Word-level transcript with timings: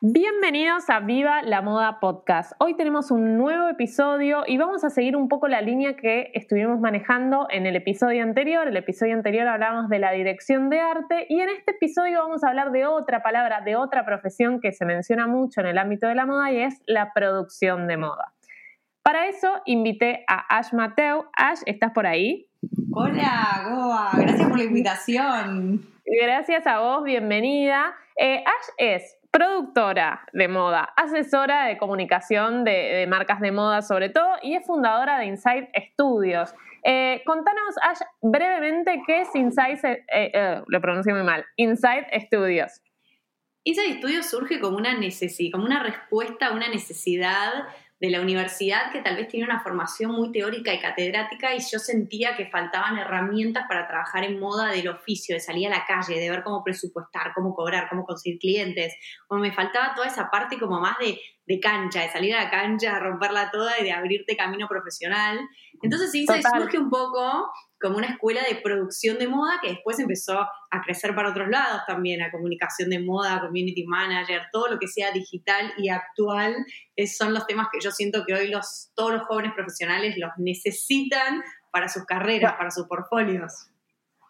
Bienvenidos 0.00 0.88
a 0.90 1.00
Viva 1.00 1.42
la 1.42 1.60
Moda 1.60 1.98
Podcast. 1.98 2.52
Hoy 2.60 2.76
tenemos 2.76 3.10
un 3.10 3.36
nuevo 3.36 3.68
episodio 3.68 4.44
y 4.46 4.56
vamos 4.56 4.84
a 4.84 4.90
seguir 4.90 5.16
un 5.16 5.26
poco 5.26 5.48
la 5.48 5.60
línea 5.60 5.96
que 5.96 6.30
estuvimos 6.34 6.78
manejando 6.78 7.48
en 7.50 7.66
el 7.66 7.74
episodio 7.74 8.22
anterior. 8.22 8.68
El 8.68 8.76
episodio 8.76 9.14
anterior 9.14 9.48
hablamos 9.48 9.88
de 9.88 9.98
la 9.98 10.12
dirección 10.12 10.70
de 10.70 10.78
arte 10.78 11.26
y 11.28 11.40
en 11.40 11.48
este 11.48 11.72
episodio 11.72 12.20
vamos 12.20 12.44
a 12.44 12.48
hablar 12.48 12.70
de 12.70 12.86
otra 12.86 13.24
palabra, 13.24 13.60
de 13.60 13.74
otra 13.74 14.06
profesión 14.06 14.60
que 14.60 14.70
se 14.70 14.84
menciona 14.84 15.26
mucho 15.26 15.62
en 15.62 15.66
el 15.66 15.78
ámbito 15.78 16.06
de 16.06 16.14
la 16.14 16.26
moda 16.26 16.52
y 16.52 16.58
es 16.58 16.80
la 16.86 17.12
producción 17.12 17.88
de 17.88 17.96
moda. 17.96 18.34
Para 19.02 19.26
eso 19.26 19.62
invité 19.64 20.22
a 20.28 20.58
Ash 20.58 20.72
Mateo. 20.72 21.28
Ash, 21.36 21.62
¿estás 21.66 21.90
por 21.90 22.06
ahí? 22.06 22.46
Hola, 22.92 23.64
Goa, 23.68 24.10
gracias 24.14 24.48
por 24.48 24.58
la 24.58 24.64
invitación. 24.64 25.82
Gracias 26.22 26.68
a 26.68 26.78
vos, 26.78 27.02
bienvenida. 27.02 27.96
Eh, 28.16 28.44
Ash 28.46 28.74
es 28.76 29.17
productora 29.30 30.26
de 30.32 30.48
moda, 30.48 30.92
asesora 30.96 31.66
de 31.66 31.78
comunicación 31.78 32.64
de, 32.64 33.06
marcas 33.08 33.40
de 33.40 33.52
moda 33.52 33.82
sobre 33.82 34.08
todo 34.08 34.28
y 34.42 34.54
es 34.54 34.66
fundadora 34.66 35.18
de 35.18 35.26
Insight 35.26 35.68
Studios. 35.92 36.54
Eh, 36.84 37.22
contanos, 37.26 37.74
brevemente 38.22 39.02
qué 39.06 39.22
es 39.22 39.34
Insight, 39.34 39.84
eh, 39.84 40.04
eh, 40.08 40.62
lo 40.66 40.80
pronuncio 40.80 41.14
muy 41.14 41.24
mal, 41.24 41.44
Insight 41.56 42.06
Studios. 42.26 42.80
Insight 43.64 43.98
Studios 43.98 44.26
surge 44.26 44.60
como 44.60 44.78
una 44.78 44.96
necesidad, 44.96 45.52
como 45.52 45.66
una 45.66 45.82
respuesta 45.82 46.46
a 46.46 46.52
una 46.52 46.68
necesidad 46.68 47.66
de 48.00 48.10
la 48.10 48.20
universidad 48.20 48.92
que 48.92 49.02
tal 49.02 49.16
vez 49.16 49.28
tenía 49.28 49.44
una 49.44 49.60
formación 49.60 50.12
muy 50.12 50.30
teórica 50.30 50.72
y 50.72 50.78
catedrática 50.78 51.54
y 51.54 51.58
yo 51.58 51.80
sentía 51.80 52.36
que 52.36 52.46
faltaban 52.46 52.96
herramientas 52.96 53.64
para 53.68 53.88
trabajar 53.88 54.22
en 54.24 54.38
moda 54.38 54.68
del 54.70 54.88
oficio, 54.88 55.34
de 55.34 55.40
salir 55.40 55.66
a 55.66 55.70
la 55.70 55.84
calle, 55.84 56.20
de 56.20 56.30
ver 56.30 56.44
cómo 56.44 56.62
presupuestar, 56.62 57.32
cómo 57.34 57.54
cobrar, 57.54 57.88
cómo 57.88 58.04
conseguir 58.04 58.38
clientes. 58.38 58.94
O 59.28 59.36
me 59.36 59.52
faltaba 59.52 59.94
toda 59.94 60.06
esa 60.06 60.30
parte 60.30 60.58
como 60.60 60.80
más 60.80 60.96
de, 60.98 61.18
de 61.46 61.60
cancha, 61.60 62.02
de 62.02 62.10
salir 62.10 62.36
a 62.36 62.44
la 62.44 62.50
cancha, 62.50 62.94
de 62.94 63.00
romperla 63.00 63.50
toda 63.50 63.78
y 63.80 63.84
de 63.84 63.92
abrirte 63.92 64.36
camino 64.36 64.68
profesional. 64.68 65.40
Entonces 65.82 66.12
sí, 66.12 66.24
se 66.24 66.40
surge 66.42 66.78
un 66.78 66.90
poco 66.90 67.50
como 67.80 67.98
una 67.98 68.08
escuela 68.08 68.42
de 68.42 68.56
producción 68.56 69.18
de 69.18 69.28
moda 69.28 69.58
que 69.62 69.70
después 69.70 69.98
empezó 69.98 70.40
a 70.40 70.80
crecer 70.84 71.14
para 71.14 71.30
otros 71.30 71.48
lados 71.48 71.82
también, 71.86 72.22
a 72.22 72.30
comunicación 72.30 72.90
de 72.90 73.00
moda, 73.00 73.40
community 73.40 73.84
manager, 73.86 74.42
todo 74.52 74.68
lo 74.68 74.78
que 74.78 74.88
sea 74.88 75.12
digital 75.12 75.72
y 75.76 75.88
actual, 75.88 76.56
son 77.06 77.34
los 77.34 77.46
temas 77.46 77.68
que 77.72 77.80
yo 77.80 77.90
siento 77.90 78.24
que 78.26 78.34
hoy 78.34 78.48
los, 78.48 78.90
todos 78.94 79.12
los 79.12 79.22
jóvenes 79.22 79.52
profesionales 79.54 80.16
los 80.18 80.30
necesitan 80.38 81.42
para 81.70 81.88
sus 81.88 82.04
carreras, 82.04 82.54
para 82.54 82.70
sus 82.70 82.86
portfolios. 82.86 83.70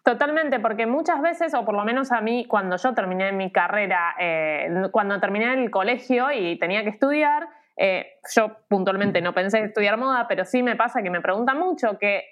Totalmente, 0.04 0.58
porque 0.60 0.86
muchas 0.86 1.20
veces, 1.20 1.52
o 1.54 1.64
por 1.64 1.74
lo 1.74 1.84
menos 1.84 2.12
a 2.12 2.20
mí, 2.20 2.46
cuando 2.46 2.76
yo 2.76 2.94
terminé 2.94 3.32
mi 3.32 3.52
carrera, 3.52 4.14
eh, 4.18 4.88
cuando 4.90 5.20
terminé 5.20 5.52
el 5.52 5.70
colegio 5.70 6.32
y 6.32 6.58
tenía 6.58 6.82
que 6.82 6.90
estudiar, 6.90 7.48
eh, 7.76 8.18
yo 8.34 8.56
puntualmente 8.68 9.20
no 9.20 9.34
pensé 9.34 9.62
estudiar 9.62 9.98
moda, 9.98 10.26
pero 10.26 10.44
sí 10.44 10.62
me 10.62 10.76
pasa 10.76 11.02
que 11.02 11.10
me 11.10 11.20
preguntan 11.20 11.58
mucho 11.58 11.98
que 11.98 12.24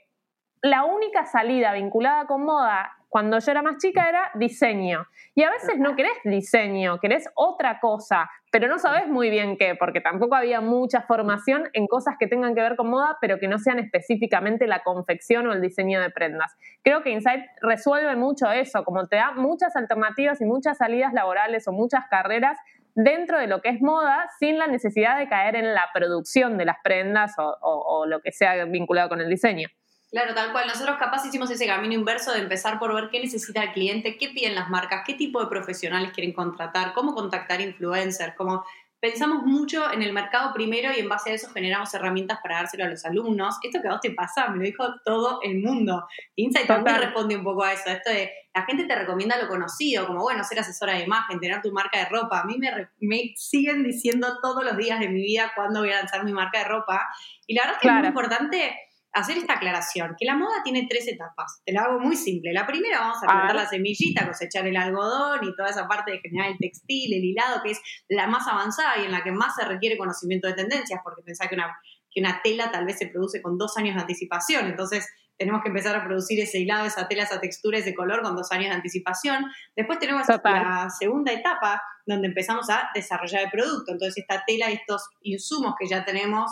la 0.62 0.84
única 0.84 1.24
salida 1.26 1.72
vinculada 1.72 2.26
con 2.26 2.44
moda 2.44 2.92
cuando 3.08 3.38
yo 3.38 3.50
era 3.50 3.62
más 3.62 3.78
chica 3.78 4.08
era 4.08 4.30
diseño. 4.34 5.06
Y 5.34 5.42
a 5.42 5.50
veces 5.50 5.78
no 5.78 5.96
querés 5.96 6.18
diseño, 6.24 6.98
querés 6.98 7.28
otra 7.34 7.78
cosa, 7.80 8.28
pero 8.50 8.68
no 8.68 8.78
sabes 8.78 9.06
muy 9.06 9.30
bien 9.30 9.56
qué, 9.56 9.74
porque 9.74 10.00
tampoco 10.00 10.34
había 10.34 10.60
mucha 10.60 11.02
formación 11.02 11.68
en 11.72 11.86
cosas 11.86 12.16
que 12.18 12.26
tengan 12.26 12.54
que 12.54 12.62
ver 12.62 12.76
con 12.76 12.90
moda, 12.90 13.16
pero 13.20 13.38
que 13.38 13.48
no 13.48 13.58
sean 13.58 13.78
específicamente 13.78 14.66
la 14.66 14.82
confección 14.82 15.46
o 15.46 15.52
el 15.52 15.62
diseño 15.62 16.00
de 16.00 16.10
prendas. 16.10 16.56
Creo 16.82 17.02
que 17.02 17.10
Insight 17.10 17.44
resuelve 17.62 18.16
mucho 18.16 18.50
eso, 18.50 18.84
como 18.84 19.06
te 19.06 19.16
da 19.16 19.32
muchas 19.32 19.76
alternativas 19.76 20.40
y 20.40 20.44
muchas 20.44 20.78
salidas 20.78 21.12
laborales 21.12 21.66
o 21.68 21.72
muchas 21.72 22.06
carreras 22.08 22.58
dentro 22.94 23.38
de 23.38 23.46
lo 23.46 23.60
que 23.60 23.68
es 23.68 23.80
moda 23.82 24.28
sin 24.38 24.58
la 24.58 24.66
necesidad 24.66 25.18
de 25.18 25.28
caer 25.28 25.54
en 25.54 25.74
la 25.74 25.88
producción 25.92 26.56
de 26.56 26.64
las 26.64 26.78
prendas 26.82 27.34
o, 27.38 28.04
lo 28.06 28.20
que 28.20 28.32
sea 28.32 28.64
vinculado 28.64 29.10
con 29.10 29.20
el 29.20 29.28
diseño. 29.28 29.68
Claro, 30.10 30.34
tal 30.34 30.52
cual. 30.52 30.66
Nosotros 30.68 30.96
capaz 30.98 31.26
hicimos 31.26 31.50
ese 31.50 31.66
camino 31.66 31.94
inverso 31.94 32.32
de 32.32 32.40
empezar 32.40 32.78
por 32.78 32.94
ver 32.94 33.08
qué 33.10 33.20
necesita 33.20 33.62
el 33.62 33.72
cliente, 33.72 34.16
qué 34.16 34.28
piden 34.28 34.54
las 34.54 34.70
marcas, 34.70 35.02
qué 35.04 35.14
tipo 35.14 35.40
de 35.40 35.48
profesionales 35.48 36.12
quieren 36.12 36.32
contratar, 36.32 36.92
cómo 36.92 37.12
contactar 37.14 37.60
influencers, 37.60 38.34
cómo 38.36 38.64
pensamos 39.00 39.44
mucho 39.44 39.92
en 39.92 40.02
el 40.02 40.12
mercado 40.12 40.52
primero 40.54 40.90
y 40.92 41.00
en 41.00 41.08
base 41.08 41.30
a 41.30 41.34
eso 41.34 41.50
generamos 41.50 41.92
herramientas 41.92 42.38
para 42.42 42.56
dárselo 42.56 42.84
a 42.84 42.88
los 42.88 43.04
alumnos. 43.04 43.56
Esto 43.62 43.80
que 43.82 43.88
a 43.88 43.92
vos 43.92 44.00
te 44.00 44.12
pasa, 44.12 44.48
me 44.48 44.58
lo 44.58 44.64
dijo 44.64 44.84
todo 45.04 45.40
el 45.42 45.60
mundo. 45.60 46.06
Insight 46.36 46.66
también 46.66 46.98
responde 46.98 47.36
un 47.36 47.44
poco 47.44 47.64
a 47.64 47.72
eso, 47.72 47.90
esto 47.90 48.10
de 48.10 48.30
la 48.54 48.64
gente 48.64 48.84
te 48.84 48.94
recomienda 48.94 49.36
lo 49.36 49.48
conocido, 49.48 50.06
como 50.06 50.22
bueno, 50.22 50.42
ser 50.42 50.60
asesora 50.60 50.94
de 50.94 51.04
imagen, 51.04 51.38
tener 51.40 51.60
tu 51.60 51.72
marca 51.72 51.98
de 51.98 52.06
ropa. 52.06 52.40
A 52.40 52.44
mí 52.44 52.56
me, 52.58 52.88
me 53.00 53.34
siguen 53.36 53.82
diciendo 53.82 54.38
todos 54.40 54.64
los 54.64 54.76
días 54.78 54.98
de 54.98 55.08
mi 55.08 55.20
vida 55.20 55.52
cuándo 55.54 55.80
voy 55.80 55.90
a 55.90 55.98
lanzar 55.98 56.24
mi 56.24 56.32
marca 56.32 56.60
de 56.60 56.64
ropa. 56.64 57.06
Y 57.46 57.54
la 57.54 57.62
verdad 57.62 57.76
es 57.76 57.82
que 57.82 57.88
es 57.88 57.94
muy 57.94 58.06
importante 58.06 58.74
hacer 59.16 59.38
esta 59.38 59.54
aclaración, 59.54 60.14
que 60.18 60.26
la 60.26 60.36
moda 60.36 60.62
tiene 60.62 60.86
tres 60.88 61.08
etapas. 61.08 61.62
Te 61.64 61.72
la 61.72 61.84
hago 61.84 61.98
muy 61.98 62.16
simple. 62.16 62.52
La 62.52 62.66
primera 62.66 63.00
vamos 63.00 63.16
a 63.22 63.26
plantar 63.26 63.56
la 63.56 63.66
semillita, 63.66 64.26
cosechar 64.26 64.66
el 64.66 64.76
algodón 64.76 65.40
y 65.42 65.56
toda 65.56 65.70
esa 65.70 65.88
parte 65.88 66.12
de 66.12 66.20
generar 66.20 66.50
el 66.50 66.58
textil, 66.58 67.14
el 67.14 67.24
hilado, 67.24 67.62
que 67.62 67.70
es 67.70 67.80
la 68.08 68.26
más 68.26 68.46
avanzada 68.46 68.98
y 68.98 69.06
en 69.06 69.12
la 69.12 69.24
que 69.24 69.32
más 69.32 69.54
se 69.54 69.64
requiere 69.64 69.96
conocimiento 69.96 70.48
de 70.48 70.54
tendencias, 70.54 71.00
porque 71.02 71.22
pensá 71.22 71.48
que 71.48 71.54
una, 71.54 71.74
que 72.10 72.20
una 72.20 72.42
tela 72.42 72.70
tal 72.70 72.84
vez 72.84 72.98
se 72.98 73.06
produce 73.06 73.40
con 73.40 73.56
dos 73.56 73.78
años 73.78 73.94
de 73.94 74.02
anticipación, 74.02 74.66
entonces 74.66 75.08
tenemos 75.38 75.62
que 75.62 75.68
empezar 75.68 75.96
a 75.96 76.04
producir 76.04 76.38
ese 76.40 76.58
hilado, 76.58 76.84
esa 76.84 77.08
tela, 77.08 77.22
esa 77.22 77.40
textura, 77.40 77.78
ese 77.78 77.94
color 77.94 78.20
con 78.22 78.36
dos 78.36 78.52
años 78.52 78.68
de 78.68 78.74
anticipación. 78.74 79.46
Después 79.74 79.98
tenemos 79.98 80.26
la 80.28 80.88
segunda 80.90 81.32
etapa, 81.32 81.82
donde 82.04 82.28
empezamos 82.28 82.68
a 82.70 82.90
desarrollar 82.94 83.44
el 83.44 83.50
producto. 83.50 83.92
Entonces, 83.92 84.18
esta 84.18 84.44
tela 84.46 84.70
estos 84.70 85.08
insumos 85.22 85.74
que 85.78 85.86
ya 85.88 86.04
tenemos 86.04 86.50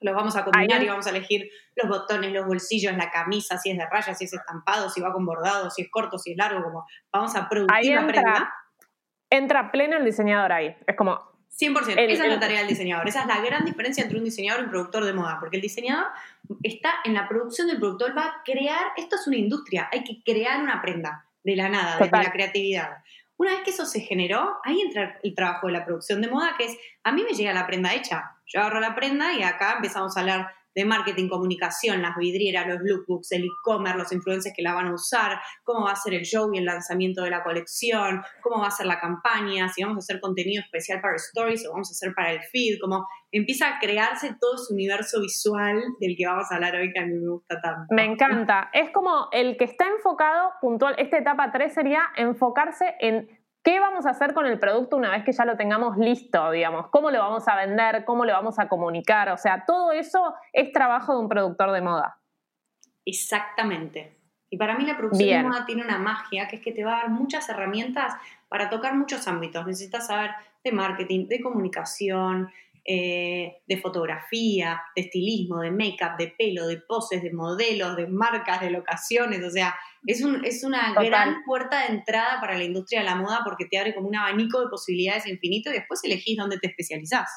los 0.00 0.14
vamos 0.14 0.36
a 0.36 0.44
combinar 0.44 0.82
y 0.82 0.88
vamos 0.88 1.06
a 1.06 1.10
elegir 1.10 1.50
los 1.74 1.88
botones, 1.88 2.32
los 2.32 2.46
bolsillos, 2.46 2.96
la 2.96 3.10
camisa, 3.10 3.58
si 3.58 3.70
es 3.70 3.78
de 3.78 3.86
rayas, 3.86 4.18
si 4.18 4.24
es 4.24 4.32
estampado, 4.32 4.90
si 4.90 5.00
va 5.00 5.12
con 5.12 5.24
bordado, 5.24 5.70
si 5.70 5.82
es 5.82 5.90
corto, 5.90 6.18
si 6.18 6.32
es 6.32 6.36
largo, 6.36 6.62
como 6.62 6.86
vamos 7.12 7.34
a 7.34 7.48
producir 7.48 7.94
la 7.94 8.06
prenda. 8.06 8.54
Entra 9.30 9.72
pleno 9.72 9.96
el 9.96 10.04
diseñador 10.04 10.52
ahí. 10.52 10.76
Es 10.86 10.96
como. 10.96 11.36
100%. 11.58 11.94
esa 11.96 12.24
es 12.24 12.30
la 12.30 12.38
tarea 12.38 12.58
del 12.58 12.68
diseñador. 12.68 13.08
Esa 13.08 13.22
es 13.22 13.26
la 13.26 13.40
gran 13.40 13.64
diferencia 13.64 14.02
entre 14.02 14.18
un 14.18 14.24
diseñador 14.24 14.60
y 14.60 14.64
un 14.64 14.70
productor 14.70 15.04
de 15.06 15.14
moda. 15.14 15.38
Porque 15.40 15.56
el 15.56 15.62
diseñador 15.62 16.08
está 16.62 16.96
en 17.04 17.14
la 17.14 17.26
producción 17.26 17.66
del 17.66 17.78
producto. 17.78 18.06
Él 18.06 18.16
va 18.16 18.24
a 18.24 18.42
crear. 18.44 18.92
Esto 18.96 19.16
es 19.16 19.26
una 19.26 19.36
industria. 19.36 19.88
Hay 19.90 20.04
que 20.04 20.22
crear 20.22 20.60
una 20.60 20.82
prenda 20.82 21.26
de 21.42 21.56
la 21.56 21.70
nada, 21.70 21.96
de 21.98 22.10
la 22.10 22.30
creatividad. 22.30 22.98
Una 23.38 23.52
vez 23.52 23.60
que 23.62 23.70
eso 23.70 23.86
se 23.86 24.00
generó, 24.00 24.56
ahí 24.64 24.80
entra 24.80 25.18
el 25.22 25.34
trabajo 25.34 25.66
de 25.66 25.74
la 25.74 25.84
producción 25.84 26.20
de 26.20 26.28
moda, 26.28 26.54
que 26.58 26.64
es, 26.64 26.78
a 27.04 27.12
mí 27.12 27.22
me 27.22 27.34
llega 27.34 27.52
la 27.52 27.66
prenda 27.66 27.94
hecha. 27.94 28.35
Yo 28.46 28.60
agarro 28.60 28.80
la 28.80 28.94
prenda 28.94 29.34
y 29.34 29.42
acá 29.42 29.74
empezamos 29.76 30.16
a 30.16 30.20
hablar 30.20 30.46
de 30.76 30.84
marketing, 30.84 31.28
comunicación, 31.28 32.02
las 32.02 32.16
vidrieras, 32.16 32.68
los 32.68 32.80
lookbooks, 32.82 33.32
el 33.32 33.44
e-commerce, 33.44 33.96
los 33.96 34.12
influencers 34.12 34.54
que 34.54 34.62
la 34.62 34.74
van 34.74 34.88
a 34.88 34.94
usar, 34.94 35.40
cómo 35.64 35.86
va 35.86 35.92
a 35.92 35.96
ser 35.96 36.12
el 36.12 36.22
show 36.22 36.52
y 36.52 36.58
el 36.58 36.66
lanzamiento 36.66 37.22
de 37.22 37.30
la 37.30 37.42
colección, 37.42 38.22
cómo 38.42 38.60
va 38.60 38.68
a 38.68 38.70
ser 38.70 38.84
la 38.84 39.00
campaña, 39.00 39.70
si 39.70 39.82
vamos 39.82 39.96
a 39.96 40.00
hacer 40.00 40.20
contenido 40.20 40.62
especial 40.62 41.00
para 41.00 41.16
stories 41.16 41.66
o 41.66 41.72
vamos 41.72 41.88
a 41.88 41.92
hacer 41.92 42.14
para 42.14 42.30
el 42.32 42.42
feed, 42.42 42.78
como 42.78 43.06
empieza 43.32 43.68
a 43.68 43.78
crearse 43.78 44.36
todo 44.38 44.56
ese 44.56 44.74
universo 44.74 45.20
visual 45.22 45.82
del 45.98 46.14
que 46.14 46.26
vamos 46.26 46.46
a 46.50 46.56
hablar 46.56 46.76
hoy 46.76 46.92
que 46.92 47.00
a 47.00 47.06
mí 47.06 47.14
me 47.14 47.28
gusta 47.30 47.58
tanto. 47.60 47.86
Me 47.94 48.04
encanta. 48.04 48.68
Es 48.74 48.90
como 48.90 49.28
el 49.32 49.56
que 49.56 49.64
está 49.64 49.86
enfocado 49.86 50.52
puntual, 50.60 50.94
esta 50.98 51.16
etapa 51.16 51.52
3 51.52 51.72
sería 51.72 52.02
enfocarse 52.16 52.94
en 53.00 53.28
¿Qué 53.66 53.80
vamos 53.80 54.06
a 54.06 54.10
hacer 54.10 54.32
con 54.32 54.46
el 54.46 54.60
producto 54.60 54.96
una 54.96 55.10
vez 55.10 55.24
que 55.24 55.32
ya 55.32 55.44
lo 55.44 55.56
tengamos 55.56 55.96
listo, 55.96 56.52
digamos? 56.52 56.86
¿Cómo 56.90 57.10
lo 57.10 57.18
vamos 57.18 57.48
a 57.48 57.56
vender? 57.56 58.04
¿Cómo 58.04 58.24
lo 58.24 58.32
vamos 58.32 58.60
a 58.60 58.68
comunicar? 58.68 59.28
O 59.30 59.36
sea, 59.36 59.64
todo 59.66 59.90
eso 59.90 60.36
es 60.52 60.70
trabajo 60.70 61.14
de 61.14 61.18
un 61.18 61.28
productor 61.28 61.72
de 61.72 61.80
moda. 61.80 62.16
Exactamente. 63.04 64.18
Y 64.50 64.56
para 64.56 64.78
mí 64.78 64.86
la 64.86 64.96
producción 64.96 65.28
de 65.28 65.42
moda 65.42 65.66
tiene 65.66 65.82
una 65.82 65.98
magia 65.98 66.46
que 66.46 66.56
es 66.56 66.62
que 66.62 66.70
te 66.70 66.84
va 66.84 66.92
a 66.92 67.00
dar 67.00 67.10
muchas 67.10 67.48
herramientas 67.48 68.14
para 68.48 68.70
tocar 68.70 68.94
muchos 68.94 69.26
ámbitos. 69.26 69.66
Necesitas 69.66 70.06
saber 70.06 70.30
de 70.62 70.70
marketing, 70.70 71.26
de 71.26 71.40
comunicación, 71.40 72.48
eh, 72.88 73.62
de 73.66 73.76
fotografía, 73.78 74.80
de 74.94 75.02
estilismo, 75.02 75.60
de 75.60 75.72
make-up, 75.72 76.16
de 76.18 76.34
pelo, 76.38 76.68
de 76.68 76.78
poses, 76.78 77.22
de 77.22 77.32
modelos, 77.32 77.96
de 77.96 78.06
marcas, 78.06 78.60
de 78.60 78.70
locaciones. 78.70 79.42
O 79.42 79.50
sea, 79.50 79.74
es, 80.06 80.22
un, 80.22 80.44
es 80.44 80.62
una 80.62 80.94
gran 80.94 81.42
puerta 81.44 81.80
de 81.80 81.96
entrada 81.96 82.40
para 82.40 82.56
la 82.56 82.64
industria 82.64 83.00
de 83.00 83.06
la 83.06 83.16
moda 83.16 83.40
porque 83.44 83.64
te 83.64 83.78
abre 83.78 83.94
como 83.94 84.08
un 84.08 84.16
abanico 84.16 84.60
de 84.60 84.68
posibilidades 84.68 85.26
infinito 85.26 85.70
y 85.70 85.74
después 85.74 86.04
elegís 86.04 86.36
dónde 86.36 86.58
te 86.58 86.68
especializás. 86.68 87.28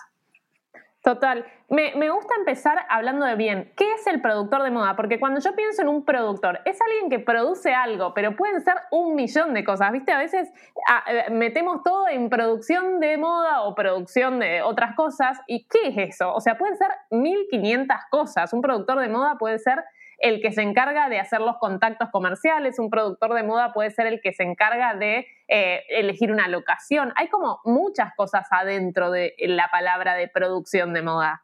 Total. 1.02 1.46
Me, 1.70 2.10
gusta 2.10 2.34
empezar 2.38 2.78
hablando 2.90 3.26
de 3.26 3.36
bien. 3.36 3.72
¿Qué 3.78 3.94
es 3.94 4.06
el 4.08 4.22
productor 4.22 4.64
de 4.64 4.72
moda? 4.72 4.98
Porque 4.98 5.18
cuando 5.18 5.40
yo 5.40 5.56
pienso 5.56 5.82
en 5.82 5.88
un 5.88 6.04
productor, 6.04 6.60
es 6.66 6.78
alguien 6.82 7.10
que 7.10 7.20
produce 7.20 7.74
algo, 7.74 8.14
pero 8.14 8.36
pueden 8.36 8.60
ser 8.62 8.76
un 8.92 9.16
millón 9.16 9.54
de 9.54 9.64
cosas. 9.64 9.94
¿Viste? 9.94 10.12
A 10.12 10.18
veces 10.18 10.52
ah, 10.90 11.04
eh, 11.08 11.30
metemos 11.32 11.84
todo 11.84 12.10
en 12.10 12.30
producción 12.30 13.00
de 13.00 13.18
moda 13.18 13.62
o 13.62 13.76
producción 13.76 14.40
de 14.40 14.62
otras 14.62 14.94
cosas. 14.96 15.40
¿Y 15.48 15.68
qué 15.68 15.88
es 15.88 16.16
eso? 16.16 16.34
O 16.34 16.42
sea, 16.42 16.58
pueden 16.58 16.76
ser 16.76 16.90
1500 17.12 17.96
cosas. 18.10 18.52
Un 18.52 18.62
productor 18.62 19.00
de 19.00 19.08
moda 19.08 19.38
puede 19.38 19.58
ser 19.58 19.86
el 20.20 20.42
que 20.42 20.52
se 20.52 20.62
encarga 20.62 21.10
de 21.10 21.20
hacer 21.20 21.40
los 21.40 21.58
contactos 21.58 22.10
comerciales, 22.12 22.78
un 22.78 22.90
productor 22.90 23.34
de 23.34 23.44
moda 23.44 23.74
puede 23.74 23.90
ser 23.92 24.08
el 24.08 24.22
que 24.22 24.34
se 24.34 24.44
encarga 24.44 24.94
de 24.94 25.26
eh, 25.48 25.84
elegir 25.90 26.32
una 26.32 26.48
locación. 26.48 27.14
Hay 27.16 27.30
como 27.30 27.62
muchas 27.64 28.14
cosas 28.16 28.46
adentro 28.52 29.12
de 29.12 29.34
la 29.40 29.70
palabra 29.72 30.16
de 30.16 30.28
producción 30.28 30.94
de 30.94 31.02
moda. 31.02 31.44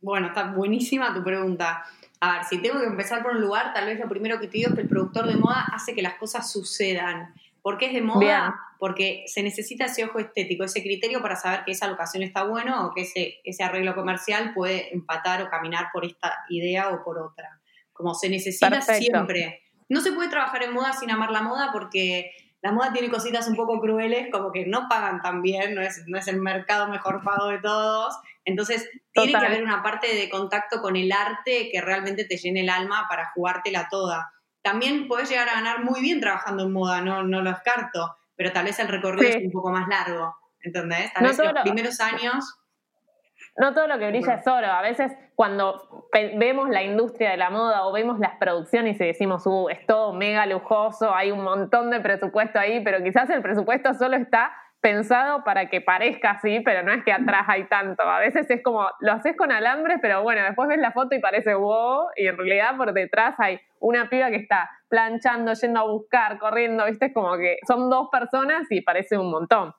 Bueno, 0.00 0.28
está 0.28 0.48
buenísima 0.48 1.14
tu 1.14 1.22
pregunta. 1.22 1.84
A 2.20 2.32
ver, 2.32 2.44
si 2.44 2.60
tengo 2.60 2.80
que 2.80 2.86
empezar 2.86 3.22
por 3.22 3.32
un 3.32 3.40
lugar, 3.40 3.72
tal 3.72 3.86
vez 3.86 3.98
lo 3.98 4.08
primero 4.08 4.38
que 4.40 4.48
te 4.48 4.58
digo 4.58 4.70
es 4.70 4.74
que 4.74 4.82
el 4.82 4.88
productor 4.88 5.26
de 5.26 5.36
moda 5.36 5.64
hace 5.72 5.94
que 5.94 6.02
las 6.02 6.14
cosas 6.14 6.50
sucedan. 6.50 7.32
¿Por 7.62 7.78
qué 7.78 7.86
es 7.86 7.94
de 7.94 8.02
moda? 8.02 8.54
Porque 8.78 9.24
se 9.26 9.42
necesita 9.42 9.86
ese 9.86 10.04
ojo 10.04 10.18
estético, 10.18 10.64
ese 10.64 10.82
criterio 10.82 11.22
para 11.22 11.36
saber 11.36 11.64
que 11.64 11.72
esa 11.72 11.88
locación 11.88 12.22
está 12.22 12.42
bueno 12.42 12.86
o 12.86 12.92
que 12.92 13.02
ese, 13.02 13.40
ese 13.44 13.62
arreglo 13.62 13.94
comercial 13.94 14.52
puede 14.52 14.92
empatar 14.92 15.40
o 15.42 15.48
caminar 15.48 15.86
por 15.92 16.04
esta 16.04 16.44
idea 16.50 16.90
o 16.90 17.02
por 17.02 17.18
otra 17.18 17.60
como 17.94 18.14
se 18.14 18.28
necesita 18.28 18.82
siempre. 18.82 19.62
No 19.88 20.02
se 20.02 20.12
puede 20.12 20.28
trabajar 20.28 20.62
en 20.62 20.74
moda 20.74 20.92
sin 20.92 21.10
amar 21.10 21.30
la 21.30 21.40
moda 21.40 21.70
porque 21.72 22.32
la 22.60 22.72
moda 22.72 22.92
tiene 22.92 23.10
cositas 23.10 23.46
un 23.46 23.56
poco 23.56 23.80
crueles, 23.80 24.28
como 24.32 24.50
que 24.50 24.66
no 24.66 24.88
pagan 24.88 25.20
tan 25.20 25.42
bien, 25.42 25.74
no 25.74 25.82
es, 25.82 26.02
no 26.06 26.18
es 26.18 26.28
el 26.28 26.40
mercado 26.40 26.88
mejor 26.88 27.22
pago 27.22 27.48
de 27.48 27.58
todos. 27.58 28.14
Entonces, 28.44 28.88
tiene 29.12 29.32
que 29.32 29.46
haber 29.46 29.62
una 29.62 29.82
parte 29.82 30.14
de 30.14 30.28
contacto 30.28 30.80
con 30.80 30.96
el 30.96 31.12
arte 31.12 31.68
que 31.70 31.80
realmente 31.80 32.24
te 32.24 32.36
llene 32.36 32.62
el 32.62 32.70
alma 32.70 33.06
para 33.08 33.30
jugártela 33.34 33.88
toda. 33.90 34.32
También 34.62 35.08
puedes 35.08 35.28
llegar 35.28 35.48
a 35.50 35.54
ganar 35.54 35.84
muy 35.84 36.00
bien 36.00 36.20
trabajando 36.20 36.64
en 36.64 36.72
moda, 36.72 37.02
no, 37.02 37.22
no 37.22 37.42
lo 37.42 37.50
descarto, 37.50 38.16
pero 38.34 38.50
tal 38.52 38.64
vez 38.64 38.78
el 38.78 38.88
recorrido 38.88 39.28
es 39.28 39.44
un 39.44 39.52
poco 39.52 39.70
más 39.70 39.86
largo, 39.86 40.34
¿entendés? 40.60 41.12
Tal 41.12 41.24
vez 41.24 41.38
los 41.38 41.62
primeros 41.62 42.00
años 42.00 42.56
no 43.56 43.74
todo 43.74 43.86
lo 43.86 43.98
que 43.98 44.08
brilla 44.08 44.34
es 44.34 44.46
oro. 44.46 44.66
A 44.66 44.82
veces 44.82 45.12
cuando 45.34 46.08
vemos 46.12 46.68
la 46.70 46.82
industria 46.82 47.30
de 47.30 47.36
la 47.36 47.50
moda 47.50 47.86
o 47.86 47.92
vemos 47.92 48.18
las 48.18 48.36
producciones 48.36 49.00
y 49.00 49.04
decimos, 49.04 49.46
uh, 49.46 49.68
es 49.68 49.84
todo 49.86 50.12
mega 50.12 50.46
lujoso, 50.46 51.14
hay 51.14 51.30
un 51.30 51.42
montón 51.42 51.90
de 51.90 52.00
presupuesto 52.00 52.58
ahí, 52.58 52.82
pero 52.82 53.02
quizás 53.02 53.30
el 53.30 53.42
presupuesto 53.42 53.94
solo 53.94 54.16
está 54.16 54.52
pensado 54.80 55.44
para 55.44 55.70
que 55.70 55.80
parezca 55.80 56.32
así, 56.32 56.60
pero 56.60 56.82
no 56.82 56.92
es 56.92 57.02
que 57.04 57.12
atrás 57.12 57.46
hay 57.48 57.64
tanto. 57.68 58.02
A 58.02 58.18
veces 58.18 58.50
es 58.50 58.62
como, 58.62 58.86
lo 59.00 59.12
haces 59.12 59.34
con 59.34 59.50
alambres, 59.50 59.98
pero 60.02 60.22
bueno, 60.22 60.42
después 60.42 60.68
ves 60.68 60.78
la 60.78 60.92
foto 60.92 61.14
y 61.14 61.20
parece 61.20 61.54
wow, 61.54 62.08
y 62.16 62.26
en 62.26 62.36
realidad 62.36 62.76
por 62.76 62.92
detrás 62.92 63.34
hay 63.38 63.58
una 63.80 64.10
piba 64.10 64.28
que 64.28 64.36
está 64.36 64.68
planchando, 64.88 65.54
yendo 65.54 65.80
a 65.80 65.84
buscar, 65.84 66.38
corriendo, 66.38 66.84
viste, 66.84 67.06
es 67.06 67.14
como 67.14 67.36
que 67.38 67.58
son 67.66 67.88
dos 67.88 68.08
personas 68.12 68.70
y 68.70 68.82
parece 68.82 69.16
un 69.16 69.30
montón. 69.30 69.74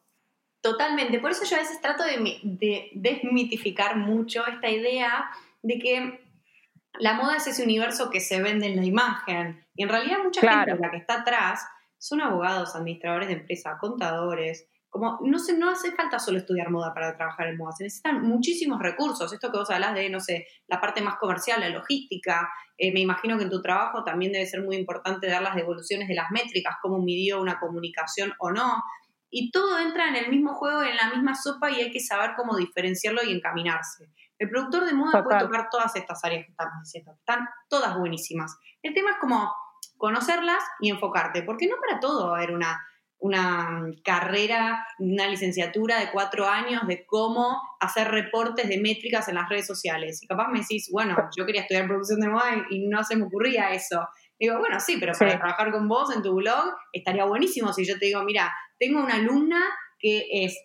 Totalmente, 0.66 1.20
por 1.20 1.30
eso 1.30 1.44
yo 1.46 1.58
a 1.58 1.60
veces 1.60 1.80
trato 1.80 2.04
de, 2.04 2.90
desmitificar 2.96 3.98
mucho 3.98 4.48
esta 4.48 4.68
idea 4.68 5.30
de 5.62 5.78
que 5.78 6.26
la 6.98 7.14
moda 7.14 7.36
es 7.36 7.46
ese 7.46 7.62
universo 7.64 8.10
que 8.10 8.20
se 8.20 8.42
vende 8.42 8.66
en 8.66 8.78
la 8.78 8.84
imagen. 8.84 9.64
Y 9.76 9.84
en 9.84 9.90
realidad 9.90 10.18
mucha 10.24 10.42
gente 10.42 10.82
la 10.82 10.90
que 10.90 10.98
está 10.98 11.22
atrás 11.22 11.68
son 12.00 12.20
abogados, 12.20 12.76
administradores 12.76 13.28
de 13.28 13.36
empresas, 13.36 13.78
contadores. 13.80 14.68
Como 14.90 15.20
no, 15.22 15.38
se, 15.38 15.56
no 15.56 15.70
hace 15.70 15.92
falta 15.92 16.18
solo 16.18 16.40
estudiar 16.40 16.72
moda 16.72 16.96
para 16.96 17.16
trabajar 17.16 17.46
en 17.46 17.58
moda, 17.58 17.74
se 17.74 17.84
necesitan 17.84 18.24
muchísimos 18.24 18.82
recursos. 18.82 19.32
Esto 19.32 19.52
que 19.52 19.60
vos 19.60 19.70
hablas 19.70 19.94
de, 19.94 20.10
no 20.10 20.20
sé, 20.20 20.48
la 20.66 20.82
parte 20.82 21.00
más 21.00 21.18
comercial, 21.18 21.60
la 21.60 21.70
logística. 21.70 22.50
Eh, 22.76 22.92
me 22.92 23.02
imagino 23.02 23.38
que 23.38 23.44
en 23.44 23.52
tu 23.52 23.62
trabajo 23.62 24.04
también 24.04 24.32
debe 24.32 24.48
ser 24.48 24.64
muy 24.64 24.78
importante 24.78 25.28
dar 25.28 25.44
las 25.44 25.54
devoluciones 25.54 26.08
de 26.08 26.16
las 26.16 26.32
métricas, 26.32 26.78
cómo 26.82 26.98
midió 27.04 27.40
una 27.40 27.60
comunicación 27.60 28.34
o 28.40 28.50
no 28.50 28.82
y 29.30 29.52
todo 29.52 29.80
entra 29.80 30.08
en 30.08 30.16
el 30.16 30.30
mismo 30.30 30.54
juego, 30.54 30.84
en 30.84 30.96
la 30.96 31.10
misma 31.10 31.36
sopa 31.36 31.72
y 31.72 31.82
hay 31.82 31.92
que 31.92 32.00
saber 32.00 32.32
cómo 32.36 32.56
diferenciarlo 32.56 33.24
y 33.24 33.34
encaminarse. 33.34 34.10
El 34.38 34.50
productor 34.50 34.86
de 34.86 34.94
moda 34.94 35.24
puede 35.24 35.40
tocar 35.40 35.70
todas 35.70 35.96
estas 35.96 36.24
áreas 36.24 36.46
que 36.46 36.52
estamos 36.52 36.84
diciendo, 36.84 37.14
están 37.14 37.48
todas 37.70 37.98
buenísimas. 37.98 38.58
El 38.82 38.94
tema 38.94 39.12
es 39.12 39.18
como 39.18 39.54
conocerlas 39.98 40.64
y 40.82 40.90
enfocarte, 40.90 41.44
porque 41.44 41.68
no 41.68 41.76
para 41.80 42.00
todo 42.00 42.28
va 42.28 42.36
a 42.36 42.38
haber 42.38 42.52
una, 42.52 42.86
una 43.18 43.86
carrera, 44.04 44.86
una 45.00 45.28
licenciatura 45.28 46.00
de 46.00 46.12
cuatro 46.12 46.48
años 46.48 46.86
de 46.88 47.06
cómo 47.06 47.62
hacer 47.80 48.10
reportes 48.10 48.68
de 48.68 48.80
métricas 48.80 49.28
en 49.30 49.36
las 49.36 49.50
redes 49.50 49.68
sociales. 49.68 50.22
Y 50.22 50.28
capaz 50.28 50.50
me 50.50 50.60
decís, 50.60 50.90
bueno, 50.92 51.16
yo 51.38 51.46
quería 51.46 51.62
estudiar 51.62 51.88
producción 51.88 52.20
de 52.20 52.30
moda 52.30 52.66
y 52.70 52.88
no 52.88 53.04
se 53.04 53.16
me 53.16 53.24
ocurría 53.24 53.72
eso. 53.72 54.08
Digo, 54.38 54.60
bueno, 54.60 54.80
sí, 54.82 54.98
pero 55.00 55.14
para 55.18 55.38
trabajar 55.38 55.72
con 55.72 55.88
vos 55.88 56.14
en 56.14 56.22
tu 56.22 56.36
blog 56.36 56.74
estaría 56.92 57.24
buenísimo 57.24 57.72
si 57.72 57.86
yo 57.86 57.98
te 57.98 58.08
digo, 58.08 58.22
mira, 58.24 58.54
tengo 58.86 59.04
una 59.04 59.16
alumna 59.16 59.62
que 60.00 60.26
es 60.32 60.58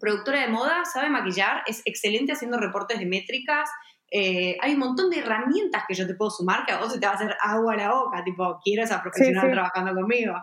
productora 0.00 0.40
de 0.40 0.48
moda, 0.48 0.84
sabe 0.84 1.10
maquillar, 1.10 1.62
es 1.66 1.82
excelente 1.84 2.32
haciendo 2.32 2.58
reportes 2.58 2.98
de 2.98 3.06
métricas. 3.06 3.70
Eh, 4.10 4.56
hay 4.60 4.74
un 4.74 4.80
montón 4.80 5.10
de 5.10 5.20
herramientas 5.20 5.84
que 5.86 5.94
yo 5.94 6.06
te 6.06 6.14
puedo 6.14 6.30
sumar 6.30 6.66
que 6.66 6.72
a 6.72 6.78
vos 6.78 6.92
se 6.92 6.98
te 6.98 7.06
va 7.06 7.12
a 7.12 7.14
hacer 7.14 7.36
agua 7.40 7.74
a 7.74 7.76
la 7.76 7.92
boca, 7.92 8.24
tipo, 8.24 8.58
quiero 8.62 8.82
esa 8.82 9.00
profesional 9.00 9.50
trabajando 9.50 9.94
conmigo. 9.94 10.34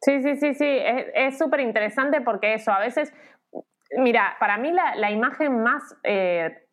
Sí, 0.00 0.22
sí, 0.22 0.36
sí, 0.36 0.54
sí, 0.54 0.66
es 0.68 1.38
súper 1.38 1.60
interesante 1.60 2.20
porque 2.20 2.54
eso, 2.54 2.70
a 2.70 2.78
veces, 2.78 3.12
mira, 3.98 4.36
para 4.38 4.58
mí 4.58 4.70
la, 4.70 5.10
imagen 5.10 5.62
más, 5.62 5.82
eh, 6.04 6.66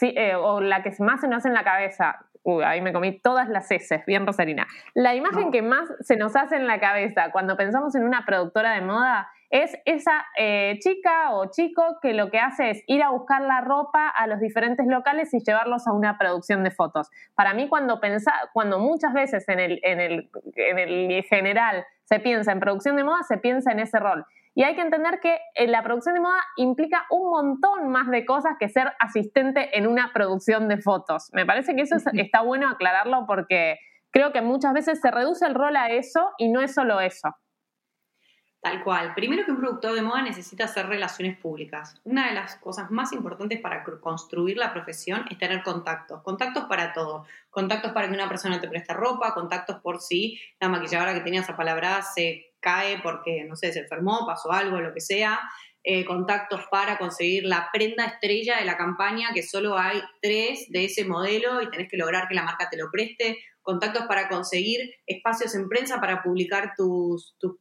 eh, 0.00 0.34
o 0.34 0.60
la 0.60 0.82
que 0.82 0.92
más 1.00 1.20
se 1.20 1.28
nos 1.28 1.38
hace 1.38 1.48
en 1.48 1.54
la 1.54 1.64
cabeza 1.64 2.27
Uy, 2.50 2.64
ahí 2.64 2.80
me 2.80 2.94
comí 2.94 3.20
todas 3.20 3.50
las 3.50 3.70
heces, 3.70 4.06
bien 4.06 4.26
Rosarina. 4.26 4.66
La 4.94 5.14
imagen 5.14 5.50
que 5.50 5.60
más 5.60 5.86
se 6.00 6.16
nos 6.16 6.34
hace 6.34 6.56
en 6.56 6.66
la 6.66 6.80
cabeza 6.80 7.30
cuando 7.30 7.58
pensamos 7.58 7.94
en 7.94 8.04
una 8.04 8.24
productora 8.24 8.72
de 8.72 8.80
moda 8.80 9.28
es 9.50 9.76
esa 9.84 10.24
eh, 10.38 10.78
chica 10.80 11.34
o 11.34 11.50
chico 11.50 11.98
que 12.00 12.14
lo 12.14 12.30
que 12.30 12.38
hace 12.38 12.70
es 12.70 12.82
ir 12.86 13.02
a 13.02 13.10
buscar 13.10 13.42
la 13.42 13.60
ropa 13.60 14.08
a 14.08 14.26
los 14.26 14.40
diferentes 14.40 14.86
locales 14.86 15.34
y 15.34 15.40
llevarlos 15.40 15.86
a 15.86 15.92
una 15.92 16.16
producción 16.16 16.64
de 16.64 16.70
fotos. 16.70 17.10
Para 17.34 17.52
mí, 17.52 17.68
cuando, 17.68 18.00
pensa, 18.00 18.32
cuando 18.54 18.78
muchas 18.78 19.12
veces 19.12 19.46
en 19.50 19.60
el, 19.60 19.80
en, 19.82 20.00
el, 20.00 20.30
en 20.54 20.78
el 20.78 21.24
general 21.24 21.84
se 22.04 22.18
piensa 22.18 22.50
en 22.52 22.60
producción 22.60 22.96
de 22.96 23.04
moda, 23.04 23.24
se 23.24 23.36
piensa 23.36 23.72
en 23.72 23.80
ese 23.80 23.98
rol. 23.98 24.24
Y 24.58 24.64
hay 24.64 24.74
que 24.74 24.80
entender 24.80 25.20
que 25.20 25.38
eh, 25.54 25.68
la 25.68 25.84
producción 25.84 26.16
de 26.16 26.20
moda 26.20 26.40
implica 26.56 27.06
un 27.10 27.30
montón 27.30 27.90
más 27.90 28.10
de 28.10 28.26
cosas 28.26 28.56
que 28.58 28.68
ser 28.68 28.92
asistente 28.98 29.78
en 29.78 29.86
una 29.86 30.12
producción 30.12 30.66
de 30.66 30.78
fotos. 30.78 31.28
Me 31.32 31.46
parece 31.46 31.76
que 31.76 31.82
eso 31.82 31.94
está 32.12 32.40
bueno 32.40 32.68
aclararlo 32.68 33.24
porque 33.24 33.78
creo 34.10 34.32
que 34.32 34.40
muchas 34.40 34.72
veces 34.72 35.00
se 35.00 35.12
reduce 35.12 35.46
el 35.46 35.54
rol 35.54 35.76
a 35.76 35.90
eso 35.90 36.32
y 36.38 36.48
no 36.48 36.60
es 36.60 36.74
solo 36.74 37.00
eso. 37.00 37.36
Tal 38.60 38.82
cual. 38.82 39.14
Primero 39.14 39.44
que 39.44 39.52
un 39.52 39.58
productor 39.58 39.94
de 39.94 40.02
moda 40.02 40.22
necesita 40.22 40.64
hacer 40.64 40.88
relaciones 40.88 41.38
públicas. 41.38 41.94
Una 42.02 42.26
de 42.26 42.34
las 42.34 42.56
cosas 42.56 42.90
más 42.90 43.12
importantes 43.12 43.60
para 43.60 43.84
construir 43.84 44.56
la 44.56 44.72
profesión 44.72 45.24
es 45.30 45.38
tener 45.38 45.62
contactos. 45.62 46.20
Contactos 46.24 46.64
para 46.64 46.92
todo. 46.92 47.26
Contactos 47.50 47.92
para 47.92 48.08
que 48.08 48.14
una 48.14 48.28
persona 48.28 48.60
te 48.60 48.68
preste 48.68 48.92
ropa, 48.92 49.34
contactos 49.34 49.76
por 49.76 50.00
si 50.00 50.40
la 50.58 50.68
maquilladora 50.68 51.14
que 51.14 51.20
tenía 51.20 51.42
esa 51.42 51.56
palabra 51.56 52.02
se 52.02 52.47
cae 52.60 53.00
porque, 53.02 53.44
no 53.44 53.56
sé, 53.56 53.72
se 53.72 53.80
enfermó, 53.80 54.26
pasó 54.26 54.52
algo, 54.52 54.80
lo 54.80 54.92
que 54.92 55.00
sea. 55.00 55.40
Eh, 55.84 56.04
contactos 56.04 56.62
para 56.70 56.98
conseguir 56.98 57.44
la 57.44 57.70
prenda 57.72 58.04
estrella 58.04 58.58
de 58.58 58.64
la 58.64 58.76
campaña, 58.76 59.28
que 59.32 59.42
solo 59.42 59.78
hay 59.78 60.02
tres 60.20 60.66
de 60.70 60.84
ese 60.84 61.04
modelo 61.04 61.62
y 61.62 61.70
tenés 61.70 61.88
que 61.88 61.96
lograr 61.96 62.28
que 62.28 62.34
la 62.34 62.44
marca 62.44 62.68
te 62.70 62.76
lo 62.76 62.90
preste. 62.90 63.38
Contactos 63.62 64.06
para 64.06 64.28
conseguir 64.28 64.80
espacios 65.06 65.54
en 65.54 65.68
prensa 65.68 66.00
para 66.00 66.22
publicar 66.22 66.72
tus, 66.76 67.36
tus 67.38 67.56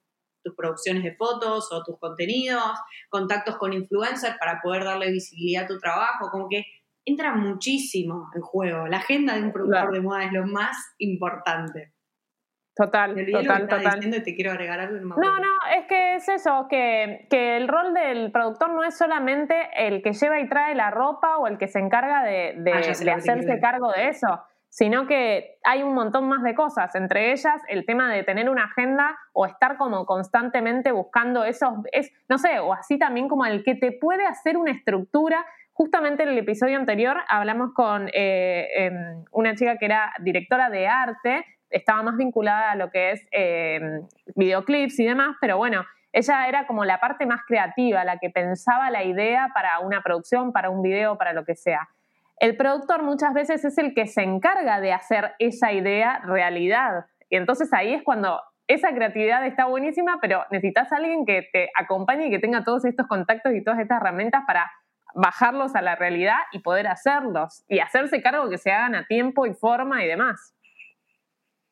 tus 0.47 0.55
producciones 0.55 1.03
de 1.03 1.15
fotos 1.15 1.71
o 1.71 1.83
tus 1.83 1.99
contenidos, 1.99 2.79
contactos 3.09 3.57
con 3.57 3.73
influencers 3.73 4.37
para 4.39 4.61
poder 4.61 4.85
darle 4.85 5.11
visibilidad 5.11 5.65
a 5.65 5.67
tu 5.67 5.77
trabajo, 5.77 6.29
como 6.31 6.47
que 6.47 6.63
entra 7.05 7.35
muchísimo 7.35 8.29
en 8.35 8.41
juego. 8.41 8.87
La 8.87 8.97
agenda 8.97 9.35
de 9.35 9.43
un 9.43 9.51
productor 9.51 9.93
de 9.93 10.01
moda 10.01 10.25
es 10.25 10.33
lo 10.33 10.45
más 10.45 10.75
importante. 10.97 11.93
Total, 12.77 13.15
total, 13.31 13.67
total. 13.67 14.23
te 14.23 14.35
quiero 14.35 14.51
agregar 14.51 14.79
algo. 14.79 14.99
No, 14.99 15.39
no, 15.39 15.49
es 15.75 15.85
que 15.87 16.15
es 16.15 16.29
eso, 16.29 16.67
que, 16.69 17.25
que, 17.29 17.57
el 17.57 17.67
rol 17.67 17.93
del 17.93 18.31
productor 18.31 18.69
no 18.69 18.83
es 18.83 18.97
solamente 18.97 19.55
el 19.75 20.03
que 20.03 20.13
lleva 20.13 20.39
y 20.39 20.47
trae 20.47 20.75
la 20.75 20.91
ropa 20.91 21.37
o 21.37 21.47
el 21.47 21.57
que 21.57 21.67
se 21.67 21.79
encarga 21.79 22.23
de, 22.23 22.53
de, 22.57 22.73
ah, 22.73 22.81
de 22.81 23.11
hacerse 23.11 23.59
cargo 23.59 23.91
de 23.91 24.09
eso 24.09 24.43
sino 24.69 25.07
que 25.07 25.57
hay 25.63 25.81
un 25.81 25.93
montón 25.95 26.27
más 26.27 26.43
de 26.43 26.53
cosas, 26.53 26.93
entre 26.95 27.31
ellas 27.31 27.61
el 27.67 27.85
tema 27.85 28.13
de 28.13 28.23
tener 28.23 28.49
una 28.49 28.65
agenda 28.65 29.17
o 29.33 29.45
estar 29.45 29.77
como 29.77 30.05
constantemente 30.05 30.91
buscando 30.91 31.43
esos, 31.45 31.73
es, 31.91 32.11
no 32.29 32.37
sé, 32.37 32.59
o 32.59 32.73
así 32.73 32.99
también 32.99 33.27
como 33.27 33.45
el 33.45 33.63
que 33.63 33.73
te 33.73 33.91
puede 33.91 34.25
hacer 34.27 34.55
una 34.55 34.71
estructura. 34.71 35.45
Justamente 35.73 36.23
en 36.23 36.29
el 36.29 36.37
episodio 36.37 36.77
anterior 36.77 37.17
hablamos 37.27 37.73
con 37.73 38.09
eh, 38.13 38.67
em, 38.75 39.23
una 39.31 39.55
chica 39.55 39.77
que 39.77 39.85
era 39.85 40.13
directora 40.19 40.69
de 40.69 40.87
arte, 40.87 41.45
estaba 41.69 42.03
más 42.03 42.17
vinculada 42.17 42.71
a 42.71 42.75
lo 42.75 42.89
que 42.89 43.11
es 43.11 43.27
em, 43.31 44.07
videoclips 44.35 44.99
y 44.99 45.05
demás, 45.05 45.35
pero 45.41 45.57
bueno, 45.57 45.85
ella 46.13 46.47
era 46.47 46.65
como 46.65 46.85
la 46.85 46.99
parte 46.99 47.25
más 47.25 47.41
creativa, 47.45 48.03
la 48.03 48.17
que 48.17 48.29
pensaba 48.29 48.89
la 48.89 49.03
idea 49.03 49.49
para 49.53 49.79
una 49.79 50.01
producción, 50.01 50.51
para 50.51 50.69
un 50.69 50.81
video, 50.81 51.17
para 51.17 51.33
lo 51.33 51.45
que 51.45 51.55
sea. 51.55 51.89
El 52.39 52.55
productor 52.55 53.03
muchas 53.03 53.33
veces 53.33 53.65
es 53.65 53.77
el 53.77 53.93
que 53.93 54.07
se 54.07 54.21
encarga 54.21 54.79
de 54.79 54.93
hacer 54.93 55.33
esa 55.39 55.71
idea 55.71 56.21
realidad. 56.23 57.05
Y 57.29 57.35
entonces 57.35 57.73
ahí 57.73 57.93
es 57.93 58.03
cuando 58.03 58.39
esa 58.67 58.93
creatividad 58.93 59.45
está 59.45 59.65
buenísima, 59.65 60.19
pero 60.21 60.43
necesitas 60.51 60.91
a 60.91 60.97
alguien 60.97 61.25
que 61.25 61.47
te 61.51 61.69
acompañe 61.75 62.27
y 62.27 62.29
que 62.29 62.39
tenga 62.39 62.63
todos 62.63 62.85
estos 62.85 63.07
contactos 63.07 63.53
y 63.53 63.63
todas 63.63 63.79
estas 63.79 64.01
herramientas 64.01 64.43
para 64.45 64.71
bajarlos 65.15 65.75
a 65.75 65.81
la 65.81 65.95
realidad 65.95 66.37
y 66.51 66.59
poder 66.59 66.87
hacerlos 66.87 67.63
y 67.67 67.79
hacerse 67.79 68.21
cargo 68.21 68.49
que 68.49 68.57
se 68.57 68.71
hagan 68.71 68.93
a 68.93 69.05
tiempo 69.05 69.45
y 69.45 69.53
forma 69.53 70.03
y 70.03 70.07
demás. 70.07 70.53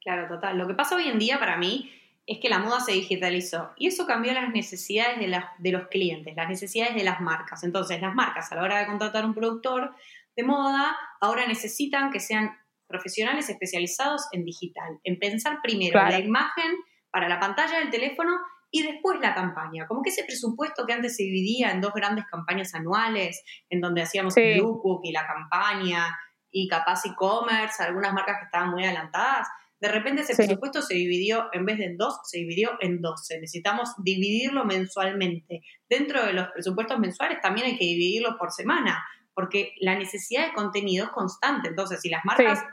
Claro, 0.05 0.27
total. 0.27 0.57
Lo 0.59 0.67
que 0.67 0.75
pasa 0.75 0.95
hoy 0.95 1.09
en 1.09 1.17
día 1.17 1.39
para 1.39 1.57
mí 1.57 1.91
es 2.27 2.39
que 2.39 2.47
la 2.47 2.59
moda 2.59 2.79
se 2.79 2.91
digitalizó 2.91 3.71
y 3.75 3.87
eso 3.87 4.05
cambió 4.05 4.33
las 4.33 4.51
necesidades 4.51 5.19
de, 5.19 5.43
de 5.57 5.71
los 5.71 5.87
clientes, 5.87 6.35
las 6.35 6.47
necesidades 6.47 6.93
de 6.93 7.03
las 7.03 7.21
marcas. 7.21 7.63
Entonces, 7.63 7.99
las 7.99 8.13
marcas 8.13 8.51
a 8.51 8.55
la 8.55 8.61
hora 8.61 8.79
de 8.79 8.85
contratar 8.85 9.25
un 9.25 9.33
productor 9.33 9.95
de 10.35 10.43
moda 10.43 10.95
ahora 11.19 11.47
necesitan 11.47 12.11
que 12.11 12.19
sean 12.19 12.55
profesionales 12.87 13.49
especializados 13.49 14.27
en 14.31 14.45
digital, 14.45 14.99
en 15.03 15.17
pensar 15.17 15.57
primero 15.63 15.99
la 15.99 16.19
imagen 16.19 16.75
para 17.09 17.27
la 17.27 17.39
pantalla 17.39 17.79
del 17.79 17.89
teléfono 17.89 18.37
y 18.69 18.83
después 18.83 19.19
la 19.19 19.33
campaña. 19.33 19.87
Como 19.87 20.03
que 20.03 20.11
ese 20.11 20.23
presupuesto 20.23 20.85
que 20.85 20.93
antes 20.93 21.15
se 21.15 21.23
dividía 21.23 21.71
en 21.71 21.81
dos 21.81 21.93
grandes 21.93 22.25
campañas 22.25 22.75
anuales, 22.75 23.43
en 23.71 23.81
donde 23.81 24.03
hacíamos 24.03 24.37
el 24.37 24.59
lookbook 24.59 25.01
y 25.03 25.11
la 25.11 25.25
campaña 25.25 26.15
y 26.51 26.67
capaz 26.67 27.05
e-commerce, 27.05 27.81
algunas 27.81 28.13
marcas 28.13 28.37
que 28.37 28.45
estaban 28.45 28.69
muy 28.69 28.83
adelantadas, 28.83 29.47
de 29.85 29.91
repente 29.91 30.23
ese 30.23 30.35
presupuesto 30.35 30.81
se 30.81 30.95
dividió, 30.95 31.47
en 31.53 31.63
vez 31.63 31.77
de 31.77 31.85
en 31.85 31.97
dos, 31.97 32.19
se 32.23 32.39
dividió 32.39 32.71
en 32.79 33.01
doce. 33.01 33.39
Necesitamos 33.39 33.89
dividirlo 34.03 34.65
mensualmente. 34.65 35.61
Dentro 35.87 36.25
de 36.25 36.33
los 36.33 36.47
presupuestos 36.47 36.97
mensuales 36.97 37.39
también 37.39 37.67
hay 37.67 37.77
que 37.77 37.85
dividirlo 37.85 38.35
por 38.37 38.51
semana, 38.51 39.05
porque 39.35 39.73
la 39.79 39.95
necesidad 39.95 40.47
de 40.47 40.53
contenido 40.53 41.05
es 41.05 41.11
constante. 41.11 41.69
Entonces, 41.69 42.01
si 42.01 42.09
las 42.09 42.25
marcas, 42.25 42.63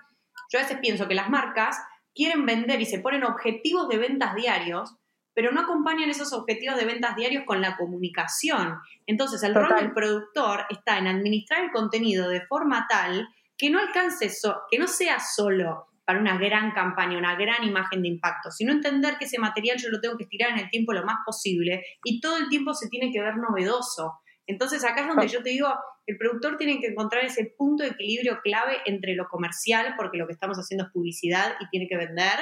yo 0.51 0.59
a 0.59 0.63
veces 0.63 0.79
pienso 0.81 1.07
que 1.07 1.15
las 1.15 1.29
marcas 1.29 1.77
quieren 2.15 2.47
vender 2.47 2.81
y 2.81 2.87
se 2.87 3.01
ponen 3.01 3.25
objetivos 3.25 3.91
de 3.91 3.99
ventas 3.99 4.35
diarios, 4.35 4.95
pero 5.35 5.53
no 5.53 5.61
acompañan 5.61 6.09
esos 6.09 6.33
objetivos 6.33 6.79
de 6.79 6.87
ventas 6.87 7.15
diarios 7.15 7.45
con 7.47 7.61
la 7.61 7.77
comunicación. 7.77 8.79
Entonces, 9.07 9.43
el 9.43 9.55
rol 9.55 9.75
del 9.79 9.93
productor 9.93 10.65
está 10.71 10.97
en 10.97 11.09
administrar 11.09 11.65
el 11.65 11.73
contenido 11.73 12.31
de 12.31 12.47
forma 12.47 12.87
tal 12.89 13.29
que 13.59 13.69
no 13.69 13.79
alcance, 13.79 14.31
que 14.71 14.79
no 14.79 14.87
sea 14.87 15.21
solo 15.21 15.92
para 16.05 16.19
una 16.19 16.37
gran 16.39 16.73
campaña, 16.73 17.19
una 17.19 17.37
gran 17.37 17.65
imagen 17.65 18.03
de 18.03 18.09
impacto, 18.09 18.51
sino 18.51 18.73
entender 18.73 19.19
que 19.19 19.27
ese 19.27 19.39
material 19.39 19.79
yo 19.79 19.89
lo 19.89 20.01
tengo 20.01 20.17
que 20.17 20.25
estirar 20.25 20.51
en 20.51 20.59
el 20.59 20.71
tiempo 20.71 20.93
lo 20.93 21.05
más 21.05 21.19
posible 21.25 21.85
y 22.05 22.21
todo 22.21 22.39
el 22.39 22.49
tiempo 22.49 22.75
se 22.75 22.89
tiene 22.89 23.13
que 23.13 23.21
ver 23.21 23.37
novedoso. 23.37 24.21
Entonces 24.47 24.85
acá 24.85 25.03
es 25.03 25.09
donde 25.09 25.29
yo 25.29 25.43
te 25.43 25.51
digo, 25.51 25.69
el 26.07 26.17
productor 26.19 26.57
tiene 26.57 26.81
que 26.81 26.89
encontrar 26.89 27.25
ese 27.25 27.55
punto 27.57 27.85
de 27.85 27.91
equilibrio 27.91 28.41
clave 28.43 28.79
entre 28.87 29.15
lo 29.15 29.29
comercial, 29.29 29.95
porque 29.97 30.19
lo 30.19 30.27
que 30.27 30.33
estamos 30.33 30.59
haciendo 30.59 30.85
es 30.85 30.91
publicidad 30.93 31.55
y 31.61 31.69
tiene 31.69 31.87
que 31.89 31.97
vender, 31.97 32.39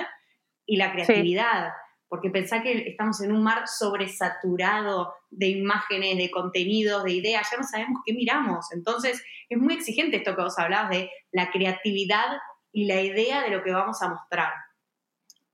y 0.66 0.76
la 0.76 0.92
creatividad. 0.92 1.72
Porque 2.08 2.30
pensar 2.30 2.62
que 2.62 2.88
estamos 2.88 3.20
en 3.20 3.32
un 3.32 3.42
mar 3.42 3.64
sobresaturado 3.66 5.14
de 5.30 5.48
imágenes, 5.48 6.16
de 6.16 6.30
contenidos, 6.30 7.04
de 7.04 7.12
ideas, 7.12 7.48
ya 7.50 7.58
no 7.58 7.62
sabemos 7.64 8.00
qué 8.04 8.14
miramos. 8.14 8.66
Entonces, 8.72 9.22
es 9.48 9.58
muy 9.58 9.74
exigente 9.74 10.16
esto 10.16 10.34
que 10.34 10.42
vos 10.42 10.58
hablabas 10.58 10.90
de 10.90 11.10
la 11.30 11.50
creatividad 11.50 12.38
y 12.72 12.86
la 12.86 13.00
idea 13.00 13.42
de 13.42 13.50
lo 13.50 13.62
que 13.62 13.72
vamos 13.72 14.00
a 14.02 14.08
mostrar. 14.08 14.52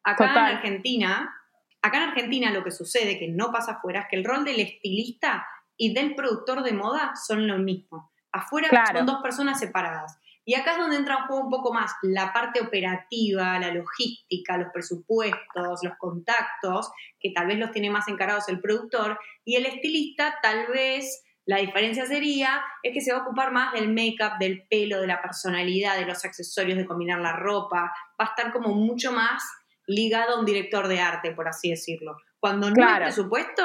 Acá 0.03 0.31
en 0.31 0.57
Argentina, 0.57 1.35
acá 1.83 1.97
en 1.99 2.09
Argentina 2.11 2.51
lo 2.51 2.63
que 2.63 2.71
sucede, 2.71 3.19
que 3.19 3.29
no 3.29 3.51
pasa 3.51 3.73
afuera, 3.73 4.01
es 4.01 4.07
que 4.11 4.17
el 4.17 4.25
rol 4.25 4.45
del 4.45 4.61
estilista 4.61 5.47
y 5.77 5.95
del 5.95 6.15
productor 6.15 6.63
de 6.63 6.73
moda 6.73 7.15
son 7.17 7.47
lo 7.47 7.59
mismo. 7.59 8.13
Afuera 8.33 8.69
son 8.93 9.07
dos 9.07 9.23
personas 9.23 9.59
separadas. 9.59 10.19
Y 10.49 10.55
acá 10.55 10.73
es 10.73 10.79
donde 10.79 10.97
entra 10.97 11.17
en 11.17 11.27
juego 11.27 11.43
un 11.43 11.51
poco 11.51 11.73
más 11.75 11.93
la 12.03 12.33
parte 12.33 12.61
operativa, 12.61 13.59
la 13.59 13.75
logística, 13.75 14.57
los 14.57 14.69
presupuestos, 14.73 15.81
los 15.83 15.97
contactos, 15.99 16.93
que 17.19 17.33
tal 17.33 17.49
vez 17.49 17.59
los 17.59 17.73
tiene 17.73 17.91
más 17.91 18.07
encarados 18.07 18.49
el 18.49 18.61
productor, 18.61 19.19
y 19.45 19.57
el 19.57 19.67
estilista 19.67 20.39
tal 20.41 20.69
vez 20.69 21.26
la 21.47 21.59
diferencia 21.59 22.05
sería 22.07 22.61
es 22.83 22.93
que 22.93 23.01
se 23.01 23.13
va 23.13 23.21
a 23.21 23.23
ocupar 23.23 23.53
más 23.53 23.73
del 23.73 23.89
make-up, 23.89 24.39
del 24.39 24.67
pelo, 24.69 25.01
de 25.01 25.07
la 25.07 25.23
personalidad, 25.23 25.97
de 25.97 26.05
los 26.05 26.25
accesorios, 26.25 26.77
de 26.77 26.85
combinar 26.85 27.21
la 27.21 27.33
ropa. 27.35 27.93
Va 28.21 28.25
a 28.25 28.31
estar 28.37 28.53
como 28.53 28.75
mucho 28.75 29.13
más 29.13 29.45
ligado 29.87 30.35
a 30.35 30.41
un 30.41 30.45
director 30.45 30.89
de 30.89 31.01
arte, 31.01 31.31
por 31.31 31.47
así 31.47 31.71
decirlo. 31.71 32.17
Cuando 32.41 32.69
no 32.71 32.87
hay 32.87 32.97
presupuesto, 32.97 33.63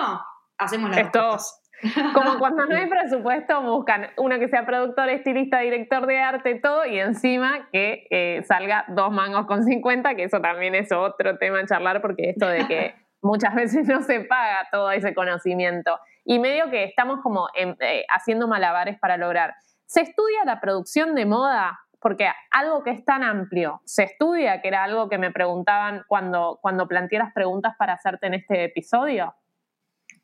hacemos 0.60 0.92
las 0.92 1.12
dos 1.12 1.58
Como 2.14 2.38
cuando 2.38 2.68
no 2.68 2.76
hay 2.76 2.86
presupuesto, 2.90 3.64
buscan 3.64 4.12
uno 4.18 4.38
que 4.38 4.48
sea 4.48 4.64
productor, 4.64 5.10
estilista, 5.10 5.60
director 5.60 6.06
de 6.06 6.20
arte, 6.20 6.60
todo, 6.62 6.86
y 6.86 7.00
encima 7.00 7.68
que 7.72 8.06
eh, 8.12 8.44
salga 8.44 8.86
dos 8.90 9.12
mangos 9.12 9.48
con 9.48 9.64
50, 9.64 10.14
que 10.14 10.26
eso 10.26 10.40
también 10.40 10.76
es 10.76 10.92
otro 10.92 11.40
tema 11.40 11.62
a 11.62 11.66
charlar, 11.66 12.00
porque 12.02 12.30
esto 12.30 12.48
de 12.48 12.68
que 12.68 12.96
muchas 13.24 13.56
veces 13.56 13.88
no 13.88 14.04
se 14.04 14.20
paga 14.22 14.68
todo 14.72 14.92
ese 14.92 15.16
conocimiento. 15.16 15.98
Y 16.24 16.40
medio 16.40 16.70
que 16.70 16.84
estamos 16.84 17.20
como 17.22 17.48
eh, 17.56 18.06
haciendo 18.10 18.48
malabares 18.48 19.00
para 19.00 19.18
lograr. 19.18 19.56
¿Se 19.86 20.02
estudia 20.02 20.46
la 20.46 20.62
producción 20.62 21.16
de 21.16 21.26
moda? 21.26 21.80
Porque 22.00 22.30
algo 22.50 22.84
que 22.84 22.92
es 22.92 23.06
tan 23.06 23.24
amplio, 23.24 23.82
¿se 23.86 24.04
estudia? 24.04 24.62
Que 24.62 24.70
era 24.70 24.84
algo 24.84 25.10
que 25.10 25.18
me 25.18 25.32
preguntaban 25.32 26.04
cuando, 26.08 26.60
cuando 26.62 26.88
planteé 26.88 27.20
las 27.20 27.34
preguntas 27.34 27.76
para 27.78 27.94
hacerte 27.94 28.28
en 28.28 28.36
este 28.36 28.64
episodio. 28.66 29.36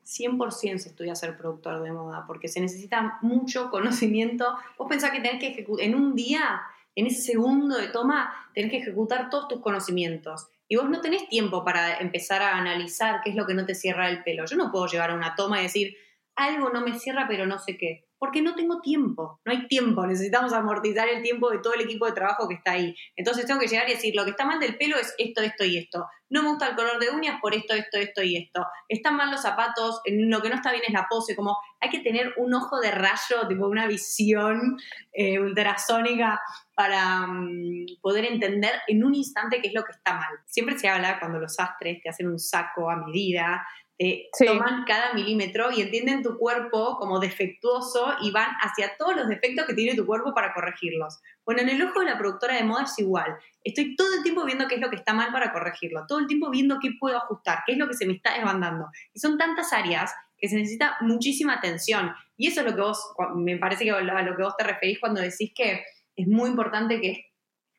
100% 0.08 0.78
se 0.78 0.88
estudia 0.88 1.14
ser 1.14 1.36
productor 1.36 1.82
de 1.82 1.92
moda, 1.92 2.24
porque 2.26 2.48
se 2.48 2.60
necesita 2.60 3.18
mucho 3.20 3.70
conocimiento. 3.70 4.56
Vos 4.78 4.88
pensás 4.88 5.10
que 5.10 5.20
tenés 5.20 5.38
que 5.38 5.48
ejecutar, 5.48 5.84
en 5.84 5.94
un 5.94 6.14
día, 6.14 6.62
en 6.94 7.06
ese 7.06 7.20
segundo 7.20 7.76
de 7.76 7.88
toma, 7.88 8.32
tenés 8.54 8.70
que 8.70 8.78
ejecutar 8.78 9.28
todos 9.28 9.48
tus 9.48 9.60
conocimientos. 9.60 10.48
Y 10.68 10.76
vos 10.76 10.88
no 10.88 11.00
tenés 11.00 11.28
tiempo 11.28 11.64
para 11.64 11.98
empezar 11.98 12.42
a 12.42 12.56
analizar 12.56 13.20
qué 13.24 13.30
es 13.30 13.36
lo 13.36 13.46
que 13.46 13.54
no 13.54 13.64
te 13.64 13.74
cierra 13.74 14.08
el 14.08 14.22
pelo. 14.22 14.44
Yo 14.44 14.56
no 14.56 14.70
puedo 14.70 14.86
llegar 14.86 15.10
a 15.10 15.14
una 15.14 15.34
toma 15.34 15.60
y 15.60 15.64
decir, 15.64 15.96
algo 16.36 16.70
no 16.70 16.82
me 16.82 16.98
cierra, 16.98 17.26
pero 17.28 17.46
no 17.46 17.58
sé 17.58 17.76
qué 17.76 18.08
porque 18.18 18.42
no 18.42 18.54
tengo 18.54 18.80
tiempo, 18.80 19.40
no 19.44 19.52
hay 19.52 19.68
tiempo, 19.68 20.04
necesitamos 20.06 20.52
amortizar 20.52 21.08
el 21.08 21.22
tiempo 21.22 21.50
de 21.50 21.58
todo 21.58 21.74
el 21.74 21.82
equipo 21.82 22.06
de 22.06 22.12
trabajo 22.12 22.48
que 22.48 22.56
está 22.56 22.72
ahí. 22.72 22.94
Entonces 23.16 23.46
tengo 23.46 23.60
que 23.60 23.68
llegar 23.68 23.88
y 23.88 23.92
decir, 23.92 24.14
lo 24.14 24.24
que 24.24 24.30
está 24.30 24.44
mal 24.44 24.58
del 24.58 24.76
pelo 24.76 24.96
es 24.96 25.14
esto, 25.18 25.40
esto 25.40 25.64
y 25.64 25.78
esto. 25.78 26.06
No 26.28 26.42
me 26.42 26.50
gusta 26.50 26.68
el 26.68 26.76
color 26.76 26.98
de 26.98 27.10
uñas 27.10 27.38
por 27.40 27.54
esto, 27.54 27.74
esto, 27.74 27.96
esto 27.96 28.22
y 28.22 28.36
esto. 28.36 28.66
Están 28.88 29.16
mal 29.16 29.30
los 29.30 29.40
zapatos, 29.40 30.00
lo 30.04 30.42
que 30.42 30.48
no 30.48 30.56
está 30.56 30.72
bien 30.72 30.84
es 30.86 30.92
la 30.92 31.06
pose, 31.08 31.36
como 31.36 31.56
hay 31.80 31.90
que 31.90 32.00
tener 32.00 32.34
un 32.36 32.52
ojo 32.54 32.80
de 32.80 32.90
rayo, 32.90 33.46
tipo 33.48 33.68
una 33.68 33.86
visión 33.86 34.76
eh, 35.12 35.38
ultrasónica 35.38 36.40
para 36.78 37.26
mm, 37.26 37.98
poder 38.00 38.24
entender 38.24 38.70
en 38.86 39.02
un 39.02 39.12
instante 39.12 39.60
qué 39.60 39.66
es 39.66 39.74
lo 39.74 39.82
que 39.82 39.90
está 39.90 40.14
mal. 40.14 40.30
Siempre 40.46 40.78
se 40.78 40.88
habla 40.88 41.18
cuando 41.18 41.40
los 41.40 41.58
astres 41.58 42.00
te 42.00 42.08
hacen 42.08 42.28
un 42.28 42.38
saco 42.38 42.88
a 42.88 43.04
medida, 43.04 43.66
eh, 43.98 44.28
toman 44.46 44.84
cada 44.86 45.12
milímetro 45.12 45.72
y 45.72 45.80
entienden 45.80 46.22
tu 46.22 46.38
cuerpo 46.38 46.96
como 47.00 47.18
defectuoso 47.18 48.14
y 48.22 48.30
van 48.30 48.50
hacia 48.60 48.96
todos 48.96 49.16
los 49.16 49.26
defectos 49.26 49.66
que 49.66 49.74
tiene 49.74 49.96
tu 49.96 50.06
cuerpo 50.06 50.32
para 50.32 50.54
corregirlos. 50.54 51.18
Bueno, 51.44 51.62
en 51.62 51.70
el 51.70 51.82
ojo 51.82 51.98
de 51.98 52.06
la 52.06 52.16
productora 52.16 52.54
de 52.54 52.62
moda 52.62 52.84
es 52.84 52.96
igual. 53.00 53.36
Estoy 53.64 53.96
todo 53.96 54.14
el 54.16 54.22
tiempo 54.22 54.44
viendo 54.44 54.68
qué 54.68 54.76
es 54.76 54.80
lo 54.80 54.88
que 54.88 54.94
está 54.94 55.14
mal 55.14 55.32
para 55.32 55.52
corregirlo, 55.52 56.06
todo 56.06 56.20
el 56.20 56.28
tiempo 56.28 56.48
viendo 56.48 56.78
qué 56.80 56.90
puedo 57.00 57.16
ajustar, 57.16 57.64
qué 57.66 57.72
es 57.72 57.78
lo 57.78 57.88
que 57.88 57.94
se 57.94 58.06
me 58.06 58.12
está 58.12 58.34
desbandando. 58.34 58.86
Y 59.12 59.18
son 59.18 59.36
tantas 59.36 59.72
áreas 59.72 60.14
que 60.38 60.48
se 60.48 60.54
necesita 60.54 60.96
muchísima 61.00 61.54
atención. 61.54 62.12
Y 62.36 62.46
eso 62.46 62.60
es 62.60 62.66
lo 62.66 62.76
que 62.76 62.82
vos, 62.82 63.02
me 63.34 63.56
parece 63.56 63.82
que 63.82 63.90
a 63.90 64.00
lo 64.00 64.36
que 64.36 64.42
vos 64.44 64.56
te 64.56 64.62
referís 64.62 65.00
cuando 65.00 65.20
decís 65.20 65.50
que 65.52 65.82
es 66.18 66.26
muy 66.26 66.50
importante 66.50 67.00
que, 67.00 67.32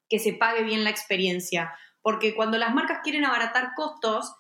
que 0.08 0.18
se 0.18 0.34
pague 0.34 0.64
bien 0.64 0.84
la 0.84 0.90
experiencia. 0.90 1.74
Porque 2.02 2.34
cuando 2.34 2.58
las 2.58 2.74
marcas 2.74 3.00
quieren 3.04 3.26
abaratar 3.26 3.74
costos, 3.76 4.34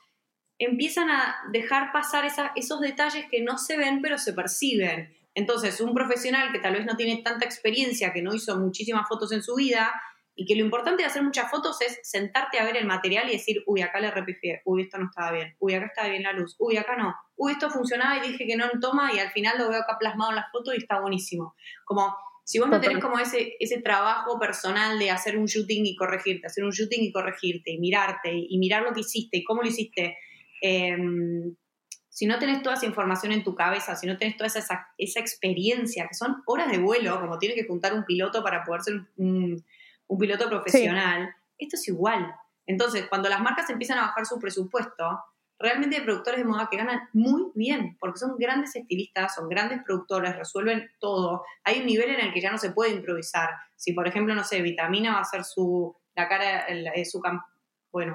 empiezan 0.58 1.10
a 1.10 1.36
dejar 1.51 1.91
pasar 1.91 2.25
esos 2.56 2.79
detalles 2.79 3.25
que 3.29 3.41
no 3.41 3.58
se 3.58 3.77
ven 3.77 4.01
pero 4.01 4.18
se 4.18 4.34
perciben. 4.34 5.13
Entonces, 5.36 5.79
un 5.82 5.94
profesional 5.94 6.51
que 6.51 6.60
tal 6.60 6.74
vez 6.74 6.86
no 6.86 6.96
tiene 6.96 7.22
tanta 7.22 7.46
experiencia, 7.46 8.13
que 8.13 8.22
no 8.22 8.34
hizo 8.34 8.58
muchísimas 8.58 9.08
fotos 9.08 9.32
en 9.32 9.44
su 9.44 9.56
vida, 9.56 9.94
y 10.39 10.46
que 10.46 10.56
lo 10.56 10.63
importante 10.63 11.03
de 11.03 11.08
hacer 11.08 11.22
muchas 11.22 11.51
fotos 11.51 11.82
es 11.82 12.00
sentarte 12.01 12.60
a 12.60 12.63
ver 12.63 12.77
el 12.77 12.86
material 12.86 13.27
y 13.27 13.34
decir, 13.34 13.62
uy, 13.68 13.82
acá 13.82 14.00
le 14.00 14.10
repifié, 14.10 14.62
uy, 14.63 14.84
esto 14.84 14.98
no 14.98 15.08
estaba 15.08 15.34
bien, 15.34 15.53
uy, 15.60 15.74
acá 15.74 15.88
estaba 15.88 16.08
bien 16.08 16.24
la 16.24 16.32
luz, 16.32 16.56
uy, 16.60 16.77
acá 16.77 16.96
no, 16.96 17.13
uy, 17.36 17.51
esto 17.51 17.70
funcionaba 17.70 18.18
y 18.18 18.29
dije 18.32 18.48
que 18.48 18.56
no 18.56 18.63
en 18.72 18.79
toma 18.79 19.13
y 19.13 19.20
al 19.20 19.32
final 19.32 19.58
lo 19.58 19.68
veo 19.68 19.82
acá 19.82 19.98
plasmado 20.00 20.29
en 20.29 20.38
la 20.38 20.48
foto 20.50 20.74
y 20.74 20.77
está 20.77 21.01
buenísimo. 21.01 21.56
Como 21.84 22.15
Si 22.50 22.58
vos 22.58 22.68
no 22.68 22.82
tenés 22.82 22.98
como 22.98 23.20
ese, 23.20 23.58
ese 23.60 23.79
trabajo 23.79 24.39
personal 24.39 24.98
de 24.98 25.12
hacer 25.12 25.38
un 25.38 25.46
shooting 25.46 25.86
y 25.86 25.96
corregirte, 25.96 26.48
hacer 26.48 26.63
un 26.63 26.72
shooting 26.72 27.03
y 27.03 27.12
corregirte, 27.12 27.70
y 27.70 27.77
mirarte, 27.77 28.32
y 28.34 28.58
mirar 28.58 28.82
lo 28.82 28.91
que 28.91 29.01
hiciste, 29.01 29.38
y 29.38 29.44
cómo 29.44 29.62
lo 29.62 29.68
hiciste, 29.68 30.18
em, 30.60 31.56
si 32.10 32.25
no 32.25 32.39
tenés 32.39 32.63
toda 32.63 32.74
esa 32.74 32.88
información 32.88 33.34
en 33.34 33.44
tu 33.44 33.53
cabeza, 33.53 33.96
si 33.96 34.08
no 34.08 34.18
tenés 34.18 34.36
toda 34.36 34.48
esa, 34.48 34.88
esa 34.98 35.20
experiencia, 35.20 36.08
que 36.08 36.15
son 36.15 36.41
horas 36.48 36.72
de 36.72 36.79
vuelo, 36.79 37.22
como 37.22 37.38
tiene 37.38 37.53
que 37.53 37.68
juntar 37.68 37.94
un 37.94 38.03
piloto 38.03 38.41
para 38.41 38.63
poder 38.63 38.82
ser 38.82 38.96
un, 39.18 39.63
piloto 40.20 40.50
profesional, 40.50 41.29
esto 41.56 41.75
es 41.75 41.88
igual. 41.88 42.34
Entonces, 42.65 43.06
cuando 43.10 43.29
las 43.29 43.41
marcas 43.41 43.70
empiezan 43.70 44.00
a 44.00 44.08
bajar 44.08 44.25
su 44.25 44.39
presupuesto, 44.39 45.20
realmente 45.60 45.98
hay 45.98 46.04
productores 46.04 46.39
de 46.39 46.46
moda 46.46 46.70
que 46.72 46.78
ganan 46.78 47.10
muy 47.13 47.51
bien, 47.54 47.98
porque 48.00 48.18
son 48.18 48.38
grandes 48.38 48.75
estilistas, 48.75 49.36
son 49.36 49.50
grandes 49.50 49.84
productores, 49.84 50.36
resuelven 50.36 50.89
todo. 51.00 51.44
Hay 51.66 51.82
un 51.82 51.86
nivel 51.86 52.10
en 52.12 52.22
el 52.22 52.34
que 52.34 52.42
ya 52.42 52.51
no 52.51 52.58
se 52.58 52.72
puede 52.72 52.92
improvisar. 52.92 53.50
Si, 53.75 53.94
por 53.94 54.08
ejemplo, 54.08 54.34
no 54.34 54.44
sé, 54.44 54.62
Vitamina 54.62 55.12
va 55.12 55.18
a 55.20 55.22
hacer 55.22 55.44
su, 55.44 55.96
la 56.16 56.28
cara, 56.30 56.66
su, 57.04 57.22
bueno, 57.92 58.13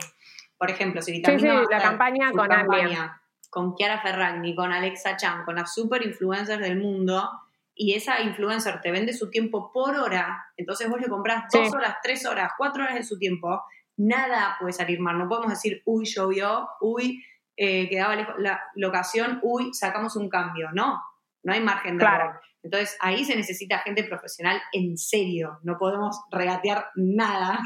por 0.57 0.71
ejemplo, 0.71 1.03
si 1.03 1.13
Vitamina 1.13 1.55
va 1.55 1.61
a 1.61 1.71
la 1.71 1.83
campaña 1.83 2.33
con 2.33 2.49
campaña, 2.49 3.21
con 3.51 3.75
Chiara 3.77 4.01
Ferragni, 4.01 4.55
con 4.55 4.73
Alexa 4.73 5.17
Chan, 5.17 5.45
con 5.45 5.57
las 5.57 5.75
super 5.75 6.05
influencers 6.05 6.63
del 6.63 6.81
mundo, 6.81 7.29
y 7.77 7.95
esa 7.95 8.21
influencer 8.23 8.81
te 8.81 8.91
vende 8.91 9.13
su 9.13 9.31
tiempo 9.31 9.73
por 9.73 9.97
hora, 9.97 10.47
entonces 10.57 10.89
vos 10.89 11.01
le 11.01 11.09
compras 11.09 11.45
dos 11.53 11.75
horas, 11.75 11.97
tres 12.03 12.25
horas, 12.25 12.53
cuatro 12.57 12.85
horas 12.85 12.95
de 12.95 13.03
su 13.03 13.19
tiempo, 13.19 13.63
nada 13.97 14.57
puede 14.61 14.73
salir 14.73 15.01
mal. 15.01 15.19
No 15.19 15.29
podemos 15.29 15.51
decir, 15.51 15.83
uy, 15.85 16.05
llovió, 16.05 16.69
uy, 16.81 17.25
eh, 17.57 17.89
quedaba 17.89 18.17
lejos 18.17 18.35
la 18.39 18.63
locación, 18.75 19.41
uy, 19.43 19.73
sacamos 19.75 20.17
un 20.17 20.29
cambio. 20.29 20.71
No, 20.73 21.01
no 21.43 21.53
hay 21.53 21.61
margen 21.61 21.99
de 21.99 22.05
error. 22.05 22.41
Entonces 22.63 22.97
ahí 23.01 23.25
se 23.25 23.37
necesita 23.37 23.79
gente 23.81 24.05
profesional 24.05 24.61
en 24.73 24.97
serio, 24.97 25.59
no 25.63 25.77
podemos 25.79 26.25
regatear 26.31 26.87
nada. 26.95 27.59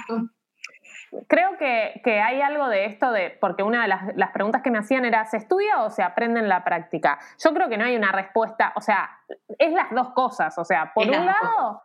Creo 1.27 1.57
que, 1.57 2.21
hay 2.21 2.43
algo 2.43 2.69
de 2.69 2.87
esto 2.87 3.13
de, 3.13 3.31
porque 3.41 3.63
una 3.63 3.83
de 3.83 3.89
las, 3.89 4.31
preguntas 4.33 4.63
que 4.63 4.71
me 4.71 4.79
hacían 4.79 5.05
era, 5.05 5.25
¿se 5.25 5.39
estudia 5.39 5.83
o 5.83 5.91
se 5.91 6.03
aprende 6.03 6.41
en 6.41 6.49
la 6.49 6.65
práctica? 6.65 7.19
Yo 7.43 7.55
creo 7.55 7.69
que 7.69 7.79
no 7.79 7.85
hay 7.85 7.97
una 7.97 8.13
respuesta, 8.13 8.73
o 8.75 8.81
sea, 8.81 9.09
es 9.59 9.73
las 9.73 9.91
dos 9.93 10.11
cosas, 10.11 10.59
o 10.59 10.65
sea, 10.65 10.93
por 10.93 11.07
un 11.07 11.27
lado, 11.27 11.83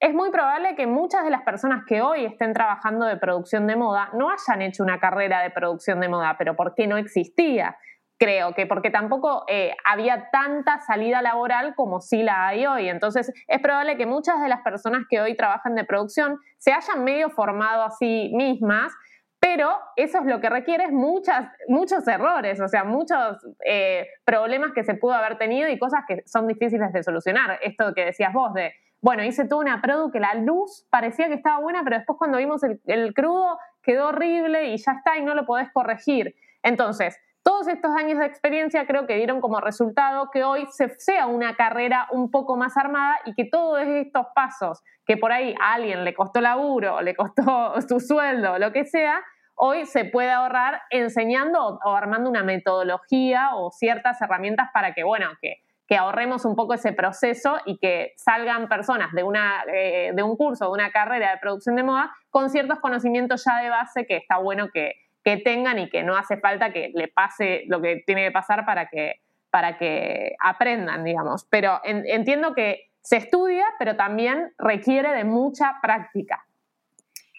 es 0.00 0.14
muy 0.14 0.30
probable 0.30 0.74
que 0.74 0.86
muchas 0.86 1.24
de 1.24 1.30
las 1.30 1.42
personas 1.42 1.84
que 1.86 2.02
hoy 2.02 2.24
estén 2.24 2.52
trabajando 2.52 3.06
de 3.06 3.16
producción 3.16 3.66
de 3.66 3.76
moda 3.76 4.10
no 4.14 4.30
hayan 4.30 4.62
hecho 4.62 4.82
una 4.82 4.98
carrera 4.98 5.42
de 5.42 5.50
producción 5.50 6.00
de 6.00 6.08
moda, 6.08 6.36
pero 6.38 6.56
porque 6.56 6.86
no 6.86 6.96
existía 6.96 7.76
creo 8.20 8.52
que 8.52 8.66
porque 8.66 8.90
tampoco 8.90 9.44
eh, 9.48 9.74
había 9.82 10.28
tanta 10.30 10.78
salida 10.80 11.22
laboral 11.22 11.74
como 11.74 12.02
sí 12.02 12.22
la 12.22 12.48
hay 12.48 12.66
hoy. 12.66 12.88
Entonces 12.90 13.32
es 13.48 13.60
probable 13.60 13.96
que 13.96 14.04
muchas 14.04 14.42
de 14.42 14.48
las 14.48 14.60
personas 14.60 15.04
que 15.08 15.22
hoy 15.22 15.34
trabajan 15.34 15.74
de 15.74 15.84
producción 15.84 16.38
se 16.58 16.72
hayan 16.72 17.02
medio 17.02 17.30
formado 17.30 17.82
a 17.82 17.90
sí 17.90 18.30
mismas, 18.34 18.92
pero 19.40 19.70
eso 19.96 20.18
es 20.18 20.26
lo 20.26 20.38
que 20.38 20.50
requiere 20.50 20.88
muchas, 20.88 21.50
muchos 21.66 22.06
errores, 22.06 22.60
o 22.60 22.68
sea, 22.68 22.84
muchos 22.84 23.38
eh, 23.64 24.06
problemas 24.26 24.72
que 24.74 24.84
se 24.84 24.94
pudo 24.94 25.14
haber 25.14 25.38
tenido 25.38 25.70
y 25.70 25.78
cosas 25.78 26.02
que 26.06 26.22
son 26.26 26.46
difíciles 26.46 26.92
de 26.92 27.02
solucionar. 27.02 27.58
Esto 27.62 27.94
que 27.94 28.04
decías 28.04 28.34
vos 28.34 28.52
de, 28.52 28.74
bueno, 29.02 29.24
hice 29.24 29.46
toda 29.46 29.62
una 29.62 29.80
produ 29.80 30.10
que 30.10 30.20
la 30.20 30.34
luz 30.34 30.86
parecía 30.90 31.28
que 31.28 31.34
estaba 31.34 31.60
buena, 31.60 31.82
pero 31.84 31.96
después 31.96 32.18
cuando 32.18 32.38
vimos 32.38 32.62
el, 32.62 33.14
crudo 33.14 33.58
quedó 33.82 34.08
horrible 34.08 34.68
y 34.68 34.76
ya 34.76 34.92
está 34.92 35.16
y 35.16 35.22
no 35.22 35.34
lo 35.34 35.46
podés 35.46 35.70
corregir. 35.72 36.34
Entonces, 36.62 37.18
todos 37.42 37.68
estos 37.68 37.92
años 37.96 38.18
de 38.18 38.26
experiencia 38.26 38.86
creo 38.86 39.06
que 39.06 39.16
dieron 39.16 39.40
como 39.40 39.60
resultado 39.60 40.30
que 40.30 40.44
hoy 40.44 40.66
se 40.70 40.90
sea 40.98 41.26
una 41.26 41.56
carrera 41.56 42.06
un 42.10 42.30
poco 42.30 42.56
más 42.56 42.76
armada 42.76 43.16
y 43.24 43.34
que 43.34 43.46
todos 43.46 43.80
estos 43.80 44.26
pasos 44.34 44.82
que 45.06 45.16
por 45.16 45.32
ahí 45.32 45.54
a 45.58 45.74
alguien 45.74 46.04
le 46.04 46.14
costó 46.14 46.42
laburo, 46.42 47.00
le 47.00 47.16
costó 47.16 47.80
su 47.88 48.00
sueldo, 48.00 48.58
lo 48.58 48.72
que 48.72 48.84
sea, 48.84 49.20
hoy 49.54 49.86
se 49.86 50.04
puede 50.04 50.30
ahorrar 50.30 50.82
enseñando 50.90 51.80
o, 51.84 51.90
armando 51.94 52.28
una 52.28 52.42
metodología 52.42 53.54
o 53.54 53.70
ciertas 53.70 54.20
herramientas 54.20 54.68
para 54.72 54.94
que, 54.94 55.04
bueno, 55.04 55.28
que, 55.40 55.62
que 55.90 55.96
ahorremos 55.96 56.44
un 56.44 56.54
poco 56.54 56.74
ese 56.74 56.92
proceso 56.92 57.58
y 57.66 57.76
que 57.78 58.12
salgan 58.16 58.68
personas 58.68 59.10
de, 59.12 59.24
una, 59.24 59.64
eh, 59.66 60.12
de 60.14 60.22
un 60.22 60.36
curso, 60.36 60.66
de 60.66 60.70
una 60.70 60.92
carrera 60.92 61.32
de 61.32 61.38
producción 61.38 61.74
de 61.74 61.82
moda 61.82 62.14
con 62.30 62.48
ciertos 62.48 62.78
conocimientos 62.78 63.42
ya 63.44 63.60
de 63.60 63.70
base 63.70 64.06
que 64.06 64.16
está 64.16 64.36
bueno 64.38 64.68
que, 64.72 64.92
que 65.24 65.38
tengan 65.38 65.80
y 65.80 65.90
que 65.90 66.04
no 66.04 66.16
hace 66.16 66.36
falta 66.36 66.72
que 66.72 66.92
le 66.94 67.08
pase 67.08 67.64
lo 67.66 67.80
que 67.80 68.04
tiene 68.06 68.24
que 68.24 68.30
pasar 68.30 68.64
para 68.64 68.88
que, 68.88 69.16
para 69.50 69.78
que 69.78 70.36
aprendan, 70.38 71.02
digamos. 71.02 71.44
Pero 71.50 71.80
entiendo 71.82 72.54
que 72.54 72.92
se 73.02 73.16
estudia, 73.16 73.64
pero 73.76 73.96
también 73.96 74.52
requiere 74.58 75.10
de 75.10 75.24
mucha 75.24 75.80
práctica. 75.82 76.46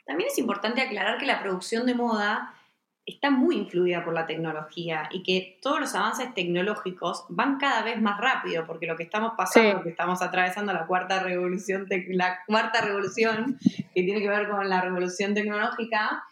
También 0.06 0.28
es 0.30 0.38
importante 0.38 0.82
aclarar 0.82 1.20
que 1.20 1.26
la 1.26 1.40
producción 1.42 1.86
de 1.86 1.96
moda 1.96 2.54
está 3.14 3.32
muy 3.32 3.58
influida 3.58 4.04
por 4.04 4.14
la 4.14 4.26
tecnología 4.26 5.10
y 5.12 5.24
que 5.24 5.58
todos 5.62 5.80
los 5.80 5.96
avances 5.96 6.34
tecnológicos 6.34 7.26
van 7.30 7.58
cada 7.58 7.84
vez 7.84 8.02
más 8.02 8.20
rápido 8.20 8.66
porque 8.66 8.86
lo 8.86 8.96
que 8.96 9.04
estamos 9.04 9.34
pasando, 9.38 9.82
que 9.84 9.90
estamos 9.90 10.22
atravesando 10.22 10.74
la 10.74 10.86
cuarta 10.86 11.22
revolución, 11.22 11.88
la 12.10 12.40
cuarta 12.46 12.82
revolución 12.82 13.60
que 13.94 14.04
tiene 14.04 14.22
que 14.22 14.30
ver 14.30 14.50
con 14.50 14.68
la 14.68 14.82
revolución 14.82 15.34
tecnológica, 15.34 16.24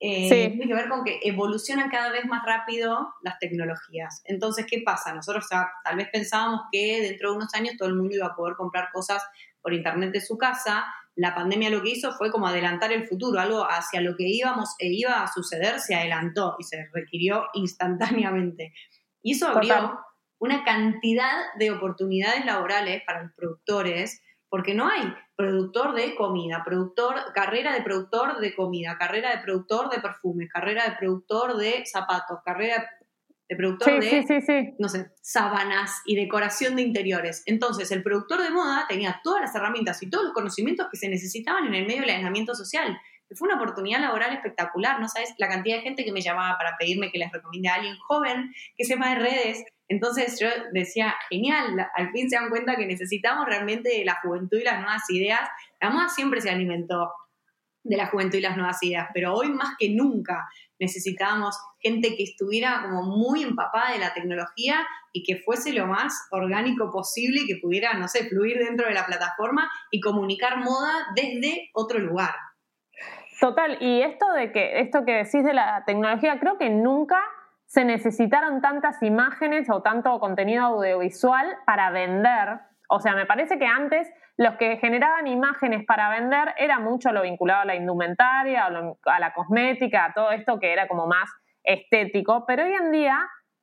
eh, 0.00 0.28
tiene 0.28 0.66
que 0.66 0.74
ver 0.74 0.88
con 0.88 1.02
que 1.02 1.20
evolucionan 1.22 1.88
cada 1.88 2.10
vez 2.10 2.26
más 2.26 2.44
rápido 2.44 3.14
las 3.22 3.38
tecnologías. 3.38 4.22
Entonces, 4.26 4.66
¿qué 4.68 4.82
pasa? 4.84 5.14
Nosotros 5.14 5.46
tal 5.48 5.96
vez 5.96 6.08
pensábamos 6.12 6.62
que 6.70 7.00
dentro 7.00 7.30
de 7.30 7.36
unos 7.36 7.54
años 7.54 7.76
todo 7.78 7.88
el 7.88 7.94
mundo 7.94 8.14
iba 8.14 8.26
a 8.26 8.34
poder 8.34 8.54
comprar 8.54 8.90
cosas 8.92 9.22
por 9.62 9.72
internet 9.72 10.12
de 10.12 10.20
su 10.20 10.36
casa. 10.36 10.84
La 11.16 11.34
pandemia 11.34 11.70
lo 11.70 11.82
que 11.82 11.90
hizo 11.90 12.12
fue 12.12 12.30
como 12.30 12.46
adelantar 12.46 12.92
el 12.92 13.06
futuro, 13.06 13.40
algo 13.40 13.64
hacia 13.64 14.00
lo 14.00 14.16
que 14.16 14.28
íbamos 14.28 14.74
e 14.78 14.88
iba 14.88 15.22
a 15.22 15.32
suceder 15.32 15.78
se 15.78 15.94
adelantó 15.94 16.56
y 16.58 16.64
se 16.64 16.88
requirió 16.92 17.46
instantáneamente. 17.54 18.72
Y 19.22 19.32
eso 19.32 19.48
abrió 19.48 20.00
una 20.38 20.64
cantidad 20.64 21.54
de 21.58 21.70
oportunidades 21.70 22.44
laborales 22.44 23.02
para 23.06 23.22
los 23.22 23.32
productores 23.34 24.20
porque 24.48 24.74
no 24.74 24.88
hay 24.88 25.12
productor 25.36 25.94
de 25.94 26.14
comida, 26.14 26.62
productor, 26.64 27.16
carrera 27.34 27.72
de 27.72 27.82
productor 27.82 28.38
de 28.38 28.54
comida, 28.54 28.96
carrera 28.98 29.34
de 29.34 29.42
productor 29.42 29.90
de 29.90 30.00
perfumes, 30.00 30.48
carrera 30.52 30.84
de 30.84 30.96
productor 30.96 31.56
de 31.56 31.84
zapatos, 31.86 32.38
carrera 32.44 32.88
de 33.48 33.56
productor 33.56 34.00
de, 34.00 34.74
no 34.78 34.88
sé, 34.88 35.10
sábanas 35.20 36.00
y 36.06 36.16
decoración 36.16 36.76
de 36.76 36.82
interiores. 36.82 37.42
Entonces, 37.46 37.90
el 37.90 38.02
productor 38.02 38.42
de 38.42 38.50
moda 38.50 38.86
tenía 38.88 39.20
todas 39.22 39.42
las 39.42 39.54
herramientas 39.54 40.02
y 40.02 40.08
todos 40.08 40.24
los 40.24 40.32
conocimientos 40.32 40.88
que 40.90 40.96
se 40.96 41.08
necesitaban 41.08 41.66
en 41.66 41.74
el 41.74 41.86
medio 41.86 42.00
del 42.00 42.10
aislamiento 42.10 42.54
social. 42.54 42.98
Fue 43.36 43.48
una 43.48 43.56
oportunidad 43.56 44.00
laboral 44.00 44.32
espectacular, 44.32 45.00
no 45.00 45.08
sabes 45.08 45.34
la 45.38 45.48
cantidad 45.48 45.76
de 45.76 45.82
gente 45.82 46.04
que 46.04 46.12
me 46.12 46.20
llamaba 46.20 46.56
para 46.56 46.76
pedirme 46.78 47.10
que 47.10 47.18
les 47.18 47.32
recomiende 47.32 47.68
a 47.68 47.74
alguien 47.74 47.96
joven 47.98 48.52
que 48.76 48.84
sepa 48.84 49.10
de 49.10 49.14
redes, 49.16 49.64
entonces 49.88 50.38
yo 50.40 50.48
decía, 50.72 51.14
genial, 51.28 51.88
al 51.94 52.10
fin 52.10 52.30
se 52.30 52.36
dan 52.36 52.48
cuenta 52.48 52.76
que 52.76 52.86
necesitamos 52.86 53.46
realmente 53.46 54.02
la 54.04 54.18
juventud 54.22 54.58
y 54.58 54.64
las 54.64 54.80
nuevas 54.80 55.02
ideas. 55.10 55.40
La 55.80 55.90
moda 55.90 56.08
siempre 56.08 56.40
se 56.40 56.50
alimentó 56.50 57.12
de 57.82 57.96
la 57.96 58.06
juventud 58.06 58.38
y 58.38 58.42
las 58.42 58.56
nuevas 58.56 58.82
ideas, 58.82 59.08
pero 59.12 59.34
hoy 59.34 59.50
más 59.50 59.74
que 59.78 59.90
nunca 59.90 60.48
necesitábamos 60.84 61.58
gente 61.80 62.14
que 62.16 62.22
estuviera 62.22 62.82
como 62.82 63.02
muy 63.02 63.42
empapada 63.42 63.92
de 63.92 63.98
la 63.98 64.14
tecnología 64.14 64.86
y 65.12 65.22
que 65.22 65.42
fuese 65.42 65.72
lo 65.72 65.86
más 65.86 66.12
orgánico 66.30 66.90
posible 66.90 67.42
y 67.42 67.46
que 67.46 67.60
pudiera, 67.60 67.94
no 67.94 68.08
sé, 68.08 68.28
fluir 68.28 68.58
dentro 68.58 68.86
de 68.86 68.94
la 68.94 69.06
plataforma 69.06 69.70
y 69.90 70.00
comunicar 70.00 70.58
moda 70.58 70.92
desde 71.14 71.70
otro 71.74 71.98
lugar. 71.98 72.34
Total, 73.40 73.76
y 73.80 74.00
esto 74.02 74.32
de 74.32 74.52
que 74.52 74.80
esto 74.80 75.04
que 75.04 75.12
decís 75.12 75.44
de 75.44 75.52
la 75.52 75.82
tecnología, 75.84 76.38
creo 76.38 76.56
que 76.56 76.70
nunca 76.70 77.20
se 77.66 77.84
necesitaron 77.84 78.60
tantas 78.60 79.02
imágenes 79.02 79.68
o 79.70 79.82
tanto 79.82 80.18
contenido 80.20 80.64
audiovisual 80.64 81.56
para 81.66 81.90
vender. 81.90 82.60
O 82.88 83.00
sea, 83.00 83.14
me 83.14 83.26
parece 83.26 83.58
que 83.58 83.66
antes 83.66 84.10
los 84.36 84.56
que 84.56 84.76
generaban 84.78 85.26
imágenes 85.26 85.84
para 85.86 86.10
vender 86.10 86.54
era 86.58 86.78
mucho 86.78 87.12
lo 87.12 87.22
vinculado 87.22 87.62
a 87.62 87.64
la 87.64 87.76
indumentaria, 87.76 88.66
a, 88.66 89.20
la 89.20 89.32
cosmética, 89.32 90.06
a 90.06 90.12
todo 90.12 90.30
esto 90.32 90.58
que 90.58 90.72
era 90.72 90.88
como 90.88 91.06
más 91.06 91.30
estético, 91.62 92.44
pero 92.46 92.64
hoy 92.64 92.74
en 92.74 92.90
día 92.90 93.18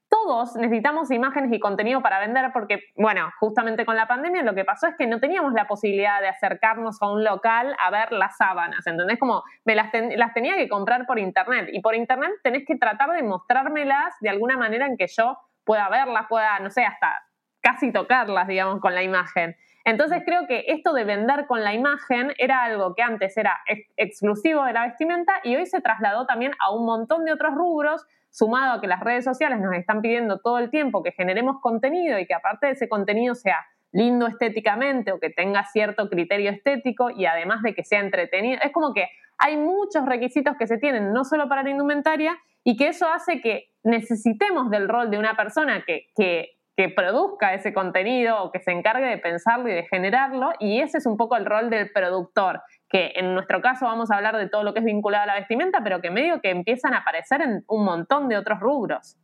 todos 0.10 0.58
necesitamos 0.58 1.10
imágenes 1.12 1.54
y 1.54 1.60
contenido 1.60 2.02
para 2.02 2.20
vender 2.20 2.52
porque, 2.52 2.84
bueno, 2.98 3.32
justamente 3.40 3.86
con 3.86 3.96
la 3.96 4.08
pandemia 4.08 4.44
lo 4.44 4.54
que 4.54 4.66
pasó 4.66 4.88
es 4.88 4.96
que 4.98 5.08
no 5.08 5.20
teníamos 5.20 5.54
la 5.54 5.68
posibilidad 5.68 6.20
de 6.20 6.28
acercarnos 6.28 7.02
a 7.02 7.10
un 7.10 7.24
local 7.24 7.76
a 7.80 7.90
ver 7.92 8.12
las 8.12 8.36
sábanas, 8.36 8.86
¿entendés? 8.86 9.18
Como 9.18 9.44
me 9.64 9.74
las, 9.74 9.90
las 10.18 10.34
tenía 10.34 10.58
que 10.58 10.68
comprar 10.68 11.06
por 11.06 11.18
internet 11.18 11.70
y 11.72 11.80
por 11.80 11.96
internet 11.96 12.32
tenés 12.44 12.66
que 12.66 12.76
tratar 12.76 13.12
de 13.12 13.24
mostrármelas 13.24 14.14
de 14.20 14.30
alguna 14.30 14.58
manera 14.58 14.86
en 14.86 14.98
que 14.98 15.08
yo 15.08 15.38
pueda 15.64 15.88
verlas, 15.88 16.26
pueda, 16.28 16.60
no 16.60 16.70
sé, 16.70 16.84
hasta 16.84 17.24
casi 17.62 17.92
tocarlas, 17.92 18.48
digamos, 18.48 18.80
con 18.80 18.96
la 18.96 19.04
imagen. 19.04 19.56
Entonces 19.84 20.22
creo 20.26 20.46
que 20.48 20.66
esto 20.68 20.94
de 20.94 21.06
vender 21.06 21.48
con 21.48 21.64
la 21.64 21.74
imagen 21.74 22.34
era 22.38 22.64
algo 22.64 22.94
que 22.94 23.02
antes 23.02 23.36
era 23.38 23.60
exclusivo 23.98 24.64
de 24.64 24.74
la 24.74 24.88
vestimenta 24.88 25.34
y 25.44 25.56
hoy 25.56 25.66
se 25.66 25.82
trasladó 25.82 26.26
también 26.26 26.52
a 26.60 26.72
un 26.72 26.86
montón 26.86 27.26
de 27.26 27.34
otros 27.34 27.56
rubros 27.56 28.06
sumado 28.30 28.74
a 28.74 28.82
que 28.82 28.88
las 28.88 29.00
redes 29.00 29.26
sociales 29.26 29.60
nos 29.60 29.74
están 29.74 30.02
pidiendo 30.02 30.40
todo 30.40 30.60
el 30.60 30.70
tiempo 30.70 31.04
que 31.04 31.12
generemos 31.12 31.60
contenido 31.62 32.20
y 32.20 32.28
que 32.28 32.34
aparte 32.34 32.68
de 32.68 32.74
ese 32.74 32.88
contenido 32.88 33.36
sea 33.36 33.66
lindo 33.92 34.28
estéticamente 34.28 35.12
o 35.12 35.20
que 35.20 35.30
tenga 35.30 35.66
cierto 35.66 36.10
criterio 36.10 36.52
estético 36.52 37.10
y 37.10 37.26
además 37.26 37.62
de 37.62 37.74
que 37.74 37.84
sea 37.84 38.00
entretenido. 38.00 38.60
Es 38.64 38.72
como 38.72 38.94
que 38.94 39.08
hay 39.38 39.58
muchos 39.58 40.06
requisitos 40.06 40.56
que 40.58 40.68
se 40.68 40.78
tienen, 40.78 41.12
no 41.12 41.26
solo 41.26 41.50
para 41.50 41.64
la 41.64 41.72
indumentaria, 41.72 42.38
y 42.64 42.78
que 42.78 42.90
eso 42.90 43.08
hace 43.08 43.42
que 43.42 43.72
necesitemos 43.84 44.70
del 44.70 44.88
rol 44.88 45.10
de 45.10 45.18
una 45.18 45.36
persona 45.36 45.84
que, 45.86 46.08
que, 46.16 46.52
que 46.76 46.90
produzca 46.90 47.54
ese 47.54 47.74
contenido 47.74 48.44
o 48.44 48.52
que 48.52 48.60
se 48.60 48.72
encargue 48.72 49.06
de 49.06 49.18
pensarlo 49.18 49.68
y 49.68 49.74
de 49.74 49.84
generarlo, 49.84 50.52
y 50.60 50.80
ese 50.80 51.00
es 51.00 51.06
un 51.06 51.18
poco 51.18 51.36
el 51.36 51.46
rol 51.46 51.70
del 51.70 51.92
productor, 51.92 52.62
que 52.90 53.12
en 53.16 53.34
nuestro 53.34 53.62
caso 53.62 53.86
vamos 53.86 54.12
a 54.12 54.16
hablar 54.16 54.38
de 54.38 54.50
todo 54.50 54.64
lo 54.64 54.74
que 54.74 54.80
es 54.80 54.86
vinculado 54.86 55.24
a 55.24 55.28
la 55.28 55.36
vestimenta, 55.36 55.84
pero 55.84 56.02
que 56.02 56.10
medio 56.10 56.42
que 56.42 56.50
empiezan 56.50 56.94
a 56.94 57.00
aparecer 57.00 57.42
en 57.42 57.64
un 57.68 57.84
montón 57.84 58.30
de 58.30 58.38
otros 58.38 58.60
rubros. 58.60 59.18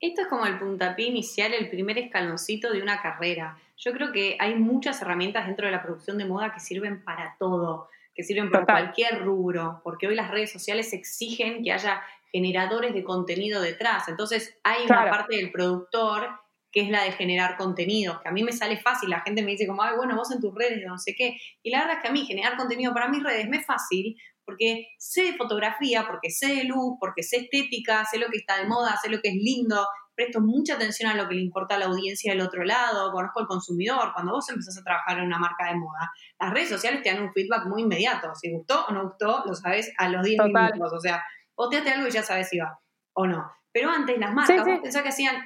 Esto 0.00 0.22
es 0.22 0.28
como 0.28 0.46
el 0.46 0.58
puntapié 0.58 1.06
inicial, 1.06 1.54
el 1.54 1.70
primer 1.70 1.98
escaloncito 1.98 2.70
de 2.72 2.82
una 2.82 3.00
carrera. 3.00 3.56
Yo 3.76 3.92
creo 3.92 4.12
que 4.12 4.36
hay 4.38 4.54
muchas 4.54 5.00
herramientas 5.00 5.46
dentro 5.46 5.66
de 5.66 5.72
la 5.72 5.82
producción 5.82 6.18
de 6.18 6.26
moda 6.26 6.52
que 6.52 6.60
sirven 6.60 7.02
para 7.02 7.36
todo, 7.38 7.88
que 8.14 8.22
sirven 8.22 8.50
para 8.50 8.66
cualquier 8.66 9.24
rubro, 9.24 9.80
porque 9.82 10.06
hoy 10.06 10.14
las 10.14 10.30
redes 10.30 10.52
sociales 10.52 10.92
exigen 10.92 11.64
que 11.64 11.72
haya 11.72 12.02
generadores 12.30 12.94
de 12.94 13.02
contenido 13.02 13.62
detrás. 13.62 14.08
Entonces 14.08 14.58
hay 14.62 14.84
una 14.84 15.08
parte 15.08 15.36
del 15.36 15.50
productor 15.50 16.28
que 16.74 16.80
es 16.80 16.90
la 16.90 17.04
de 17.04 17.12
generar 17.12 17.56
contenido, 17.56 18.20
que 18.20 18.28
a 18.28 18.32
mí 18.32 18.42
me 18.42 18.50
sale 18.50 18.76
fácil, 18.76 19.08
la 19.08 19.20
gente 19.20 19.44
me 19.44 19.52
dice 19.52 19.64
como, 19.64 19.84
ay, 19.84 19.94
bueno, 19.96 20.16
vos 20.16 20.32
en 20.32 20.40
tus 20.40 20.52
redes, 20.52 20.82
no 20.84 20.98
sé 20.98 21.14
qué. 21.16 21.36
Y 21.62 21.70
la 21.70 21.78
verdad 21.78 21.98
es 21.98 22.02
que 22.02 22.08
a 22.08 22.12
mí 22.12 22.26
generar 22.26 22.56
contenido 22.56 22.92
para 22.92 23.08
mis 23.08 23.22
redes 23.22 23.48
me 23.48 23.58
es 23.58 23.66
fácil 23.66 24.16
porque 24.44 24.88
sé 24.98 25.22
de 25.22 25.36
fotografía, 25.36 26.04
porque 26.06 26.30
sé 26.30 26.48
de 26.48 26.64
luz, 26.64 26.96
porque 26.98 27.22
sé 27.22 27.36
estética, 27.38 28.04
sé 28.04 28.18
lo 28.18 28.26
que 28.26 28.38
está 28.38 28.58
de 28.58 28.66
moda, 28.66 28.98
sé 29.00 29.08
lo 29.08 29.20
que 29.20 29.28
es 29.28 29.36
lindo, 29.36 29.86
presto 30.16 30.40
mucha 30.40 30.74
atención 30.74 31.08
a 31.08 31.14
lo 31.14 31.28
que 31.28 31.36
le 31.36 31.42
importa 31.42 31.76
a 31.76 31.78
la 31.78 31.86
audiencia 31.86 32.32
del 32.32 32.42
otro 32.42 32.64
lado, 32.64 33.12
conozco 33.12 33.40
al 33.40 33.46
consumidor. 33.46 34.12
Cuando 34.12 34.32
vos 34.32 34.48
empezás 34.50 34.76
a 34.76 34.82
trabajar 34.82 35.18
en 35.18 35.26
una 35.26 35.38
marca 35.38 35.68
de 35.68 35.76
moda, 35.76 36.10
las 36.40 36.52
redes 36.52 36.68
sociales 36.70 37.02
te 37.02 37.10
dan 37.10 37.22
un 37.22 37.32
feedback 37.32 37.66
muy 37.66 37.82
inmediato. 37.82 38.34
Si 38.34 38.52
gustó 38.52 38.84
o 38.86 38.92
no 38.92 39.04
gustó, 39.04 39.44
lo 39.46 39.54
sabes 39.54 39.92
a 39.96 40.08
los 40.08 40.24
10 40.24 40.42
minutos. 40.44 40.92
O 40.92 41.00
sea, 41.00 41.22
posteate 41.54 41.90
algo 41.90 42.08
y 42.08 42.10
ya 42.10 42.22
sabes 42.22 42.48
si 42.48 42.58
va 42.58 42.78
o 43.14 43.26
no. 43.26 43.50
Pero 43.72 43.90
antes 43.90 44.18
las 44.18 44.32
marcas, 44.32 44.64
vos 44.66 44.80
pensás 44.82 45.02
que 45.02 45.08
hacían 45.08 45.36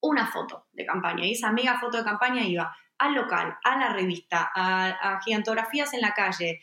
una 0.00 0.26
foto 0.26 0.66
de 0.72 0.86
campaña 0.86 1.24
y 1.24 1.32
esa 1.32 1.52
mega 1.52 1.78
foto 1.78 1.98
de 1.98 2.04
campaña 2.04 2.42
iba 2.42 2.74
al 2.98 3.14
local, 3.14 3.56
a 3.64 3.78
la 3.78 3.92
revista, 3.92 4.50
a, 4.54 5.20
gigantografías 5.24 5.94
en 5.94 6.02
la 6.02 6.12
calle, 6.12 6.60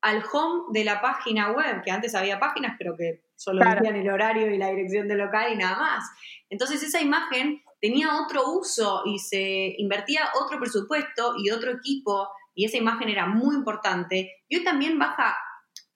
al 0.00 0.24
home 0.32 0.64
de 0.70 0.84
la 0.84 1.00
página 1.00 1.52
web, 1.52 1.82
que 1.84 1.90
antes 1.90 2.14
había 2.14 2.40
páginas, 2.40 2.74
pero 2.78 2.96
que 2.96 3.22
solo 3.36 3.62
tenían 3.62 3.96
el 3.96 4.10
horario 4.10 4.52
y 4.52 4.58
la 4.58 4.70
dirección 4.70 5.06
del 5.06 5.18
local 5.18 5.52
y 5.52 5.56
nada 5.56 5.76
más. 5.76 6.04
Entonces 6.50 6.82
esa 6.82 7.00
imagen 7.00 7.62
tenía 7.80 8.20
otro 8.20 8.50
uso 8.50 9.02
y 9.06 9.18
se 9.18 9.74
invertía 9.78 10.30
otro 10.40 10.58
presupuesto 10.58 11.34
y 11.38 11.50
otro 11.50 11.70
equipo 11.72 12.28
y 12.54 12.64
esa 12.64 12.76
imagen 12.76 13.08
era 13.08 13.26
muy 13.26 13.54
importante. 13.54 14.32
Y 14.48 14.56
hoy 14.56 14.64
también 14.64 14.98
baja, 14.98 15.36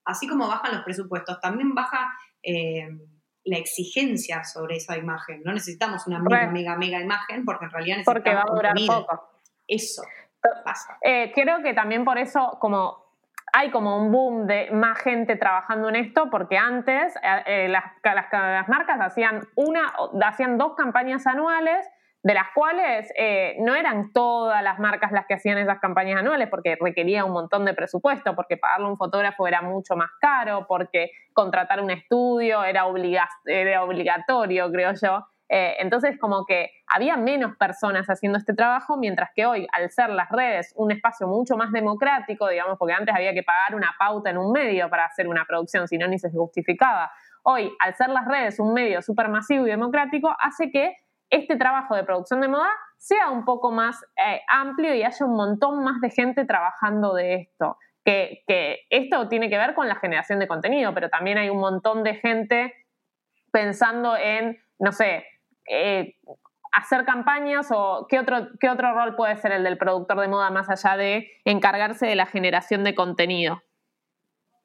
así 0.04 0.28
como 0.28 0.46
bajan 0.46 0.74
los 0.74 0.84
presupuestos, 0.84 1.40
también 1.40 1.74
baja 1.74 2.12
eh, 2.40 2.88
la 3.44 3.58
exigencia 3.58 4.44
sobre 4.44 4.76
esa 4.76 4.96
imagen. 4.96 5.42
No 5.44 5.52
necesitamos 5.52 6.06
una 6.06 6.20
mega, 6.20 6.46
mega, 6.48 6.76
mega 6.76 7.00
imagen 7.00 7.44
porque 7.44 7.64
en 7.64 7.70
realidad 7.70 7.96
necesitamos 7.98 8.22
Porque 8.22 8.34
va 8.34 8.42
a 8.42 8.54
durar 8.54 8.74
poco. 8.86 9.30
Eso 9.66 10.02
pasa. 10.64 10.98
Eh, 11.00 11.32
creo 11.34 11.62
que 11.62 11.74
también 11.74 12.04
por 12.04 12.18
eso, 12.18 12.58
como 12.60 13.02
hay 13.52 13.70
como 13.70 13.96
un 13.98 14.10
boom 14.10 14.46
de 14.46 14.70
más 14.70 14.98
gente 14.98 15.36
trabajando 15.36 15.88
en 15.90 15.96
esto, 15.96 16.30
porque 16.30 16.56
antes 16.56 17.14
eh, 17.16 17.42
eh, 17.46 17.68
las, 17.68 17.84
las, 18.02 18.68
marcas 18.68 18.98
hacían, 19.00 19.46
una, 19.56 19.92
hacían 20.24 20.56
dos 20.56 20.74
campañas 20.74 21.26
anuales 21.26 21.86
de 22.22 22.34
las 22.34 22.46
cuales 22.54 23.12
eh, 23.16 23.56
no 23.58 23.74
eran 23.74 24.12
todas 24.12 24.62
las 24.62 24.78
marcas 24.78 25.10
las 25.10 25.26
que 25.26 25.34
hacían 25.34 25.58
esas 25.58 25.80
campañas 25.80 26.20
anuales, 26.20 26.48
porque 26.48 26.76
requería 26.80 27.24
un 27.24 27.32
montón 27.32 27.64
de 27.64 27.74
presupuesto, 27.74 28.36
porque 28.36 28.56
pagarle 28.56 28.86
a 28.86 28.90
un 28.90 28.96
fotógrafo 28.96 29.46
era 29.48 29.60
mucho 29.60 29.96
más 29.96 30.10
caro, 30.20 30.66
porque 30.68 31.10
contratar 31.32 31.80
un 31.80 31.90
estudio 31.90 32.62
era, 32.62 32.84
era 33.46 33.82
obligatorio, 33.82 34.70
creo 34.70 34.92
yo. 34.94 35.26
Eh, 35.48 35.76
entonces, 35.80 36.16
como 36.18 36.46
que 36.46 36.70
había 36.86 37.16
menos 37.16 37.56
personas 37.56 38.06
haciendo 38.06 38.38
este 38.38 38.54
trabajo, 38.54 38.96
mientras 38.96 39.30
que 39.34 39.44
hoy, 39.44 39.66
al 39.72 39.90
ser 39.90 40.08
las 40.08 40.30
redes 40.30 40.72
un 40.76 40.92
espacio 40.92 41.26
mucho 41.26 41.56
más 41.56 41.72
democrático, 41.72 42.48
digamos, 42.48 42.78
porque 42.78 42.94
antes 42.94 43.14
había 43.14 43.34
que 43.34 43.42
pagar 43.42 43.74
una 43.74 43.94
pauta 43.98 44.30
en 44.30 44.38
un 44.38 44.52
medio 44.52 44.88
para 44.88 45.04
hacer 45.04 45.28
una 45.28 45.44
producción, 45.44 45.88
si 45.88 45.98
no, 45.98 46.06
ni 46.06 46.18
se 46.18 46.30
justificaba. 46.30 47.10
Hoy, 47.42 47.70
al 47.80 47.94
ser 47.94 48.08
las 48.10 48.26
redes 48.26 48.60
un 48.60 48.72
medio 48.72 49.02
súper 49.02 49.28
masivo 49.28 49.66
y 49.66 49.70
democrático, 49.70 50.34
hace 50.38 50.70
que 50.70 50.96
este 51.32 51.56
trabajo 51.56 51.96
de 51.96 52.04
producción 52.04 52.40
de 52.42 52.48
moda 52.48 52.70
sea 52.98 53.30
un 53.30 53.44
poco 53.44 53.72
más 53.72 54.00
eh, 54.16 54.42
amplio 54.48 54.94
y 54.94 55.02
haya 55.02 55.26
un 55.26 55.34
montón 55.34 55.82
más 55.82 56.00
de 56.00 56.10
gente 56.10 56.44
trabajando 56.44 57.14
de 57.14 57.34
esto. 57.36 57.78
Que, 58.04 58.44
esto 58.90 59.28
tiene 59.28 59.48
que 59.48 59.56
ver 59.56 59.74
con 59.74 59.88
la 59.88 59.94
generación 59.96 60.38
de 60.38 60.46
contenido, 60.46 60.92
pero 60.92 61.08
también 61.08 61.38
hay 61.38 61.48
un 61.48 61.58
montón 61.58 62.04
de 62.04 62.14
gente 62.16 62.74
pensando 63.50 64.16
en, 64.16 64.58
no 64.78 64.92
sé, 64.92 65.24
eh, 65.68 66.16
hacer 66.72 67.04
campañas 67.04 67.68
o 67.70 68.06
qué 68.10 68.18
otro, 68.18 68.48
qué 68.60 68.68
otro 68.68 68.92
rol 68.92 69.16
puede 69.16 69.36
ser 69.36 69.52
el 69.52 69.64
del 69.64 69.78
productor 69.78 70.20
de 70.20 70.28
moda 70.28 70.50
más 70.50 70.68
allá 70.68 70.96
de 70.96 71.30
encargarse 71.44 72.06
de 72.06 72.14
la 72.14 72.26
generación 72.26 72.84
de 72.84 72.94
contenido. 72.94 73.62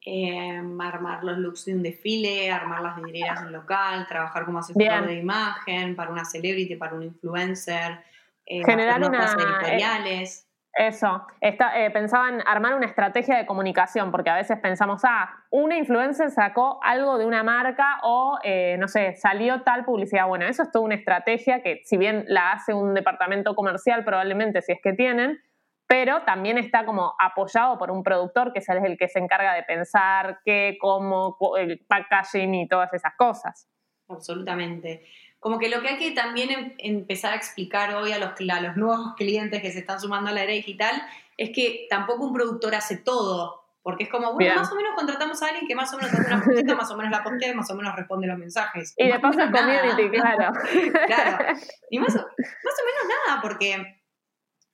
Eh, 0.09 0.61
armar 0.79 1.21
los 1.21 1.37
looks 1.37 1.65
de 1.65 1.73
un 1.73 1.83
desfile, 1.83 2.49
armar 2.49 2.81
las 2.81 2.95
vidrieras 2.95 3.41
en 3.41 3.51
local, 3.51 4.07
trabajar 4.07 4.45
como 4.45 4.59
asesor 4.59 5.05
de 5.05 5.15
imagen 5.15 5.97
para 5.97 6.11
una 6.11 6.23
celebrity, 6.23 6.77
para 6.77 6.95
un 6.95 7.03
influencer, 7.03 7.99
eh, 8.45 8.63
generar 8.63 9.03
unas 9.03 9.33
eh, 9.33 9.37
editoriales. 9.37 10.47
Eso, 10.71 11.27
Está, 11.41 11.83
eh, 11.83 11.91
pensaba 11.91 12.29
en 12.29 12.41
armar 12.47 12.75
una 12.75 12.85
estrategia 12.85 13.35
de 13.35 13.45
comunicación, 13.45 14.11
porque 14.11 14.29
a 14.29 14.35
veces 14.35 14.57
pensamos, 14.59 15.01
ah, 15.03 15.29
una 15.49 15.75
influencer 15.75 16.31
sacó 16.31 16.79
algo 16.83 17.17
de 17.17 17.25
una 17.25 17.43
marca 17.43 17.99
o, 18.03 18.39
no 18.77 18.87
sé, 18.87 19.15
salió 19.17 19.63
tal 19.63 19.83
publicidad. 19.83 20.25
Bueno, 20.27 20.45
eso 20.45 20.63
es 20.63 20.71
toda 20.71 20.85
una 20.85 20.95
estrategia 20.95 21.61
que 21.61 21.81
si 21.83 21.97
bien 21.97 22.23
la 22.29 22.53
hace 22.53 22.73
un 22.73 22.93
departamento 22.93 23.55
comercial, 23.55 24.05
probablemente 24.05 24.61
si 24.61 24.71
es 24.71 24.79
que 24.81 24.93
tienen, 24.93 25.41
pero 25.87 26.23
también 26.23 26.57
está 26.57 26.85
como 26.85 27.15
apoyado 27.17 27.77
por 27.77 27.91
un 27.91 28.03
productor 28.03 28.51
que 28.51 28.59
es 28.59 28.69
el 28.69 28.97
que 28.97 29.07
se 29.07 29.19
encarga 29.19 29.53
de 29.53 29.63
pensar 29.63 30.39
qué, 30.43 30.77
cómo, 30.79 31.37
el 31.57 31.79
packaging 31.87 32.53
y 32.55 32.67
todas 32.67 32.93
esas 32.93 33.13
cosas. 33.17 33.67
Absolutamente. 34.09 35.05
Como 35.39 35.59
que 35.59 35.69
lo 35.69 35.81
que 35.81 35.89
hay 35.89 35.97
que 35.97 36.11
también 36.11 36.51
em, 36.51 36.73
empezar 36.77 37.33
a 37.33 37.35
explicar 37.35 37.95
hoy 37.95 38.11
a 38.11 38.19
los, 38.19 38.31
a 38.49 38.61
los 38.61 38.75
nuevos 38.75 39.13
clientes 39.15 39.61
que 39.61 39.71
se 39.71 39.79
están 39.79 39.99
sumando 39.99 40.29
a 40.29 40.33
la 40.33 40.43
era 40.43 40.51
digital 40.51 41.01
es 41.37 41.51
que 41.53 41.87
tampoco 41.89 42.25
un 42.25 42.33
productor 42.33 42.75
hace 42.75 42.97
todo. 42.97 43.63
Porque 43.83 44.03
es 44.03 44.09
como, 44.09 44.33
bueno, 44.33 44.53
más 44.55 44.69
o 44.69 44.75
menos 44.75 44.91
contratamos 44.97 45.41
a 45.41 45.47
alguien 45.47 45.65
que 45.65 45.73
más 45.73 45.93
o 45.93 45.97
menos 45.97 46.11
hace 46.11 46.27
una 46.27 46.43
cosita, 46.43 46.75
más 46.75 46.91
o 46.91 46.97
menos 46.97 47.09
la 47.09 47.23
postea 47.23 47.51
y 47.51 47.55
más 47.55 47.71
o 47.71 47.75
menos 47.75 47.95
responde 47.95 48.27
los 48.27 48.37
mensajes. 48.37 48.93
Y, 48.97 49.07
de 49.07 49.17
paso 49.17 49.39
community, 49.39 50.09
claro. 50.09 50.51
claro. 51.05 51.57
Y 51.89 51.97
más 51.97 52.13
o, 52.13 52.19
más 52.19 52.25
o 52.25 52.85
menos 52.85 53.15
nada, 53.25 53.41
porque 53.41 53.96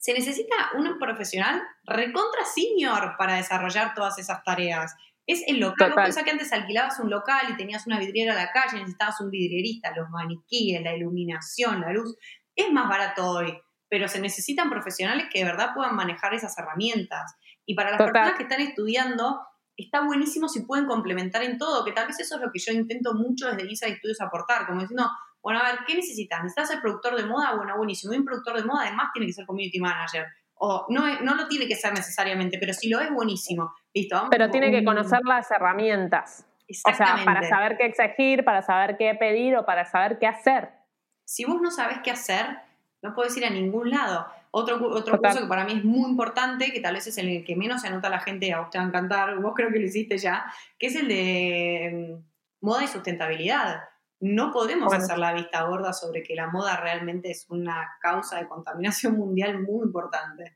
se 0.03 0.13
necesita 0.13 0.53
un 0.75 0.99
profesional 0.99 1.61
recontra 1.85 2.43
senior 2.43 3.15
para 3.17 3.35
desarrollar 3.35 3.93
todas 3.93 4.19
esas 4.19 4.43
tareas. 4.43 4.93
Es 5.25 5.43
el 5.47 5.61
local. 5.61 5.93
Vos 5.95 6.17
que 6.17 6.29
antes 6.29 6.51
alquilabas 6.51 6.99
un 6.99 7.09
local 7.09 7.45
y 7.49 7.55
tenías 7.55 7.87
una 7.87 7.97
vidriera 7.99 8.33
a 8.33 8.35
la 8.35 8.51
calle, 8.51 8.79
necesitabas 8.79 9.21
un 9.21 9.31
vidrierista, 9.31 9.95
los 9.95 10.09
maniquíes, 10.09 10.83
la 10.83 10.93
iluminación, 10.93 11.79
la 11.79 11.93
luz. 11.93 12.17
Es 12.53 12.69
más 12.69 12.89
barato 12.89 13.25
hoy, 13.25 13.57
pero 13.87 14.09
se 14.09 14.19
necesitan 14.19 14.69
profesionales 14.69 15.27
que 15.31 15.39
de 15.39 15.45
verdad 15.45 15.69
puedan 15.73 15.95
manejar 15.95 16.33
esas 16.33 16.57
herramientas. 16.57 17.37
Y 17.65 17.73
para 17.73 17.91
las 17.91 17.99
personas 17.99 18.33
que 18.33 18.43
están 18.43 18.59
estudiando, 18.59 19.39
está 19.77 20.01
buenísimo 20.01 20.49
si 20.49 20.65
pueden 20.65 20.85
complementar 20.85 21.43
en 21.43 21.57
todo, 21.57 21.85
que 21.85 21.93
tal 21.93 22.07
vez 22.07 22.19
eso 22.19 22.35
es 22.35 22.41
lo 22.41 22.51
que 22.51 22.59
yo 22.59 22.73
intento 22.73 23.13
mucho 23.13 23.47
desde 23.47 23.71
ISA 23.71 23.87
Estudios 23.87 24.19
aportar, 24.19 24.67
como 24.67 24.81
diciendo, 24.81 25.09
bueno, 25.43 25.59
a 25.59 25.63
ver, 25.63 25.79
¿qué 25.85 25.93
necesitas? 25.95 26.41
¿Necesitas 26.41 26.69
ser 26.69 26.79
productor 26.79 27.17
de 27.17 27.25
moda? 27.25 27.53
Bueno, 27.55 27.75
buenísimo. 27.75 28.15
un 28.15 28.23
productor 28.23 28.55
de 28.55 28.63
moda 28.63 28.83
además 28.83 29.09
tiene 29.13 29.27
que 29.27 29.33
ser 29.33 29.45
community 29.45 29.77
manager. 29.77 30.25
O 30.55 30.85
no, 30.87 31.19
no 31.19 31.35
lo 31.35 31.49
tiene 31.49 31.67
que 31.67 31.75
ser 31.75 31.93
necesariamente, 31.93 32.57
pero 32.57 32.73
si 32.73 32.87
lo 32.89 33.01
es, 33.01 33.11
buenísimo. 33.11 33.75
Listo, 33.93 34.15
vamos 34.15 34.29
Pero 34.31 34.49
tiene 34.49 34.71
que 34.71 34.85
conocer 34.85 35.19
las 35.25 35.51
herramientas. 35.51 36.45
O 36.85 36.93
sea, 36.93 37.17
para 37.25 37.43
saber 37.43 37.75
qué 37.75 37.87
exigir, 37.87 38.45
para 38.45 38.61
saber 38.61 38.95
qué 38.97 39.13
pedir 39.15 39.57
o 39.57 39.65
para 39.65 39.83
saber 39.83 40.17
qué 40.17 40.27
hacer. 40.27 40.69
Si 41.25 41.43
vos 41.43 41.61
no 41.61 41.71
sabes 41.71 41.97
qué 42.01 42.11
hacer, 42.11 42.45
no 43.01 43.13
puedes 43.13 43.35
ir 43.35 43.45
a 43.45 43.49
ningún 43.49 43.89
lado. 43.89 44.25
Otro, 44.51 44.77
otro 44.91 45.19
curso 45.19 45.41
que 45.41 45.47
para 45.47 45.65
mí 45.65 45.73
es 45.73 45.83
muy 45.83 46.09
importante, 46.09 46.71
que 46.71 46.79
tal 46.79 46.93
vez 46.93 47.05
es 47.05 47.17
el 47.17 47.43
que 47.43 47.57
menos 47.57 47.81
se 47.81 47.87
anota 47.87 48.09
la 48.09 48.21
gente, 48.21 48.53
a 48.53 48.61
usted 48.61 48.79
va 48.79 48.83
a 48.83 48.87
encantar, 48.87 49.39
vos 49.39 49.53
creo 49.55 49.71
que 49.71 49.79
lo 49.79 49.85
hiciste 49.85 50.17
ya, 50.17 50.45
que 50.79 50.87
es 50.87 50.95
el 50.95 51.09
de 51.09 52.17
mm, 52.21 52.65
moda 52.65 52.83
y 52.85 52.87
sustentabilidad 52.87 53.81
no 54.23 54.51
podemos 54.53 54.93
hacer 54.93 55.17
la 55.17 55.33
vista 55.33 55.63
gorda 55.63 55.91
sobre 55.91 56.23
que 56.23 56.33
la 56.33 56.47
moda 56.47 56.77
realmente 56.77 57.29
es 57.29 57.45
una 57.49 57.97
causa 57.99 58.39
de 58.39 58.47
contaminación 58.47 59.17
mundial 59.17 59.61
muy 59.61 59.85
importante. 59.85 60.55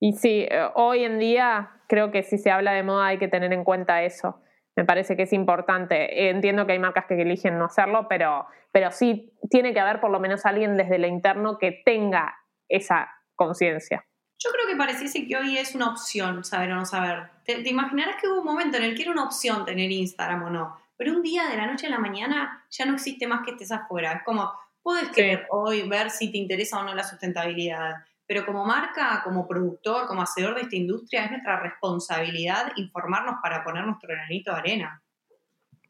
Y 0.00 0.14
sí, 0.14 0.48
eh, 0.50 0.68
hoy 0.74 1.04
en 1.04 1.20
día 1.20 1.70
creo 1.86 2.10
que 2.10 2.24
si 2.24 2.38
se 2.38 2.50
habla 2.50 2.72
de 2.72 2.82
moda 2.82 3.06
hay 3.06 3.18
que 3.18 3.28
tener 3.28 3.52
en 3.52 3.62
cuenta 3.62 4.02
eso. 4.02 4.42
Me 4.74 4.84
parece 4.84 5.16
que 5.16 5.22
es 5.22 5.32
importante. 5.32 6.28
Entiendo 6.28 6.66
que 6.66 6.72
hay 6.72 6.80
marcas 6.80 7.04
que 7.06 7.22
eligen 7.22 7.56
no 7.56 7.66
hacerlo, 7.66 8.08
pero, 8.08 8.46
pero 8.72 8.90
sí 8.90 9.32
tiene 9.48 9.72
que 9.72 9.78
haber 9.78 10.00
por 10.00 10.10
lo 10.10 10.18
menos 10.18 10.44
alguien 10.44 10.76
desde 10.76 10.98
lo 10.98 11.06
interno 11.06 11.56
que 11.56 11.82
tenga 11.84 12.34
esa 12.68 13.10
conciencia. 13.36 14.04
Yo 14.42 14.50
creo 14.50 14.66
que 14.66 14.76
pareciese 14.76 15.24
que 15.24 15.36
hoy 15.36 15.56
es 15.56 15.76
una 15.76 15.90
opción 15.90 16.42
saber 16.42 16.72
o 16.72 16.76
no 16.76 16.84
saber. 16.84 17.30
Te, 17.44 17.62
te, 17.62 17.70
imaginarás 17.70 18.16
que 18.20 18.26
hubo 18.26 18.40
un 18.40 18.46
momento 18.46 18.78
en 18.78 18.84
el 18.84 18.96
que 18.96 19.02
era 19.02 19.12
una 19.12 19.24
opción 19.24 19.64
tener 19.64 19.90
Instagram 19.90 20.42
o 20.44 20.50
no, 20.50 20.79
pero 21.00 21.14
un 21.14 21.22
día 21.22 21.48
de 21.48 21.56
la 21.56 21.66
noche 21.66 21.86
a 21.86 21.90
la 21.90 21.98
mañana 21.98 22.62
ya 22.68 22.84
no 22.84 22.92
existe 22.92 23.26
más 23.26 23.40
que 23.42 23.52
estés 23.52 23.72
afuera. 23.72 24.12
Es 24.12 24.22
como, 24.22 24.52
puedes 24.82 25.08
querer 25.08 25.46
hoy 25.48 25.88
ver 25.88 26.10
si 26.10 26.30
te 26.30 26.36
interesa 26.36 26.78
o 26.78 26.84
no 26.84 26.94
la 26.94 27.04
sustentabilidad, 27.04 27.94
pero 28.26 28.44
como 28.44 28.66
marca, 28.66 29.22
como 29.24 29.48
productor, 29.48 30.06
como 30.06 30.20
hacedor 30.20 30.56
de 30.56 30.60
esta 30.60 30.76
industria, 30.76 31.24
es 31.24 31.30
nuestra 31.30 31.58
responsabilidad 31.58 32.72
informarnos 32.76 33.36
para 33.42 33.64
poner 33.64 33.86
nuestro 33.86 34.10
granito 34.10 34.52
de 34.52 34.58
arena. 34.58 35.02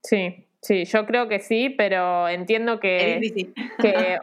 Sí, 0.01 0.47
sí, 0.63 0.85
yo 0.85 1.05
creo 1.07 1.27
que 1.27 1.41
sí, 1.41 1.71
pero 1.71 2.29
entiendo 2.29 2.79
que, 2.79 3.21
que 3.83 4.17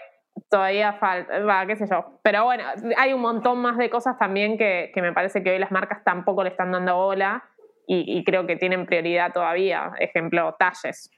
todavía 0.49 0.93
falta, 0.93 1.39
va, 1.39 1.67
qué 1.67 1.75
sé 1.75 1.85
yo. 1.85 2.17
Pero 2.23 2.45
bueno, 2.45 2.63
hay 2.95 3.11
un 3.11 3.19
montón 3.19 3.59
más 3.59 3.77
de 3.77 3.89
cosas 3.89 4.17
también 4.17 4.57
que, 4.57 4.89
me 4.95 5.11
parece 5.11 5.43
que 5.43 5.51
hoy 5.51 5.59
las 5.59 5.71
marcas 5.71 6.01
tampoco 6.05 6.45
le 6.45 6.49
están 6.51 6.71
dando 6.71 6.95
bola 6.95 7.43
y, 7.89 8.23
creo 8.25 8.45
que 8.45 8.57
tienen 8.57 8.85
prioridad 8.85 9.31
todavía. 9.31 9.93
Ejemplo, 9.99 10.55
talles. 10.59 11.09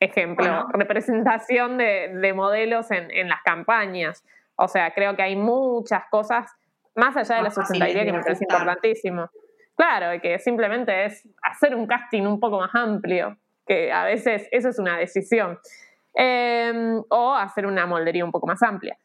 Ejemplo, 0.00 0.66
representación 0.72 1.76
de, 1.76 2.32
modelos 2.34 2.90
en, 2.90 3.28
las 3.28 3.42
campañas. 3.42 4.24
O 4.56 4.68
sea, 4.68 4.92
creo 4.92 5.14
que 5.16 5.22
hay 5.22 5.36
muchas 5.36 6.04
cosas 6.10 6.50
más 6.94 7.16
allá 7.16 7.36
de 7.36 7.42
la 7.42 7.50
sustentabilidad 7.50 8.04
que 8.04 8.12
me 8.12 8.22
parece 8.22 8.44
importantísimo. 8.44 9.28
Claro, 9.76 10.20
que 10.20 10.38
simplemente 10.38 11.04
es 11.04 11.28
hacer 11.42 11.74
un 11.74 11.86
casting 11.86 12.22
un 12.22 12.40
poco 12.40 12.58
más 12.58 12.74
amplio, 12.74 13.36
que 13.66 13.92
a 13.92 14.04
veces 14.04 14.48
eso 14.50 14.70
es 14.70 14.78
una 14.78 14.96
decisión. 14.96 15.58
Em, 16.14 17.00
o 17.10 17.34
hacer 17.34 17.66
una 17.66 17.86
moldería 17.86 18.24
un 18.24 18.32
poco 18.32 18.46
más 18.46 18.62
amplia. 18.62 18.98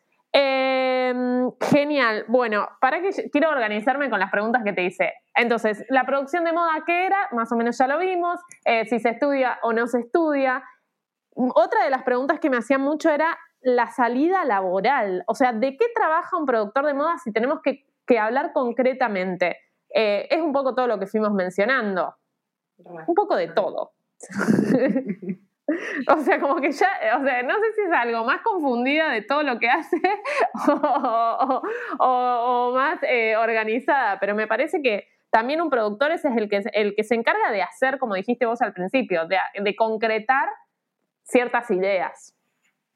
Em, 1.10 1.52
genial. 1.60 2.26
Bueno, 2.28 2.68
para 2.80 3.02
que 3.02 3.10
quiero 3.32 3.50
organizarme 3.50 4.10
con 4.10 4.20
las 4.20 4.32
preguntas 4.32 4.64
que 4.64 4.74
te 4.74 4.84
hice. 4.84 5.14
Entonces, 5.36 5.84
la 5.90 6.06
producción 6.06 6.44
de 6.44 6.54
moda, 6.54 6.84
¿qué 6.86 7.06
era? 7.06 7.30
Más 7.32 7.52
o 7.52 7.56
menos 7.56 7.78
ya 7.78 7.88
lo 7.88 8.00
vimos. 8.00 8.40
Eh, 8.66 8.86
si 8.86 9.00
se 9.00 9.10
estudia 9.10 9.60
o 9.64 9.74
no 9.74 9.88
se 9.88 10.00
estudia. 10.00 10.64
Otra 11.36 11.84
de 11.84 11.90
las 11.90 12.04
preguntas 12.04 12.40
que 12.40 12.50
me 12.50 12.58
hacían 12.58 12.82
mucho 12.82 13.10
era 13.10 13.38
la 13.62 13.88
salida 13.88 14.46
laboral. 14.46 15.24
O 15.28 15.36
sea, 15.36 15.52
¿de 15.52 15.76
qué 15.78 15.86
trabaja 15.96 16.38
un 16.38 16.46
productor 16.46 16.86
de 16.86 16.94
moda 16.94 17.18
si 17.18 17.32
tenemos 17.32 17.60
que, 17.62 17.86
hablar 18.20 18.54
concretamente? 18.54 19.58
Eh, 19.94 20.28
es 20.30 20.42
un 20.42 20.54
poco 20.54 20.76
todo 20.76 20.88
lo 20.88 21.00
que 21.00 21.08
fuimos 21.08 21.32
mencionando. 21.34 22.16
Un 22.78 23.16
poco 23.16 23.36
de 23.36 23.48
todo. 23.48 23.94
O 26.08 26.20
sea, 26.20 26.40
como 26.40 26.56
que 26.62 26.72
ya, 26.72 26.88
o 27.20 27.24
sea, 27.24 27.44
no 27.44 27.56
sé 27.56 27.74
si 27.76 27.82
es 27.82 27.92
algo 27.92 28.24
más 28.26 28.42
confundida 28.42 29.10
de 29.10 29.22
todo 29.22 29.44
lo 29.44 29.60
que 29.60 29.70
hace 29.70 29.98
o, 32.00 32.72
más 32.74 33.00
eh, 33.04 33.36
organizada, 33.36 34.20
pero 34.20 34.36
me 34.36 34.48
parece 34.48 34.82
que 34.82 35.08
también 35.34 35.62
un 35.62 35.70
productor 35.72 36.12
ese 36.12 36.30
es 36.30 36.38
el 36.38 36.48
que, 36.48 36.62
el 36.74 36.96
que 36.96 37.04
se 37.04 37.16
encarga 37.16 37.52
de 37.52 37.64
hacer, 37.64 37.98
como 37.98 38.14
dijiste 38.14 38.46
vos 38.46 38.62
al 38.62 38.72
principio, 38.72 39.28
de, 39.28 39.76
concretar 39.76 40.48
ciertas 41.24 41.72
ideas. 41.72 42.36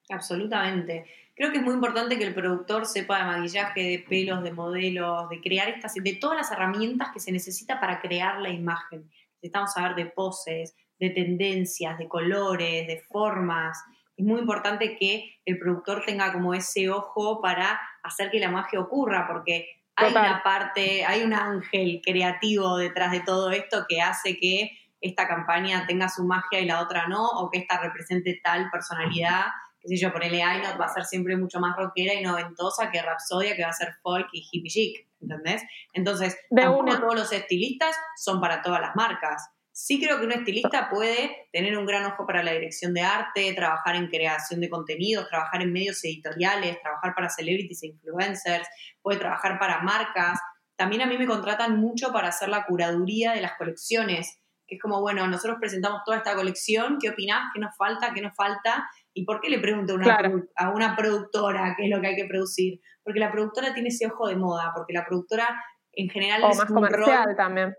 Absolutamente. 0.10 1.06
Creo 1.36 1.52
que 1.52 1.58
es 1.58 1.63
muy 1.63 1.74
importante 1.74 2.18
que 2.18 2.26
el 2.26 2.36
productor 2.36 2.86
sepa 2.86 3.18
de 3.18 3.24
maquillaje, 3.24 3.82
de 3.82 4.06
pelos, 4.08 4.44
de 4.44 4.52
modelos, 4.52 5.30
de 5.30 5.42
crear 5.42 5.68
estas, 5.70 5.96
de 5.96 6.18
todas 6.22 6.38
las 6.38 6.52
herramientas 6.52 7.10
que 7.12 7.20
se 7.20 7.32
necesita 7.32 7.80
para 7.80 8.00
crear 8.00 8.40
la 8.40 8.50
imagen. 8.50 9.10
Necesitamos 9.36 9.74
saber 9.74 9.96
de 9.96 10.06
poses, 10.06 10.76
de 11.00 11.10
tendencias, 11.12 11.98
de 11.98 12.08
colores, 12.08 12.88
de 12.88 13.02
formas. 13.10 13.78
Es 14.16 14.26
muy 14.26 14.40
importante 14.40 14.98
que 14.98 15.40
el 15.46 15.60
productor 15.60 16.04
tenga 16.06 16.34
como 16.34 16.54
ese 16.54 16.90
ojo 16.90 17.42
para 17.42 17.80
hacer 18.04 18.32
que 18.32 18.40
la 18.40 18.50
magia 18.50 18.80
ocurra, 18.80 19.28
porque 19.28 19.68
hay 19.96 20.12
una 20.12 20.44
parte, 20.44 21.06
hay 21.06 21.24
un 21.24 21.34
ángel 21.34 22.02
creativo 22.06 22.78
detrás 22.78 23.12
de 23.12 23.22
todo 23.22 23.50
esto 23.52 23.86
que 23.90 24.02
hace 24.02 24.38
que 24.38 24.72
esta 25.02 25.28
campaña 25.28 25.86
tenga 25.88 26.10
su 26.10 26.24
magia 26.24 26.60
y 26.60 26.66
la 26.66 26.82
otra 26.82 27.08
no, 27.08 27.26
o 27.26 27.50
que 27.50 27.60
esta 27.60 27.80
represente 27.80 28.40
tal 28.44 28.70
personalidad. 28.72 29.46
Qué 29.82 29.90
sé 29.90 29.98
yo, 29.98 30.12
ponele 30.12 30.42
Ainot 30.44 30.80
va 30.80 30.86
a 30.86 30.94
ser 30.94 31.06
siempre 31.06 31.36
mucho 31.38 31.60
más 31.60 31.76
rockera 31.76 32.14
y 32.14 32.24
noventosa 32.24 32.90
que 32.92 33.02
Rapsodia, 33.02 33.56
que 33.56 33.64
va 33.64 33.70
a 33.70 33.74
ser 33.74 33.96
folk 34.02 34.28
y 34.32 34.48
hippie 34.52 34.70
chic, 34.70 35.08
¿entendés? 35.22 35.64
Entonces, 35.94 36.38
de 36.50 36.64
todos 36.64 37.16
los 37.16 37.32
estilistas 37.32 37.96
son 38.16 38.42
para 38.42 38.62
todas 38.62 38.82
las 38.82 38.96
marcas. 38.96 39.50
Sí 39.80 40.02
creo 40.02 40.18
que 40.18 40.26
un 40.26 40.32
estilista 40.32 40.90
puede 40.90 41.50
tener 41.54 41.78
un 41.78 41.86
gran 41.86 42.04
ojo 42.04 42.26
para 42.26 42.42
la 42.42 42.52
dirección 42.52 42.96
de 42.96 43.02
arte, 43.02 43.54
trabajar 43.54 43.96
en 43.96 44.08
creación 44.08 44.60
de 44.60 44.72
contenidos, 44.72 45.30
trabajar 45.30 45.62
en 45.62 45.72
medios 45.72 46.04
editoriales, 46.04 46.82
trabajar 46.82 47.13
para 47.13 47.30
celebrities 47.30 47.84
e 47.84 47.88
influencers, 47.90 48.68
puede 49.04 49.20
trabajar 49.20 49.60
para 49.60 49.84
marcas. 49.84 50.40
También 50.76 51.04
a 51.04 51.06
mí 51.06 51.16
me 51.20 51.28
contratan 51.28 51.80
mucho 51.80 52.12
para 52.12 52.30
hacer 52.30 52.50
la 52.50 52.66
curaduría 52.66 53.34
de 53.34 53.42
las 53.42 53.56
colecciones, 53.56 54.42
que 54.66 54.78
es 54.78 54.82
como, 54.82 55.00
bueno, 55.00 55.28
nosotros 55.28 55.58
presentamos 55.60 56.02
toda 56.04 56.18
esta 56.18 56.34
colección, 56.34 56.98
¿qué 57.00 57.12
opinás? 57.12 57.52
¿Qué 57.54 57.60
nos 57.60 57.78
falta? 57.78 58.13
¿Qué 58.16 58.22
nos 58.24 58.36
falta? 58.36 58.90
¿Y 59.13 59.26
por 59.26 59.42
qué 59.42 59.52
le 59.52 59.60
pregunto 59.60 59.94
a 59.94 60.70
una, 60.72 60.96
productora 60.96 61.76
qué 61.78 61.84
es 61.84 61.92
lo 61.92 62.02
que 62.02 62.08
hay 62.08 62.16
que 62.16 62.26
producir? 62.26 62.82
Porque 63.04 63.20
la 63.20 63.32
productora 63.32 63.76
tiene 63.76 63.90
ese 63.90 64.08
ojo 64.08 64.28
de 64.28 64.38
moda, 64.38 64.72
porque 64.76 64.94
la 64.94 65.06
productora 65.06 65.63
en 65.94 66.10
general 66.10 66.46
o 66.46 66.56
más 66.56 66.66
comercial 66.66 67.36
también. 67.38 67.76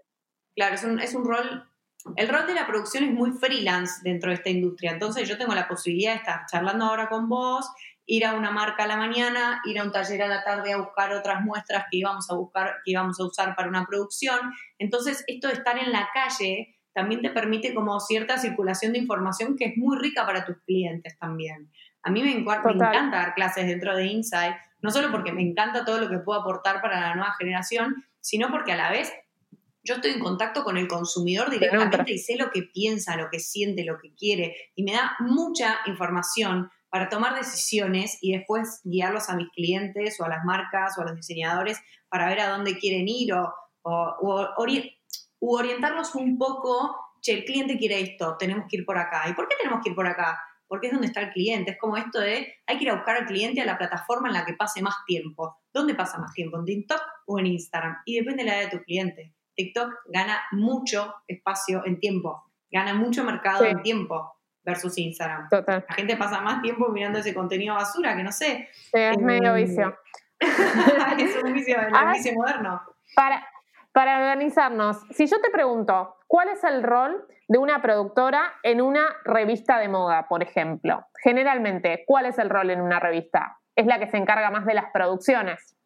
Claro, 0.54 0.76
es 0.76 0.84
un, 0.84 1.00
es 1.00 1.12
un 1.16 1.24
rol 1.24 1.68
el 2.16 2.28
rol 2.28 2.46
de 2.46 2.54
la 2.54 2.66
producción 2.66 3.04
es 3.04 3.12
muy 3.12 3.32
freelance 3.32 4.00
dentro 4.02 4.30
de 4.30 4.36
esta 4.36 4.50
industria. 4.50 4.92
Entonces 4.92 5.28
yo 5.28 5.38
tengo 5.38 5.54
la 5.54 5.68
posibilidad 5.68 6.12
de 6.12 6.18
estar 6.18 6.46
charlando 6.50 6.86
ahora 6.86 7.08
con 7.08 7.28
vos, 7.28 7.70
ir 8.06 8.24
a 8.24 8.34
una 8.34 8.50
marca 8.50 8.84
a 8.84 8.86
la 8.86 8.96
mañana, 8.96 9.60
ir 9.64 9.78
a 9.78 9.84
un 9.84 9.92
taller 9.92 10.22
a 10.22 10.28
la 10.28 10.42
tarde 10.42 10.72
a 10.72 10.78
buscar 10.78 11.12
otras 11.12 11.42
muestras 11.42 11.84
que 11.90 11.98
íbamos 11.98 12.30
a 12.30 12.34
buscar, 12.34 12.76
que 12.84 12.92
íbamos 12.92 13.20
a 13.20 13.24
usar 13.24 13.54
para 13.54 13.68
una 13.68 13.84
producción. 13.86 14.38
Entonces, 14.78 15.24
esto 15.26 15.48
de 15.48 15.54
estar 15.54 15.78
en 15.78 15.92
la 15.92 16.08
calle 16.12 16.78
también 16.94 17.20
te 17.20 17.30
permite 17.30 17.74
como 17.74 18.00
cierta 18.00 18.38
circulación 18.38 18.92
de 18.92 18.98
información 18.98 19.56
que 19.56 19.66
es 19.66 19.76
muy 19.76 19.98
rica 19.98 20.26
para 20.26 20.44
tus 20.44 20.56
clientes 20.64 21.18
también. 21.18 21.70
A 22.02 22.10
mí 22.10 22.22
me, 22.22 22.34
me 22.34 22.40
encanta 22.40 23.18
dar 23.18 23.34
clases 23.34 23.66
dentro 23.66 23.94
de 23.94 24.06
Insight, 24.06 24.56
no 24.80 24.90
solo 24.90 25.10
porque 25.10 25.32
me 25.32 25.42
encanta 25.42 25.84
todo 25.84 26.00
lo 26.00 26.08
que 26.08 26.18
puedo 26.18 26.40
aportar 26.40 26.80
para 26.80 27.00
la 27.00 27.14
nueva 27.14 27.34
generación, 27.38 28.04
sino 28.20 28.50
porque 28.50 28.72
a 28.72 28.76
la 28.76 28.90
vez 28.90 29.12
yo 29.88 29.94
estoy 29.94 30.10
en 30.10 30.20
contacto 30.20 30.64
con 30.64 30.76
el 30.76 30.86
consumidor 30.86 31.50
directamente 31.50 32.12
y 32.12 32.18
sé 32.18 32.36
lo 32.36 32.50
que 32.50 32.62
piensa, 32.62 33.16
lo 33.16 33.30
que 33.30 33.40
siente, 33.40 33.84
lo 33.84 33.96
que 33.98 34.14
quiere, 34.14 34.54
y 34.74 34.82
me 34.82 34.92
da 34.92 35.16
mucha 35.20 35.78
información 35.86 36.70
para 36.90 37.08
tomar 37.08 37.34
decisiones 37.34 38.18
y 38.20 38.32
después 38.32 38.82
guiarlos 38.84 39.30
a 39.30 39.36
mis 39.36 39.48
clientes 39.50 40.20
o 40.20 40.24
a 40.24 40.28
las 40.28 40.44
marcas 40.44 40.96
o 40.98 41.02
a 41.02 41.04
los 41.06 41.16
diseñadores 41.16 41.80
para 42.08 42.28
ver 42.28 42.40
a 42.40 42.50
dónde 42.50 42.78
quieren 42.78 43.08
ir 43.08 43.32
o, 43.32 43.54
orientarlos 45.40 46.14
un 46.14 46.36
poco, 46.36 46.94
che, 47.22 47.32
el 47.32 47.44
cliente 47.44 47.78
quiere 47.78 48.00
esto, 48.00 48.36
tenemos 48.38 48.66
que 48.68 48.78
ir 48.78 48.84
por 48.84 48.98
acá. 48.98 49.24
¿Y 49.28 49.32
por 49.32 49.48
qué 49.48 49.56
tenemos 49.56 49.80
que 49.82 49.90
ir 49.90 49.96
por 49.96 50.06
acá? 50.06 50.38
Porque 50.66 50.88
es 50.88 50.92
donde 50.92 51.06
está 51.06 51.20
el 51.20 51.30
cliente. 51.30 51.72
Es 51.72 51.78
como 51.78 51.96
esto 51.96 52.20
de, 52.20 52.56
hay 52.66 52.76
que 52.76 52.84
ir 52.84 52.90
a 52.90 52.96
buscar 52.96 53.16
al 53.16 53.26
cliente 53.26 53.62
a 53.62 53.64
la 53.64 53.78
plataforma 53.78 54.28
en 54.28 54.34
la 54.34 54.44
que 54.44 54.52
pase 54.52 54.82
más 54.82 54.96
tiempo. 55.06 55.56
¿Dónde 55.72 55.94
pasa 55.94 56.18
más 56.18 56.34
tiempo? 56.34 56.58
¿En 56.58 56.64
TikTok 56.66 57.00
o 57.26 57.38
en 57.38 57.46
Instagram? 57.46 57.96
Y 58.04 58.16
depende 58.16 58.42
de 58.42 58.50
la 58.50 58.60
edad 58.60 58.70
de 58.70 58.78
tu 58.78 58.84
cliente. 58.84 59.37
TikTok 59.58 59.92
gana 60.06 60.40
mucho 60.52 61.16
espacio 61.26 61.82
en 61.84 61.98
tiempo, 61.98 62.44
gana 62.70 62.94
mucho 62.94 63.24
mercado 63.24 63.64
en 63.64 63.82
tiempo 63.82 64.32
versus 64.62 64.96
Instagram. 64.96 65.48
Total. 65.48 65.84
La 65.88 65.94
gente 65.96 66.16
pasa 66.16 66.40
más 66.40 66.62
tiempo 66.62 66.88
mirando 66.90 67.18
ese 67.18 67.34
contenido 67.34 67.74
basura 67.74 68.16
que 68.16 68.22
no 68.22 68.30
sé. 68.30 68.68
es 68.92 69.18
medio 69.18 69.54
vicio. 69.54 69.98
es 70.38 71.42
un 71.42 71.52
vicio, 71.52 71.76
un 71.76 72.12
vicio 72.12 72.32
moderno. 72.34 72.80
Para, 73.16 73.44
para 73.90 74.18
organizarnos, 74.18 74.98
si 75.10 75.26
yo 75.26 75.40
te 75.40 75.50
pregunto, 75.50 76.18
¿cuál 76.28 76.50
es 76.50 76.62
el 76.62 76.84
rol 76.84 77.26
de 77.48 77.58
una 77.58 77.82
productora 77.82 78.52
en 78.62 78.80
una 78.80 79.08
revista 79.24 79.78
de 79.80 79.88
moda, 79.88 80.28
por 80.28 80.44
ejemplo? 80.44 81.04
Generalmente, 81.20 82.04
¿cuál 82.06 82.26
es 82.26 82.38
el 82.38 82.48
rol 82.48 82.70
en 82.70 82.80
una 82.80 83.00
revista? 83.00 83.58
¿Es 83.74 83.86
la 83.86 83.98
que 83.98 84.06
se 84.06 84.18
encarga 84.18 84.52
más 84.52 84.66
de 84.66 84.74
las 84.74 84.92
producciones? 84.92 85.77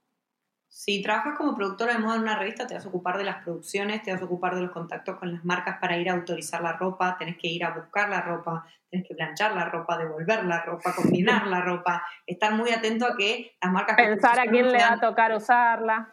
Si 0.75 1.03
trabajas 1.03 1.37
como 1.37 1.55
productora 1.55 1.93
de 1.93 1.99
moda 1.99 2.17
en 2.17 2.23
una 2.23 2.39
revista, 2.39 2.67
te 2.67 2.73
vas 2.73 2.87
a 2.87 2.89
ocupar 2.89 3.19
de 3.19 3.25
las 3.25 3.45
producciones, 3.45 4.03
te 4.03 4.11
vas 4.11 4.23
a 4.23 4.25
ocupar 4.25 4.55
de 4.55 4.63
los 4.63 4.71
contactos 4.71 5.19
con 5.19 5.31
las 5.31 5.45
marcas 5.45 5.77
para 5.79 5.99
ir 5.99 6.09
a 6.09 6.15
autorizar 6.15 6.63
la 6.63 6.73
ropa, 6.73 7.15
tenés 7.19 7.37
que 7.37 7.47
ir 7.47 7.63
a 7.63 7.75
buscar 7.75 8.09
la 8.09 8.23
ropa, 8.23 8.65
tenés 8.91 9.07
que 9.07 9.15
planchar 9.15 9.55
la 9.55 9.67
ropa, 9.67 9.99
devolver 9.99 10.45
la 10.45 10.63
ropa, 10.63 10.95
combinar 10.97 11.47
la 11.47 11.61
ropa, 11.61 12.03
estar 12.27 12.55
muy 12.55 12.71
atento 12.71 13.07
a 13.07 13.15
que 13.19 13.55
las 13.61 13.71
marcas... 13.71 13.97
Pensar 13.97 14.41
a 14.41 14.45
quién 14.45 14.73
le 14.73 14.79
va 14.79 14.95
a 14.95 14.99
tocar 14.99 15.37
usarla. 15.37 16.09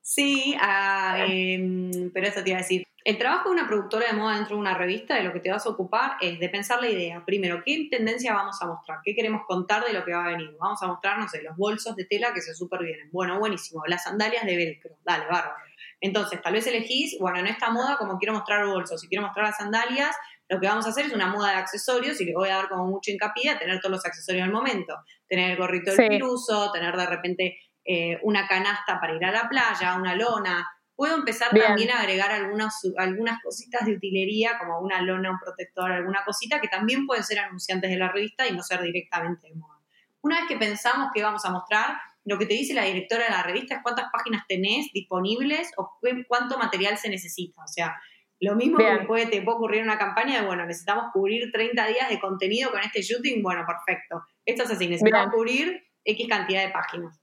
Sí, 0.00 0.56
em, 0.58 2.10
pero 2.10 2.26
eso 2.26 2.42
te 2.42 2.50
iba 2.50 2.58
a 2.58 2.62
decir. 2.62 2.86
El 3.02 3.16
trabajo 3.16 3.48
de 3.48 3.54
una 3.54 3.66
productora 3.66 4.08
de 4.08 4.12
moda 4.12 4.34
dentro 4.34 4.56
de 4.56 4.60
una 4.60 4.74
revista, 4.74 5.14
de 5.14 5.22
lo 5.22 5.32
que 5.32 5.40
te 5.40 5.50
vas 5.50 5.64
a 5.66 5.70
ocupar, 5.70 6.16
es 6.20 6.38
de 6.38 6.48
pensar 6.50 6.80
la 6.80 6.88
idea. 6.88 7.24
Primero, 7.24 7.62
¿qué 7.64 7.88
tendencia 7.90 8.34
vamos 8.34 8.60
a 8.60 8.66
mostrar? 8.66 8.98
¿Qué 9.02 9.14
queremos 9.14 9.42
contar 9.46 9.84
de 9.84 9.92
lo 9.92 10.04
que 10.04 10.12
va 10.12 10.24
a 10.24 10.28
venir? 10.28 10.50
Vamos 10.58 10.82
a 10.82 10.86
mostrar, 10.86 11.18
no 11.18 11.28
sé, 11.28 11.42
los 11.42 11.56
bolsos 11.56 11.96
de 11.96 12.04
tela 12.04 12.34
que 12.34 12.42
se 12.42 12.54
súper 12.54 12.82
vienen. 12.82 13.08
Bueno, 13.10 13.38
buenísimo. 13.38 13.82
Las 13.86 14.04
sandalias 14.04 14.44
de 14.44 14.56
velcro. 14.56 14.96
Dale, 15.02 15.24
bárbaro. 15.26 15.54
Entonces, 16.00 16.40
tal 16.42 16.54
vez 16.54 16.66
elegís, 16.66 17.16
bueno, 17.18 17.38
en 17.38 17.46
esta 17.46 17.70
moda, 17.70 17.96
como 17.98 18.18
quiero 18.18 18.34
mostrar 18.34 18.66
bolsos, 18.66 19.00
si 19.00 19.08
quiero 19.08 19.22
mostrar 19.22 19.46
las 19.46 19.56
sandalias, 19.56 20.16
lo 20.48 20.58
que 20.60 20.66
vamos 20.66 20.86
a 20.86 20.90
hacer 20.90 21.06
es 21.06 21.12
una 21.12 21.28
moda 21.28 21.50
de 21.52 21.56
accesorios 21.56 22.20
y 22.20 22.24
le 22.24 22.34
voy 22.34 22.48
a 22.48 22.56
dar 22.56 22.68
como 22.68 22.86
mucho 22.86 23.10
hincapié 23.10 23.50
a 23.50 23.58
tener 23.58 23.80
todos 23.80 23.92
los 23.92 24.06
accesorios 24.06 24.44
al 24.44 24.52
momento. 24.52 24.96
Tener 25.28 25.52
el 25.52 25.56
gorrito 25.56 25.92
del 25.92 26.08
piruso, 26.08 26.72
tener 26.72 26.96
de 26.96 27.06
repente 27.06 27.58
eh, 27.84 28.18
una 28.22 28.46
canasta 28.48 29.00
para 29.00 29.14
ir 29.14 29.24
a 29.24 29.30
la 29.30 29.48
playa, 29.48 29.94
una 29.94 30.14
lona. 30.16 30.68
Puedo 31.00 31.16
empezar 31.16 31.48
Bien. 31.54 31.64
también 31.66 31.90
a 31.92 32.00
agregar 32.00 32.30
algunas, 32.30 32.74
algunas 32.98 33.42
cositas 33.42 33.86
de 33.86 33.94
utilería, 33.94 34.58
como 34.58 34.80
una 34.80 35.00
lona, 35.00 35.30
un 35.30 35.38
protector, 35.38 35.90
alguna 35.90 36.22
cosita, 36.26 36.60
que 36.60 36.68
también 36.68 37.06
pueden 37.06 37.24
ser 37.24 37.38
anunciantes 37.38 37.88
de 37.90 37.96
la 37.96 38.12
revista 38.12 38.46
y 38.46 38.52
no 38.54 38.62
ser 38.62 38.82
directamente 38.82 39.48
de 39.48 39.54
moda. 39.54 39.78
Una 40.20 40.40
vez 40.40 40.48
que 40.48 40.58
pensamos 40.58 41.08
que 41.14 41.22
vamos 41.22 41.42
a 41.46 41.50
mostrar, 41.50 41.96
lo 42.26 42.36
que 42.38 42.44
te 42.44 42.52
dice 42.52 42.74
la 42.74 42.84
directora 42.84 43.24
de 43.24 43.30
la 43.30 43.42
revista 43.42 43.76
es 43.76 43.80
cuántas 43.82 44.10
páginas 44.12 44.44
tenés 44.46 44.92
disponibles 44.92 45.70
o 45.78 45.96
cu- 46.02 46.22
cuánto 46.28 46.58
material 46.58 46.98
se 46.98 47.08
necesita. 47.08 47.62
O 47.62 47.66
sea, 47.66 47.98
lo 48.38 48.54
mismo 48.54 48.76
Bien. 48.76 48.98
que 48.98 49.06
puede, 49.06 49.24
te 49.26 49.40
puede 49.40 49.56
ocurrir 49.56 49.78
en 49.80 49.84
una 49.86 49.98
campaña 49.98 50.40
de, 50.40 50.46
bueno, 50.46 50.66
necesitamos 50.66 51.04
cubrir 51.14 51.50
30 51.50 51.86
días 51.86 52.10
de 52.10 52.20
contenido 52.20 52.70
con 52.70 52.80
este 52.80 53.00
shooting, 53.00 53.42
bueno, 53.42 53.64
perfecto. 53.66 54.22
Esto 54.44 54.64
es 54.64 54.70
así, 54.72 54.86
necesitamos 54.86 55.28
Bien. 55.28 55.38
cubrir 55.38 55.82
X 56.04 56.26
cantidad 56.28 56.62
de 56.62 56.70
páginas. 56.72 57.19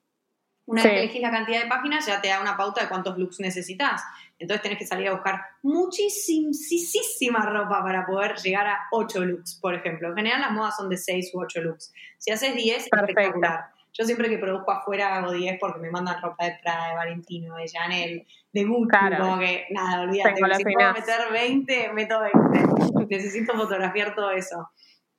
Una 0.67 0.81
Sí. 0.81 0.89
vez 0.89 0.95
que 0.97 1.03
elegís 1.05 1.21
la 1.21 1.31
cantidad 1.31 1.63
de 1.63 1.69
páginas, 1.69 2.05
ya 2.05 2.19
te 2.21 2.27
da 2.27 2.41
una 2.41 2.57
pauta 2.57 2.81
de 2.83 2.89
cuántos 2.89 3.17
looks 3.17 3.39
necesitas. 3.39 4.03
Entonces 4.37 4.61
tenés 4.61 4.77
que 4.77 4.85
salir 4.85 5.07
a 5.07 5.13
buscar 5.13 5.41
muchísima 5.63 7.45
ropa 7.45 7.81
para 7.83 8.05
poder 8.05 8.35
llegar 8.35 8.67
a 8.67 8.79
8 8.91 9.23
looks, 9.25 9.55
por 9.61 9.73
ejemplo. 9.73 10.09
En 10.09 10.15
general 10.15 10.41
las 10.41 10.51
modas 10.51 10.75
son 10.75 10.89
de 10.89 10.97
6 10.97 11.31
u 11.33 11.39
8 11.41 11.61
looks. 11.61 11.93
Si 12.17 12.31
haces 12.31 12.53
10, 12.55 12.89
Perfecto. 12.89 13.11
espectacular. 13.21 13.65
Yo 13.93 14.03
siempre 14.05 14.29
que 14.29 14.37
produzco 14.37 14.69
afuera 14.71 15.15
hago 15.15 15.31
10 15.31 15.57
porque 15.59 15.79
me 15.79 15.89
mandan 15.89 16.21
ropa 16.21 16.45
de 16.45 16.57
Prada, 16.61 16.89
de 16.89 16.95
Valentino, 16.95 17.55
de 17.55 17.65
Chanel, 17.65 18.27
de 18.53 18.63
Gucci, 18.65 18.89
Claro. 18.89 19.17
como 19.23 19.39
que 19.39 19.65
nada, 19.71 20.01
olvídate. 20.01 20.35
Si 20.57 20.63
puedo 20.63 20.93
meter 20.93 21.31
20, 21.31 21.93
meto 21.93 22.19
20. 22.19 22.27
Necesito 23.09 23.53
fotografiar 23.55 24.13
todo 24.13 24.31
eso. 24.31 24.69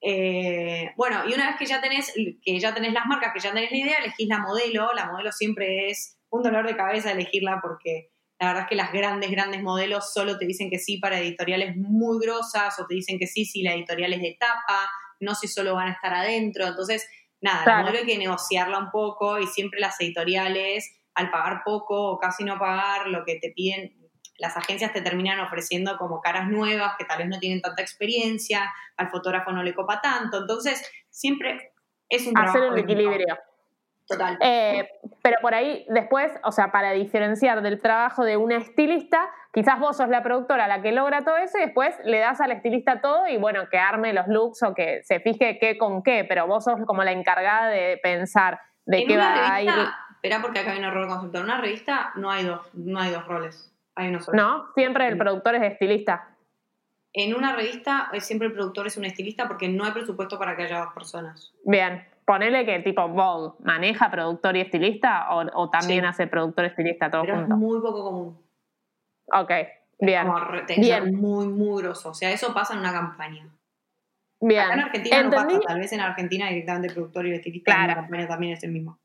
Eh, 0.00 0.92
bueno, 0.96 1.22
y 1.28 1.34
una 1.34 1.48
vez 1.48 1.56
que 1.58 1.66
ya 1.66 1.80
tenés, 1.80 2.12
que 2.42 2.58
ya 2.60 2.72
tenés 2.74 2.92
las 2.92 3.06
marcas, 3.06 3.32
que 3.34 3.40
ya 3.40 3.52
tenés 3.52 3.70
la 3.70 3.76
idea, 3.78 3.96
elegís 3.98 4.28
la 4.28 4.38
modelo. 4.38 4.92
La 4.94 5.06
modelo 5.10 5.32
siempre 5.32 5.88
es 5.90 6.18
un 6.30 6.42
dolor 6.42 6.66
de 6.66 6.76
cabeza 6.76 7.12
elegirla 7.12 7.58
porque 7.62 8.10
la 8.40 8.48
verdad 8.48 8.62
es 8.64 8.68
que 8.68 8.76
las 8.76 8.92
grandes, 8.92 9.30
grandes 9.30 9.62
modelos 9.62 10.12
solo 10.12 10.38
te 10.38 10.46
dicen 10.46 10.70
que 10.70 10.78
sí 10.78 10.98
para 10.98 11.18
editoriales 11.18 11.76
muy 11.76 12.18
grosas 12.24 12.78
o 12.78 12.86
te 12.86 12.94
dicen 12.94 13.18
que 13.18 13.26
sí 13.26 13.44
si 13.44 13.62
la 13.62 13.74
editorial 13.74 14.12
es 14.12 14.20
de 14.22 14.36
tapa, 14.38 14.88
no 15.20 15.34
si 15.34 15.48
solo 15.48 15.74
van 15.74 15.88
a 15.88 15.92
estar 15.92 16.14
adentro. 16.14 16.66
Entonces, 16.66 17.08
nada, 17.40 17.64
Claro. 17.64 17.78
la 17.78 17.84
modelo 17.84 17.98
hay 18.00 18.06
que 18.06 18.18
negociarla 18.18 18.78
un 18.78 18.90
poco 18.92 19.40
y 19.40 19.46
siempre 19.48 19.80
las 19.80 20.00
editoriales, 20.00 20.94
al 21.14 21.30
pagar 21.32 21.62
poco 21.64 22.12
o 22.12 22.18
casi 22.20 22.44
no 22.44 22.58
pagar, 22.60 23.08
lo 23.08 23.24
que 23.24 23.36
te 23.40 23.50
piden, 23.50 23.92
las 24.38 24.56
agencias 24.56 24.92
te 24.92 25.02
terminan 25.02 25.40
ofreciendo 25.40 25.96
como 25.98 26.20
caras 26.20 26.48
nuevas 26.48 26.94
que 26.96 27.04
tal 27.04 27.18
vez 27.18 27.28
no 27.28 27.38
tienen 27.38 27.60
tanta 27.60 27.82
experiencia, 27.82 28.72
al 28.96 29.10
fotógrafo 29.10 29.52
no 29.52 29.62
le 29.62 29.74
copa 29.74 30.00
tanto. 30.00 30.38
Entonces, 30.38 30.82
siempre 31.10 31.72
es 32.08 32.26
un 32.26 32.38
Hacer 32.38 32.52
trabajo 32.52 32.72
un 32.72 32.78
equilibrio. 32.78 33.36
Total. 34.06 34.38
Eh, 34.40 34.88
pero 35.22 35.36
por 35.42 35.54
ahí, 35.54 35.84
después, 35.90 36.32
o 36.42 36.50
sea, 36.50 36.72
para 36.72 36.92
diferenciar 36.92 37.60
del 37.60 37.78
trabajo 37.78 38.24
de 38.24 38.38
una 38.38 38.56
estilista, 38.56 39.28
quizás 39.52 39.78
vos 39.78 39.98
sos 39.98 40.08
la 40.08 40.22
productora 40.22 40.66
la 40.66 40.80
que 40.80 40.92
logra 40.92 41.24
todo 41.24 41.36
eso 41.36 41.58
y 41.58 41.62
después 41.62 41.94
le 42.04 42.18
das 42.18 42.40
al 42.40 42.52
estilista 42.52 43.02
todo 43.02 43.28
y 43.28 43.36
bueno, 43.36 43.68
que 43.68 43.76
arme 43.76 44.14
los 44.14 44.26
looks 44.28 44.62
o 44.62 44.72
que 44.72 45.02
se 45.02 45.20
fije 45.20 45.58
qué 45.60 45.76
con 45.76 46.02
qué, 46.02 46.24
pero 46.26 46.46
vos 46.46 46.64
sos 46.64 46.80
como 46.86 47.04
la 47.04 47.12
encargada 47.12 47.68
de 47.68 47.98
pensar 48.02 48.60
de 48.86 49.00
en 49.00 49.08
qué 49.08 49.16
va 49.18 49.54
a 49.54 49.62
ir. 49.62 49.70
espera 50.14 50.40
porque 50.40 50.60
acá 50.60 50.72
hay 50.72 50.78
un 50.78 50.84
error 50.84 51.06
conceptual. 51.06 51.44
En 51.44 51.50
una 51.50 51.60
revista 51.60 52.12
no 52.14 52.30
hay 52.30 52.44
dos, 52.44 52.66
no 52.72 53.00
hay 53.00 53.10
dos 53.10 53.26
roles, 53.26 53.77
hay 53.98 54.08
uno 54.08 54.20
solo. 54.20 54.36
¿No? 54.36 54.66
Siempre 54.74 55.06
el 55.08 55.18
productor 55.18 55.54
es 55.56 55.72
estilista. 55.72 56.28
En 57.12 57.34
una 57.34 57.54
revista 57.56 58.10
eh, 58.12 58.20
siempre 58.20 58.48
el 58.48 58.54
productor 58.54 58.86
es 58.86 58.96
un 58.96 59.04
estilista 59.04 59.48
porque 59.48 59.68
no 59.68 59.84
hay 59.84 59.92
presupuesto 59.92 60.38
para 60.38 60.56
que 60.56 60.64
haya 60.64 60.80
dos 60.80 60.92
personas. 60.94 61.52
Bien. 61.64 62.06
Ponele 62.24 62.66
que 62.66 62.80
tipo 62.80 63.08
Vogue 63.08 63.54
maneja 63.64 64.10
productor 64.10 64.54
y 64.56 64.60
estilista 64.60 65.30
o, 65.34 65.62
o 65.62 65.70
también 65.70 66.02
Sí. 66.02 66.06
hace 66.08 66.26
productor 66.26 66.64
y 66.64 66.68
estilista 66.68 67.10
todo 67.10 67.22
Pero 67.22 67.34
es 67.34 67.40
junto. 67.40 67.56
muy 67.56 67.80
poco 67.80 68.04
común. 68.04 68.38
Ok, 69.32 69.50
bien. 70.00 70.26
Como 70.26 70.40
Bien. 70.76 71.14
muy, 71.16 71.46
muy 71.48 71.82
grosso. 71.82 72.10
O 72.10 72.14
sea, 72.14 72.30
eso 72.30 72.52
pasa 72.52 72.74
en 72.74 72.80
una 72.80 72.92
campaña. 72.92 73.48
Bien. 74.40 74.60
Acá 74.60 74.74
en 74.74 74.80
Argentina 74.80 75.16
Entendí. 75.20 75.54
no 75.54 75.60
pasa, 75.60 75.68
tal 75.68 75.80
vez 75.80 75.92
en 75.94 76.00
Argentina 76.00 76.48
directamente 76.48 76.88
el 76.88 76.94
productor 76.94 77.26
y 77.26 77.30
el 77.30 77.34
estilista 77.36 77.72
Claro. 77.72 77.82
en 77.82 77.88
la 77.88 77.94
campaña 78.02 78.28
también 78.28 78.52
es 78.52 78.62
el 78.62 78.72
mismo. 78.72 78.98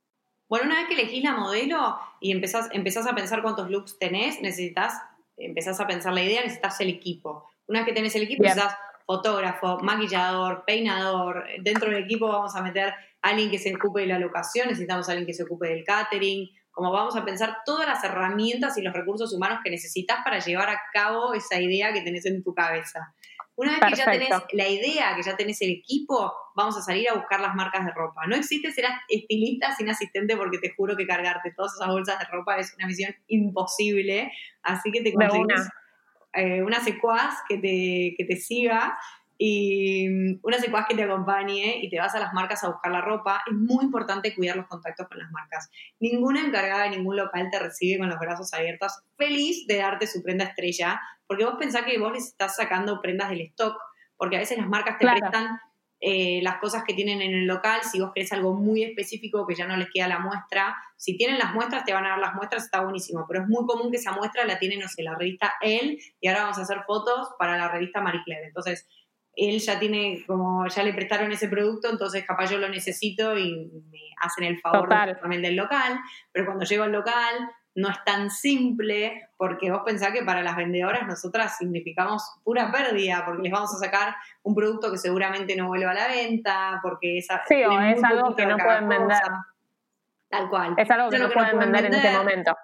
Bueno, 0.50 0.66
una 0.66 0.76
vez 0.76 0.88
que 0.88 0.94
elegís 0.94 1.24
la 1.24 1.34
modelo 1.34 1.98
y 2.20 2.32
empezás, 2.32 2.70
empezás 2.72 3.08
a 3.08 3.16
pensar 3.16 3.42
cuántos 3.42 3.70
looks 3.70 3.98
tenés, 3.98 4.42
necesitas, 4.42 4.94
empezás 5.38 5.80
a 5.80 5.88
pensar 5.88 6.14
la 6.14 6.24
idea, 6.24 6.42
necesitas 6.42 6.80
el 6.82 6.90
equipo. 6.90 7.50
Una 7.68 7.80
vez 7.80 7.88
que 7.88 7.94
tenés 7.94 8.16
el 8.16 8.24
equipo, 8.24 8.44
necesitas 8.44 8.78
fotógrafo, 9.06 9.80
maquillador, 9.80 10.64
peinador. 10.66 11.46
Dentro 11.62 11.90
del 11.90 12.04
equipo 12.04 12.28
vamos 12.28 12.56
a 12.56 12.62
meter 12.62 12.94
a 13.22 13.30
alguien 13.30 13.50
que 13.50 13.60
se 13.60 13.74
ocupe 13.76 14.02
de 14.02 14.08
la 14.08 14.20
locación, 14.20 14.68
necesitamos 14.68 15.08
a 15.08 15.12
alguien 15.12 15.28
que 15.28 15.34
se 15.34 15.44
ocupe 15.44 15.68
del 15.68 15.84
catering. 15.84 16.50
Como 16.72 16.92
vamos 16.92 17.16
a 17.16 17.24
pensar 17.24 17.58
todas 17.66 17.88
las 17.88 18.04
herramientas 18.04 18.78
y 18.78 18.82
los 18.82 18.94
recursos 18.94 19.32
humanos 19.34 19.60
que 19.64 19.70
necesitas 19.70 20.20
para 20.24 20.40
llevar 20.40 20.70
a 20.70 20.82
cabo 20.92 21.34
esa 21.34 21.62
idea 21.62 21.94
que 21.94 22.02
tenés 22.02 22.26
en 22.26 22.44
tu 22.44 22.54
cabeza. 22.54 23.14
Una 23.56 23.80
vez 23.80 23.82
que 23.92 23.96
ya 23.96 24.12
tenés 24.12 24.30
la 24.54 24.68
idea, 24.68 25.16
que 25.16 25.24
ya 25.24 25.38
tenés 25.38 25.62
el 25.62 25.70
equipo, 25.70 26.34
vamos 26.56 26.76
a 26.78 26.82
salir 26.82 27.08
a 27.10 27.14
buscar 27.14 27.40
las 27.40 27.54
marcas 27.54 27.86
de 27.86 27.92
ropa. 27.92 28.26
No 28.26 28.36
existe 28.36 28.72
ser 28.72 28.86
estilista 29.08 29.76
sin 29.76 29.90
asistente 29.90 30.36
porque 30.36 30.58
te 30.58 30.74
juro 30.76 30.96
que 30.96 31.06
cargarte 31.06 31.54
todas 31.56 31.74
esas 31.76 31.88
bolsas 31.88 32.18
de 32.18 32.26
ropa 32.26 32.58
es 32.58 32.74
una 32.78 32.88
misión 32.88 33.16
imposible. 33.28 34.32
Así 34.64 34.92
que 34.92 35.02
te 35.02 35.14
conseguís 35.14 35.46
una. 35.46 35.70
eh, 36.34 36.64
una 36.64 36.84
secuaz 36.84 37.36
que 37.48 37.58
te, 37.58 38.16
que 38.18 38.26
te 38.28 38.38
siga 38.38 38.98
y 39.46 40.08
mm, 40.08 40.40
una 40.42 40.58
secuaz 40.58 40.86
que 40.88 40.96
te 40.96 41.04
acompañe 41.04 41.80
y 41.82 41.90
te 41.90 42.00
vas 42.00 42.16
a 42.16 42.20
las 42.20 42.32
marcas 42.32 42.64
a 42.64 42.70
buscar 42.70 42.94
la 42.94 43.02
ropa. 43.02 43.44
Es 43.46 43.54
muy 43.54 43.84
importante 43.84 44.34
cuidar 44.34 44.56
los 44.56 44.68
contactos 44.68 45.06
con 45.10 45.18
las 45.18 45.30
marcas. 45.32 45.70
Ninguna 46.00 46.40
encargada 46.40 46.84
de 46.84 46.92
ningún 46.92 47.18
local 47.18 47.50
te 47.52 47.60
recibe 47.60 48.00
con 48.00 48.08
los 48.08 48.18
brazos 48.20 48.54
abiertos, 48.54 48.94
feliz 49.18 49.68
de 49.68 49.80
darte 49.80 50.08
su 50.08 50.24
prenda 50.24 50.46
estrella, 50.46 51.02
porque 51.28 51.44
vos 51.44 51.56
pensás 51.60 51.84
que 51.84 52.00
vos 52.00 52.14
les 52.14 52.28
estás 52.28 52.56
sacando 52.56 53.02
prendas 53.02 53.32
del 53.32 53.42
stock, 53.42 53.76
porque 54.16 54.38
a 54.38 54.40
veces 54.40 54.58
las 54.58 54.70
marcas 54.70 54.98
te 54.98 55.04
Claro. 55.04 55.20
prestan 55.20 55.60
eh, 56.00 56.42
las 56.42 56.60
cosas 56.60 56.84
que 56.86 56.94
tienen 56.94 57.22
en 57.22 57.34
el 57.34 57.46
local, 57.46 57.82
si 57.84 58.00
vos 58.00 58.12
querés 58.16 58.32
algo 58.32 58.54
muy 58.54 58.84
específico 58.84 59.46
que 59.46 59.56
ya 59.56 59.68
no 59.68 59.76
les 59.76 59.90
queda 59.94 60.08
la 60.08 60.20
muestra, 60.20 60.76
si 60.96 61.18
tienen 61.18 61.38
las 61.38 61.54
muestras, 61.54 61.84
te 61.84 61.94
van 61.94 62.06
a 62.06 62.10
dar 62.12 62.20
las 62.20 62.36
muestras, 62.36 62.64
está 62.64 62.82
buenísimo, 62.82 63.26
pero 63.28 63.44
es 63.44 63.50
muy 63.50 63.66
común 63.66 63.92
que 63.92 63.98
esa 63.98 64.14
muestra 64.14 64.46
la 64.46 64.58
tiene, 64.58 64.78
no 64.78 64.88
sé, 64.88 65.04
la 65.04 65.16
revista 65.16 65.54
él, 65.62 66.00
y 66.22 66.28
ahora 66.30 66.44
vamos 66.44 66.60
a 66.60 66.62
hacer 66.62 66.84
fotos 66.88 67.30
para 67.40 67.58
la 67.58 67.70
revista 67.70 68.02
Marie 68.02 68.22
Claire. 68.26 68.48
Entonces, 68.48 68.86
él 69.36 69.60
ya 69.60 69.80
tiene, 69.80 70.24
como 70.28 70.68
ya 70.68 70.84
le 70.84 70.94
prestaron 70.94 71.32
ese 71.32 71.48
producto, 71.48 71.90
entonces 71.90 72.26
capaz 72.26 72.52
yo 72.52 72.58
lo 72.58 72.70
necesito 72.70 73.38
y 73.38 73.72
me 73.92 74.00
hacen 74.22 74.44
el 74.46 74.60
favor 74.60 74.88
de 74.90 75.38
del 75.40 75.56
local, 75.56 76.00
pero 76.32 76.46
cuando 76.46 76.66
llego 76.66 76.84
al 76.84 76.92
local 76.92 77.50
no 77.76 77.90
es 77.90 78.04
tan 78.04 78.30
simple, 78.30 79.30
porque 79.36 79.72
vos 79.72 79.82
pensás 79.84 80.12
que 80.12 80.24
para 80.24 80.44
las 80.44 80.56
vendedoras 80.56 81.08
nosotras 81.08 81.58
significamos 81.58 82.24
pura 82.44 82.72
pérdida, 82.72 83.24
porque 83.26 83.42
les 83.42 83.52
vamos 83.52 83.74
a 83.74 83.78
sacar 83.78 84.16
un 84.44 84.54
producto 84.54 84.92
que 84.92 84.98
seguramente 84.98 85.56
no 85.56 85.68
vuelva 85.68 85.92
a 85.92 85.96
la 85.96 86.08
venta, 86.08 86.80
porque 86.84 87.18
esa, 87.18 87.42
Sí, 87.48 87.64
o 87.64 87.82
es 87.82 88.04
algo 88.04 88.36
que 88.36 88.46
no 88.46 88.58
pueden 88.58 88.88
vender. 88.88 89.18
Tal 90.30 90.50
cual. 90.50 90.76
Es 90.78 90.90
algo 90.90 91.10
que 91.10 91.20
no 91.20 91.30
pueden 91.30 91.60
vender 91.60 91.86
en 91.86 91.92
vender. 91.92 92.18
momento. 92.18 92.58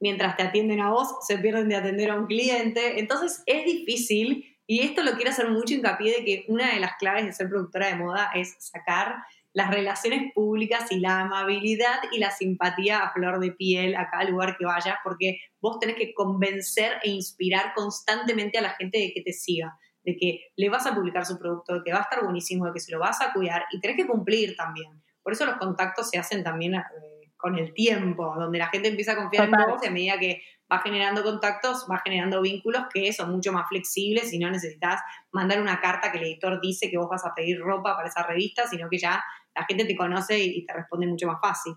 Mientras 0.00 0.36
te 0.36 0.44
atienden 0.44 0.80
a 0.80 0.90
vos, 0.90 1.16
se 1.26 1.38
pierden 1.38 1.68
de 1.68 1.76
atender 1.76 2.10
a 2.10 2.14
un 2.14 2.26
cliente. 2.26 3.00
Entonces 3.00 3.42
es 3.46 3.64
difícil, 3.64 4.57
y 4.70 4.80
esto 4.80 5.02
lo 5.02 5.12
quiero 5.12 5.30
hacer 5.30 5.48
mucho 5.48 5.72
hincapié 5.72 6.18
de 6.18 6.24
que 6.26 6.44
una 6.48 6.74
de 6.74 6.78
las 6.78 6.96
claves 6.98 7.24
de 7.24 7.32
ser 7.32 7.48
productora 7.48 7.86
de 7.86 7.96
moda 7.96 8.30
es 8.34 8.54
sacar 8.58 9.16
las 9.54 9.70
relaciones 9.70 10.30
públicas 10.34 10.92
y 10.92 11.00
la 11.00 11.20
amabilidad 11.20 12.00
y 12.12 12.18
la 12.18 12.30
simpatía 12.30 12.98
a 12.98 13.10
flor 13.14 13.40
de 13.40 13.52
piel 13.52 13.96
a 13.96 14.10
cada 14.10 14.24
lugar 14.24 14.58
que 14.58 14.66
vayas, 14.66 14.96
porque 15.02 15.40
vos 15.58 15.78
tenés 15.80 15.96
que 15.96 16.12
convencer 16.12 16.98
e 17.02 17.08
inspirar 17.08 17.72
constantemente 17.74 18.58
a 18.58 18.60
la 18.60 18.74
gente 18.74 18.98
de 18.98 19.12
que 19.14 19.22
te 19.22 19.32
siga, 19.32 19.74
de 20.04 20.18
que 20.18 20.40
le 20.54 20.68
vas 20.68 20.86
a 20.86 20.94
publicar 20.94 21.24
su 21.24 21.38
producto, 21.38 21.76
de 21.76 21.80
que 21.82 21.92
va 21.92 22.00
a 22.00 22.02
estar 22.02 22.22
buenísimo, 22.22 22.66
de 22.66 22.74
que 22.74 22.80
se 22.80 22.92
lo 22.92 22.98
vas 22.98 23.22
a 23.22 23.32
cuidar 23.32 23.64
y 23.72 23.80
tenés 23.80 23.96
que 23.96 24.06
cumplir 24.06 24.54
también. 24.54 25.02
Por 25.22 25.32
eso 25.32 25.46
los 25.46 25.56
contactos 25.56 26.10
se 26.10 26.18
hacen 26.18 26.44
también 26.44 26.74
eh, 26.74 26.82
con 27.38 27.58
el 27.58 27.72
tiempo, 27.72 28.34
donde 28.38 28.58
la 28.58 28.68
gente 28.68 28.88
empieza 28.88 29.12
a 29.12 29.16
confiar 29.16 29.46
Total. 29.46 29.62
en 29.62 29.70
vos 29.70 29.86
a 29.86 29.90
medida 29.90 30.18
que 30.18 30.42
va 30.70 30.80
generando 30.80 31.22
contactos, 31.22 31.86
va 31.90 31.98
generando 32.04 32.40
vínculos 32.42 32.82
que 32.92 33.12
son 33.12 33.30
mucho 33.32 33.52
más 33.52 33.68
flexibles 33.68 34.32
y 34.32 34.38
no 34.38 34.50
necesitas 34.50 35.00
mandar 35.32 35.60
una 35.60 35.80
carta 35.80 36.12
que 36.12 36.18
el 36.18 36.24
editor 36.24 36.60
dice 36.60 36.90
que 36.90 36.98
vos 36.98 37.08
vas 37.10 37.24
a 37.24 37.34
pedir 37.34 37.58
ropa 37.60 37.96
para 37.96 38.08
esa 38.08 38.22
revista, 38.22 38.66
sino 38.66 38.88
que 38.90 38.98
ya 38.98 39.22
la 39.54 39.64
gente 39.64 39.84
te 39.84 39.96
conoce 39.96 40.38
y 40.38 40.64
te 40.66 40.72
responde 40.74 41.06
mucho 41.06 41.26
más 41.26 41.40
fácil. 41.40 41.74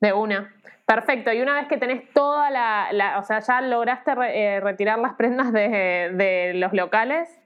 De 0.00 0.12
una. 0.12 0.54
Perfecto. 0.86 1.32
Y 1.32 1.40
una 1.40 1.54
vez 1.54 1.68
que 1.68 1.76
tenés 1.76 2.10
toda 2.12 2.50
la, 2.50 2.88
la- 2.92 3.18
o 3.18 3.22
sea, 3.22 3.40
ya 3.40 3.60
lograste 3.60 4.14
re- 4.14 4.56
eh, 4.56 4.60
retirar 4.60 4.98
las 4.98 5.14
prendas 5.14 5.52
de, 5.52 6.10
de 6.14 6.52
los 6.54 6.72
locales. 6.72 7.39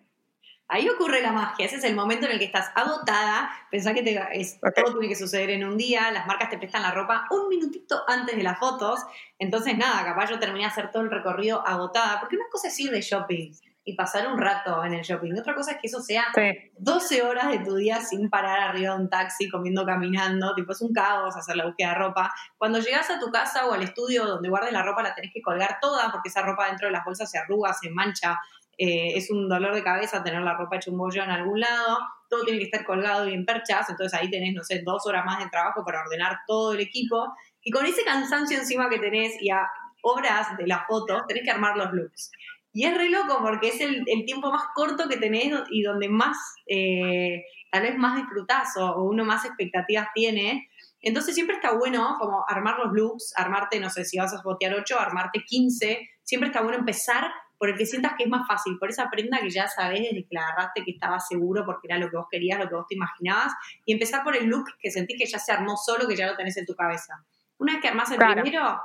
Ahí 0.74 0.88
ocurre 0.88 1.22
la 1.22 1.30
magia, 1.30 1.66
ese 1.66 1.76
es 1.76 1.84
el 1.84 1.94
momento 1.94 2.26
en 2.26 2.32
el 2.32 2.38
que 2.40 2.46
estás 2.46 2.72
agotada, 2.74 3.48
pensá 3.70 3.94
que 3.94 4.02
te- 4.02 4.18
es- 4.32 4.58
todo 4.74 4.92
tiene 4.98 5.06
que 5.08 5.14
suceder 5.14 5.50
en 5.50 5.64
un 5.64 5.76
día, 5.76 6.10
las 6.10 6.26
marcas 6.26 6.50
te 6.50 6.58
prestan 6.58 6.82
la 6.82 6.90
ropa 6.90 7.26
un 7.30 7.48
minutito 7.48 8.02
antes 8.08 8.36
de 8.36 8.42
las 8.42 8.58
fotos, 8.58 8.98
entonces 9.38 9.78
nada, 9.78 10.04
capaz 10.04 10.30
yo 10.30 10.38
terminé 10.40 10.64
de 10.64 10.70
hacer 10.72 10.90
todo 10.90 11.02
el 11.04 11.12
recorrido 11.12 11.64
agotada, 11.64 12.18
porque 12.18 12.34
una 12.34 12.46
cosa 12.50 12.66
es 12.68 12.80
ir 12.80 12.90
de 12.90 13.00
shopping, 13.02 13.52
y 13.86 13.94
pasar 13.96 14.26
un 14.28 14.38
rato 14.38 14.82
en 14.82 14.94
el 14.94 15.02
shopping. 15.02 15.38
Otra 15.38 15.54
cosa 15.54 15.72
es 15.72 15.76
que 15.76 15.88
eso 15.88 16.00
sea 16.00 16.24
Sí. 16.34 16.72
12 16.78 17.22
horas 17.22 17.50
de 17.50 17.58
tu 17.58 17.74
día 17.76 18.00
sin 18.00 18.30
parar 18.30 18.58
arriba 18.70 18.94
de 18.94 19.00
un 19.02 19.10
taxi, 19.10 19.50
comiendo, 19.50 19.84
caminando, 19.84 20.54
tipo 20.54 20.72
es 20.72 20.80
un 20.80 20.90
caos 20.94 21.36
hacer 21.36 21.54
la 21.56 21.66
búsqueda 21.66 21.90
de 21.90 21.94
ropa. 21.96 22.32
Cuando 22.56 22.78
llegas 22.78 23.10
a 23.10 23.18
tu 23.20 23.30
casa 23.30 23.66
o 23.66 23.74
al 23.74 23.82
estudio 23.82 24.24
donde 24.24 24.48
guardes 24.48 24.72
la 24.72 24.82
ropa 24.82 25.02
la 25.02 25.14
tenés 25.14 25.32
que 25.34 25.42
colgar 25.42 25.76
toda 25.82 26.10
porque 26.10 26.30
esa 26.30 26.40
ropa 26.40 26.66
dentro 26.68 26.86
de 26.88 26.92
las 26.92 27.04
bolsas 27.04 27.30
se 27.30 27.36
arruga, 27.36 27.74
se 27.74 27.90
mancha, 27.90 28.40
eh, 28.78 29.12
es 29.16 29.30
un 29.30 29.48
dolor 29.48 29.74
de 29.74 29.82
cabeza 29.82 30.22
tener 30.22 30.42
la 30.42 30.56
ropa 30.56 30.76
hecha 30.76 30.90
un 30.90 30.98
bollo 30.98 31.22
en 31.22 31.30
algún 31.30 31.60
lado, 31.60 31.98
todo 32.28 32.44
tiene 32.44 32.58
que 32.58 32.64
estar 32.66 32.84
colgado 32.84 33.28
y 33.28 33.34
en 33.34 33.44
perchas, 33.44 33.88
entonces 33.90 34.18
ahí 34.18 34.30
tenés, 34.30 34.54
no 34.54 34.62
sé, 34.64 34.82
dos 34.84 35.06
horas 35.06 35.24
más 35.24 35.38
de 35.42 35.50
trabajo 35.50 35.84
para 35.84 36.02
ordenar 36.02 36.38
todo 36.46 36.74
el 36.74 36.80
equipo 36.80 37.32
y 37.62 37.70
con 37.70 37.86
ese 37.86 38.04
cansancio 38.04 38.58
encima 38.58 38.88
que 38.88 38.98
tenés 38.98 39.40
y 39.40 39.50
a 39.50 39.66
horas 40.02 40.56
de 40.56 40.66
la 40.66 40.84
foto, 40.86 41.24
tenés 41.26 41.44
que 41.44 41.50
armar 41.50 41.76
los 41.76 41.92
looks. 41.92 42.30
Y 42.72 42.84
es 42.84 42.96
re 42.96 43.08
loco 43.08 43.38
porque 43.40 43.68
es 43.68 43.80
el, 43.80 44.04
tiempo 44.26 44.50
más 44.50 44.64
corto 44.74 45.08
que 45.08 45.16
tenés 45.16 45.52
y 45.70 45.82
donde 45.82 46.08
más, 46.08 46.36
eh, 46.66 47.44
tal 47.70 47.82
vez 47.82 47.96
más 47.96 48.16
disfrutás 48.16 48.76
o, 48.76 48.84
o 48.84 49.04
uno 49.04 49.24
más 49.24 49.44
expectativas 49.44 50.08
tiene. 50.12 50.68
Entonces 51.00 51.34
siempre 51.34 51.56
está 51.56 51.72
bueno 51.72 52.16
como 52.18 52.44
armar 52.48 52.78
los 52.78 52.92
looks, 52.92 53.32
armarte, 53.36 53.78
no 53.78 53.90
sé, 53.90 54.04
si 54.04 54.18
vas 54.18 54.34
a 54.34 54.42
botear 54.42 54.74
8, 54.74 54.98
armarte 54.98 55.44
15. 55.44 56.08
Siempre 56.22 56.48
está 56.48 56.62
bueno 56.62 56.78
empezar 56.78 57.30
por 57.58 57.68
el 57.68 57.76
que 57.76 57.86
sientas 57.86 58.12
que 58.16 58.24
es 58.24 58.28
más 58.30 58.46
fácil, 58.46 58.78
por 58.78 58.90
esa 58.90 59.08
prenda 59.10 59.38
que 59.40 59.50
ya 59.50 59.68
sabes 59.68 60.00
desde 60.00 60.22
que 60.24 60.34
la 60.34 60.42
agarraste 60.48 60.84
que 60.84 60.90
estaba 60.92 61.20
seguro 61.20 61.64
porque 61.64 61.86
era 61.88 61.98
lo 61.98 62.10
que 62.10 62.16
vos 62.16 62.26
querías, 62.30 62.58
lo 62.58 62.68
que 62.68 62.74
vos 62.74 62.86
te 62.88 62.94
imaginabas, 62.96 63.52
y 63.84 63.92
empezar 63.92 64.22
por 64.24 64.36
el 64.36 64.46
look 64.46 64.66
que 64.80 64.90
sentís 64.90 65.18
que 65.18 65.26
ya 65.26 65.38
se 65.38 65.52
armó 65.52 65.76
solo, 65.76 66.06
que 66.08 66.16
ya 66.16 66.26
lo 66.26 66.36
tenés 66.36 66.56
en 66.56 66.66
tu 66.66 66.74
cabeza. 66.74 67.24
Una 67.58 67.74
vez 67.74 67.82
que 67.82 67.88
armás 67.88 68.10
el 68.10 68.18
Claro. 68.18 68.42
primero, 68.42 68.80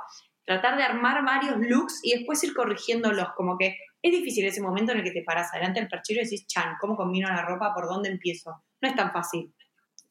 tratar 0.46 0.76
de 0.76 0.82
armar 0.84 1.24
varios 1.24 1.56
looks 1.58 2.00
y 2.02 2.16
después 2.16 2.42
ir 2.44 2.54
corrigiéndolos, 2.54 3.32
como 3.36 3.58
que 3.58 3.76
es 4.02 4.12
difícil 4.12 4.46
ese 4.46 4.62
momento 4.62 4.92
en 4.92 4.98
el 4.98 5.04
que 5.04 5.10
te 5.10 5.22
paras 5.22 5.52
adelante 5.52 5.80
del 5.80 5.88
perchero 5.88 6.20
y 6.20 6.24
decís, 6.24 6.46
chan, 6.46 6.76
¿cómo 6.80 6.96
combino 6.96 7.28
la 7.28 7.42
ropa? 7.42 7.74
¿Por 7.74 7.86
dónde 7.86 8.08
empiezo? 8.08 8.62
No 8.80 8.88
es 8.88 8.94
tan 8.94 9.12
fácil. 9.12 9.52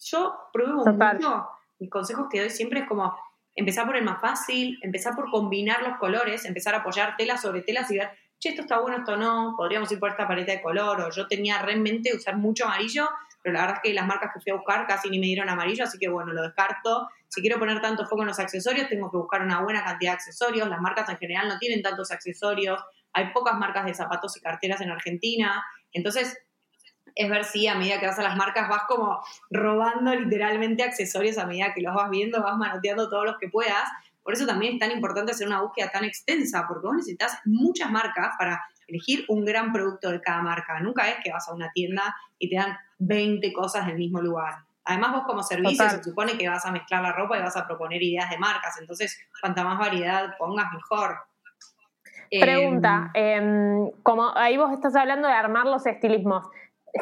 Yo 0.02 0.36
pruebo 0.54 0.84
Total. 0.84 1.16
mucho, 1.16 1.48
mis 1.80 1.90
consejos 1.90 2.28
que 2.32 2.40
doy 2.42 2.50
siempre 2.52 2.82
es 2.82 2.88
como 2.88 3.18
empezar 3.56 3.86
por 3.86 3.96
el 3.96 4.04
más 4.04 4.22
fácil, 4.22 4.78
empezar 4.82 5.16
por 5.16 5.30
combinar 5.32 5.82
los 5.82 5.98
colores, 5.98 6.46
empezar 6.46 6.76
a 6.76 6.78
apoyar 6.80 7.18
telas 7.18 7.42
sobre 7.42 7.62
telas 7.64 7.90
y 7.92 7.98
ver, 7.98 8.12
che, 8.40 8.50
esto 8.50 8.62
está 8.62 8.80
bueno, 8.80 8.98
esto 8.98 9.18
no, 9.18 9.54
podríamos 9.58 9.92
ir 9.92 10.00
por 10.00 10.12
esta 10.12 10.28
paleta 10.28 10.54
de 10.54 10.62
color, 10.62 11.02
o 11.02 11.12
yo 11.12 11.28
tenía 11.28 11.62
re 11.62 11.74
en 11.74 11.84
mente 11.84 12.16
usar 12.16 12.38
mucho 12.38 12.66
amarillo, 12.66 13.10
pero 13.42 13.54
la 13.54 13.62
verdad 13.62 13.76
es 13.78 13.82
que 13.84 13.94
las 13.94 14.06
marcas 14.06 14.32
que 14.34 14.40
fui 14.40 14.52
a 14.52 14.56
buscar 14.56 14.88
casi 14.88 15.10
ni 15.10 15.20
me 15.20 15.28
dieron 15.28 15.50
amarillo, 15.50 15.84
así 15.84 15.98
que 15.98 16.10
bueno, 16.10 16.34
lo 16.34 16.42
descarto. 16.42 17.10
Si 17.28 17.42
quiero 17.42 17.60
poner 17.60 17.82
tanto 17.82 18.06
foco 18.06 18.22
en 18.22 18.28
los 18.28 18.40
accesorios, 18.40 18.90
tengo 18.90 19.10
que 19.12 19.18
buscar 19.18 19.42
una 19.42 19.62
buena 19.62 19.84
cantidad 19.84 20.12
de 20.12 20.16
accesorios. 20.16 20.68
Las 20.68 20.82
marcas 20.82 21.08
en 21.10 21.18
general 21.18 21.48
no 21.48 21.58
tienen 21.58 21.82
tantos 21.82 22.12
accesorios. 22.12 22.82
Hay 23.14 23.32
pocas 23.32 23.58
marcas 23.58 23.86
de 23.86 23.94
zapatos 23.94 24.36
y 24.36 24.42
carteras 24.42 24.82
en 24.82 24.90
Argentina. 24.90 25.64
Entonces, 25.94 26.38
es 27.16 27.30
ver 27.30 27.44
si 27.44 27.68
a 27.68 27.76
medida 27.76 28.00
que 28.00 28.08
vas 28.08 28.20
a 28.20 28.24
las 28.24 28.36
marcas 28.36 28.68
vas 28.68 28.84
como 28.88 29.20
robando 29.50 30.14
literalmente 30.16 30.84
accesorios 30.84 31.38
a 31.38 31.46
medida 31.46 31.74
que 31.74 31.82
los 31.82 31.94
vas 31.94 32.10
viendo, 32.10 32.42
vas 32.42 32.58
manoteando 32.58 33.10
todos 33.10 33.26
los 33.26 33.38
que 33.38 33.48
puedas. 33.48 33.90
Por 34.30 34.36
eso 34.36 34.46
también 34.46 34.74
es 34.74 34.80
tan 34.80 34.92
importante 34.92 35.32
hacer 35.32 35.48
una 35.48 35.60
búsqueda 35.60 35.90
tan 35.90 36.04
extensa, 36.04 36.66
porque 36.68 36.86
vos 36.86 36.98
necesitas 36.98 37.42
muchas 37.46 37.90
marcas 37.90 38.36
para 38.38 38.64
elegir 38.88 39.26
un 39.28 39.44
gran 39.44 39.74
producto 39.74 40.12
de 40.12 40.22
cada 40.22 40.44
marca. 40.44 40.80
Nunca 40.82 41.10
es 41.10 41.16
que 41.24 41.32
vas 41.32 41.50
a 41.50 41.56
una 41.56 41.72
tienda 41.72 42.16
y 42.38 42.48
te 42.48 42.58
dan 42.58 42.78
20 43.00 43.52
cosas 43.54 43.88
del 43.88 43.96
mismo 43.98 44.22
lugar. 44.22 44.54
Además, 44.86 45.14
vos 45.14 45.24
como 45.26 45.42
servicio 45.42 45.84
Total. 45.84 45.98
se 45.98 46.04
supone 46.04 46.38
que 46.38 46.48
vas 46.48 46.64
a 46.64 46.72
mezclar 46.72 47.02
la 47.02 47.12
ropa 47.12 47.40
y 47.40 47.42
vas 47.42 47.58
a 47.58 47.66
proponer 47.66 48.04
ideas 48.04 48.30
de 48.30 48.38
marcas. 48.38 48.80
Entonces, 48.80 49.20
cuanta 49.42 49.64
más 49.64 49.80
variedad 49.80 50.38
pongas, 50.38 50.72
mejor. 50.74 51.18
Pregunta, 52.30 53.10
Eh, 53.16 53.34
em, 53.34 53.90
como 54.04 54.38
ahí 54.38 54.58
vos 54.58 54.72
estás 54.72 54.96
hablando 54.96 55.28
de 55.28 55.34
armar 55.34 55.66
los 55.66 55.88
estilismos. 55.88 56.48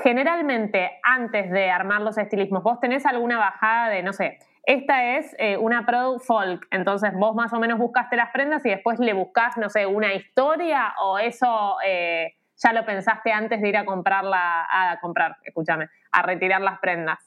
Generalmente, 0.02 0.92
antes 1.04 1.52
de 1.52 1.72
armar 1.72 2.00
los 2.00 2.18
estilismos, 2.18 2.64
¿vos 2.64 2.80
tenés 2.80 3.06
alguna 3.06 3.38
bajada 3.38 3.90
de, 3.90 4.02
no 4.02 4.14
sé, 4.14 4.40
esta 4.68 5.18
es 5.18 5.34
eh, 5.40 5.56
una 5.56 5.86
product 5.86 6.26
folk, 6.26 6.68
entonces 6.72 7.14
vos 7.14 7.34
más 7.34 7.54
o 7.54 7.60
menos 7.60 7.80
buscaste 7.80 8.18
las 8.18 8.32
prendas 8.32 8.66
y 8.66 8.70
después 8.70 9.00
le 9.00 9.14
buscás, 9.14 9.56
no 9.56 9.70
sé, 9.70 9.86
una 9.86 10.14
historia 10.14 10.94
o 11.02 11.18
eso 11.18 11.78
eh, 11.86 12.36
ya 12.58 12.74
lo 12.74 12.86
pensaste 12.86 13.32
antes 13.32 13.62
de 13.62 13.70
ir 13.70 13.78
a 13.78 13.86
comprarla, 13.86 14.68
a 14.70 15.00
comprar, 15.00 15.38
escúchame, 15.44 15.88
a 16.12 16.22
retirar 16.22 16.60
las 16.60 16.80
prendas? 16.80 17.18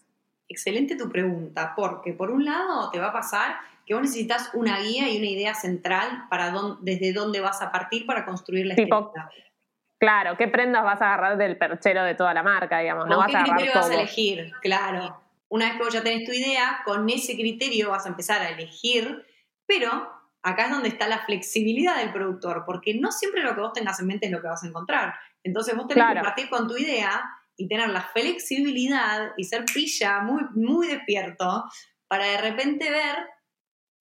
Excelente 0.49 0.99
tu 0.99 1.09
pregunta, 1.09 1.73
porque 1.75 2.13
por 2.13 2.31
un 2.31 2.45
lado 2.45 2.91
te 2.91 3.01
va 3.01 3.07
a 3.07 3.13
pasar 3.13 3.57
que 3.87 3.95
vos 3.95 4.03
necesitas 4.03 4.51
una 4.53 4.79
guía 4.81 5.09
y 5.09 5.17
una 5.17 5.29
idea 5.29 5.55
central 5.55 6.27
para 6.29 6.51
dónde, 6.51 6.93
desde 6.93 7.15
dónde 7.15 7.41
vas 7.41 7.63
a 7.63 7.73
partir 7.73 8.05
para 8.05 8.27
construir 8.27 8.67
la 8.67 8.75
Tipo. 8.75 9.15
Claro, 9.99 10.37
¿qué 10.37 10.47
prendas 10.47 10.85
vas 10.85 11.01
a 11.01 11.07
agarrar 11.07 11.39
del 11.39 11.57
perchero 11.57 12.05
de 12.05 12.15
toda 12.15 12.35
la 12.35 12.43
marca, 12.43 12.81
digamos? 12.81 13.07
No 13.07 13.17
¿Con 13.17 13.25
vas 13.25 13.31
qué 13.31 13.37
a 13.39 13.41
agarrar 13.41 13.57
criterio 13.57 13.81
vas 13.81 13.91
a 13.91 13.95
elegir? 13.95 14.53
Claro. 14.61 15.30
Una 15.51 15.67
vez 15.67 15.77
que 15.77 15.83
vos 15.85 15.93
ya 15.93 16.03
tenés 16.03 16.25
tu 16.27 16.33
idea, 16.33 16.81
con 16.85 17.09
ese 17.11 17.35
criterio 17.35 17.91
vas 17.91 18.07
a 18.07 18.11
empezar 18.11 18.41
a 18.41 18.51
elegir, 18.51 19.25
pero 19.67 20.11
acá 20.43 20.65
es 20.67 20.71
donde 20.71 20.89
está 20.89 21.09
la 21.09 21.25
flexibilidad 21.27 21.97
del 21.99 22.13
productor, 22.13 22.63
porque 22.65 22.95
no 22.95 23.13
siempre 23.13 23.43
lo 23.43 23.55
que 23.55 23.61
vos 23.61 23.73
tengas 23.75 24.01
en 24.01 24.07
mente 24.07 24.27
es 24.27 24.33
lo 24.33 24.41
que 24.41 24.49
vas 24.49 24.63
a 24.65 24.69
encontrar. 24.69 25.15
Entonces 25.45 25.77
vos 25.77 25.87
tenés 25.89 26.05
Claro. 26.05 26.21
que 26.21 26.25
partir 26.25 26.49
con 26.49 26.67
tu 26.69 26.77
idea 26.79 27.23
y 27.57 27.69
tener 27.69 27.91
la 27.91 28.01
flexibilidad 28.03 29.33
y 29.37 29.45
ser 29.45 29.65
pilla, 29.67 30.21
muy, 30.21 30.43
muy 30.55 30.87
despierto, 30.89 31.65
para 32.09 32.25
de 32.27 32.39
repente 32.41 32.91
ver 32.91 33.17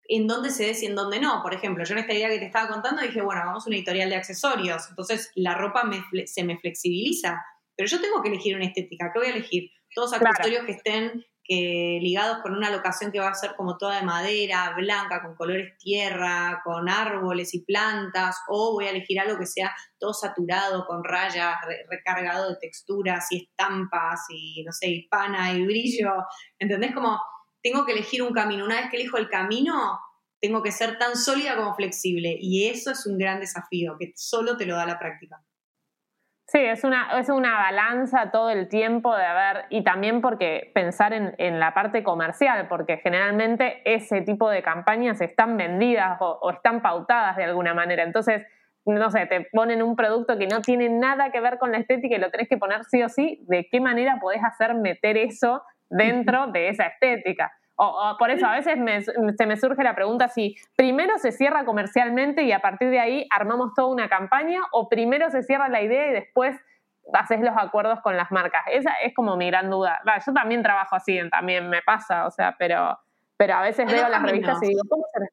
en 0.08 0.28
dónde 0.28 0.50
se 0.50 0.66
des 0.66 0.82
y 0.84 0.88
en 0.88 0.96
dónde 0.96 1.20
no. 1.20 1.42
Por 1.44 1.54
ejemplo, 1.54 1.84
yo 1.84 1.94
en 1.94 2.00
esta 2.00 2.14
idea 2.14 2.30
que 2.30 2.40
te 2.40 2.46
estaba 2.46 2.68
contando 2.70 3.02
dije, 3.02 3.22
bueno, 3.22 3.42
vamos 3.46 3.66
a 3.66 3.70
una 3.70 3.76
editorial 3.78 4.10
de 4.10 4.16
accesorios, 4.16 4.88
entonces 4.90 5.32
la 5.36 5.56
ropa 5.56 5.84
me 5.84 6.02
se 6.28 6.44
me 6.44 6.58
flexibiliza, 6.58 7.44
pero 7.76 7.88
yo 7.90 8.02
tengo 8.02 8.22
que 8.22 8.30
elegir 8.30 8.56
una 8.56 8.66
estética. 8.66 9.12
¿Qué 9.14 9.20
voy 9.20 9.28
a 9.30 9.32
elegir? 9.36 9.70
Todos 9.94 10.12
Claro. 10.12 10.28
accesorios 10.30 10.66
que 10.66 10.72
estén 10.74 11.26
eh, 11.52 11.98
ligados 12.00 12.38
con 12.44 12.56
una 12.56 12.70
locación 12.70 13.12
que 13.12 13.20
va 13.20 13.30
a 13.30 13.34
ser 13.34 13.56
como 13.56 13.76
toda 13.78 13.96
de 14.00 14.06
madera, 14.06 14.72
blanca, 14.78 15.22
con 15.24 15.36
colores 15.36 15.76
tierra, 15.80 16.62
con 16.64 16.88
árboles 16.88 17.56
y 17.56 17.66
plantas, 17.66 18.38
o 18.48 18.74
voy 18.74 18.86
a 18.86 18.92
elegir 18.92 19.20
algo 19.20 19.40
que 19.40 19.48
sea 19.48 19.76
todo 19.98 20.14
saturado, 20.14 20.86
con 20.86 21.04
rayas, 21.04 21.56
re- 21.68 21.86
recargado 21.90 22.50
de 22.50 22.58
texturas 22.62 23.32
y 23.32 23.44
estampas 23.46 24.22
y, 24.30 24.64
no 24.64 24.72
sé, 24.72 24.90
hispana 24.90 25.52
y 25.54 25.66
brillo. 25.66 26.12
¿Entendés? 26.60 26.94
Como 26.94 27.20
tengo 27.64 27.84
que 27.86 27.94
elegir 27.94 28.22
un 28.22 28.32
camino. 28.32 28.64
Una 28.64 28.82
vez 28.82 28.92
que 28.92 28.98
elijo 28.98 29.18
el 29.18 29.28
camino, 29.28 30.00
tengo 30.40 30.62
que 30.62 30.72
ser 30.72 31.00
tan 31.00 31.16
sólida 31.16 31.56
como 31.56 31.74
flexible. 31.74 32.38
Y 32.40 32.68
eso 32.68 32.92
es 32.92 33.06
un 33.08 33.18
gran 33.18 33.40
desafío, 33.40 33.98
que 34.00 34.14
solo 34.16 34.56
te 34.56 34.68
lo 34.68 34.76
da 34.76 34.86
la 34.86 35.00
práctica. 35.00 35.44
Sí, 36.52 36.58
es 36.58 36.84
una, 36.84 37.20
es 37.20 37.30
una 37.30 37.54
balanza 37.60 38.32
todo 38.32 38.50
el 38.50 38.70
tiempo 38.70 39.16
de 39.16 39.24
haber, 39.24 39.66
y 39.70 39.84
también 39.84 40.20
porque 40.20 40.72
pensar 40.74 41.14
en, 41.14 41.36
en 41.38 41.60
la 41.60 41.76
parte 41.76 42.02
comercial, 42.02 42.68
porque 42.68 42.98
generalmente 42.98 43.84
ese 43.86 44.22
tipo 44.22 44.50
de 44.50 44.64
campañas 44.64 45.22
están 45.22 45.58
vendidas 45.58 46.18
o, 46.20 46.40
o 46.42 46.50
están 46.50 46.82
pautadas 46.82 47.36
de 47.38 47.44
alguna 47.44 47.76
manera. 47.76 48.02
Entonces, 48.02 48.48
no 48.84 49.12
sé, 49.12 49.28
te 49.28 49.42
ponen 49.52 49.84
un 49.84 49.96
producto 49.96 50.40
que 50.40 50.48
no 50.48 50.62
tiene 50.62 50.90
nada 50.90 51.32
que 51.32 51.40
ver 51.40 51.60
con 51.60 51.72
la 51.72 51.78
estética 51.78 52.16
y 52.16 52.20
lo 52.20 52.32
tenés 52.32 52.50
que 52.50 52.58
poner 52.58 52.84
sí 52.86 53.04
o 53.04 53.10
sí, 53.10 53.46
¿de 53.48 53.68
qué 53.72 53.80
manera 53.80 54.18
podés 54.20 54.44
hacer 54.44 54.74
meter 54.74 55.18
eso 55.18 55.62
dentro 55.88 56.48
de 56.48 56.70
esa 56.70 56.88
estética? 56.88 57.52
O, 57.82 57.86
o 58.12 58.18
por 58.18 58.30
eso 58.30 58.46
a 58.46 58.52
veces 58.56 58.78
me- 58.78 59.02
se 59.02 59.46
me 59.46 59.56
surge 59.56 59.84
la 59.84 59.96
pregunta 59.96 60.28
si 60.28 60.58
primero 60.76 61.18
se 61.18 61.32
cierra 61.32 61.64
comercialmente 61.64 62.44
y 62.44 62.52
a 62.52 62.60
partir 62.60 62.90
de 62.90 63.00
ahí 63.00 63.26
armamos 63.30 63.74
toda 63.74 63.88
una 63.88 64.10
campaña 64.10 64.60
o 64.74 64.90
primero 64.90 65.30
se 65.30 65.44
cierra 65.44 65.70
la 65.70 65.82
idea 65.82 66.08
y 66.08 66.12
después 66.12 66.58
haces 67.14 67.40
los 67.40 67.56
acuerdos 67.58 68.02
con 68.02 68.18
las 68.18 68.32
marcas. 68.32 68.64
Esa 68.72 68.92
es 69.02 69.14
como 69.16 69.38
mi 69.38 69.48
gran 69.48 69.70
duda. 69.70 70.02
Yo 70.26 70.34
también 70.34 70.62
trabajo 70.62 70.96
así, 70.98 71.18
también 71.30 71.70
me 71.70 71.82
pasa, 71.82 72.28
o 72.28 72.32
sea, 72.32 72.56
pero, 72.60 73.00
pero 73.38 73.54
a 73.56 73.62
veces 73.62 73.90
veo 73.90 74.10
las 74.10 74.22
revistas 74.24 74.62
y 74.62 74.68
digo, 74.68 74.82
¿cómo 74.90 75.06
será? 75.14 75.28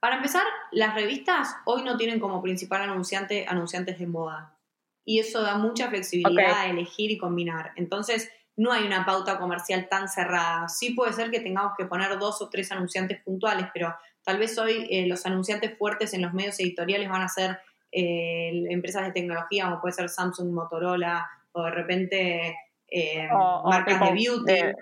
Para 0.00 0.16
empezar, 0.16 0.42
las 0.72 0.94
revistas 0.94 1.56
hoy 1.64 1.82
no 1.84 1.96
tienen 1.96 2.18
como 2.20 2.42
principal 2.42 2.82
anunciante 2.82 3.46
anunciantes 3.48 3.98
de 3.98 4.06
moda. 4.06 4.56
Y 5.04 5.20
eso 5.20 5.42
da 5.42 5.56
mucha 5.56 5.88
flexibilidad 5.88 6.58
a 6.60 6.66
elegir 6.66 7.10
y 7.10 7.18
combinar. 7.18 7.72
Entonces, 7.76 8.32
no 8.60 8.72
hay 8.72 8.84
una 8.86 9.04
pauta 9.06 9.38
comercial 9.38 9.88
tan 9.88 10.08
cerrada. 10.08 10.68
Sí 10.68 10.92
puede 10.94 11.12
ser 11.12 11.30
que 11.30 11.40
tengamos 11.40 11.72
que 11.78 11.86
poner 11.86 12.18
dos 12.18 12.42
o 12.42 12.48
tres 12.50 12.70
anunciantes 12.72 13.22
puntuales, 13.22 13.66
pero 13.72 13.94
tal 14.22 14.38
vez 14.38 14.58
hoy 14.58 14.86
eh, 14.90 15.06
los 15.06 15.24
anunciantes 15.24 15.76
fuertes 15.78 16.12
en 16.14 16.22
los 16.22 16.32
medios 16.34 16.58
editoriales 16.60 17.08
van 17.08 17.22
a 17.22 17.28
ser 17.28 17.58
eh, 17.92 18.50
empresas 18.70 19.04
de 19.06 19.12
tecnología, 19.12 19.64
como 19.64 19.80
puede 19.80 19.94
ser 19.94 20.08
Samsung, 20.08 20.52
Motorola, 20.52 21.28
o 21.52 21.64
de 21.64 21.70
repente 21.70 22.56
eh, 22.88 23.28
O- 23.32 23.68
marcas 23.68 23.98
de 24.00 24.12
beauty 24.12 24.44
de- 24.52 24.74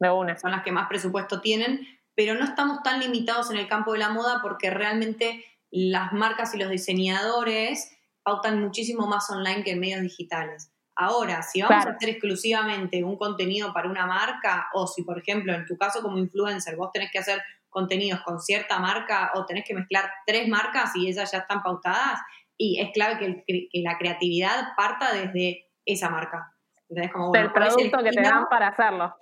de 0.00 0.10
una. 0.10 0.38
son 0.38 0.50
las 0.52 0.62
que 0.62 0.72
más 0.72 0.88
presupuesto 0.88 1.40
tienen, 1.40 1.86
pero 2.14 2.34
no 2.34 2.44
estamos 2.44 2.82
tan 2.82 3.00
limitados 3.00 3.50
en 3.50 3.58
el 3.58 3.68
campo 3.68 3.92
de 3.92 3.98
la 3.98 4.08
moda 4.10 4.40
porque 4.42 4.70
realmente 4.70 5.44
las 5.70 6.12
marcas 6.12 6.54
y 6.54 6.58
los 6.58 6.70
diseñadores 6.70 7.96
pautan 8.22 8.60
muchísimo 8.60 9.06
más 9.06 9.28
online 9.30 9.62
que 9.64 9.72
en 9.72 9.80
medios 9.80 10.00
digitales. 10.02 10.72
Ahora, 11.02 11.42
si 11.42 11.62
vamos 11.62 11.76
Claro. 11.76 11.92
a 11.92 11.96
hacer 11.96 12.10
exclusivamente 12.10 13.02
un 13.02 13.16
contenido 13.16 13.72
para 13.72 13.88
una 13.88 14.06
marca, 14.06 14.68
o 14.74 14.86
si, 14.86 15.02
por 15.02 15.18
ejemplo, 15.18 15.54
en 15.54 15.64
tu 15.64 15.78
caso 15.78 16.02
como 16.02 16.18
influencer, 16.18 16.76
vos 16.76 16.92
tenés 16.92 17.10
que 17.10 17.18
hacer 17.18 17.42
contenidos 17.70 18.20
con 18.20 18.38
cierta 18.38 18.78
marca 18.78 19.30
o 19.34 19.46
tenés 19.46 19.64
que 19.66 19.72
mezclar 19.72 20.10
tres 20.26 20.46
marcas 20.46 20.94
y 20.94 21.08
ellas 21.08 21.32
ya 21.32 21.38
están 21.38 21.62
pautadas, 21.62 22.20
Y 22.62 22.78
es 22.78 22.90
clave 22.92 23.16
que, 23.18 23.44
que 23.46 23.80
la 23.80 23.96
creatividad 23.96 24.74
parta 24.76 25.14
desde 25.14 25.70
esa 25.86 26.10
marca. 26.10 26.52
Entonces, 26.90 27.10
como, 27.10 27.28
bueno, 27.30 27.50
producto 27.54 28.02
que 28.02 28.10
te 28.10 28.20
dan 28.20 28.46
para 28.50 28.68
hacerlo. 28.68 29.16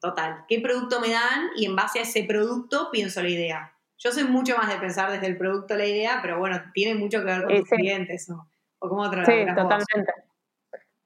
Total. 0.00 0.46
¿Qué 0.48 0.60
producto 0.60 0.98
me 0.98 1.10
dan? 1.10 1.50
Y 1.56 1.66
en 1.66 1.76
base 1.76 1.98
a 1.98 2.02
ese 2.02 2.24
producto 2.24 2.88
pienso 2.90 3.20
la 3.20 3.28
idea. 3.28 3.74
Yo 3.98 4.10
soy 4.12 4.24
mucho 4.24 4.56
más 4.56 4.68
de 4.68 4.76
pensar 4.76 5.10
desde 5.10 5.26
el 5.26 5.36
producto 5.36 5.76
la 5.76 5.84
idea, 5.84 6.20
pero 6.22 6.38
bueno, 6.38 6.58
tiene 6.72 6.98
mucho 6.98 7.18
que 7.18 7.26
ver 7.26 7.44
con 7.44 7.54
tus 7.58 7.68
clientes 7.68 8.30
¿no? 8.30 8.48
o 8.78 8.88
cómo 8.88 9.04
Sí, 9.04 9.44
totalmente. 9.54 10.27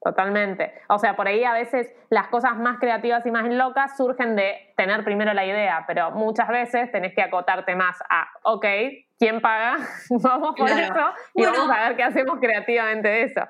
Totalmente. 0.04 0.74
O 0.88 0.98
sea, 0.98 1.14
por 1.14 1.28
ahí 1.28 1.44
a 1.44 1.52
veces 1.52 1.92
las 2.10 2.26
cosas 2.26 2.56
más 2.56 2.78
creativas 2.80 3.24
y 3.24 3.30
más 3.30 3.44
locas 3.48 3.96
surgen 3.96 4.34
de 4.34 4.74
tener 4.76 5.04
primero 5.04 5.32
la 5.32 5.46
idea, 5.46 5.84
pero 5.86 6.10
muchas 6.10 6.48
veces 6.48 6.90
tenés 6.90 7.14
que 7.14 7.22
acotarte 7.22 7.76
más 7.76 7.96
a, 8.10 8.26
ok, 8.42 8.66
¿quién 9.16 9.40
paga? 9.40 9.78
vamos 10.10 10.54
por 10.56 10.68
eso 10.68 11.12
y 11.34 11.44
vamos 11.44 11.70
a 11.70 11.88
ver 11.88 11.96
qué 11.96 12.02
hacemos 12.02 12.40
creativamente 12.40 13.06
de 13.06 13.22
eso. 13.22 13.42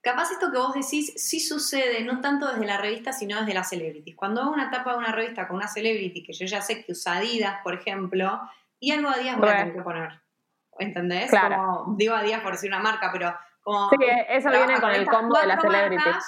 Capaz 0.00 0.30
esto 0.30 0.52
que 0.52 0.58
vos 0.58 0.74
decís 0.74 1.12
sí 1.16 1.40
sucede, 1.40 2.04
no 2.04 2.20
tanto 2.20 2.46
desde 2.46 2.64
la 2.64 2.78
revista, 2.78 3.12
sino 3.12 3.40
desde 3.40 3.54
las 3.54 3.68
celebrities. 3.68 4.14
Cuando 4.14 4.42
hago 4.42 4.52
una 4.52 4.70
tapa 4.70 4.92
de 4.92 4.98
una 4.98 5.10
revista 5.10 5.48
con 5.48 5.56
una 5.56 5.66
celebrity, 5.66 6.22
que 6.22 6.32
yo 6.32 6.46
ya 6.46 6.62
sé 6.62 6.84
que 6.84 6.92
usa 6.92 7.16
Adidas, 7.16 7.56
por 7.64 7.74
ejemplo, 7.74 8.40
y 8.78 8.92
algo 8.92 9.08
a 9.08 9.14
Adidas 9.14 9.38
voy 9.38 9.48
a 9.48 9.56
tener 9.56 9.74
que 9.74 9.82
poner. 9.82 10.20
¿Entendés? 10.78 11.32
Como, 11.32 11.96
digo 11.96 12.14
Adidas 12.14 12.42
por 12.42 12.52
decir 12.52 12.70
una 12.70 12.78
marca, 12.78 13.10
pero 13.12 13.34
como. 13.66 13.90
Sí, 13.90 13.96
eso 14.28 14.50
viene 14.50 14.80
con 14.80 14.90
el 14.90 15.06
combo 15.06 15.38
de 15.38 15.46
las 15.46 15.60
celebrities. 15.60 16.24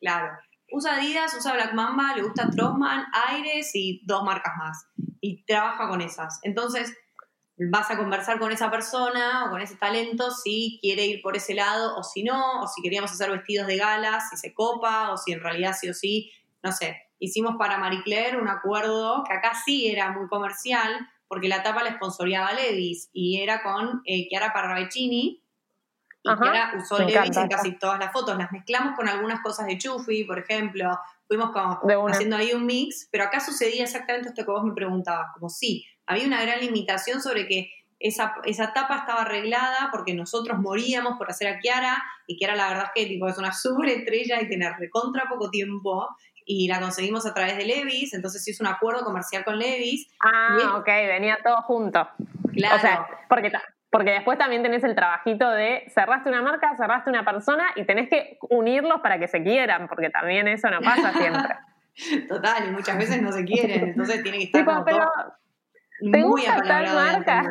claro. 0.00 0.38
Usa 0.72 0.94
Adidas, 0.94 1.32
usa 1.34 1.52
Black 1.54 1.74
Mamba, 1.74 2.14
le 2.16 2.22
gusta 2.22 2.50
Trossman, 2.50 3.06
Aires 3.28 3.70
y 3.74 4.02
dos 4.04 4.24
marcas 4.24 4.52
más. 4.58 4.86
Y 5.20 5.44
trabaja 5.44 5.88
con 5.88 6.00
esas. 6.00 6.40
Entonces, 6.42 6.92
vas 7.56 7.90
a 7.90 7.96
conversar 7.96 8.38
con 8.38 8.52
esa 8.52 8.70
persona 8.70 9.46
o 9.46 9.50
con 9.50 9.60
ese 9.60 9.76
talento 9.76 10.30
si 10.30 10.78
quiere 10.82 11.06
ir 11.06 11.22
por 11.22 11.36
ese 11.36 11.54
lado 11.54 11.96
o 11.96 12.02
si 12.02 12.22
no, 12.22 12.62
o 12.62 12.66
si 12.66 12.82
queríamos 12.82 13.12
hacer 13.12 13.30
vestidos 13.30 13.66
de 13.66 13.76
gala, 13.76 14.20
si 14.20 14.36
se 14.36 14.52
copa, 14.52 15.12
o 15.12 15.16
si 15.16 15.32
en 15.32 15.40
realidad 15.40 15.74
sí 15.78 15.88
o 15.88 15.94
sí, 15.94 16.32
no 16.62 16.72
sé. 16.72 16.96
Hicimos 17.18 17.54
para 17.58 17.78
Marie 17.78 18.02
Claire 18.02 18.38
un 18.38 18.48
acuerdo 18.48 19.24
que 19.26 19.34
acá 19.34 19.52
sí 19.64 19.88
era 19.88 20.10
muy 20.12 20.28
comercial, 20.28 21.08
porque 21.28 21.48
la 21.48 21.62
tapa 21.62 21.82
la 21.82 21.94
sponsoriaba 21.94 22.52
Levis 22.52 23.08
y 23.12 23.40
era 23.40 23.62
con 23.62 24.02
eh, 24.04 24.28
Chiara 24.28 24.52
Parravicini. 24.52 25.42
Y 26.26 26.42
Chiara 26.42 26.72
usó 26.76 26.98
Levis 26.98 27.36
en 27.36 27.48
casi 27.48 27.78
todas 27.78 27.98
las 27.98 28.12
fotos. 28.12 28.36
Las 28.36 28.52
mezclamos 28.52 28.94
con 28.96 29.08
algunas 29.08 29.40
cosas 29.42 29.66
de 29.66 29.78
Chufi, 29.78 30.24
por 30.24 30.38
ejemplo. 30.38 30.98
Fuimos 31.26 31.50
como 31.50 32.08
haciendo 32.08 32.36
ahí 32.36 32.52
un 32.52 32.66
mix, 32.66 33.08
pero 33.10 33.24
acá 33.24 33.40
sucedía 33.40 33.84
exactamente 33.84 34.28
esto 34.28 34.44
que 34.44 34.50
vos 34.50 34.64
me 34.64 34.74
preguntabas, 34.74 35.32
como 35.34 35.48
sí, 35.48 35.84
había 36.06 36.26
una 36.26 36.40
gran 36.42 36.60
limitación 36.60 37.20
sobre 37.20 37.46
que 37.46 37.70
esa, 37.98 38.34
esa 38.44 38.72
tapa 38.72 38.98
estaba 38.98 39.22
arreglada 39.22 39.88
porque 39.90 40.14
nosotros 40.14 40.58
moríamos 40.58 41.16
por 41.16 41.30
hacer 41.30 41.48
a 41.48 41.58
Kiara 41.58 42.02
y 42.26 42.36
Kiara 42.36 42.54
la 42.54 42.68
verdad 42.68 42.84
es 42.94 43.02
que 43.02 43.08
tipo, 43.08 43.26
es 43.26 43.38
una 43.38 43.50
estrella 43.50 44.40
y 44.40 44.48
tiene 44.48 44.70
recontra 44.78 45.24
poco 45.28 45.50
tiempo 45.50 46.06
y 46.44 46.68
la 46.68 46.78
conseguimos 46.78 47.26
a 47.26 47.34
través 47.34 47.56
de 47.56 47.64
Levis, 47.64 48.14
entonces 48.14 48.44
se 48.44 48.52
hizo 48.52 48.62
un 48.62 48.68
acuerdo 48.68 49.04
comercial 49.04 49.44
con 49.44 49.58
Levis. 49.58 50.06
Ah, 50.20 50.76
ok, 50.78 50.86
venía 50.86 51.38
todo 51.42 51.56
junto. 51.62 52.08
Claro. 52.52 52.76
O 52.76 52.78
sea, 52.78 53.06
porque, 53.28 53.50
porque 53.96 54.10
después 54.10 54.36
también 54.36 54.62
tenés 54.62 54.84
el 54.84 54.94
trabajito 54.94 55.48
de 55.48 55.84
cerraste 55.88 56.28
una 56.28 56.42
marca, 56.42 56.76
cerraste 56.76 57.08
una 57.08 57.24
persona 57.24 57.68
y 57.76 57.84
tenés 57.84 58.10
que 58.10 58.36
unirlos 58.50 59.00
para 59.00 59.18
que 59.18 59.26
se 59.26 59.42
quieran, 59.42 59.88
porque 59.88 60.10
también 60.10 60.46
eso 60.48 60.68
no 60.68 60.82
pasa 60.82 61.14
siempre. 61.14 61.56
Total, 62.28 62.68
y 62.68 62.72
muchas 62.72 62.98
veces 62.98 63.22
no 63.22 63.32
se 63.32 63.46
quieren, 63.46 63.88
entonces 63.88 64.22
tiene 64.22 64.36
que 64.36 64.44
estar 64.44 64.66
tipo, 64.66 64.84
pero, 64.84 65.10
¿Te 66.12 66.22
gusta 66.22 66.60
tal 66.60 66.94
marca? 66.94 67.42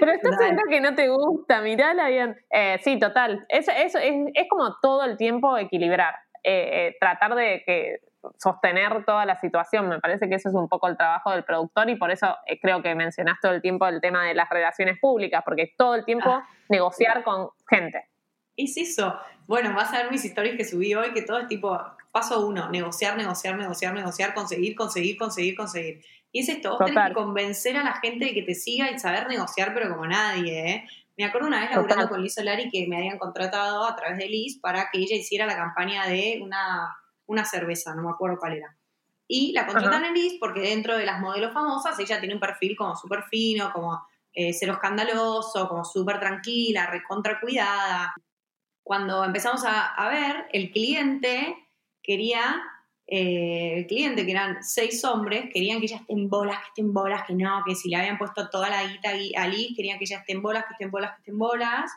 Pero 0.00 0.12
estás 0.12 0.36
seguro 0.38 0.62
que 0.68 0.80
no 0.80 0.96
te 0.96 1.08
gusta, 1.08 1.60
mirala 1.60 2.08
bien. 2.08 2.36
Eh, 2.50 2.80
sí, 2.82 2.98
total. 2.98 3.46
Eso, 3.48 3.70
eso 3.70 3.98
es, 3.98 4.12
es, 4.34 4.48
como 4.48 4.74
todo 4.82 5.04
el 5.04 5.16
tiempo 5.16 5.56
equilibrar. 5.56 6.16
Eh, 6.42 6.88
eh, 6.88 6.96
tratar 6.98 7.36
de 7.36 7.62
que 7.64 8.00
sostener 8.38 9.04
toda 9.04 9.24
la 9.24 9.38
situación. 9.40 9.88
Me 9.88 10.00
parece 10.00 10.28
que 10.28 10.34
eso 10.34 10.48
es 10.48 10.54
un 10.54 10.68
poco 10.68 10.88
el 10.88 10.96
trabajo 10.96 11.30
del 11.30 11.44
productor 11.44 11.88
y 11.90 11.96
por 11.96 12.10
eso 12.10 12.36
creo 12.60 12.82
que 12.82 12.94
mencionás 12.94 13.38
todo 13.40 13.52
el 13.52 13.62
tiempo 13.62 13.86
el 13.86 14.00
tema 14.00 14.24
de 14.24 14.34
las 14.34 14.48
relaciones 14.48 14.98
públicas, 14.98 15.42
porque 15.44 15.74
todo 15.76 15.94
el 15.94 16.04
tiempo 16.04 16.30
ah. 16.30 16.48
negociar 16.68 17.22
con 17.22 17.50
gente. 17.68 18.08
Es 18.56 18.76
eso. 18.76 19.18
Bueno, 19.46 19.74
vas 19.74 19.92
a 19.94 20.02
ver 20.02 20.10
mis 20.10 20.24
historias 20.24 20.56
que 20.56 20.64
subí 20.64 20.94
hoy, 20.94 21.12
que 21.12 21.22
todo 21.22 21.38
es 21.38 21.48
tipo, 21.48 21.78
paso 22.12 22.46
uno, 22.46 22.68
negociar, 22.70 23.16
negociar, 23.16 23.56
negociar, 23.56 23.94
negociar, 23.94 24.34
conseguir, 24.34 24.76
conseguir, 24.76 25.16
conseguir, 25.16 25.56
conseguir. 25.56 26.04
Y 26.32 26.40
es 26.40 26.48
esto, 26.48 26.70
vos 26.70 26.84
tenés 26.84 27.08
que 27.08 27.14
convencer 27.14 27.76
a 27.76 27.82
la 27.82 27.94
gente 27.94 28.26
de 28.26 28.34
que 28.34 28.42
te 28.42 28.54
siga 28.54 28.90
y 28.90 28.98
saber 28.98 29.26
negociar, 29.26 29.74
pero 29.74 29.90
como 29.90 30.06
nadie, 30.06 30.70
¿eh? 30.70 30.84
Me 31.16 31.24
acuerdo 31.24 31.48
una 31.48 31.60
vez 31.60 31.70
laburando 31.70 32.08
con 32.08 32.22
Liz 32.22 32.34
Solari 32.34 32.70
que 32.70 32.86
me 32.86 32.96
habían 32.96 33.18
contratado 33.18 33.84
a 33.84 33.94
través 33.94 34.16
de 34.16 34.26
Liz 34.26 34.58
para 34.58 34.88
que 34.90 35.00
ella 35.00 35.16
hiciera 35.16 35.44
la 35.44 35.56
campaña 35.56 36.06
de 36.06 36.40
una, 36.42 36.96
una 37.30 37.44
cerveza, 37.44 37.94
no 37.94 38.02
me 38.02 38.10
acuerdo 38.10 38.38
cuál 38.38 38.54
era. 38.54 38.76
Y 39.26 39.52
la 39.52 39.66
contratan 39.66 40.04
a 40.04 40.10
Liz 40.10 40.34
porque 40.40 40.60
dentro 40.60 40.96
de 40.96 41.06
las 41.06 41.20
modelos 41.20 41.52
famosas 41.52 41.98
ella 42.00 42.18
tiene 42.18 42.34
un 42.34 42.40
perfil 42.40 42.76
como 42.76 42.96
súper 42.96 43.22
fino, 43.30 43.72
como 43.72 44.02
eh, 44.32 44.52
cero 44.52 44.72
escandaloso, 44.72 45.68
como 45.68 45.84
súper 45.84 46.18
tranquila, 46.18 46.86
recontra 46.86 47.38
cuidada. 47.40 48.12
Cuando 48.82 49.24
empezamos 49.24 49.64
a, 49.64 49.94
a 49.94 50.08
ver, 50.08 50.46
el 50.52 50.72
cliente 50.72 51.56
quería 52.02 52.60
eh, 53.12 53.78
el 53.78 53.86
cliente, 53.88 54.24
que 54.24 54.30
eran 54.30 54.62
seis 54.62 55.04
hombres, 55.04 55.50
querían 55.52 55.80
que 55.80 55.86
ella 55.86 55.96
esté 55.96 56.12
en 56.12 56.28
bolas, 56.28 56.58
que 56.58 56.68
esté 56.68 56.80
en 56.82 56.92
bolas, 56.92 57.24
que 57.26 57.34
no, 57.34 57.62
que 57.66 57.74
si 57.74 57.88
le 57.88 57.96
habían 57.96 58.18
puesto 58.18 58.48
toda 58.48 58.70
la 58.70 58.84
guita 58.84 59.10
a 59.36 59.48
Liz, 59.48 59.76
querían 59.76 59.98
que 59.98 60.04
ella 60.04 60.18
esté 60.18 60.32
en 60.32 60.42
bolas, 60.42 60.64
que 60.66 60.74
esté 60.74 60.84
en 60.84 60.92
bolas, 60.92 61.10
que 61.12 61.18
esté 61.18 61.30
en 61.32 61.38
bolas. 61.38 61.90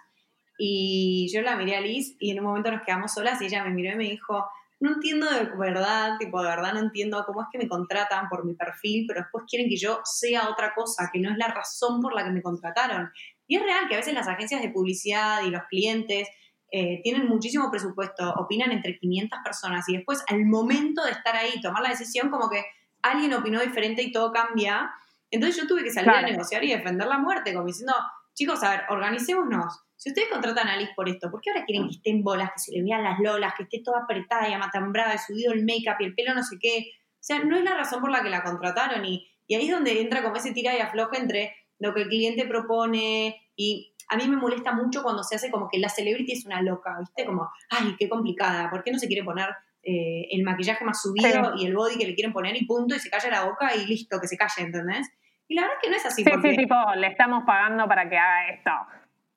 Y 0.57 1.31
yo 1.31 1.43
la 1.43 1.55
miré 1.55 1.75
a 1.75 1.81
Liz 1.81 2.15
y 2.19 2.31
en 2.31 2.39
un 2.39 2.45
momento 2.45 2.71
nos 2.71 2.81
quedamos 2.81 3.13
solas 3.13 3.39
y 3.41 3.45
ella 3.45 3.63
me 3.63 3.69
miró 3.71 3.91
y 3.91 3.95
me 3.95 4.03
dijo, 4.05 4.43
no 4.84 4.95
entiendo 4.95 5.31
de 5.31 5.45
verdad, 5.57 6.17
tipo, 6.19 6.41
de 6.41 6.49
verdad 6.49 6.73
no 6.73 6.81
entiendo 6.81 7.23
cómo 7.25 7.41
es 7.41 7.47
que 7.49 7.57
me 7.57 7.69
contratan 7.69 8.27
por 8.27 8.43
mi 8.43 8.53
perfil, 8.53 9.05
pero 9.07 9.21
después 9.21 9.45
quieren 9.47 9.69
que 9.69 9.77
yo 9.77 10.01
sea 10.03 10.49
otra 10.49 10.73
cosa, 10.75 11.09
que 11.11 11.21
no 11.21 11.31
es 11.31 11.38
la 11.38 11.47
razón 11.47 12.01
por 12.01 12.13
la 12.13 12.25
que 12.25 12.31
me 12.31 12.41
contrataron. 12.41 13.09
Y 13.47 13.55
es 13.55 13.63
real 13.63 13.88
que 13.88 13.93
a 13.93 13.99
veces 13.99 14.13
las 14.13 14.27
agencias 14.27 14.61
de 14.61 14.71
publicidad 14.71 15.41
y 15.45 15.51
los 15.51 15.63
clientes 15.69 16.27
eh, 16.69 16.99
tienen 17.01 17.27
muchísimo 17.27 17.71
presupuesto, 17.71 18.29
opinan 18.34 18.73
entre 18.73 18.99
500 18.99 19.39
personas 19.41 19.88
y 19.88 19.95
después 19.95 20.21
al 20.27 20.45
momento 20.45 21.05
de 21.05 21.11
estar 21.11 21.34
ahí, 21.34 21.61
tomar 21.61 21.81
la 21.81 21.89
decisión, 21.89 22.29
como 22.29 22.49
que 22.49 22.65
alguien 23.01 23.34
opinó 23.34 23.61
diferente 23.61 24.03
y 24.03 24.11
todo 24.11 24.34
cambia. 24.34 24.91
Entonces 25.31 25.61
yo 25.61 25.65
tuve 25.65 25.86
que 25.86 25.91
salir 25.91 26.09
a 26.09 26.23
negociar 26.23 26.61
y 26.65 26.71
defender 26.71 27.07
la 27.07 27.19
muerte, 27.19 27.53
como 27.53 27.67
diciendo, 27.67 27.93
chicos, 28.34 28.63
a 28.63 28.71
ver, 28.71 28.81
organicémonos. 28.89 29.81
Si 29.95 30.09
ustedes 30.09 30.29
contratan 30.29 30.67
a 30.67 30.73
Alice 30.73 30.91
por 30.95 31.07
esto, 31.07 31.31
¿por 31.31 31.41
qué 31.41 31.51
ahora 31.51 31.65
quieren 31.65 31.88
que 31.88 31.95
esté 31.95 32.09
en 32.09 32.23
bolas, 32.23 32.51
que 32.51 32.59
se 32.59 32.71
le 32.73 32.84
vean 32.84 33.03
las 33.03 33.19
lolas, 33.19 33.53
que 33.55 33.63
esté 33.63 33.81
toda 33.84 34.01
apretada 34.03 34.49
y 34.49 34.53
amatambrada, 34.53 35.17
subido 35.17 35.53
el 35.53 35.63
make-up 35.63 35.95
y 35.99 36.05
el 36.05 36.15
pelo 36.15 36.34
no 36.34 36.43
sé 36.43 36.57
qué? 36.59 36.91
O 37.13 37.25
sea, 37.25 37.43
no 37.43 37.57
es 37.57 37.63
la 37.63 37.75
razón 37.75 38.01
por 38.01 38.11
la 38.11 38.21
que 38.21 38.29
la 38.29 38.43
contrataron 38.43 39.05
y, 39.05 39.27
y 39.47 39.55
ahí 39.55 39.65
es 39.65 39.71
donde 39.71 40.01
entra 40.01 40.23
como 40.23 40.36
ese 40.36 40.51
tira 40.51 40.75
y 40.75 40.79
afloja 40.79 41.17
entre 41.17 41.55
lo 41.79 41.93
que 41.93 42.01
el 42.01 42.09
cliente 42.09 42.45
propone 42.45 43.41
y 43.55 43.93
a 44.09 44.17
mí 44.17 44.27
me 44.27 44.38
molesta 44.38 44.73
mucho 44.73 45.03
cuando 45.03 45.23
se 45.23 45.36
hace 45.36 45.49
como 45.49 45.69
que 45.69 45.79
la 45.79 45.89
celebrity 45.89 46.34
es 46.34 46.45
una 46.45 46.61
loca, 46.61 46.97
¿viste? 46.99 47.25
Como, 47.25 47.49
ay, 47.69 47.95
qué 47.97 48.09
complicada, 48.09 48.69
¿por 48.69 48.84
qué 48.84 48.91
no 48.91 48.99
se 48.99 49.07
quiere 49.07 49.23
poner 49.23 49.49
eh, 49.84 50.27
el 50.31 50.43
maquillaje 50.43 50.86
más 50.86 51.01
subido 51.01 51.55
y 51.57 51.65
el 51.65 51.75
body 51.75 51.97
que 51.97 52.07
le 52.07 52.15
quieren 52.15 52.34
poner 52.34 52.55
y 52.55 52.65
punto, 52.65 52.95
y 52.95 52.99
se 52.99 53.09
calla 53.09 53.29
la 53.29 53.45
boca 53.45 53.75
y 53.75 53.86
listo, 53.86 54.19
que 54.19 54.27
se 54.27 54.38
calle, 54.38 54.61
¿entendés? 54.61 55.09
Y 55.54 55.56
la 55.56 55.62
verdad 55.62 55.78
es 55.78 55.84
que 55.84 55.89
no 55.91 55.95
es 55.97 56.06
así. 56.08 56.24
Sí, 56.24 56.32
sí, 56.41 56.58
tipo, 56.58 56.76
le 56.97 57.08
estamos 57.08 57.43
pagando 57.45 57.88
para 57.88 58.10
que 58.10 58.18
haga 58.18 58.47
esto. 58.49 58.72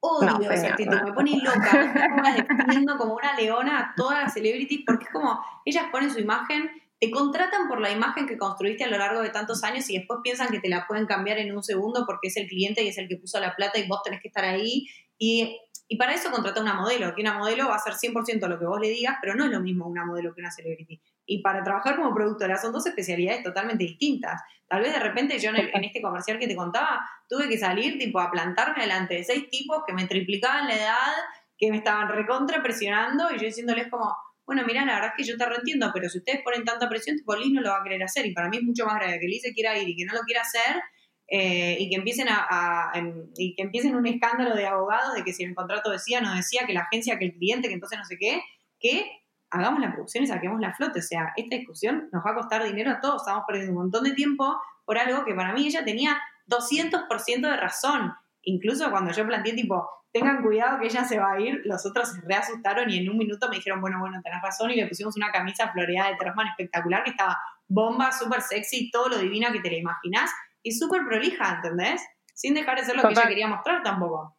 Odio 0.00 0.30
no, 0.30 0.50
ese 0.50 0.68
actitud, 0.68 1.02
me 1.02 1.12
pone 1.12 1.42
loca, 1.42 2.24
me 2.66 2.96
como 2.96 3.14
una 3.14 3.34
leona 3.34 3.78
a 3.80 3.94
todas 3.94 4.22
las 4.22 4.32
celebrities, 4.32 4.82
porque 4.86 5.04
es 5.04 5.10
como, 5.10 5.38
ellas 5.66 5.86
ponen 5.92 6.10
su 6.10 6.20
imagen 6.20 6.70
te 6.98 7.10
contratan 7.10 7.68
por 7.68 7.80
la 7.80 7.90
imagen 7.90 8.26
que 8.26 8.38
construiste 8.38 8.84
a 8.84 8.88
lo 8.88 8.96
largo 8.96 9.20
de 9.20 9.28
tantos 9.28 9.62
años 9.64 9.88
y 9.90 9.98
después 9.98 10.20
piensan 10.22 10.48
que 10.48 10.60
te 10.60 10.68
la 10.68 10.86
pueden 10.86 11.06
cambiar 11.06 11.38
en 11.38 11.54
un 11.54 11.62
segundo 11.62 12.04
porque 12.06 12.28
es 12.28 12.36
el 12.38 12.46
cliente 12.46 12.82
y 12.82 12.88
es 12.88 12.96
el 12.96 13.06
que 13.06 13.16
puso 13.16 13.38
la 13.38 13.54
plata 13.54 13.78
y 13.78 13.86
vos 13.86 14.02
tenés 14.02 14.22
que 14.22 14.28
estar 14.28 14.44
ahí. 14.44 14.86
Y, 15.18 15.60
para 15.94 16.14
eso 16.14 16.32
contrata 16.32 16.60
una 16.60 16.74
modelo, 16.74 17.14
que 17.14 17.22
una 17.22 17.38
modelo 17.38 17.68
va 17.68 17.74
a 17.74 17.76
hacer 17.76 17.94
100% 17.94 18.48
lo 18.48 18.58
que 18.58 18.66
vos 18.66 18.80
le 18.80 18.88
digas, 18.88 19.18
pero 19.20 19.36
no 19.36 19.44
es 19.44 19.50
lo 19.52 19.60
mismo 19.60 19.86
una 19.86 20.04
modelo 20.04 20.34
que 20.34 20.40
una 20.40 20.50
celebrity. 20.50 21.00
Y 21.26 21.42
para 21.42 21.62
trabajar 21.62 21.94
como 21.94 22.12
productora 22.12 22.56
son 22.56 22.72
dos 22.72 22.86
especialidades 22.86 23.44
totalmente 23.44 23.84
distintas. 23.84 24.42
Tal 24.66 24.82
vez 24.82 24.92
de 24.92 24.98
repente 24.98 25.38
yo 25.38 25.50
en, 25.50 25.84
este 25.84 26.02
comercial 26.02 26.40
que 26.40 26.48
te 26.48 26.56
contaba 26.56 27.08
tuve 27.28 27.48
que 27.48 27.56
salir 27.56 27.98
tipo 27.98 28.18
a 28.18 28.32
plantarme 28.32 28.82
delante 28.82 29.14
de 29.14 29.24
seis 29.24 29.48
tipos 29.48 29.82
que 29.86 29.92
me 29.92 30.06
triplicaban 30.06 30.66
la 30.66 30.74
edad, 30.74 31.12
que 31.56 31.70
me 31.70 31.78
estaban 31.78 32.08
recontra 32.08 32.62
presionando 32.62 33.30
y 33.30 33.38
yo 33.38 33.44
diciéndoles 33.44 33.88
como, 33.88 34.12
bueno, 34.44 34.64
mira, 34.66 34.84
la 34.84 34.94
verdad 34.94 35.10
es 35.16 35.24
que 35.24 35.30
yo 35.30 35.36
te 35.36 35.46
reentiendo, 35.46 35.90
pero 35.94 36.08
si 36.08 36.18
ustedes 36.18 36.42
ponen 36.42 36.64
tanta 36.64 36.88
presión, 36.88 37.16
tipo, 37.16 37.36
Liz 37.36 37.52
no 37.52 37.60
lo 37.60 37.70
va 37.70 37.80
a 37.80 37.82
querer 37.84 38.02
hacer. 38.02 38.26
Y 38.26 38.32
para 38.32 38.48
mí 38.48 38.56
es 38.56 38.62
mucho 38.64 38.86
más 38.86 38.96
grave 38.96 39.18
que 39.20 39.26
Liz 39.26 39.42
se 39.42 39.52
quiera 39.52 39.78
ir 39.78 39.88
y 39.88 39.96
que 39.96 40.04
no 40.04 40.14
lo 40.14 40.20
quiera 40.22 40.42
hacer 40.42 40.82
eh, 41.28 41.76
y 41.80 41.90
que 41.90 41.96
empiecen 41.96 42.28
a, 42.30 42.92
y 43.36 43.54
que 43.54 43.62
empiecen 43.62 43.96
un 43.96 44.06
escándalo 44.06 44.54
de 44.54 44.66
abogados 44.66 45.14
de 45.14 45.24
que 45.24 45.32
si 45.32 45.42
el 45.42 45.54
contrato 45.54 45.90
decía, 45.90 46.20
no 46.20 46.34
decía, 46.34 46.66
que 46.66 46.72
la 46.72 46.82
agencia, 46.82 47.18
que 47.18 47.26
el 47.26 47.34
cliente, 47.34 47.68
que 47.68 47.74
entonces 47.74 47.98
no 47.98 48.04
sé 48.04 48.16
qué, 48.18 48.42
que 48.78 49.10
hagamos 49.50 49.80
la 49.80 49.92
producción 49.92 50.24
y 50.24 50.26
saquemos 50.26 50.60
la 50.60 50.74
flote. 50.74 51.00
O 51.00 51.02
sea, 51.02 51.32
esta 51.36 51.56
discusión 51.56 52.08
nos 52.12 52.24
va 52.24 52.30
a 52.30 52.34
costar 52.34 52.62
dinero 52.64 52.90
a 52.90 53.00
todos. 53.00 53.22
Estamos 53.22 53.44
perdiendo 53.46 53.72
un 53.72 53.78
montón 53.78 54.04
de 54.04 54.12
tiempo 54.12 54.56
por 54.84 54.98
algo 54.98 55.24
que 55.24 55.34
para 55.34 55.52
mí 55.52 55.66
ella 55.66 55.84
tenía 55.84 56.20
200% 56.46 57.40
de 57.40 57.56
razón. 57.56 58.12
incluso 58.42 58.88
cuando 58.92 59.10
yo 59.10 59.26
planteé 59.26 59.54
tipo, 59.54 59.90
tengan 60.12 60.40
cuidado 60.40 60.78
que 60.78 60.86
ella 60.86 61.04
se 61.04 61.18
va 61.18 61.32
a 61.32 61.40
ir, 61.40 61.62
los 61.64 61.84
otros 61.84 62.12
se 62.12 62.20
reasustaron 62.20 62.88
y 62.88 62.98
en 62.98 63.10
un 63.10 63.18
minuto 63.18 63.48
me 63.48 63.56
dijeron, 63.56 63.80
bueno, 63.80 63.98
bueno, 63.98 64.20
tenés 64.22 64.40
razón 64.40 64.70
y 64.70 64.76
le 64.76 64.86
pusimos 64.86 65.16
una 65.16 65.32
camisa 65.32 65.72
floreada 65.72 66.10
de 66.10 66.16
Trosman 66.16 66.46
espectacular 66.46 67.02
que 67.02 67.10
estaba 67.10 67.36
bomba, 67.66 68.12
súper 68.12 68.40
sexy, 68.40 68.90
todo 68.92 69.08
lo 69.08 69.18
divina 69.18 69.52
que 69.52 69.60
te 69.60 69.70
la 69.70 69.78
imaginás 69.78 70.30
y 70.66 70.72
súper 70.72 71.02
prolija, 71.06 71.56
¿entendés? 71.56 72.04
Sin 72.34 72.54
dejar 72.54 72.76
de 72.78 72.84
ser 72.84 72.96
lo 72.96 73.02
que 73.02 73.08
ella 73.12 73.28
quería 73.28 73.46
mostrar 73.48 73.82
tampoco. 73.82 74.36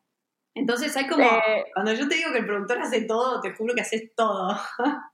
Entonces 0.55 0.95
hay 0.97 1.07
como, 1.07 1.23
Eh, 1.23 1.65
cuando 1.73 1.93
yo 1.93 2.07
te 2.07 2.15
digo 2.15 2.31
que 2.31 2.39
el 2.39 2.45
productor 2.45 2.79
hace 2.79 3.05
todo, 3.05 3.39
te 3.41 3.53
juro 3.55 3.73
que 3.75 3.81
haces 3.81 4.13
todo. 4.15 4.55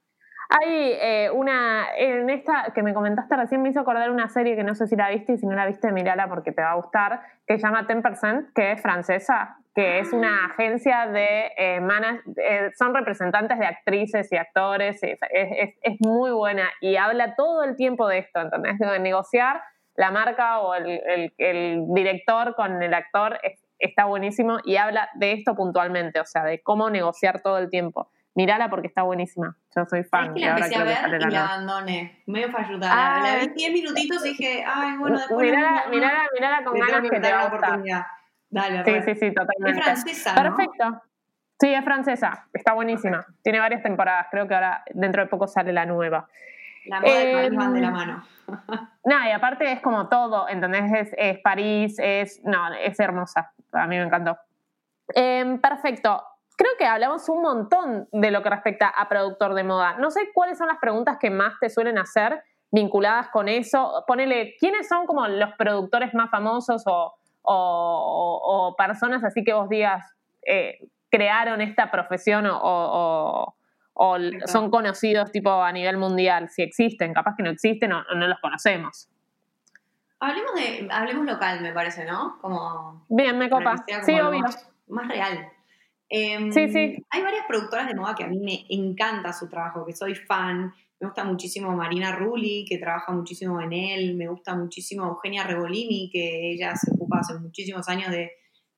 Hay 0.49 0.91
eh, 1.01 1.31
una, 1.33 1.87
en 1.97 2.29
esta 2.29 2.71
que 2.75 2.83
me 2.83 2.93
comentaste 2.93 3.35
recién 3.35 3.61
me 3.63 3.69
hizo 3.69 3.79
acordar 3.79 4.11
una 4.11 4.27
serie 4.29 4.55
que 4.55 4.63
no 4.63 4.75
sé 4.75 4.85
si 4.87 4.95
la 4.95 5.09
viste 5.09 5.33
y 5.33 5.37
si 5.37 5.47
no 5.47 5.55
la 5.55 5.65
viste, 5.65 5.91
mírala 5.91 6.27
porque 6.27 6.51
te 6.51 6.61
va 6.61 6.71
a 6.71 6.75
gustar, 6.75 7.21
que 7.47 7.57
se 7.57 7.63
llama 7.65 7.87
10%, 7.87 8.51
que 8.53 8.73
es 8.73 8.81
francesa, 8.81 9.57
que 9.73 9.99
es 9.99 10.13
una 10.13 10.45
agencia 10.45 11.07
de 11.07 11.51
eh, 11.57 11.79
manag- 11.81 12.21
eh, 12.37 12.71
son 12.77 12.93
representantes 12.93 13.57
de 13.57 13.65
actrices 13.65 14.31
y 14.31 14.37
actores, 14.37 15.01
y 15.01 15.11
es, 15.11 15.19
es- 15.31 15.75
es 15.81 15.95
muy 16.01 16.29
buena 16.31 16.69
y 16.81 16.97
habla 16.97 17.35
todo 17.35 17.63
el 17.63 17.75
tiempo 17.75 18.07
de 18.07 18.19
esto, 18.19 18.41
¿entendés? 18.41 18.77
De 18.77 18.99
negociar 18.99 19.61
la 19.95 20.11
marca 20.11 20.59
o 20.59 20.73
el, 20.75 20.87
el- 20.89 21.33
el 21.37 21.85
director 21.93 22.55
con 22.55 22.81
el 22.81 22.93
actor 22.93 23.39
es- 23.43 23.63
está 23.79 24.05
buenísimo 24.05 24.59
y 24.63 24.77
habla 24.77 25.09
de 25.15 25.33
esto 25.33 25.55
puntualmente, 25.55 26.19
o 26.19 26.25
sea, 26.25 26.43
de 26.43 26.61
cómo 26.61 26.89
negociar 26.89 27.41
todo 27.41 27.57
el 27.57 27.69
tiempo. 27.69 28.09
Mírala 28.35 28.69
porque 28.69 28.87
está 28.87 29.03
buenísima. 29.03 29.55
Yo 29.75 29.85
soy 29.85 29.99
Es 29.99 30.09
fan. 30.09 30.33
que 30.33 30.39
y 30.39 30.43
la 30.45 30.51
empecé 30.51 30.75
a 30.75 30.79
que 30.79 30.83
ver 30.85 31.21
y 31.21 31.31
la 31.31 31.45
abandoné, 31.45 32.23
medio 32.25 32.49
falluta. 32.49 32.87
Ah. 32.91 33.21
la, 33.21 33.39
vi 33.41 33.47
10 33.49 33.73
minutitos 33.73 34.25
y 34.25 34.29
dije, 34.29 34.63
ay, 34.65 34.97
bueno, 34.97 35.17
después 35.19 35.45
mirala, 35.51 35.83
mirala, 35.91 36.23
mirala 36.33 36.63
con 36.63 36.79
ganas 36.79 37.09
que 37.09 37.19
te 37.19 37.31
va 37.31 37.41
a 37.41 37.47
oportunidad. 37.47 38.05
Dale, 38.49 38.83
Sí, 38.85 38.91
sí, 39.05 39.15
sí, 39.19 39.25
Es 39.27 39.33
totalmente. 39.35 39.81
francesa, 39.83 40.33
¿no? 40.33 40.41
Perfecto. 40.55 41.01
Sí, 41.59 41.73
es 41.73 41.83
francesa. 41.83 42.47
Está 42.53 42.73
buenísima. 42.73 43.25
Tiene 43.43 43.59
varias 43.59 43.83
temporadas. 43.83 44.27
Creo 44.31 44.47
que 44.47 44.53
ahora 44.55 44.83
dentro 44.93 45.21
de 45.23 45.27
poco 45.29 45.47
sale 45.47 45.71
la 45.71 45.85
nueva. 45.85 46.27
La 46.85 46.99
moda 47.01 47.21
Eh, 47.23 47.49
van 47.51 47.73
de 47.73 47.81
la 47.81 47.91
mano. 47.91 48.23
Nada, 49.05 49.27
y 49.29 49.31
aparte 49.31 49.71
es 49.71 49.81
como 49.81 50.07
todo, 50.09 50.47
¿entendés? 50.49 50.91
Es, 50.93 51.15
es 51.17 51.39
París, 51.39 51.95
es. 51.99 52.41
No, 52.43 52.73
es 52.73 52.99
hermosa. 52.99 53.51
A 53.71 53.87
mí 53.87 53.97
me 53.97 54.03
encantó. 54.03 54.37
Em, 55.13 55.59
perfecto. 55.59 56.23
Creo 56.55 56.71
que 56.77 56.85
hablamos 56.85 57.27
un 57.29 57.41
montón 57.41 58.07
de 58.11 58.31
lo 58.31 58.43
que 58.43 58.49
respecta 58.49 58.87
a 58.87 59.09
productor 59.09 59.53
de 59.55 59.63
moda. 59.63 59.95
No 59.97 60.11
sé 60.11 60.31
cuáles 60.33 60.57
son 60.57 60.67
las 60.67 60.77
preguntas 60.77 61.17
que 61.19 61.29
más 61.31 61.53
te 61.59 61.69
suelen 61.69 61.97
hacer 61.97 62.43
vinculadas 62.71 63.29
con 63.29 63.49
eso. 63.49 64.03
Ponele, 64.07 64.55
¿quiénes 64.59 64.87
son 64.87 65.05
como 65.05 65.27
los 65.27 65.51
productores 65.57 66.13
más 66.13 66.29
famosos 66.29 66.83
o, 66.85 67.13
o- 67.41 68.41
o 68.69 68.75
personas 68.75 69.23
así 69.23 69.43
que 69.43 69.53
vos 69.53 69.67
digas 69.69 70.15
eh, 70.45 70.79
crearon 71.11 71.61
esta 71.61 71.91
profesión 71.91 72.45
o, 72.49 73.55
o- 73.93 74.17
son 74.47 74.69
conocidos 74.69 75.31
tipo 75.31 75.51
a 75.63 75.71
nivel 75.71 75.97
mundial? 75.97 76.49
Si 76.49 76.61
existen, 76.61 77.13
capaz 77.13 77.35
que 77.37 77.43
no 77.43 77.49
existen 77.51 77.91
o, 77.93 77.99
o 78.11 78.15
no 78.15 78.27
los 78.27 78.39
conocemos. 78.39 79.09
Hablemos 80.19 80.53
de, 80.55 80.87
hablemos 80.89 81.25
local, 81.25 81.61
me 81.61 81.73
parece, 81.73 82.05
¿no? 82.05 82.37
Como 82.41 83.05
Bien, 83.09 83.37
me 83.37 83.49
copa. 83.49 83.75
como 83.85 84.03
Sí, 84.05 84.19
obvio. 84.19 84.39
Más, 84.39 84.69
más 84.87 85.07
real. 85.07 85.49
Em, 86.07 86.51
Sí, 86.51 86.69
sí. 86.71 87.03
Hay 87.09 87.21
varias 87.21 87.45
productoras 87.47 87.87
de 87.87 87.95
moda 87.95 88.15
que 88.15 88.23
a 88.23 88.27
mí 88.27 88.39
me 88.39 88.65
encanta 88.69 89.33
su 89.33 89.49
trabajo, 89.49 89.85
que 89.85 89.93
soy 89.93 90.15
fan. 90.15 90.73
Me 90.99 91.07
gusta 91.07 91.25
muchísimo 91.25 91.75
Marina 91.75 92.13
Rulli, 92.15 92.65
que 92.69 92.77
trabaja 92.77 93.11
muchísimo 93.11 93.59
en 93.59 93.73
él. 93.73 94.15
Me 94.15 94.27
gusta 94.27 94.55
muchísimo 94.55 95.05
Eugenia 95.07 95.43
Revolini, 95.43 96.09
que 96.09 96.51
ella 96.51 96.73
se 96.77 96.91
ocupa 96.91 97.19
hace 97.19 97.37
muchísimos 97.39 97.89
años 97.89 98.09
de 98.09 98.31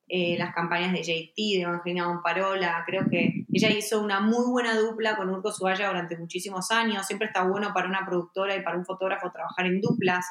eh, 0.08 0.36
las 0.40 0.54
campañas 0.56 0.94
de 0.94 1.04
JT, 1.04 1.36
de 1.58 1.62
Evangelina 1.62 2.08
Bonparola. 2.08 2.84
Creo 2.88 3.06
que 3.08 3.45
ella 3.58 3.70
hizo 3.70 4.02
una 4.02 4.20
muy 4.20 4.50
buena 4.52 4.76
dupla 4.76 5.16
con 5.16 5.30
Urco 5.30 5.52
Subaya 5.52 5.88
durante 5.88 6.18
muchísimos 6.18 6.72
años. 6.72 7.06
Siempre 7.06 7.28
está 7.28 7.44
bueno 7.44 7.72
para 7.74 7.88
una 7.88 8.06
productora 8.06 8.56
y 8.56 8.62
para 8.62 8.78
un 8.78 8.86
fotógrafo 8.86 9.32
trabajar 9.32 9.66
en 9.66 9.82
duplas. 9.82 10.26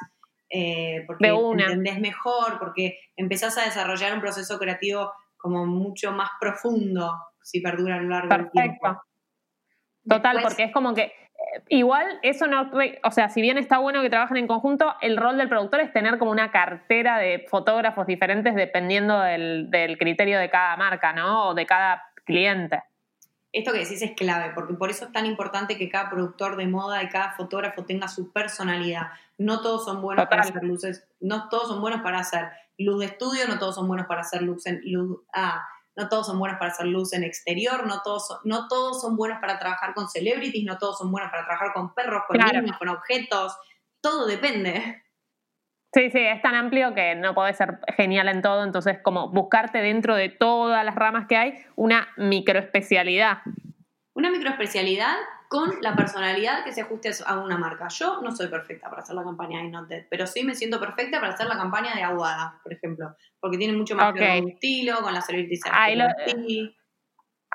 eh, 0.51 1.03
porque 1.07 1.27
entendés 1.29 1.99
mejor, 2.01 2.59
porque 2.61 2.99
empezás 3.17 3.59
a 3.59 3.65
desarrollar 3.65 4.13
un 4.15 4.21
proceso 4.21 4.57
creativo 4.59 5.13
como 5.37 5.67
mucho 5.67 6.13
más 6.13 6.31
profundo 6.39 7.11
si 7.43 7.61
perdura 7.61 7.97
a 7.97 8.01
lo 8.01 8.09
largo 8.11 8.29
del 8.29 8.51
tiempo. 8.51 8.79
Perfecto. 8.83 9.03
Total, 10.09 10.37
Después- 10.37 10.55
porque 10.55 10.65
es 10.65 10.73
como 10.73 10.95
que 10.95 11.03
eh, 11.03 11.63
igual 11.71 12.19
eso 12.23 12.47
no, 12.47 12.71
o 13.03 13.11
sea, 13.11 13.29
si 13.31 13.41
bien 13.41 13.59
está 13.59 13.79
bueno 13.79 14.03
que 14.03 14.11
trabajen 14.11 14.37
en 14.37 14.47
conjunto, 14.47 14.95
el 15.01 15.17
rol 15.17 15.37
del 15.39 15.49
productor 15.49 15.81
es 15.81 15.93
tener 15.93 16.19
como 16.19 16.31
una 16.31 16.51
cartera 16.53 17.19
de 17.19 17.47
fotógrafos 17.49 18.07
diferentes 18.07 18.55
dependiendo 18.55 19.19
del, 19.21 19.71
del 19.71 19.99
criterio 19.99 20.39
de 20.39 20.51
cada 20.51 20.77
marca, 20.77 21.13
¿no? 21.15 21.49
O 21.49 21.55
de 21.55 21.67
cada 21.67 22.03
cliente. 22.25 22.83
Esto 23.55 23.71
que 23.71 23.79
decís 23.79 24.03
es 24.03 24.17
clave, 24.17 24.51
porque 24.53 24.75
por 24.75 24.91
eso 24.91 25.05
es 25.05 25.13
tan 25.13 25.27
importante 25.27 25.79
que 25.79 25.89
cada 25.89 26.11
productor 26.11 26.57
de 26.57 26.67
moda 26.67 27.05
y 27.05 27.09
cada 27.09 27.35
fotógrafo 27.35 27.85
tenga 27.85 28.09
su 28.09 28.33
personalidad. 28.33 29.13
No 29.39 29.63
todos 29.63 29.85
son 29.85 30.03
buenos 30.03 30.27
para 30.27 30.43
hacer 30.43 30.65
luces, 30.65 31.07
no 31.21 31.49
todos 31.49 31.69
son 31.69 31.81
buenos 31.81 32.03
para 32.03 32.19
hacer 32.19 32.51
luz 32.79 32.99
de 32.99 33.07
estudio, 33.07 33.47
no 33.47 33.61
todos 33.61 33.77
son 33.77 33.87
buenos 33.87 34.09
para 34.09 34.23
hacer 34.23 34.43
luz 34.43 34.67
en 34.67 34.81
luz, 34.85 35.21
ah, 35.33 35.65
no 35.95 36.09
todos 36.09 36.27
son 36.27 36.41
buenos 36.41 36.59
para 36.59 36.73
hacer 36.73 36.87
luz 36.87 37.13
en 37.13 37.23
exterior, 37.23 37.87
no 37.87 38.03
todos, 38.03 38.27
son, 38.27 38.39
no 38.43 38.67
todos 38.67 39.01
son 39.01 39.17
buenos 39.17 39.39
para 39.41 39.61
trabajar 39.61 39.95
con 39.95 40.09
celebrities, 40.09 40.65
no 40.65 40.77
todos 40.77 40.99
son 40.99 41.13
buenos 41.13 41.31
para 41.31 41.45
trabajar 41.45 41.73
con 41.73 41.95
perros, 41.95 42.25
con 42.27 42.37
Claro. 42.37 42.61
niños, 42.61 42.77
con 42.77 42.89
objetos. 42.89 43.57
Todo 44.01 44.27
depende. 44.27 45.04
Sí, 45.95 46.11
sí, 46.11 46.19
es 46.19 46.43
tan 46.43 46.57
amplio 46.57 46.93
que 46.93 47.15
no 47.15 47.35
podés 47.35 47.57
ser 47.57 47.79
genial 47.97 48.27
en 48.29 48.43
todo, 48.43 48.65
entonces 48.65 48.99
como 49.01 49.29
buscarte 49.29 49.79
dentro 49.79 50.17
de 50.17 50.29
todas 50.29 50.85
las 50.85 50.97
ramas 50.97 51.27
que 51.29 51.37
hay 51.37 51.55
una 51.77 52.09
microespecialidad. 52.17 53.39
Una 54.15 54.29
microespecialidad 54.31 55.15
con 55.49 55.71
la 55.83 55.95
personalidad 55.95 56.65
que 56.65 56.73
se 56.73 56.81
ajuste 56.81 57.11
a 57.25 57.39
una 57.39 57.57
marca. 57.57 57.87
Yo 57.89 58.21
no 58.23 58.33
soy 58.35 58.49
perfecta 58.49 58.91
para 58.91 59.03
hacer 59.03 59.15
la 59.15 59.23
campaña 59.23 59.63
de 59.63 59.69
Not 59.69 59.87
Dead, 59.87 60.07
pero 60.11 60.27
sí 60.27 60.43
me 60.43 60.57
siento 60.57 60.81
perfecta 60.81 61.21
para 61.21 61.35
hacer 61.35 61.47
la 61.47 61.57
campaña 61.57 61.95
de 61.95 62.03
Aguada, 62.03 62.59
por 62.65 62.73
ejemplo, 62.73 63.15
porque 63.39 63.57
tiene 63.57 63.73
mucho 63.75 63.95
más 63.95 64.09
Ok. 64.11 64.15
que 64.17 64.21
ver 64.21 64.41
con 64.41 64.49
estilo, 64.51 64.97
con 65.01 65.15
la 65.15 65.21
celebrity 65.21 65.61
Ahí 65.71 65.95
lo- 65.95 66.07
sí. 66.27 66.77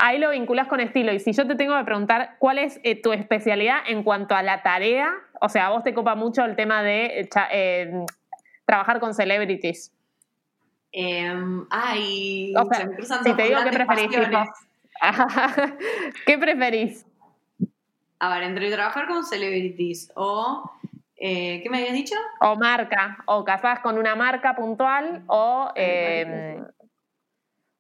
Ahí 0.02 0.18
lo 0.18 0.30
vinculás 0.30 0.70
con 0.70 0.80
estilo. 0.80 1.12
Y 1.12 1.20
si 1.20 1.34
yo 1.34 1.46
te 1.46 1.56
tengo 1.56 1.78
que 1.78 1.84
preguntar 1.84 2.38
cuál 2.40 2.58
es 2.58 2.80
eh, 2.86 3.02
tu 3.02 3.12
especialidad 3.12 3.80
en 3.86 4.04
cuanto 4.04 4.34
a 4.34 4.42
la 4.44 4.64
tarea, 4.64 5.14
o 5.42 5.50
sea, 5.50 5.68
a 5.68 5.70
vos 5.72 5.84
te 5.84 5.94
copa 5.94 6.16
mucho 6.16 6.46
el 6.46 6.56
tema 6.56 6.82
de 6.84 7.20
eh, 7.20 7.30
eh, 7.52 8.06
trabajar 8.70 9.00
con 9.00 9.16
celebrities. 9.16 9.92
Em, 10.92 11.66
ay, 11.72 12.54
O 12.56 12.66
sea, 12.72 12.88
se 12.88 13.30
si 13.30 13.34
te 13.36 13.44
digo 13.44 13.60
qué 13.64 13.72
preferís. 13.72 14.10
¿qué 16.28 16.38
preferís? 16.38 17.06
A 18.20 18.30
ver, 18.36 18.44
entre 18.44 18.72
trabajar 18.72 19.08
con 19.08 19.24
celebrities 19.26 20.12
o... 20.16 20.70
eh, 21.16 21.62
¿Qué 21.64 21.70
me 21.72 21.80
habías 21.80 21.94
dicho? 21.94 22.16
O 22.42 22.56
marca, 22.58 23.18
o 23.26 23.44
casás 23.44 23.80
con 23.80 23.98
una 23.98 24.16
marca 24.16 24.56
puntual, 24.56 25.24
o, 25.26 25.72
eh, 25.76 26.62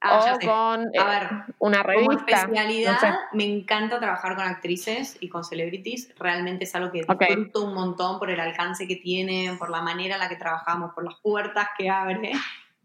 Ah, 0.01 0.33
o 0.35 0.39
sé. 0.39 0.45
con 0.45 0.83
eh, 0.93 0.99
A 0.99 1.05
ver, 1.05 1.29
una 1.59 1.83
Como 1.83 2.09
revista. 2.09 2.41
especialidad, 2.41 2.93
no 2.93 2.99
sé. 2.99 3.13
me 3.33 3.43
encanta 3.43 3.99
trabajar 3.99 4.35
con 4.35 4.45
actrices 4.45 5.17
y 5.19 5.27
con 5.27 5.43
celebrities. 5.43 6.13
Realmente 6.17 6.63
es 6.63 6.73
algo 6.75 6.91
que 6.91 6.99
disfruto 6.99 7.65
un 7.65 7.73
montón 7.73 8.17
por 8.17 8.29
el 8.29 8.39
alcance 8.39 8.87
que 8.87 8.95
tiene, 8.95 9.55
por 9.59 9.69
la 9.69 9.81
manera 9.81 10.15
en 10.15 10.21
la 10.21 10.29
que 10.29 10.37
trabajamos, 10.37 10.93
por 10.93 11.03
las 11.03 11.15
puertas 11.21 11.67
que 11.77 11.89
abre. 11.89 12.31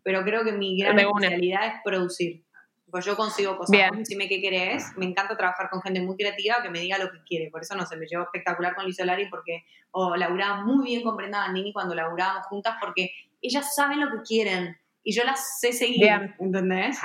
Pero 0.03 0.25
creo 0.25 0.45
que 0.45 0.53
mi 0.53 0.77
gran 0.77 0.99
especialidad 0.99 1.67
es 1.67 1.75
producir. 1.85 2.45
Pues 2.91 3.05
yo 3.05 3.17
consigo 3.17 3.57
cosas. 3.57 3.73
Bien. 3.73 3.91
Decime 3.97 4.29
qué 4.29 4.41
querés. 4.41 4.93
Me 4.97 5.05
encanta 5.05 5.37
trabajar 5.37 5.69
con 5.71 5.83
gente 5.83 6.01
muy 6.01 6.17
creativa 6.17 6.57
que 6.63 6.71
me 6.71 6.79
diga 6.81 6.99
lo 6.99 7.11
que 7.11 7.23
quiere. 7.25 7.51
Por 7.51 7.63
eso 7.63 7.75
no 7.75 7.87
se 7.87 7.97
me 7.97 8.07
llevó 8.07 8.25
espectacular 8.25 8.75
con 8.75 8.87
Liz 8.87 8.97
Solari 8.97 9.29
porque 9.31 9.65
o 9.91 10.15
laburaba 10.17 10.63
muy 10.65 10.85
bien 10.85 11.03
con 11.03 11.17
Brenda 11.17 11.39
Bandini 11.39 11.73
cuando 11.73 11.95
laburábamos 11.95 12.47
juntas 12.47 12.77
porque 12.81 13.11
ellas 13.41 13.75
saben 13.75 14.01
lo 14.01 14.11
que 14.11 14.23
quieren 14.27 14.77
y 15.05 15.15
yo 15.15 15.23
las 15.25 15.61
sé 15.61 15.73
seguir. 15.73 16.01
Bien. 16.01 16.35
¿Entendés? 16.41 16.99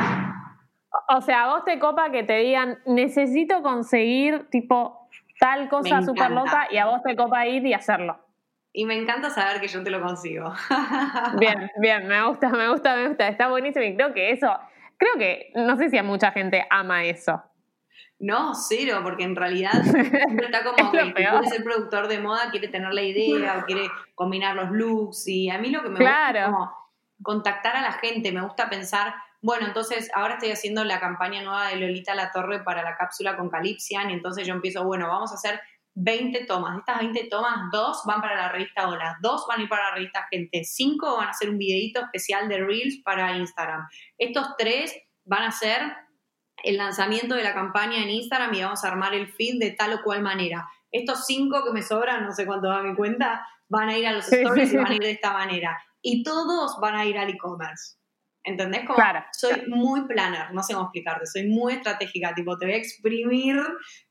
O 1.10 1.22
sea, 1.22 1.43
a 1.43 1.47
vos 1.54 1.66
te 1.66 1.78
copa 1.78 2.12
que 2.12 2.24
te 2.24 2.38
digan, 2.38 2.80
necesito 2.86 3.62
conseguir 3.62 4.47
tipo 4.50 5.10
tal 5.39 5.70
cosa 5.70 6.02
súper 6.02 6.32
loca 6.32 6.68
y 6.72 6.78
a 6.78 6.86
vos 6.88 7.02
te 7.04 7.16
copa 7.16 7.45
ir 7.45 7.66
y 7.66 7.74
hacerlo. 7.74 8.18
Y 8.72 8.86
me 8.86 8.95
encanta 8.95 9.30
saber 9.30 9.60
que 9.62 9.68
yo 9.68 9.84
te 9.84 9.89
lo 9.89 10.02
consigo. 10.02 10.54
Bien, 11.39 11.72
bien, 11.82 12.08
me 12.08 12.24
gusta, 12.28 12.50
me 12.50 12.70
gusta, 12.70 12.95
me 12.95 13.08
gusta. 13.08 13.28
Está 13.28 13.50
buenísimo 13.50 13.84
y 13.84 13.95
creo 13.95 14.14
que 14.14 14.32
eso, 14.32 14.47
creo 14.97 15.14
que, 15.18 15.52
no 15.56 15.76
sé 15.76 15.89
si 15.89 15.97
a 15.97 16.04
mucha 16.04 16.32
gente 16.32 16.66
ama 16.70 17.04
eso. 17.04 17.41
No, 18.20 18.54
cero, 18.54 19.00
porque 19.02 19.24
en 19.24 19.36
realidad 19.36 19.72
siempre 19.84 20.45
está 20.45 20.64
como 20.64 20.91
que 20.91 21.14
quiere 21.14 21.47
ser 21.47 21.64
productor 21.64 22.08
de 22.10 22.20
moda 22.20 22.52
quiere 22.52 22.68
tener 22.68 22.93
la 22.93 23.02
idea 23.02 23.64
quiere 23.66 23.88
combinar 24.14 24.56
los 24.56 24.70
looks. 24.72 25.28
Y 25.28 25.50
a 25.50 25.58
mí 25.58 25.70
lo 25.72 25.82
que 25.82 25.89
me 25.89 25.95
Claro. 26.00 26.28
gusta 26.28 26.39
es 26.39 26.45
como 26.52 26.89
contactar 27.24 27.76
a 27.76 27.82
la 27.82 27.93
gente. 27.93 28.32
Me 28.32 28.41
gusta 28.41 28.70
pensar, 28.70 29.13
bueno, 29.41 29.67
entonces 29.67 30.09
ahora 30.13 30.36
estoy 30.36 30.51
haciendo 30.51 30.84
la 30.84 30.99
campaña 30.99 31.41
nueva 31.41 31.67
de 31.67 31.78
Lolita 31.78 32.15
La 32.15 32.32
Torre 32.32 32.63
para 32.63 32.84
la 32.84 32.95
cápsula 32.95 33.38
con 33.38 33.49
Calypsian. 33.49 34.09
Y 34.09 34.13
entonces 34.13 34.47
yo 34.47 34.53
empiezo, 34.53 34.84
bueno, 34.84 35.07
vamos 35.07 35.32
a 35.32 35.36
hacer 35.36 35.59
20 35.95 36.45
tomas. 36.45 36.74
De 36.74 36.80
estas 36.80 36.99
20 36.99 37.28
tomas, 37.30 37.72
dos 37.72 38.01
van 38.05 38.22
para 38.22 38.36
la 38.36 38.49
revista 38.49 38.88
Hola, 38.88 39.17
dos 39.22 39.45
van 39.47 39.59
a 39.59 39.63
ir 39.63 39.70
para 39.70 39.89
la 39.89 39.95
revista 39.95 40.28
Gente, 40.30 40.63
cinco 40.63 41.17
van 41.17 41.28
a 41.28 41.32
hacer 41.32 41.49
un 41.49 41.57
videito 41.57 42.01
especial 42.01 42.47
de 42.47 42.57
Reels 42.57 43.01
para 43.03 43.36
Instagram. 43.38 43.88
Estos 44.17 44.55
tres 44.57 44.95
van 45.26 45.43
a 45.43 45.51
ser 45.51 45.82
el 46.63 46.78
lanzamiento 46.78 47.36
de 47.36 47.43
la 47.43 47.53
campaña 47.53 48.03
en 48.03 48.09
Instagram 48.09 48.53
y 48.53 48.63
vamos 48.63 48.84
a 48.84 48.89
armar 48.89 49.13
el 49.13 49.28
feed 49.28 49.59
de 49.59 49.72
tal 49.72 49.93
o 49.93 50.03
cual 50.03 50.22
manera. 50.22 50.67
Estos 50.91 51.26
cinco 51.26 51.63
que 51.63 51.72
me 51.72 51.82
sobran, 51.82 52.26
no 52.26 52.32
sé 52.32 52.45
cuánto 52.45 52.67
da 52.67 52.82
mi 52.82 52.95
cuenta, 52.95 53.45
van 53.67 53.89
a 53.89 53.97
ir 53.97 54.07
a 54.07 54.13
los 54.13 54.32
stories 54.32 54.74
y 54.74 54.78
van 54.78 54.88
a 54.88 54.95
ir 54.95 55.01
de 55.01 55.11
esta 55.11 55.34
manera. 55.34 55.82
Y 56.02 56.24
todos 56.24 56.78
van 56.82 56.95
a 56.95 57.06
ir 57.06 57.18
al 57.18 57.30
e-commerce. 57.30 57.95
¿Entendés? 58.41 58.82
Como 58.86 58.95
Claro. 58.95 59.24
soy 59.34 59.64
muy 59.68 60.08
planner, 60.08 60.54
no 60.54 60.64
sé 60.64 60.74
cómo 60.74 60.86
explicarte, 60.86 61.26
soy 61.28 61.47
muy 61.47 61.74
estratégica, 61.74 62.34
tipo, 62.34 62.58
te 62.58 62.66
voy 62.66 62.76
a 62.76 62.78
exprimir 62.78 63.58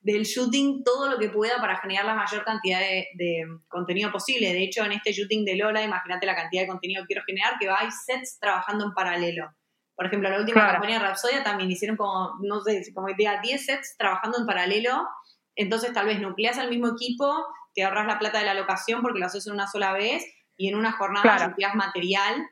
del 0.00 0.24
shooting 0.24 0.84
todo 0.84 1.08
lo 1.10 1.18
que 1.18 1.30
pueda 1.30 1.56
para 1.60 1.78
generar 1.78 2.04
la 2.04 2.14
mayor 2.14 2.44
cantidad 2.44 2.78
de, 2.78 3.06
de 3.14 3.44
contenido 3.68 4.12
posible. 4.12 4.52
De 4.52 4.62
hecho, 4.62 4.84
en 4.84 4.92
este 4.92 5.12
shooting 5.12 5.46
de 5.46 5.56
Lola, 5.56 5.82
imagínate 5.82 6.26
la 6.26 6.36
cantidad 6.36 6.62
de 6.62 6.68
contenido 6.68 7.02
que 7.02 7.06
quiero 7.06 7.22
generar, 7.26 7.54
que 7.58 7.68
va, 7.68 7.78
hay 7.80 7.88
sets 7.90 8.38
trabajando 8.38 8.84
en 8.84 8.92
paralelo. 8.92 9.48
Por 9.96 10.06
ejemplo, 10.06 10.28
la 10.28 10.38
última 10.38 10.60
Claro. 10.60 10.72
campaña 10.74 11.00
de 11.00 11.06
Rapsodia 11.08 11.42
también 11.42 11.70
hicieron 11.70 11.96
como, 11.96 12.34
no 12.42 12.60
sé, 12.60 12.82
como 12.94 13.08
diga 13.16 13.40
10 13.40 13.64
sets 13.64 13.96
trabajando 13.96 14.38
en 14.38 14.46
paralelo, 14.46 15.08
entonces 15.56 15.92
tal 15.94 16.04
vez 16.06 16.20
nucleas 16.20 16.58
al 16.58 16.68
mismo 16.68 16.88
equipo, 16.88 17.44
te 17.74 17.82
ahorras 17.82 18.06
la 18.06 18.18
plata 18.18 18.38
de 18.38 18.44
la 18.44 18.54
locación 18.54 19.00
porque 19.02 19.18
lo 19.18 19.26
haces 19.26 19.46
en 19.46 19.54
una 19.54 19.66
sola 19.66 19.92
vez 19.94 20.22
y 20.58 20.68
en 20.68 20.74
una 20.76 20.92
jornada 20.92 21.22
Claro. 21.22 21.48
nucleas 21.48 21.74
material 21.74 22.46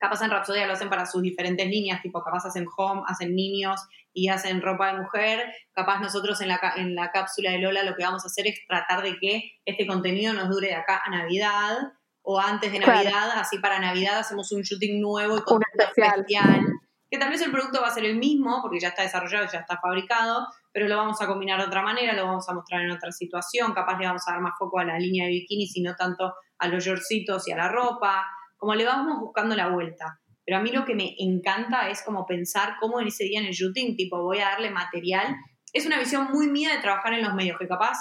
capaz 0.00 0.20
en 0.22 0.30
Rapsodia 0.30 0.66
lo 0.66 0.74
hacen 0.74 0.90
para 0.90 1.06
sus 1.06 1.22
diferentes 1.22 1.66
líneas, 1.66 2.02
tipo 2.02 2.22
capaz 2.22 2.44
hacen 2.44 2.66
home, 2.76 3.02
hacen 3.06 3.34
niños 3.34 3.80
y 4.12 4.28
hacen 4.28 4.60
ropa 4.60 4.92
de 4.92 5.00
mujer, 5.00 5.50
capaz 5.72 5.98
nosotros 6.00 6.40
en 6.42 6.48
la, 6.48 6.60
en 6.76 6.94
la 6.94 7.10
cápsula 7.10 7.50
de 7.52 7.58
Lola 7.58 7.82
lo 7.84 7.94
que 7.96 8.02
vamos 8.04 8.22
a 8.24 8.26
hacer 8.26 8.46
es 8.46 8.60
tratar 8.68 9.02
de 9.02 9.16
que 9.18 9.52
este 9.64 9.86
contenido 9.86 10.34
nos 10.34 10.50
dure 10.50 10.68
de 10.68 10.74
acá 10.74 11.00
a 11.04 11.10
Navidad 11.10 11.78
o 12.22 12.38
antes 12.38 12.70
de 12.70 12.80
Claro. 12.80 12.92
Navidad, 13.02 13.30
así 13.36 13.58
para 13.60 13.78
Navidad 13.78 14.18
hacemos 14.18 14.52
un 14.52 14.60
shooting 14.62 15.00
nuevo 15.00 15.36
y 15.36 15.38
Un 15.38 15.44
contenido 15.44 15.84
especial. 15.88 16.20
especial, 16.20 16.66
que 17.10 17.18
tal 17.18 17.30
vez 17.30 17.40
el 17.40 17.50
producto 17.50 17.80
va 17.80 17.86
a 17.88 17.94
ser 17.94 18.04
el 18.04 18.16
mismo 18.16 18.60
porque 18.60 18.80
ya 18.80 18.88
está 18.88 19.02
desarrollado, 19.04 19.46
ya 19.50 19.60
está 19.60 19.78
fabricado, 19.78 20.46
pero 20.74 20.88
lo 20.88 20.96
vamos 20.96 21.22
a 21.22 21.28
combinar 21.28 21.60
de 21.60 21.66
otra 21.66 21.82
manera, 21.82 22.14
lo 22.14 22.26
vamos 22.26 22.48
a 22.48 22.52
mostrar 22.52 22.82
en 22.82 22.90
otra 22.90 23.12
situación, 23.12 23.72
capaz 23.72 23.96
le 23.96 24.06
vamos 24.06 24.22
a 24.26 24.32
dar 24.32 24.40
más 24.40 24.54
foco 24.58 24.80
a 24.80 24.84
la 24.84 24.98
línea 24.98 25.26
de 25.26 25.30
bikinis 25.30 25.76
y 25.76 25.82
no 25.82 25.94
tanto 25.94 26.34
a 26.58 26.66
los 26.66 26.84
yorcitos 26.84 27.46
y 27.46 27.52
a 27.52 27.56
la 27.56 27.68
ropa, 27.68 28.26
como 28.56 28.74
le 28.74 28.84
vamos 28.84 29.20
buscando 29.20 29.54
la 29.54 29.68
vuelta. 29.68 30.20
Pero 30.44 30.58
a 30.58 30.60
mí 30.60 30.72
lo 30.72 30.84
que 30.84 30.96
me 30.96 31.14
encanta 31.20 31.88
es 31.90 32.02
como 32.02 32.26
pensar 32.26 32.74
cómo 32.80 33.00
en 33.00 33.06
ese 33.06 33.22
día 33.22 33.38
en 33.38 33.46
el 33.46 33.52
shooting, 33.52 33.94
tipo, 33.94 34.20
voy 34.20 34.40
a 34.40 34.46
darle 34.46 34.70
material. 34.70 35.36
Es 35.72 35.86
una 35.86 35.96
visión 35.96 36.32
muy 36.32 36.48
mía 36.48 36.74
de 36.74 36.80
trabajar 36.80 37.12
en 37.14 37.22
los 37.22 37.34
medios, 37.34 37.56
que 37.56 37.68
capaz 37.68 37.96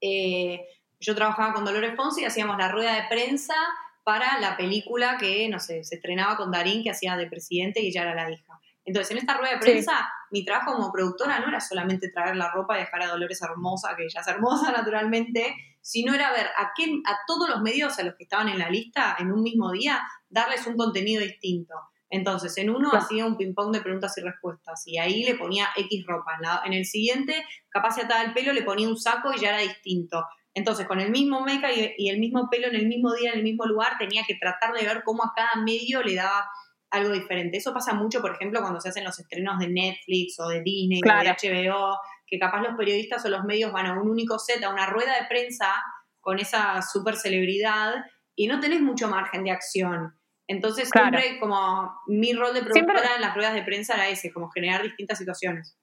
eh, 0.00 0.62
yo 0.98 1.14
trabajaba 1.14 1.52
con 1.52 1.66
Dolores 1.66 1.94
Fonsi 1.94 2.22
y 2.22 2.24
hacíamos 2.24 2.56
la 2.56 2.68
rueda 2.68 2.94
de 2.94 3.06
prensa 3.10 3.54
para 4.02 4.40
la 4.40 4.56
película 4.56 5.18
que, 5.18 5.46
no 5.50 5.60
sé, 5.60 5.84
se 5.84 5.96
estrenaba 5.96 6.38
con 6.38 6.50
Darín, 6.50 6.82
que 6.82 6.90
hacía 6.90 7.16
de 7.16 7.26
presidente 7.26 7.82
y 7.82 7.88
ella 7.88 8.00
era 8.00 8.14
la 8.14 8.30
hija. 8.30 8.58
Entonces, 8.86 9.10
en 9.10 9.18
esta 9.18 9.36
rueda 9.36 9.52
de 9.54 9.62
Sí. 9.62 9.70
prensa, 9.72 10.08
mi 10.30 10.44
trabajo 10.44 10.72
como 10.74 10.92
productora 10.92 11.40
no 11.40 11.48
era 11.48 11.60
solamente 11.60 12.08
traer 12.10 12.36
la 12.36 12.50
ropa 12.50 12.76
y 12.76 12.80
dejar 12.80 13.02
a 13.02 13.08
Dolores 13.08 13.42
hermosa, 13.42 13.94
que 13.96 14.04
ella 14.04 14.20
es 14.20 14.26
hermosa 14.28 14.70
naturalmente, 14.90 15.54
sino 15.82 16.14
era 16.14 16.30
ver 16.32 16.46
a, 16.56 16.72
qué, 16.74 16.84
a 17.04 17.18
todos 17.26 17.48
los 17.50 17.60
medios 17.62 17.98
a 17.98 18.02
los 18.04 18.14
que 18.14 18.24
estaban 18.24 18.48
en 18.48 18.58
la 18.58 18.70
lista 18.70 19.16
en 19.18 19.30
un 19.32 19.42
mismo 19.42 19.70
día, 19.72 20.00
darles 20.30 20.66
un 20.66 20.76
contenido 20.76 21.22
distinto. 21.22 21.74
Entonces, 22.08 22.56
en 22.58 22.70
uno 22.70 22.90
Claro. 22.90 23.04
hacía 23.04 23.26
un 23.26 23.36
ping-pong 23.36 23.72
de 23.72 23.80
preguntas 23.80 24.16
y 24.16 24.20
respuestas 24.20 24.82
y 24.86 24.98
ahí 24.98 25.24
le 25.24 25.34
ponía 25.34 25.68
X 25.76 26.04
ropa. 26.06 26.38
En, 26.64 26.72
el 26.72 26.84
siguiente, 26.86 27.44
capaz 27.68 27.92
se 27.96 28.02
ataba 28.02 28.22
el 28.22 28.32
pelo, 28.32 28.52
le 28.52 28.62
ponía 28.62 28.88
un 28.88 28.96
saco 28.96 29.32
y 29.32 29.40
ya 29.40 29.48
era 29.48 29.58
distinto. 29.58 30.24
Entonces, 30.54 30.86
con 30.86 31.00
el 31.00 31.10
mismo 31.10 31.40
meca 31.42 31.72
y, 31.72 31.94
y 31.98 32.08
el 32.08 32.18
mismo 32.20 32.48
pelo 32.48 32.68
en 32.68 32.76
el 32.76 32.86
mismo 32.86 33.12
día, 33.12 33.32
en 33.32 33.38
el 33.38 33.44
mismo 33.44 33.66
lugar, 33.66 33.94
tenía 33.98 34.22
que 34.26 34.36
tratar 34.36 34.72
de 34.72 34.86
ver 34.86 35.02
cómo 35.04 35.24
a 35.24 35.32
cada 35.34 35.62
medio 35.62 36.02
le 36.02 36.14
daba 36.14 36.48
algo 36.96 37.12
diferente. 37.12 37.56
Eso 37.58 37.72
pasa 37.72 37.94
mucho, 37.94 38.20
por 38.20 38.32
ejemplo, 38.34 38.60
cuando 38.60 38.80
se 38.80 38.88
hacen 38.88 39.04
los 39.04 39.18
estrenos 39.18 39.58
de 39.58 39.68
Netflix 39.68 40.38
o 40.40 40.48
de 40.48 40.62
Disney 40.62 41.00
Claro. 41.00 41.20
o 41.20 41.22
de 41.24 41.30
HBO, 41.68 41.98
que 42.26 42.38
capaz 42.38 42.60
los 42.62 42.74
periodistas 42.76 43.24
o 43.24 43.28
los 43.28 43.44
medios 43.44 43.72
van 43.72 43.86
a 43.86 43.92
un 44.00 44.08
único 44.10 44.38
set, 44.38 44.62
a 44.64 44.70
una 44.70 44.86
rueda 44.86 45.12
de 45.20 45.26
prensa 45.28 45.72
con 46.20 46.38
esa 46.38 46.82
super 46.82 47.16
celebridad 47.16 47.94
y 48.34 48.48
no 48.48 48.58
tenés 48.60 48.80
mucho 48.80 49.08
margen 49.08 49.44
de 49.44 49.52
acción. 49.52 50.18
Entonces, 50.48 50.90
Claro. 50.90 51.18
siempre 51.18 51.40
como 51.40 51.92
mi 52.06 52.32
rol 52.32 52.54
de 52.54 52.60
productora 52.62 52.98
Siempre- 52.98 53.14
en 53.16 53.20
las 53.20 53.34
ruedas 53.34 53.54
de 53.54 53.62
prensa 53.62 53.94
era 53.94 54.08
ese, 54.08 54.32
como 54.32 54.48
generar 54.50 54.82
distintas 54.82 55.18
situaciones. 55.18 55.76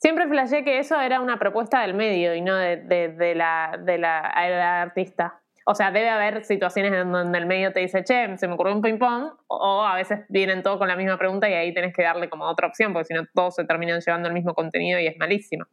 Siempre 0.00 0.28
flashé 0.28 0.64
que 0.64 0.78
eso 0.78 1.00
era 1.00 1.20
una 1.20 1.38
propuesta 1.38 1.80
del 1.80 1.94
medio 1.94 2.34
y 2.34 2.42
no 2.42 2.54
de, 2.56 2.76
de- 2.78 3.08
de 3.08 3.34
la, 3.34 3.78
de, 3.80 3.96
la, 3.96 4.34
de 4.42 4.50
la 4.50 4.82
artista. 4.82 5.40
O 5.66 5.74
sea, 5.74 5.90
debe 5.90 6.10
haber 6.10 6.44
situaciones 6.44 6.92
en 6.92 7.10
donde 7.10 7.38
el 7.38 7.46
medio 7.46 7.72
te 7.72 7.80
dice, 7.80 8.04
che, 8.04 8.36
se 8.36 8.46
me 8.48 8.54
ocurrió 8.54 8.74
un 8.74 8.82
ping-pong, 8.82 9.32
o, 9.46 9.82
a 9.84 9.94
veces 9.96 10.20
vienen 10.28 10.62
todos 10.62 10.76
con 10.78 10.88
la 10.88 10.96
misma 10.96 11.16
pregunta 11.18 11.48
y 11.48 11.54
ahí 11.54 11.72
tenés 11.72 11.94
que 11.94 12.02
darle 12.02 12.28
como 12.28 12.44
otra 12.44 12.66
opción, 12.68 12.92
porque 12.92 13.06
si 13.06 13.14
no 13.14 13.22
todos 13.34 13.54
se 13.54 13.64
terminan 13.64 14.00
llevando 14.00 14.28
el 14.28 14.34
mismo 14.34 14.54
contenido 14.54 15.00
y 15.00 15.06
es 15.06 15.16
malísimo. 15.18 15.64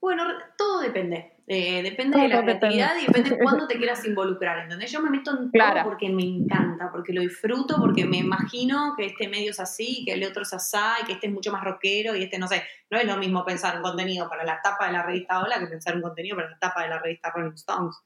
Bueno, 0.00 0.24
todo 0.56 0.80
depende. 0.80 1.34
Eh, 1.46 1.82
depende 1.82 2.12
Todo 2.12 2.22
de 2.22 2.28
la 2.28 2.36
depende. 2.42 2.58
creatividad 2.60 2.92
y 3.02 3.06
depende 3.06 3.30
de 3.30 3.38
cuándo 3.42 3.66
te 3.66 3.76
quieras 3.76 4.02
involucrar. 4.06 4.60
¿Entendés? 4.60 4.90
Yo 4.90 5.02
me 5.02 5.10
meto 5.10 5.32
en 5.32 5.50
Claro. 5.50 5.74
todo 5.80 5.84
porque 5.90 6.08
me 6.08 6.22
encanta, 6.22 6.90
porque 6.90 7.12
lo 7.12 7.20
disfruto, 7.20 7.76
porque 7.78 8.06
me 8.06 8.18
imagino 8.18 8.94
que 8.96 9.04
este 9.06 9.28
medio 9.28 9.50
es 9.50 9.60
así, 9.60 10.04
que 10.06 10.14
el 10.14 10.24
otro 10.24 10.42
es 10.42 10.54
asá, 10.54 10.94
y 11.02 11.06
que 11.06 11.12
este 11.12 11.26
es 11.26 11.32
mucho 11.32 11.52
más 11.52 11.62
rockero, 11.64 12.14
y 12.16 12.22
este 12.22 12.38
no 12.38 12.46
sé. 12.46 12.62
No 12.88 12.96
es 12.98 13.04
lo 13.04 13.16
mismo 13.18 13.44
pensar 13.44 13.76
un 13.76 13.82
contenido 13.82 14.26
para 14.30 14.44
la 14.44 14.62
tapa 14.62 14.86
de 14.86 14.92
la 14.92 15.02
revista 15.02 15.40
Hola 15.42 15.58
que 15.58 15.66
pensar 15.66 15.94
un 15.96 16.02
contenido 16.02 16.36
para 16.36 16.48
la 16.50 16.58
tapa 16.58 16.82
de 16.84 16.88
la 16.88 16.98
revista 16.98 17.30
Rolling 17.34 17.52
Stones. 17.54 17.96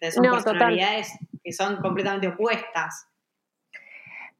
Entonces, 0.00 0.14
son 0.14 0.24
No, 0.24 0.30
total. 0.38 0.52
personalidades 0.52 1.18
que 1.42 1.52
son 1.52 1.76
completamente 1.76 2.28
opuestas. 2.28 3.08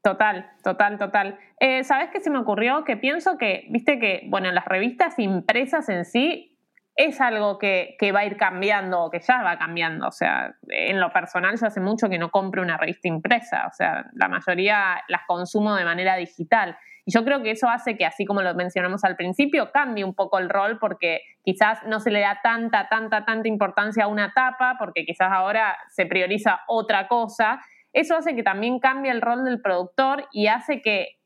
Total, 0.02 0.52
total, 0.62 0.98
total. 0.98 1.38
Eh, 1.58 1.82
¿Sabes 1.82 2.10
qué 2.12 2.20
se 2.20 2.30
me 2.30 2.38
ocurrió? 2.38 2.84
Que 2.84 2.96
pienso 2.96 3.38
que, 3.38 3.66
viste 3.70 3.98
que, 3.98 4.22
bueno, 4.28 4.52
las 4.52 4.64
revistas 4.64 5.18
impresas 5.18 5.88
en 5.88 6.04
sí 6.04 6.56
es 6.94 7.20
algo 7.20 7.58
que, 7.58 7.96
que 7.98 8.12
va 8.12 8.20
a 8.20 8.24
ir 8.24 8.36
cambiando 8.36 9.02
o 9.02 9.10
que 9.10 9.18
ya 9.18 9.42
va 9.42 9.58
cambiando. 9.58 10.06
O 10.06 10.12
sea, 10.12 10.54
en 10.68 11.00
lo 11.00 11.12
personal 11.12 11.58
yo 11.58 11.66
hace 11.66 11.80
mucho 11.80 12.08
que 12.08 12.18
no 12.18 12.30
compro 12.30 12.62
una 12.62 12.76
revista 12.76 13.08
impresa. 13.08 13.66
O 13.66 13.72
sea, 13.72 14.06
la 14.12 14.28
mayoría 14.28 15.02
las 15.08 15.22
consumo 15.26 15.74
de 15.74 15.84
manera 15.84 16.14
digital. 16.16 16.78
Y 17.06 17.12
yo 17.14 17.24
creo 17.24 17.42
que 17.42 17.52
eso 17.52 17.68
hace 17.68 17.96
que, 17.96 18.04
así 18.04 18.26
como 18.26 18.42
lo 18.42 18.54
mencionamos 18.54 19.04
al 19.04 19.16
principio, 19.16 19.70
cambie 19.72 20.04
un 20.04 20.14
poco 20.14 20.38
el 20.38 20.50
rol 20.50 20.78
porque 20.78 21.22
quizás 21.42 21.78
no 21.86 22.00
se 22.00 22.10
le 22.10 22.20
da 22.20 22.40
tanta, 22.42 22.88
tanta, 22.88 23.24
tanta 23.24 23.48
importancia 23.48 24.04
a 24.04 24.08
una 24.08 24.32
tapa 24.34 24.76
porque 24.78 25.06
quizás 25.06 25.28
ahora 25.32 25.78
se 25.88 26.04
prioriza 26.04 26.60
otra 26.66 27.08
cosa 27.08 27.60
eso 27.96 28.14
hace 28.14 28.36
que 28.36 28.42
también 28.42 28.78
cambie 28.78 29.10
el 29.10 29.22
rol 29.22 29.42
del 29.42 29.62
productor 29.62 30.28
y 30.30 30.48
hace 30.48 30.82
que 30.82 31.18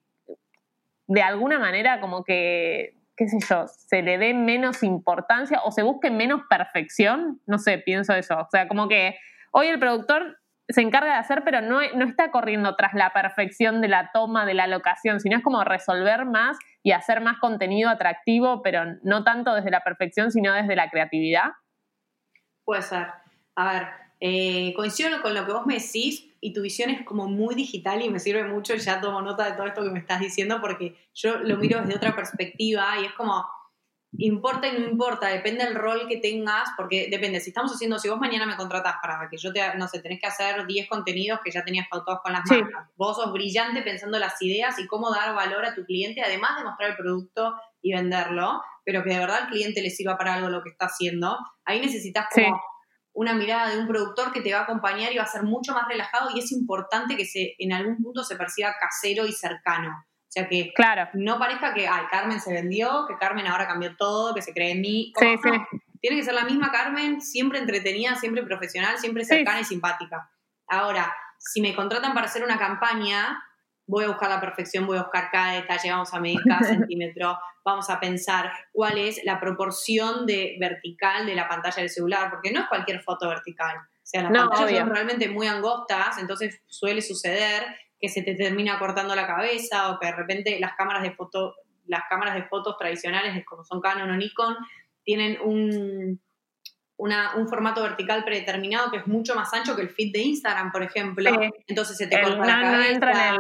de 1.08 1.20
alguna 1.20 1.58
manera 1.58 2.00
como 2.00 2.22
que, 2.22 2.94
qué 3.16 3.26
sé 3.26 3.38
yo, 3.40 3.66
se 3.66 4.02
le 4.02 4.18
dé 4.18 4.34
menos 4.34 4.84
importancia 4.84 5.60
o 5.64 5.72
se 5.72 5.82
busque 5.82 6.12
menos 6.12 6.42
perfección. 6.48 7.40
No 7.44 7.58
sé, 7.58 7.78
pienso 7.78 8.14
eso. 8.14 8.38
O 8.38 8.46
sea, 8.52 8.68
como 8.68 8.86
que 8.86 9.16
hoy 9.50 9.66
el 9.66 9.80
productor 9.80 10.38
se 10.70 10.80
encarga 10.80 11.12
de 11.12 11.18
hacer, 11.18 11.42
pero 11.44 11.60
no, 11.60 11.80
no 11.94 12.04
está 12.04 12.30
corriendo 12.30 12.74
tras 12.76 12.94
la 12.94 13.12
perfección 13.12 13.80
de 13.80 13.88
la 13.88 14.10
toma, 14.12 14.46
de 14.46 14.54
la 14.54 14.66
locación, 14.66 15.20
sino 15.20 15.36
es 15.36 15.42
como 15.42 15.64
resolver 15.64 16.24
más 16.24 16.58
y 16.82 16.92
hacer 16.92 17.20
más 17.20 17.38
contenido 17.38 17.90
atractivo, 17.90 18.62
pero 18.62 18.84
no 19.02 19.24
tanto 19.24 19.54
desde 19.54 19.70
la 19.70 19.80
perfección, 19.80 20.30
sino 20.30 20.52
desde 20.52 20.76
la 20.76 20.90
creatividad. 20.90 21.50
Puede 22.64 22.82
ser. 22.82 23.08
A 23.56 23.72
ver, 23.72 23.88
eh, 24.20 24.72
coincido 24.74 25.20
con 25.22 25.34
lo 25.34 25.46
que 25.46 25.52
vos 25.52 25.66
me 25.66 25.74
decís 25.74 26.26
y 26.40 26.52
tu 26.52 26.62
visión 26.62 26.90
es 26.90 27.04
como 27.04 27.26
muy 27.26 27.54
digital 27.54 28.02
y 28.02 28.10
me 28.10 28.18
sirve 28.18 28.44
mucho 28.44 28.74
y 28.74 28.78
ya 28.78 29.00
tomo 29.00 29.22
nota 29.22 29.46
de 29.46 29.52
todo 29.52 29.66
esto 29.66 29.82
que 29.82 29.90
me 29.90 29.98
estás 29.98 30.20
diciendo 30.20 30.60
porque 30.60 30.94
yo 31.14 31.38
lo 31.38 31.56
miro 31.56 31.80
desde 31.80 31.96
otra 31.96 32.14
perspectiva 32.14 32.98
y 33.00 33.06
es 33.06 33.12
como, 33.12 33.46
importa 34.18 34.66
y 34.68 34.72
no 34.78 34.88
importa, 34.88 35.28
depende 35.28 35.64
del 35.64 35.74
rol 35.74 36.06
que 36.08 36.16
tengas, 36.18 36.68
porque 36.76 37.08
depende, 37.10 37.40
si 37.40 37.50
estamos 37.50 37.72
haciendo, 37.72 37.98
si 37.98 38.08
vos 38.08 38.18
mañana 38.18 38.44
me 38.46 38.56
contratás 38.56 38.96
para 39.02 39.28
que 39.30 39.36
yo 39.36 39.52
te, 39.52 39.60
no 39.76 39.86
sé, 39.88 40.00
tenés 40.00 40.20
que 40.20 40.26
hacer 40.26 40.66
10 40.66 40.88
contenidos 40.88 41.40
que 41.44 41.50
ya 41.50 41.64
tenías 41.64 41.86
pautados 41.88 42.20
con 42.22 42.32
las 42.32 42.42
Sí. 42.48 42.60
marcas, 42.60 42.88
vos 42.96 43.16
sos 43.16 43.32
brillante 43.32 43.82
pensando 43.82 44.18
las 44.18 44.40
ideas 44.42 44.78
y 44.78 44.86
cómo 44.86 45.10
dar 45.12 45.34
valor 45.34 45.64
a 45.64 45.74
tu 45.74 45.84
cliente, 45.84 46.22
además 46.22 46.58
de 46.58 46.64
mostrar 46.64 46.90
el 46.90 46.96
producto 46.96 47.54
y 47.82 47.92
venderlo, 47.94 48.60
pero 48.84 49.02
que 49.04 49.10
de 49.10 49.18
verdad 49.18 49.42
al 49.44 49.48
cliente 49.48 49.80
le 49.82 49.90
sirva 49.90 50.18
para 50.18 50.34
algo 50.34 50.48
lo 50.50 50.62
que 50.62 50.70
está 50.70 50.86
haciendo, 50.86 51.38
ahí 51.64 51.80
necesitas 51.80 52.26
como 52.32 52.46
Sí. 52.46 52.52
una 53.12 53.34
mirada 53.34 53.70
de 53.70 53.78
un 53.78 53.86
productor 53.88 54.32
que 54.32 54.40
te 54.40 54.52
va 54.52 54.60
a 54.60 54.62
acompañar 54.62 55.12
y 55.12 55.16
va 55.18 55.24
a 55.24 55.26
ser 55.26 55.42
mucho 55.44 55.72
más 55.72 55.86
relajado 55.88 56.30
y 56.34 56.38
es 56.40 56.50
importante 56.52 57.16
que 57.16 57.24
se, 57.26 57.54
en 57.58 57.72
algún 57.72 57.96
punto 58.02 58.22
se 58.24 58.36
perciba 58.36 58.74
casero 58.80 59.26
y 59.26 59.32
cercano. 59.32 60.04
O 60.30 60.32
sea 60.32 60.46
que 60.48 60.72
Claro. 60.76 61.08
no 61.14 61.40
parezca 61.40 61.74
que, 61.74 61.88
ay, 61.88 62.04
Carmen 62.08 62.40
se 62.40 62.52
vendió, 62.52 63.04
que 63.08 63.16
Carmen 63.18 63.48
ahora 63.48 63.66
cambió 63.66 63.96
todo, 63.96 64.32
que 64.32 64.42
se 64.42 64.52
cree 64.52 64.70
en 64.72 64.80
mí. 64.80 65.12
Sí, 65.18 65.26
Como, 65.26 65.42
sí. 65.42 65.50
no, 65.50 65.80
Tiene 66.00 66.16
que 66.16 66.22
ser 66.22 66.34
la 66.34 66.44
misma 66.44 66.70
Carmen, 66.70 67.20
siempre 67.20 67.58
entretenida, 67.58 68.14
siempre 68.14 68.44
profesional, 68.44 68.96
siempre 68.98 69.24
Sí. 69.24 69.34
cercana 69.34 69.60
y 69.60 69.64
simpática. 69.64 70.30
Ahora, 70.68 71.12
si 71.38 71.60
me 71.60 71.74
contratan 71.74 72.14
para 72.14 72.26
hacer 72.26 72.44
una 72.44 72.58
campaña, 72.58 73.42
voy 73.86 74.04
a 74.04 74.08
buscar 74.08 74.30
la 74.30 74.40
perfección, 74.40 74.86
voy 74.86 74.98
a 74.98 75.02
buscar 75.02 75.30
cada 75.32 75.54
detalle, 75.54 75.90
vamos 75.90 76.14
a 76.14 76.20
medir 76.20 76.38
cada 76.46 76.60
centímetro, 76.88 77.36
vamos 77.64 77.90
a 77.90 77.98
pensar 77.98 78.52
cuál 78.72 78.98
es 78.98 79.20
la 79.24 79.40
proporción 79.40 80.26
de 80.26 80.56
vertical 80.60 81.26
de 81.26 81.34
la 81.34 81.48
pantalla 81.48 81.76
del 81.82 81.90
celular, 81.90 82.30
porque 82.30 82.52
no 82.52 82.60
es 82.60 82.68
cualquier 82.68 83.02
foto 83.02 83.28
vertical. 83.28 83.76
O 83.78 84.06
sea, 84.10 84.22
las 84.22 84.32
pantallas 84.32 84.78
son 84.78 84.90
realmente 84.90 85.28
muy 85.28 85.48
angostas, 85.48 86.18
entonces 86.18 86.62
suele 86.68 87.02
suceder 87.02 87.64
que 88.00 88.08
se 88.08 88.22
te 88.22 88.34
termina 88.34 88.78
cortando 88.78 89.14
la 89.14 89.26
cabeza 89.26 89.90
o 89.90 89.98
que 89.98 90.06
de 90.06 90.12
repente 90.12 90.58
las 90.58 90.74
cámaras 90.74 91.02
de 91.02 91.12
foto, 91.12 91.54
las 91.86 92.02
cámaras 92.08 92.34
de 92.34 92.44
fotos 92.44 92.76
tradicionales, 92.78 93.44
como 93.44 93.64
son 93.64 93.80
Canon 93.80 94.10
o 94.10 94.16
Nikon, 94.16 94.56
tienen 95.04 95.38
un, 95.42 96.20
un 96.96 97.48
formato 97.48 97.82
vertical 97.82 98.24
predeterminado 98.24 98.90
que 98.90 98.98
es 98.98 99.06
mucho 99.06 99.34
más 99.34 99.52
ancho 99.52 99.76
que 99.76 99.82
el 99.82 99.90
feed 99.90 100.12
de 100.12 100.20
Instagram, 100.20 100.72
por 100.72 100.82
ejemplo. 100.82 101.30
Entonces 101.66 101.96
se 101.96 102.06
te 102.06 102.20
corta 102.20 102.44
la 102.44 102.60
cabeza. 102.60 103.38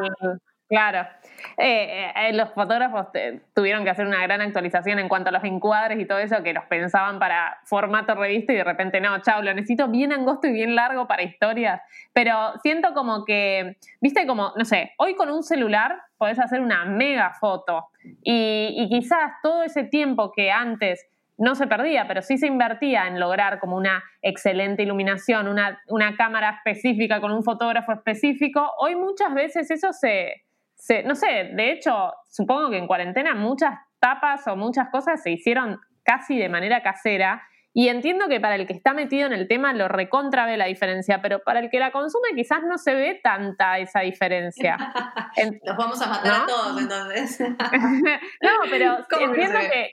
claro. 0.68 1.08
Eh, 1.56 2.12
eh, 2.14 2.32
los 2.32 2.50
fotógrafos 2.50 3.08
tuvieron 3.54 3.84
que 3.84 3.90
hacer 3.90 4.06
una 4.06 4.22
gran 4.22 4.40
actualización 4.40 4.98
en 4.98 5.08
cuanto 5.08 5.30
a 5.30 5.32
los 5.32 5.44
encuadres 5.44 5.98
y 6.00 6.06
todo 6.06 6.18
eso, 6.18 6.42
que 6.42 6.52
los 6.52 6.64
pensaban 6.64 7.18
para 7.18 7.58
formato 7.64 8.14
revista 8.14 8.52
y 8.52 8.56
de 8.56 8.64
repente 8.64 9.00
no, 9.00 9.20
chao, 9.22 9.42
lo 9.42 9.52
necesito 9.54 9.88
bien 9.88 10.12
angosto 10.12 10.46
y 10.46 10.52
bien 10.52 10.74
largo 10.74 11.06
para 11.06 11.22
historias. 11.22 11.80
Pero 12.12 12.54
siento 12.62 12.94
como 12.94 13.24
que, 13.24 13.76
viste, 14.00 14.26
como, 14.26 14.52
no 14.56 14.64
sé, 14.64 14.92
hoy 14.98 15.14
con 15.14 15.30
un 15.30 15.42
celular 15.42 16.00
podés 16.18 16.38
hacer 16.38 16.60
una 16.60 16.84
mega 16.84 17.32
foto 17.40 17.88
y, 18.22 18.74
y 18.76 18.88
quizás 18.88 19.32
todo 19.42 19.62
ese 19.62 19.84
tiempo 19.84 20.32
que 20.32 20.50
antes 20.50 21.06
no 21.40 21.54
se 21.54 21.66
perdía, 21.66 22.06
pero 22.06 22.20
sí 22.20 22.36
se 22.36 22.46
invertía 22.46 23.06
en 23.06 23.18
lograr 23.18 23.60
como 23.60 23.74
una 23.74 24.04
excelente 24.20 24.82
iluminación, 24.82 25.48
una, 25.48 25.80
una 25.88 26.14
cámara 26.14 26.50
específica 26.50 27.18
con 27.18 27.32
un 27.32 27.42
fotógrafo 27.42 27.92
específico. 27.92 28.70
Hoy 28.78 28.94
muchas 28.94 29.32
veces 29.32 29.70
eso 29.70 29.90
se, 29.94 30.44
se, 30.80 31.02
no 31.02 31.14
sé, 31.14 31.50
de 31.52 31.72
hecho, 31.72 32.12
supongo 32.28 32.70
que 32.70 32.78
en 32.78 32.86
cuarentena 32.86 33.34
muchas 33.34 33.78
tapas 34.00 34.46
o 34.48 34.56
muchas 34.56 34.88
cosas 34.90 35.22
se 35.22 35.30
hicieron 35.30 35.78
casi 36.02 36.38
de 36.38 36.48
manera 36.48 36.82
casera. 36.82 37.42
Y 37.72 37.88
entiendo 37.88 38.26
que 38.28 38.40
para 38.40 38.56
el 38.56 38.66
que 38.66 38.72
está 38.72 38.94
metido 38.94 39.26
en 39.26 39.32
el 39.32 39.46
tema 39.46 39.72
lo 39.74 39.86
recontra 39.86 40.46
ve 40.46 40.56
la 40.56 40.64
diferencia, 40.64 41.22
pero 41.22 41.40
para 41.44 41.60
el 41.60 41.70
que 41.70 41.78
la 41.78 41.92
consume 41.92 42.30
quizás 42.34 42.62
no 42.66 42.78
se 42.78 42.94
ve 42.94 43.20
tanta 43.22 43.78
esa 43.78 44.00
diferencia. 44.00 44.76
Los 45.62 45.76
vamos 45.76 46.02
a 46.02 46.08
matar 46.08 46.42
a 46.42 46.46
todos 46.46 46.80
entonces. 46.80 47.40
no, 48.42 48.50
pero 48.70 48.98
entiendo 49.20 49.58
que, 49.70 49.92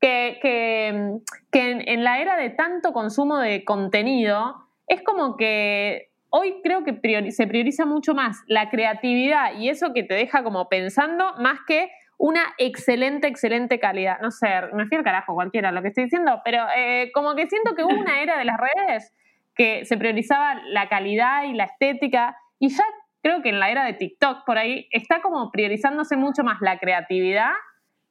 que, 0.00 1.18
que, 1.50 1.70
en, 1.92 2.04
la 2.04 2.20
era 2.20 2.36
de 2.36 2.50
tanto 2.50 2.92
consumo 2.92 3.38
de 3.38 3.64
contenido, 3.64 4.54
es 4.86 5.02
como 5.02 5.36
que 5.36 6.12
hoy 6.36 6.60
creo 6.64 6.82
que 6.82 7.30
se 7.30 7.46
prioriza 7.46 7.86
mucho 7.86 8.12
más 8.12 8.42
la 8.48 8.68
creatividad 8.68 9.56
y 9.56 9.68
eso 9.68 9.92
que 9.92 10.02
te 10.02 10.14
deja 10.14 10.42
como 10.42 10.68
pensando 10.68 11.32
más 11.38 11.60
que 11.64 11.92
una 12.18 12.42
excelente, 12.58 13.28
excelente 13.28 13.78
calidad. 13.78 14.18
No 14.20 14.32
sé, 14.32 14.48
me 14.72 14.86
fui 14.86 14.96
al 14.96 15.04
carajo 15.04 15.34
cualquiera 15.34 15.70
lo 15.70 15.80
que 15.80 15.88
estoy 15.88 16.04
diciendo, 16.04 16.40
pero 16.44 16.66
eh, 16.76 17.12
como 17.14 17.36
que 17.36 17.46
siento 17.46 17.76
que 17.76 17.84
hubo 17.84 17.94
una 17.94 18.20
era 18.22 18.36
de 18.36 18.46
las 18.46 18.56
redes 18.58 19.14
que 19.54 19.84
se 19.84 19.96
priorizaba 19.96 20.60
la 20.66 20.88
calidad 20.88 21.44
y 21.44 21.52
la 21.52 21.64
estética 21.64 22.36
y 22.58 22.70
ya 22.70 22.84
creo 23.22 23.40
que 23.40 23.50
en 23.50 23.60
la 23.60 23.70
era 23.70 23.84
de 23.84 23.92
TikTok 23.92 24.44
por 24.44 24.58
ahí 24.58 24.88
está 24.90 25.22
como 25.22 25.52
priorizándose 25.52 26.16
mucho 26.16 26.42
más 26.42 26.58
la 26.60 26.80
creatividad 26.80 27.52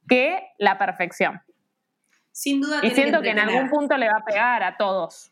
que 0.08 0.42
la 0.60 0.78
perfección 0.78 1.42
sin 2.34 2.62
duda. 2.62 2.80
Y 2.82 2.90
siento 2.90 3.22
que, 3.22 3.30
en 3.30 3.40
algún 3.40 3.70
punto 3.70 3.96
le 3.96 4.08
va 4.08 4.18
a 4.18 4.26
pegar 4.26 4.64
a 4.64 4.76
todos. 4.76 5.32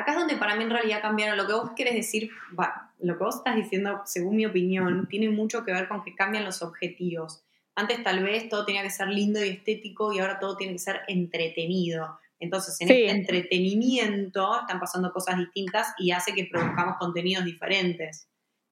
Acá 0.00 0.12
es 0.12 0.18
donde 0.18 0.36
para 0.36 0.56
mí 0.56 0.64
en 0.64 0.70
realidad 0.70 1.02
cambiaron. 1.02 1.36
Lo 1.36 1.46
que 1.46 1.52
vos 1.52 1.70
querés 1.76 1.94
decir, 1.94 2.30
lo 2.98 3.18
que 3.18 3.24
vos 3.24 3.36
estás 3.36 3.56
diciendo, 3.56 4.00
según 4.06 4.36
mi 4.36 4.46
opinión, 4.46 5.06
tiene 5.08 5.28
mucho 5.28 5.64
que 5.64 5.72
ver 5.72 5.88
con 5.88 6.02
que 6.02 6.14
cambian 6.14 6.44
los 6.44 6.62
objetivos. 6.62 7.42
Antes 7.74 8.02
tal 8.02 8.22
vez 8.22 8.48
todo 8.48 8.64
tenía 8.64 8.82
que 8.82 8.90
ser 8.90 9.08
lindo 9.08 9.44
y 9.44 9.48
estético 9.50 10.12
y 10.12 10.18
ahora 10.18 10.38
todo 10.38 10.56
tiene 10.56 10.72
que 10.72 10.78
ser 10.78 11.00
entretenido. 11.06 12.18
Entonces, 12.38 12.80
en 12.80 12.90
este 12.90 13.10
entretenimiento 13.10 14.60
están 14.60 14.80
pasando 14.80 15.12
cosas 15.12 15.36
distintas 15.36 15.92
y 15.98 16.10
hace 16.12 16.32
que 16.32 16.48
produzcamos 16.50 16.96
contenidos 16.98 17.44
diferentes. 17.44 18.26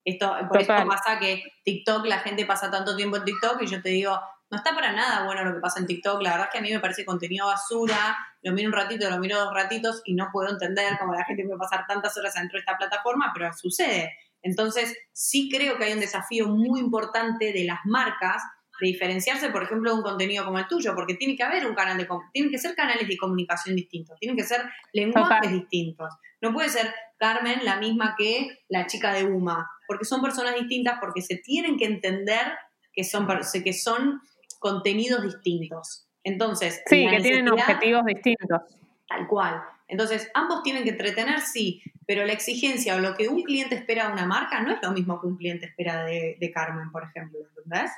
Esto, 0.04 0.34
por 0.48 0.62
eso 0.62 0.72
pasa 0.86 1.18
que 1.18 1.42
TikTok, 1.64 2.06
la 2.06 2.20
gente 2.20 2.46
pasa 2.46 2.70
tanto 2.70 2.96
tiempo 2.96 3.18
en 3.18 3.24
TikTok 3.24 3.60
y 3.60 3.66
yo 3.66 3.82
te 3.82 3.90
digo, 3.90 4.18
no 4.50 4.56
está 4.56 4.74
para 4.74 4.92
nada 4.92 5.26
bueno 5.26 5.44
lo 5.44 5.54
que 5.54 5.60
pasa 5.60 5.80
en 5.80 5.86
TikTok. 5.86 6.22
La 6.22 6.30
verdad 6.30 6.46
es 6.46 6.52
que 6.52 6.58
a 6.58 6.62
mí 6.62 6.72
me 6.72 6.80
parece 6.80 7.04
contenido 7.04 7.46
basura. 7.46 8.16
Lo 8.42 8.52
miro 8.52 8.68
un 8.68 8.74
ratito, 8.74 9.10
lo 9.10 9.18
miro 9.18 9.38
dos 9.38 9.54
ratitos 9.54 10.02
y 10.04 10.14
no 10.14 10.28
puedo 10.32 10.50
entender 10.50 10.96
cómo 10.98 11.14
la 11.14 11.24
gente 11.24 11.44
puede 11.44 11.58
pasar 11.58 11.86
tantas 11.86 12.16
horas 12.16 12.34
dentro 12.34 12.56
de 12.56 12.60
esta 12.60 12.76
plataforma, 12.76 13.32
pero 13.34 13.52
sucede. 13.52 14.12
Entonces, 14.42 14.96
sí 15.12 15.48
creo 15.52 15.76
que 15.76 15.84
hay 15.84 15.92
un 15.92 16.00
desafío 16.00 16.48
muy 16.48 16.80
importante 16.80 17.52
de 17.52 17.64
las 17.64 17.80
marcas 17.84 18.42
de 18.80 18.86
diferenciarse, 18.86 19.50
por 19.50 19.64
ejemplo, 19.64 19.90
de 19.90 19.96
un 19.96 20.02
contenido 20.02 20.44
como 20.44 20.58
el 20.58 20.68
tuyo, 20.68 20.94
porque 20.94 21.14
tiene 21.14 21.36
que 21.36 21.42
haber 21.42 21.66
un 21.66 21.74
canal 21.74 21.98
de 21.98 22.06
tienen 22.32 22.50
que 22.50 22.58
ser 22.58 22.74
canales 22.74 23.08
de 23.08 23.16
comunicación 23.16 23.74
distintos, 23.74 24.18
tienen 24.20 24.36
que 24.36 24.44
ser 24.44 24.62
lenguajes 24.92 25.50
distintos. 25.50 26.14
No 26.40 26.52
puede 26.52 26.68
ser 26.68 26.94
Carmen 27.18 27.64
la 27.64 27.76
misma 27.76 28.14
que 28.16 28.60
la 28.68 28.86
chica 28.86 29.12
de 29.12 29.24
Uma, 29.24 29.68
porque 29.88 30.04
son 30.04 30.22
personas 30.22 30.54
distintas, 30.54 30.98
porque 31.00 31.22
se 31.22 31.36
tienen 31.36 31.76
que 31.76 31.86
entender 31.86 32.52
que 32.92 33.02
son, 33.02 33.26
que 33.64 33.72
son 33.72 34.20
contenidos 34.60 35.22
distintos. 35.22 36.07
Entonces, 36.28 36.82
sí, 36.86 37.06
que 37.08 37.20
tienen 37.20 37.48
objetivos 37.48 38.04
distintos. 38.04 38.60
Tal 39.08 39.26
cual. 39.26 39.62
Entonces, 39.88 40.30
ambos 40.34 40.62
tienen 40.62 40.84
que 40.84 40.90
entretener, 40.90 41.40
sí, 41.40 41.82
pero 42.06 42.26
la 42.26 42.34
exigencia 42.34 42.96
o 42.96 42.98
lo 42.98 43.14
que 43.14 43.28
un 43.28 43.42
cliente 43.42 43.74
espera 43.74 44.06
de 44.06 44.12
una 44.12 44.26
marca 44.26 44.60
no 44.60 44.72
es 44.72 44.78
lo 44.82 44.90
mismo 44.90 45.18
que 45.20 45.26
un 45.26 45.36
cliente 45.38 45.66
espera 45.66 46.04
de, 46.04 46.50
Carmen, 46.54 46.90
por 46.92 47.04
ejemplo, 47.04 47.38
¿entendés? 47.40 47.90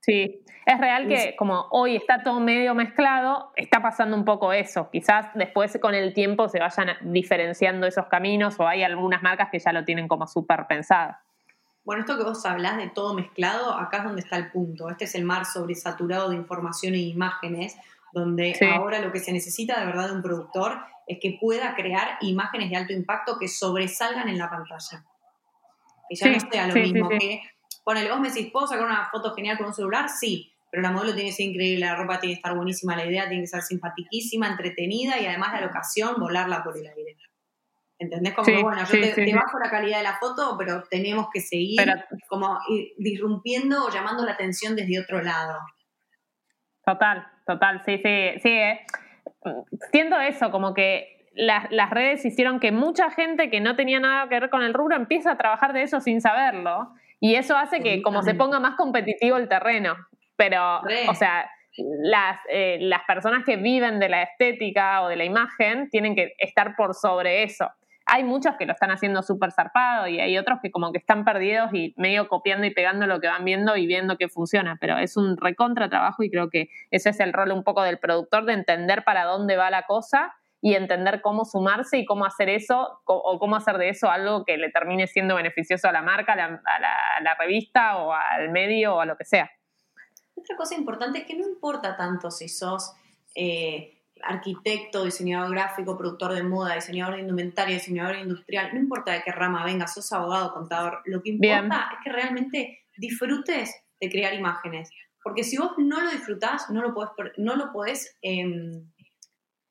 Sí, 0.00 0.42
es 0.66 0.78
real 0.80 1.08
que 1.08 1.34
como 1.36 1.66
hoy 1.70 1.96
está 1.96 2.22
todo 2.22 2.40
medio 2.40 2.74
mezclado, 2.74 3.52
está 3.56 3.80
pasando 3.80 4.16
un 4.16 4.24
poco 4.24 4.52
eso. 4.52 4.88
Quizás 4.90 5.26
después 5.34 5.78
con 5.80 5.94
el 5.94 6.12
tiempo 6.14 6.48
se 6.48 6.60
vayan 6.60 6.96
diferenciando 7.12 7.86
esos 7.86 8.06
caminos 8.06 8.58
o 8.60 8.66
hay 8.66 8.82
algunas 8.82 9.22
marcas 9.22 9.48
que 9.50 9.58
ya 9.58 9.72
lo 9.72 9.84
tienen 9.84 10.06
como 10.06 10.26
súper 10.26 10.66
pensado. 10.68 11.16
Bueno, 11.86 12.00
esto 12.00 12.18
que 12.18 12.24
vos 12.24 12.44
hablás 12.44 12.78
de 12.78 12.88
todo 12.88 13.14
mezclado, 13.14 13.72
acá 13.72 13.98
es 13.98 14.04
donde 14.04 14.20
está 14.20 14.36
el 14.36 14.50
punto. 14.50 14.90
Este 14.90 15.04
es 15.04 15.14
el 15.14 15.24
mar 15.24 15.46
sobresaturado 15.46 16.28
de 16.30 16.34
información 16.34 16.94
e 16.94 16.98
imágenes, 16.98 17.76
donde 18.12 18.58
ahora 18.74 18.98
lo 18.98 19.12
que 19.12 19.20
se 19.20 19.32
necesita 19.32 19.78
de 19.78 19.86
verdad 19.86 20.08
de 20.08 20.16
un 20.16 20.22
productor 20.22 20.80
es 21.06 21.18
que 21.22 21.38
pueda 21.40 21.76
crear 21.76 22.18
imágenes 22.22 22.70
de 22.70 22.76
alto 22.76 22.92
impacto 22.92 23.38
que 23.38 23.46
sobresalgan 23.46 24.28
en 24.28 24.36
la 24.36 24.50
pantalla. 24.50 25.04
Que 26.08 26.16
ya 26.16 26.28
no 26.28 26.40
sea 26.50 26.66
lo 26.66 26.74
mismo 26.74 27.08
que, 27.08 27.42
ponele, 27.84 28.10
vos 28.10 28.18
me 28.18 28.30
decís, 28.30 28.50
¿puedo 28.52 28.66
sacar 28.66 28.84
una 28.84 29.08
foto 29.12 29.32
genial 29.32 29.56
con 29.56 29.68
un 29.68 29.74
celular? 29.74 30.08
Sí, 30.08 30.52
pero 30.72 30.82
la 30.82 30.90
modelo 30.90 31.14
tiene 31.14 31.30
que 31.30 31.36
ser 31.36 31.46
increíble, 31.46 31.86
la 31.86 31.94
ropa 31.94 32.18
tiene 32.18 32.34
que 32.34 32.38
estar 32.38 32.56
buenísima, 32.56 32.96
la 32.96 33.06
idea 33.06 33.28
tiene 33.28 33.44
que 33.44 33.48
ser 33.48 33.62
simpatiquísima, 33.62 34.48
entretenida 34.48 35.20
y 35.20 35.26
además 35.26 35.52
la 35.52 35.60
locación, 35.60 36.16
volarla 36.18 36.64
por 36.64 36.76
el 36.76 36.88
aire. 36.88 37.16
¿Entendés? 37.98 38.34
Como 38.34 38.62
bueno, 38.62 38.84
yo 38.84 39.14
te, 39.14 39.34
bajo 39.34 39.58
la 39.58 39.70
calidad 39.70 39.98
de 39.98 40.04
la 40.04 40.18
foto, 40.18 40.56
pero 40.58 40.82
tenemos 40.90 41.28
que 41.32 41.40
seguir 41.40 41.80
como 42.28 42.58
disrumpiendo 42.98 43.86
o 43.86 43.90
llamando 43.90 44.24
la 44.24 44.32
atención 44.32 44.76
desde 44.76 45.00
otro 45.00 45.22
lado. 45.22 45.58
Total, 46.84 47.26
total, 47.46 47.82
sí, 47.86 47.96
sí, 47.96 48.40
sí. 48.42 48.50
Eh. 48.50 48.80
Siento 49.90 50.20
eso, 50.20 50.50
como 50.50 50.74
que 50.74 51.28
las, 51.32 51.70
las 51.70 51.90
redes 51.90 52.24
hicieron 52.24 52.60
que 52.60 52.70
mucha 52.70 53.10
gente 53.10 53.48
que 53.50 53.60
no 53.60 53.76
tenía 53.76 53.98
nada 53.98 54.28
que 54.28 54.40
ver 54.40 54.50
con 54.50 54.62
el 54.62 54.74
rubro 54.74 54.94
empiece 54.94 55.30
a 55.30 55.38
trabajar 55.38 55.72
de 55.72 55.82
eso 55.82 56.00
sin 56.00 56.20
saberlo. 56.20 56.90
Y 57.18 57.36
eso 57.36 57.56
hace 57.56 57.80
que 57.80 58.02
como 58.02 58.22
se 58.22 58.34
ponga 58.34 58.60
más 58.60 58.76
competitivo 58.76 59.38
el 59.38 59.48
terreno. 59.48 59.96
Pero, 60.36 60.82
o 61.08 61.14
sea, 61.14 61.50
las, 61.78 62.38
eh, 62.50 62.76
las 62.82 63.04
personas 63.04 63.42
que 63.44 63.56
viven 63.56 63.98
de 63.98 64.10
la 64.10 64.22
estética 64.22 65.00
o 65.00 65.08
de 65.08 65.16
la 65.16 65.24
imagen 65.24 65.88
tienen 65.88 66.14
que 66.14 66.34
estar 66.38 66.76
por 66.76 66.94
sobre 66.94 67.42
eso 67.42 67.70
hay 68.06 68.22
muchos 68.22 68.54
que 68.56 68.66
lo 68.66 68.72
están 68.72 68.92
haciendo 68.92 69.22
súper 69.22 69.50
zarpado 69.50 70.06
y 70.06 70.20
hay 70.20 70.38
otros 70.38 70.60
que 70.62 70.70
como 70.70 70.92
que 70.92 70.98
están 70.98 71.24
perdidos 71.24 71.70
y 71.74 71.92
medio 71.96 72.28
copiando 72.28 72.64
y 72.64 72.70
pegando 72.70 73.06
lo 73.08 73.20
que 73.20 73.26
van 73.26 73.44
viendo 73.44 73.76
y 73.76 73.86
viendo 73.86 74.16
que 74.16 74.28
funciona, 74.28 74.78
pero 74.80 74.96
es 74.96 75.16
un 75.16 75.36
recontra 75.36 75.88
trabajo 75.88 76.22
y 76.22 76.30
creo 76.30 76.48
que 76.48 76.70
ese 76.92 77.10
es 77.10 77.18
el 77.18 77.32
rol 77.32 77.50
un 77.50 77.64
poco 77.64 77.82
del 77.82 77.98
productor 77.98 78.44
de 78.44 78.52
entender 78.52 79.02
para 79.02 79.24
dónde 79.24 79.56
va 79.56 79.70
la 79.70 79.82
cosa 79.82 80.34
y 80.60 80.74
entender 80.74 81.20
cómo 81.20 81.44
sumarse 81.44 81.98
y 81.98 82.06
cómo 82.06 82.24
hacer 82.24 82.48
eso 82.48 83.00
o 83.04 83.38
cómo 83.40 83.56
hacer 83.56 83.76
de 83.76 83.88
eso 83.88 84.08
algo 84.08 84.44
que 84.44 84.56
le 84.56 84.70
termine 84.70 85.08
siendo 85.08 85.34
beneficioso 85.34 85.88
a 85.88 85.92
la 85.92 86.02
marca, 86.02 86.32
a 86.32 86.36
la, 86.36 87.34
revista 87.38 87.98
o 87.98 88.12
al 88.12 88.50
medio 88.50 88.94
o 88.96 89.00
a 89.00 89.06
lo 89.06 89.16
que 89.16 89.24
sea. 89.24 89.50
Otra 90.36 90.56
cosa 90.56 90.76
importante 90.76 91.18
es 91.18 91.26
que 91.26 91.34
no 91.34 91.46
importa 91.46 91.96
tanto 91.96 92.30
si 92.30 92.48
sos... 92.48 92.94
Eh, 93.34 93.95
arquitecto, 94.26 95.04
diseñador 95.04 95.50
gráfico, 95.50 95.96
productor 95.96 96.34
de 96.34 96.42
moda, 96.42 96.74
diseñador 96.74 97.14
de 97.14 97.22
indumentaria, 97.22 97.74
diseñador 97.74 98.16
industrial, 98.16 98.70
no 98.72 98.80
importa 98.80 99.12
de 99.12 99.22
qué 99.22 99.32
rama 99.32 99.64
vengas, 99.64 99.94
sos 99.94 100.12
abogado, 100.12 100.52
contador, 100.52 101.02
lo 101.04 101.22
que 101.22 101.30
importa 101.30 101.90
es 101.92 101.98
que 102.04 102.12
realmente 102.12 102.84
disfrutes 102.96 103.74
de 104.00 104.10
crear 104.10 104.34
imágenes. 104.34 104.90
Porque 105.22 105.44
si 105.44 105.56
vos 105.56 105.72
no 105.78 106.00
lo 106.00 106.10
disfrutás, 106.10 106.70
no 106.70 106.82
lo 106.82 106.94
podés, 106.94 107.10
no 107.36 107.56
lo 107.56 107.72
podés, 107.72 108.16
em, 108.22 108.90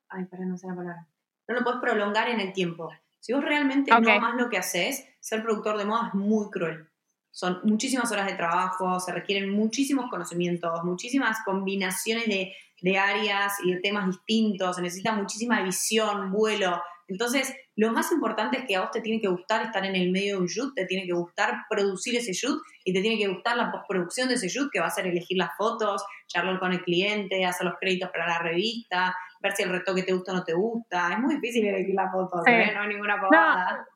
ay, 0.08 0.24
para 0.26 0.44
no 0.44 0.56
sé 0.58 0.66
la 0.66 0.74
palabra, 0.74 1.08
no 1.48 1.54
lo 1.54 1.64
podés 1.64 1.80
prolongar 1.80 2.28
en 2.28 2.40
el 2.40 2.52
tiempo. 2.52 2.90
Si 3.20 3.32
vos 3.32 3.44
realmente 3.44 3.90
no 3.90 4.10
amás 4.10 4.34
lo 4.36 4.48
que 4.48 4.58
haces, 4.58 5.08
ser 5.20 5.42
productor 5.42 5.78
de 5.78 5.84
moda 5.84 6.08
es 6.08 6.14
muy 6.14 6.50
cruel. 6.50 6.88
Son 7.30 7.60
muchísimas 7.64 8.10
horas 8.12 8.26
de 8.26 8.34
trabajo, 8.34 8.98
se 9.00 9.12
requieren 9.12 9.50
muchísimos 9.50 10.08
conocimientos, 10.08 10.84
muchísimas 10.84 11.38
combinaciones 11.44 12.26
de, 12.26 12.54
de 12.82 12.98
áreas 12.98 13.54
y 13.64 13.72
de 13.72 13.80
temas 13.80 14.06
distintos, 14.06 14.76
se 14.76 14.82
necesita 14.82 15.12
muchísima 15.12 15.62
visión, 15.62 16.30
vuelo. 16.30 16.80
Entonces, 17.08 17.54
lo 17.76 17.92
más 17.92 18.10
importante 18.10 18.58
es 18.58 18.64
que 18.66 18.74
a 18.74 18.80
vos 18.80 18.90
te 18.90 19.00
tiene 19.00 19.20
que 19.20 19.28
gustar 19.28 19.62
estar 19.62 19.84
en 19.84 19.94
el 19.94 20.10
medio 20.10 20.36
de 20.36 20.40
un 20.42 20.46
shoot, 20.46 20.74
te 20.74 20.86
tiene 20.86 21.06
que 21.06 21.12
gustar 21.12 21.54
producir 21.68 22.16
ese 22.16 22.32
shoot 22.32 22.60
y 22.84 22.92
te 22.92 23.00
tiene 23.00 23.16
que 23.16 23.28
gustar 23.28 23.56
la 23.56 23.70
postproducción 23.70 24.28
de 24.28 24.34
ese 24.34 24.48
shoot, 24.48 24.70
que 24.72 24.80
va 24.80 24.86
a 24.86 24.90
ser 24.90 25.06
elegir 25.06 25.38
las 25.38 25.50
fotos, 25.56 26.04
charlar 26.26 26.58
con 26.58 26.72
el 26.72 26.82
cliente, 26.82 27.44
hacer 27.44 27.66
los 27.66 27.76
créditos 27.80 28.10
para 28.10 28.26
la 28.26 28.38
revista, 28.40 29.14
ver 29.40 29.52
si 29.52 29.62
el 29.62 29.70
retoque 29.70 30.02
te 30.02 30.12
gusta 30.12 30.32
o 30.32 30.36
no 30.36 30.44
te 30.44 30.54
gusta. 30.54 31.12
Es 31.12 31.18
muy 31.18 31.36
difícil 31.36 31.66
elegir 31.66 31.94
las 31.94 32.10
fotos, 32.10 32.42
¿eh? 32.46 32.72
no 32.74 32.82
hay 32.82 32.88
ninguna 32.88 33.20
pavada. 33.20 33.86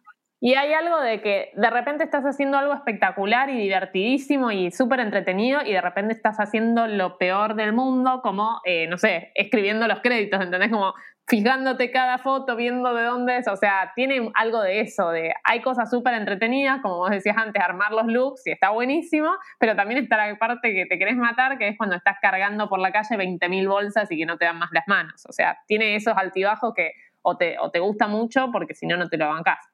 Y 0.43 0.55
hay 0.55 0.72
algo 0.72 0.99
de 1.01 1.20
que 1.20 1.51
de 1.55 1.68
repente 1.68 2.03
estás 2.03 2.24
haciendo 2.24 2.57
algo 2.57 2.72
espectacular 2.72 3.51
y 3.51 3.59
divertidísimo 3.59 4.51
y 4.51 4.70
súper 4.70 5.01
entretenido 5.01 5.61
y 5.62 5.72
de 5.72 5.82
repente 5.82 6.14
estás 6.14 6.38
haciendo 6.38 6.86
lo 6.86 7.18
peor 7.18 7.57
del 7.57 7.74
mundo, 7.74 8.22
como, 8.22 8.59
eh, 8.64 8.86
no 8.86 8.97
sé, 8.97 9.32
escribiendo 9.34 9.86
los 9.86 10.01
créditos, 10.01 10.41
¿entendés? 10.41 10.70
Como 10.70 10.95
fijándote 11.28 11.91
cada 11.91 12.16
foto, 12.16 12.57
viendo 12.57 12.95
de 12.95 13.05
dónde 13.05 13.36
es, 13.36 13.49
o 13.49 13.57
sea, 13.57 13.93
tiene 13.95 14.30
algo 14.34 14.62
de 14.62 14.80
eso, 14.80 15.11
de 15.11 15.34
hay 15.45 15.61
cosas 15.61 15.91
súper 15.91 16.14
entretenidas, 16.14 16.80
como 16.80 16.97
vos 16.97 17.11
decías 17.11 17.36
antes, 17.36 17.62
armar 17.62 17.93
los 17.93 18.07
looks 18.07 18.47
y 18.47 18.51
está 18.51 18.70
buenísimo, 18.70 19.30
pero 19.59 19.76
también 19.76 20.03
está 20.03 20.26
la 20.26 20.36
parte 20.38 20.72
que 20.72 20.86
te 20.86 20.99
querés 20.99 21.16
matar, 21.16 21.59
que 21.59 21.68
es 21.68 21.76
cuando 21.76 21.97
estás 21.97 22.16
cargando 22.20 22.68
por 22.70 22.80
la 22.80 22.93
calle 22.93 23.16
20.000 23.16 23.68
bolsas 23.68 24.11
y 24.11 24.18
que 24.18 24.24
no 24.26 24.38
te 24.38 24.47
dan 24.47 24.59
más 24.59 24.70
las 24.72 24.88
manos, 24.88 25.26
o 25.28 25.32
sea, 25.32 25.59
tiene 25.66 25.97
esos 25.97 26.16
altibajos 26.16 26.72
que 26.74 26.93
o 27.22 27.36
te, 27.36 27.59
o 27.59 27.70
te 27.70 27.78
gusta 27.78 28.09
mucho 28.09 28.51
porque 28.51 28.74
si 28.74 28.86
no, 28.86 28.97
no 28.97 29.11
te 29.11 29.18
lo 29.18 29.28
bancás. 29.28 29.70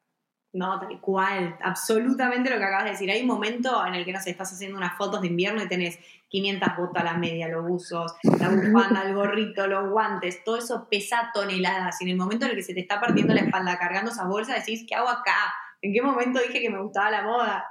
No, 0.53 0.79
tal 0.79 0.99
cual, 1.01 1.57
absolutamente 1.61 2.49
lo 2.49 2.57
que 2.57 2.63
acabas 2.63 2.85
de 2.85 2.91
decir. 2.91 3.11
Hay 3.11 3.21
un 3.21 3.27
momento 3.27 3.85
en 3.85 3.95
el 3.95 4.05
que, 4.05 4.13
no 4.13 4.19
sé, 4.19 4.31
estás 4.31 4.51
haciendo 4.51 4.77
unas 4.77 4.97
fotos 4.97 5.21
de 5.21 5.27
invierno 5.27 5.61
y 5.61 5.67
tenés 5.67 5.99
500 6.29 6.69
botas 6.77 7.03
a 7.03 7.05
la 7.05 7.13
media, 7.17 7.47
los 7.47 7.67
buzos, 7.67 8.15
la 8.23 8.49
bufanda, 8.49 9.03
el 9.03 9.13
gorrito, 9.13 9.67
los 9.67 9.89
guantes, 9.89 10.43
todo 10.43 10.57
eso 10.57 10.87
pesa 10.89 11.31
toneladas. 11.33 12.01
Y 12.01 12.05
en 12.05 12.11
el 12.11 12.17
momento 12.17 12.45
en 12.45 12.51
el 12.51 12.57
que 12.57 12.63
se 12.63 12.73
te 12.73 12.79
está 12.79 12.99
partiendo 12.99 13.33
la 13.33 13.41
espalda 13.41 13.77
cargando 13.77 14.11
esas 14.11 14.27
bolsas, 14.27 14.65
decís, 14.65 14.85
¿qué 14.87 14.95
hago 14.95 15.09
acá? 15.09 15.53
¿En 15.81 15.93
qué 15.93 16.01
momento 16.01 16.39
dije 16.39 16.61
que 16.61 16.69
me 16.69 16.81
gustaba 16.81 17.11
la 17.11 17.23
moda? 17.23 17.65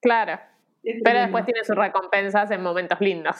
Claro. 0.00 0.40
Pero 0.82 1.20
después 1.20 1.44
tiene 1.44 1.64
sus 1.64 1.76
recompensas 1.76 2.50
en 2.50 2.62
momentos 2.62 3.00
lindos. 3.00 3.36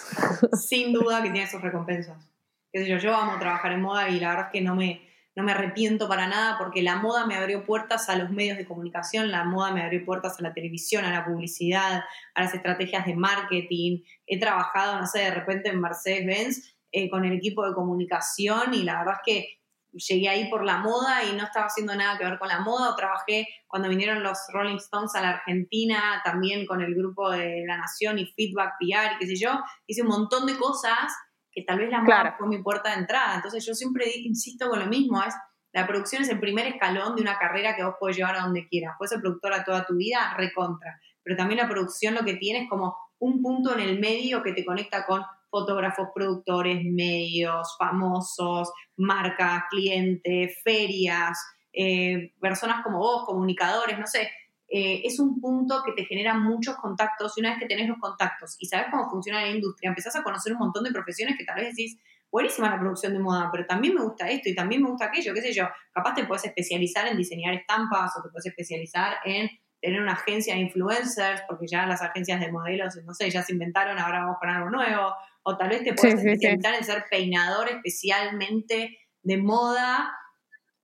Sin 0.53 0.93
duda 0.93 1.23
que 1.23 1.31
tiene 1.31 1.47
sus 1.47 1.61
recompensas. 1.61 2.31
Qué 2.73 2.81
sé 2.81 2.89
yo, 2.89 2.97
yo 2.99 3.15
amo 3.15 3.39
trabajar 3.39 3.73
en 3.73 3.83
moda 3.83 4.09
y 4.09 4.19
la 4.19 4.31
verdad 4.31 4.47
es 4.47 4.53
que 4.53 4.61
no 4.61 4.75
me, 4.75 5.07
no 5.37 5.43
me 5.43 5.53
arrepiento 5.53 6.09
para 6.09 6.27
nada 6.29 6.57
porque 6.59 6.83
la 6.83 6.97
moda 6.97 7.27
me 7.27 7.35
abrió 7.35 7.65
puertas 7.65 8.09
a 8.09 8.17
los 8.17 8.31
medios 8.31 8.57
de 8.57 8.67
comunicación, 8.67 9.31
la 9.31 9.45
moda 9.45 9.73
me 9.73 9.83
abrió 9.83 10.05
puertas 10.05 10.39
a 10.39 10.43
la 10.43 10.55
televisión, 10.55 11.05
a 11.05 11.11
la 11.11 11.25
publicidad, 11.25 12.05
a 12.35 12.43
las 12.43 12.55
estrategias 12.55 13.05
de 13.07 13.17
marketing. 13.17 14.03
He 14.27 14.39
trabajado, 14.39 15.01
no 15.01 15.07
sé, 15.07 15.21
de 15.21 15.31
repente 15.33 15.71
en 15.71 15.81
Mercedes-Benz 15.81 16.77
eh, 16.93 17.11
con 17.11 17.25
el 17.25 17.33
equipo 17.33 17.67
de 17.67 17.75
comunicación 17.75 18.75
y 18.75 18.85
la 18.85 18.99
verdad 18.99 19.15
es 19.15 19.21
que 19.25 19.49
llegué 19.95 20.29
ahí 20.29 20.51
por 20.51 20.65
la 20.65 20.79
moda 20.79 21.25
y 21.25 21.35
no 21.37 21.45
estaba 21.45 21.67
haciendo 21.67 21.95
nada 21.95 22.19
que 22.19 22.25
ver 22.25 22.39
con 22.39 22.49
la 22.49 22.61
moda. 22.61 22.95
Trabajé 22.97 23.47
cuando 23.67 23.89
vinieron 23.89 24.23
los 24.23 24.39
Rolling 24.53 24.77
Stones 24.77 25.15
a 25.15 25.21
la 25.21 25.31
Argentina, 25.31 26.21
también 26.25 26.67
con 26.67 26.81
el 26.81 26.95
grupo 26.95 27.31
de 27.31 27.65
La 27.67 27.77
Nación 27.77 28.19
y 28.19 28.27
Feedback 28.27 28.75
PR 28.79 29.15
y 29.15 29.19
qué 29.19 29.27
sé 29.27 29.37
yo. 29.37 29.51
Hice 29.87 30.03
un 30.03 30.09
montón 30.09 30.47
de 30.47 30.57
cosas 30.57 31.13
que 31.55 31.63
tal 31.63 31.79
vez 31.79 31.91
la 31.91 32.03
moda 32.03 32.35
fue 32.39 32.49
mi 32.49 32.63
puerta 32.63 32.91
de 32.91 33.01
entrada. 33.01 33.37
Entonces 33.37 33.65
yo 33.65 33.75
siempre 33.75 34.05
insisto 34.17 34.69
con 34.69 34.81
lo 34.81 34.87
mismo, 34.87 35.23
es 35.23 35.35
la 35.73 35.87
producción 35.87 36.23
es 36.23 36.29
el 36.29 36.39
primer 36.39 36.67
escalón 36.67 37.17
de 37.17 37.23
una 37.23 37.37
carrera 37.37 37.75
que 37.75 37.85
vos 37.85 37.97
podés 37.99 38.17
llevar 38.17 38.37
a 38.37 38.43
donde 38.43 38.69
quieras. 38.69 38.95
Puedes 38.97 39.11
ser 39.11 39.21
productora 39.21 39.65
toda 39.65 39.85
tu 39.85 39.97
vida, 39.97 40.35
recontra. 40.37 41.01
Pero 41.23 41.37
también 41.37 41.61
la 41.61 41.69
producción 41.69 42.15
lo 42.15 42.25
que 42.25 42.35
tiene 42.35 42.63
es 42.63 42.69
como 42.69 42.97
un 43.19 43.43
punto 43.43 43.75
en 43.75 43.81
el 43.81 43.99
medio 43.99 44.43
que 44.43 44.53
te 44.53 44.65
conecta 44.65 45.05
con 45.05 45.23
fotógrafos, 45.51 46.09
productores, 46.15 46.81
medios, 46.85 47.77
famosos, 47.77 48.73
marcas, 48.97 49.65
clientes, 49.71 50.61
ferias, 50.63 51.39
eh, 51.73 52.33
personas 52.41 52.85
como 52.85 52.99
vos, 52.99 53.25
comunicadores, 53.25 53.99
no 53.99 54.07
sé. 54.07 54.31
Eh, 54.69 55.03
es 55.05 55.21
un 55.21 55.41
punto 55.41 55.83
que 55.85 55.93
te 55.93 56.05
genera 56.05 56.35
muchos 56.35 56.77
contactos 56.77 57.37
y 57.37 57.41
una 57.41 57.51
vez 57.51 57.59
que 57.61 57.67
tenés 57.67 57.89
los 57.89 57.99
contactos 57.99 58.57
y 58.59 58.67
sabes 58.67 58.87
cómo 58.91 59.09
funciona 59.11 59.43
la 59.43 59.51
industria, 59.51 59.91
empezás 59.91 60.17
a 60.17 60.23
conocer 60.23 60.53
un 60.53 60.59
montón 60.59 60.85
de 60.85 60.91
profesiones 60.91 61.37
que 61.37 61.45
tal 61.45 61.57
vez 61.57 61.69
decís, 61.69 61.99
buenísima 62.31 62.71
la 62.71 62.81
producción 62.81 63.13
de 63.13 63.21
moda, 63.21 63.49
pero 63.53 63.67
también 63.67 63.95
me 63.95 64.03
gusta 64.03 64.29
esto 64.29 64.49
y 64.49 64.55
también 64.55 64.83
me 64.83 64.91
gusta 64.91 65.07
aquello, 65.07 65.33
qué 65.35 65.43
sé 65.43 65.53
yo. 65.53 65.69
Capaz 65.93 66.15
te 66.15 66.25
puedes 66.25 66.45
especializar 66.45 67.07
en 67.07 67.17
diseñar 67.17 67.55
estampas 67.55 68.13
o 68.19 68.23
te 68.23 68.31
puedes 68.31 68.47
especializar 68.47 69.19
en 69.25 69.49
tener 69.81 70.01
una 70.01 70.15
agencia 70.15 70.55
de 70.55 70.63
influencers, 70.63 71.43
porque 71.47 71.67
ya 71.69 71.87
las 71.87 72.01
agencias 72.03 72.41
de 72.41 72.51
modelos, 72.51 72.97
no 73.05 73.13
sé, 73.13 73.31
ya 73.31 73.43
se 73.43 73.53
inventaron, 73.53 73.99
ahora 73.99 74.21
vamos 74.21 74.39
con 74.41 74.49
algo 74.49 74.71
nuevo. 74.71 75.15
O 75.43 75.57
tal 75.59 75.69
vez 75.69 75.85
te 75.85 75.93
puedes 75.93 76.15
especializar 76.15 76.75
en 76.75 76.85
ser 76.85 77.05
peinador 77.11 77.69
especialmente 77.69 78.99
de 79.23 79.37
moda 79.37 80.11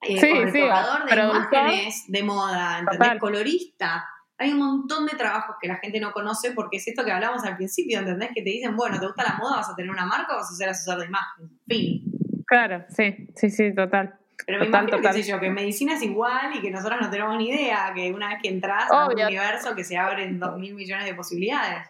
eh, 0.03 0.19
sí, 0.19 0.33
sí, 0.51 0.61
de 0.61 0.67
imágenes 0.67 2.05
de 2.09 2.23
moda, 2.23 2.79
¿entendés? 2.79 3.21
Colorista. 3.21 4.09
Hay 4.39 4.53
un 4.53 4.59
montón 4.59 5.05
de 5.05 5.17
trabajos 5.17 5.57
que 5.61 5.69
la 5.69 5.77
gente 5.77 6.01
no 6.01 6.13
conoce 6.13 6.53
porque 6.53 6.79
es 6.79 6.89
esto 6.89 7.05
que 7.05 7.13
hablamos 7.13 7.45
al 7.45 7.57
principio, 7.57 7.99
¿entendés? 7.99 8.31
Que 8.35 8.43
te 8.43 8.51
dicen, 8.51 8.75
bueno, 8.75 8.99
¿te 8.99 9.07
gusta 9.07 9.23
la 9.23 9.37
moda? 9.37 9.57
¿Vas 9.57 9.69
a 9.69 9.77
tener 9.77 9.91
una 9.91 10.07
marca 10.07 10.33
o 10.33 10.37
vas 10.37 10.51
a 10.51 10.55
ser 10.55 10.71
asesor 10.71 11.01
de 11.01 11.07
imagen? 11.07 11.51
Fin. 11.69 12.03
Claro, 12.47 12.85
sí, 12.89 13.29
sí, 13.37 13.51
sí, 13.51 13.75
total. 13.75 14.19
Pero 14.47 14.61
me 14.61 14.67
imagino 14.67 14.99
que, 15.01 15.23
yo, 15.23 15.39
que 15.39 15.51
medicina 15.51 15.95
es 15.95 16.03
igual 16.03 16.55
y 16.55 16.63
que 16.63 16.71
nosotros 16.71 16.99
no 17.03 17.11
tenemos 17.11 17.37
ni 17.37 17.51
idea, 17.51 17.93
que 17.95 18.11
una 18.11 18.29
vez 18.29 18.39
que 18.43 18.49
entras 18.49 18.91
a 18.91 19.07
un 19.07 19.21
universo 19.21 19.75
que 19.75 19.85
se 19.85 19.99
abren 19.99 20.39
dos 20.41 20.57
mil 20.57 20.75
millones 20.75 21.05
de 21.05 21.15
posibilidades. 21.15 21.87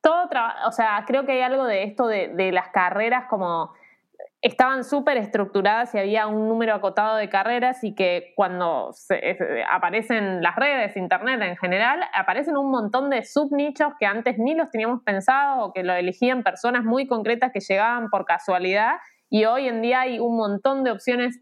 Todo, 0.00 0.28
o 0.66 0.72
sea, 0.72 1.04
creo 1.06 1.26
que 1.26 1.32
hay 1.32 1.40
algo 1.40 1.64
de 1.64 1.82
esto 1.82 2.06
de, 2.06 2.28
de 2.28 2.52
las 2.52 2.68
carreras 2.68 3.24
como 3.28 3.72
estaban 4.42 4.82
súper 4.82 5.18
estructuradas 5.18 5.94
y 5.94 5.98
había 5.98 6.26
un 6.26 6.48
número 6.48 6.74
acotado 6.74 7.16
de 7.16 7.28
carreras 7.28 7.84
y 7.84 7.94
que 7.94 8.32
cuando 8.34 8.90
aparecen 9.70 10.42
las 10.42 10.56
redes, 10.56 10.96
internet 10.96 11.40
en 11.42 11.56
general, 11.56 12.00
aparecen 12.12 12.56
un 12.56 12.70
montón 12.70 13.08
de 13.08 13.24
subnichos 13.24 13.92
que 14.00 14.06
antes 14.06 14.38
ni 14.38 14.54
los 14.54 14.68
teníamos 14.70 15.02
pensado 15.04 15.64
o 15.64 15.72
que 15.72 15.84
lo 15.84 15.94
elegían 15.94 16.42
personas 16.42 16.82
muy 16.82 17.06
concretas 17.06 17.52
que 17.52 17.60
llegaban 17.60 18.10
por 18.10 18.24
casualidad 18.24 18.96
y 19.30 19.44
hoy 19.44 19.68
en 19.68 19.80
día 19.80 20.00
hay 20.00 20.18
un 20.18 20.36
montón 20.36 20.82
de 20.82 20.90
opciones 20.90 21.40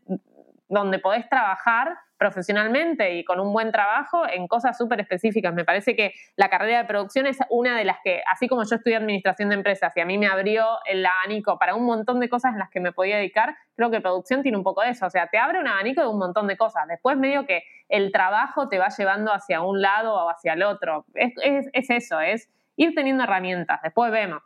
donde 0.69 0.99
podés 0.99 1.27
trabajar 1.31 1.97
profesionalmente 2.21 3.15
y 3.15 3.25
con 3.25 3.41
un 3.41 3.51
buen 3.51 3.73
trabajo 3.73 4.29
en 4.31 4.47
cosas 4.47 4.77
súper 4.77 5.01
específicas. 5.01 5.55
Me 5.55 5.65
parece 5.65 5.97
que 5.97 6.13
la 6.37 6.51
carrera 6.51 6.83
de 6.83 6.85
producción 6.85 7.27
es 7.27 7.39
una 7.49 7.79
de 7.79 7.87
las 7.87 7.97
que, 8.05 8.21
así 8.31 8.47
como 8.47 8.63
yo 8.65 8.77
estudié 8.77 8.97
administración 8.97 9.49
de 9.49 9.55
empresas 9.55 9.91
y 9.97 10.01
a 10.01 10.05
mí 10.05 10.19
me 10.19 10.27
abrió 10.27 10.67
el 10.85 11.05
abanico 11.05 11.59
para 11.59 11.75
un 11.75 11.87
montón 11.87 12.21
de 12.21 12.29
cosas 12.29 12.53
en 12.53 12.59
las 12.59 12.69
que 12.69 12.79
me 12.79 12.93
podía 12.93 13.17
dedicar, 13.17 13.57
creo 13.75 13.91
que 13.91 14.03
producción 14.03 14.43
tiene 14.43 14.59
un 14.59 14.65
poco 14.65 14.83
de 14.83 14.91
eso. 14.91 15.07
O 15.07 15.11
sea, 15.11 15.29
te 15.29 15.39
abre 15.39 15.61
un 15.61 15.67
abanico 15.67 16.03
de 16.03 16.09
un 16.09 16.19
montón 16.19 16.47
de 16.47 16.59
cosas. 16.59 16.87
Después 16.89 17.17
medio 17.17 17.47
que 17.47 17.63
el 17.89 18.13
trabajo 18.13 18.69
te 18.69 18.79
va 18.79 18.91
llevando 18.91 19.33
hacia 19.33 19.63
un 19.63 19.81
lado 19.81 20.15
o 20.15 20.29
hacia 20.29 20.53
el 20.53 20.63
otro. 20.63 21.07
Es, 21.15 21.33
es 21.73 21.89
eso, 21.89 22.21
es 22.21 22.51
ir 22.77 22.95
teniendo 22.95 23.25
herramientas. 23.25 23.81
Después 23.83 24.13
vemos. 24.13 24.43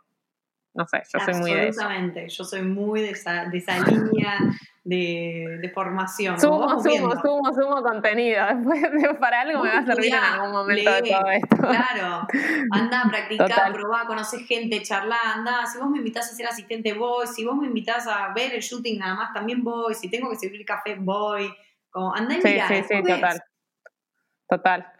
No 0.74 0.86
sé, 0.88 1.02
yo 1.12 1.20
soy 1.20 1.34
muy 1.34 1.52
de 1.52 1.68
eso. 1.68 1.82
Absolutamente, 1.82 2.28
yo 2.28 2.44
soy 2.44 2.62
muy 2.62 3.00
de 3.00 3.10
esa, 3.10 3.44
de 3.44 3.58
esa 3.58 3.78
línea 3.88 4.38
de, 4.82 5.58
de 5.62 5.70
formación. 5.70 6.38
Sumo, 6.38 6.68
sumo, 6.82 7.12
sumo, 7.22 7.54
sumo 7.54 7.82
contenido. 7.82 8.44
Después 8.64 9.18
para 9.20 9.42
algo 9.42 9.62
me 9.62 9.68
va 9.68 9.78
a 9.78 9.86
servir 9.86 10.12
en 10.12 10.14
algún 10.14 10.50
momento 10.50 10.92
de 10.92 11.02
todo 11.02 11.30
esto. 11.30 11.56
Claro, 11.56 12.26
anda, 12.72 13.04
practica, 13.08 13.70
probá, 13.72 14.04
conoce 14.06 14.40
gente, 14.40 14.82
charla, 14.82 15.16
anda. 15.36 15.64
Si 15.66 15.78
vos 15.78 15.88
me 15.88 15.98
invitás 15.98 16.32
a 16.32 16.34
ser 16.34 16.46
asistente, 16.46 16.92
voy. 16.92 17.28
Si 17.28 17.44
vos 17.44 17.56
me 17.56 17.68
invitás 17.68 18.08
a 18.08 18.32
ver 18.34 18.52
el 18.52 18.60
shooting 18.60 18.98
nada 18.98 19.14
más, 19.14 19.32
también 19.32 19.62
voy. 19.62 19.94
Si 19.94 20.10
tengo 20.10 20.28
que 20.28 20.36
servir 20.36 20.66
café, 20.66 20.96
voy. 20.98 21.54
Como, 21.88 22.12
anda 22.12 22.34
y 22.34 22.42
sí, 22.42 22.58
Sí, 22.68 22.82
sí, 22.88 23.02
total. 23.02 23.42
Total. 24.48 24.93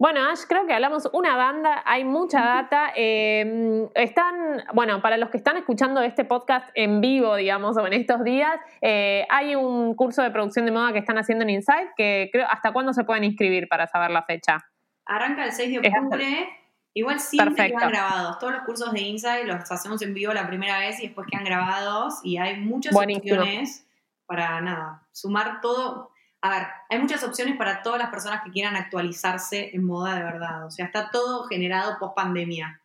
Bueno, 0.00 0.24
Ash, 0.30 0.44
creo 0.48 0.66
que 0.66 0.72
hablamos 0.72 1.10
una 1.12 1.36
banda, 1.36 1.82
hay 1.84 2.04
mucha 2.04 2.40
data. 2.40 2.90
Eh, 2.96 3.86
están, 3.94 4.64
bueno, 4.72 5.02
para 5.02 5.18
los 5.18 5.28
que 5.28 5.36
están 5.36 5.58
escuchando 5.58 6.00
este 6.00 6.24
podcast 6.24 6.70
en 6.74 7.02
vivo, 7.02 7.36
digamos, 7.36 7.76
o 7.76 7.86
en 7.86 7.92
estos 7.92 8.24
días, 8.24 8.58
eh, 8.80 9.26
hay 9.28 9.56
un 9.56 9.94
curso 9.94 10.22
de 10.22 10.30
producción 10.30 10.64
de 10.64 10.72
moda 10.72 10.94
que 10.94 11.00
están 11.00 11.18
haciendo 11.18 11.42
en 11.42 11.50
Insight, 11.50 11.90
que 11.98 12.30
creo, 12.32 12.46
¿hasta 12.48 12.72
cuándo 12.72 12.94
se 12.94 13.04
pueden 13.04 13.24
inscribir 13.24 13.68
para 13.68 13.86
saber 13.88 14.10
la 14.10 14.22
fecha? 14.22 14.64
Arranca 15.04 15.44
el 15.44 15.52
6 15.52 15.70
de 15.82 15.88
octubre. 15.90 16.48
Igual 16.94 17.20
siempre 17.20 17.70
quedan 17.70 17.90
grabados. 17.90 18.38
Todos 18.38 18.54
los 18.54 18.62
cursos 18.62 18.92
de 18.94 19.02
Insight 19.02 19.44
los 19.44 19.70
hacemos 19.70 20.00
en 20.00 20.14
vivo 20.14 20.32
la 20.32 20.46
primera 20.46 20.78
vez 20.78 20.98
y 21.00 21.08
después 21.08 21.26
quedan 21.30 21.44
grabados 21.44 22.20
y 22.24 22.38
hay 22.38 22.58
muchas 22.58 22.96
opciones 22.96 23.86
para 24.24 24.62
nada, 24.62 25.06
sumar 25.12 25.60
todo 25.60 26.09
a 26.42 26.50
ver, 26.50 26.66
hay 26.88 26.98
muchas 26.98 27.22
opciones 27.22 27.56
para 27.56 27.82
todas 27.82 27.98
las 27.98 28.10
personas 28.10 28.42
que 28.42 28.50
quieran 28.50 28.76
actualizarse 28.76 29.74
en 29.74 29.84
moda 29.84 30.14
de 30.14 30.22
verdad. 30.22 30.64
O 30.66 30.70
sea, 30.70 30.86
está 30.86 31.10
todo 31.10 31.44
generado 31.44 31.98
post 31.98 32.14
pandemia. 32.14 32.80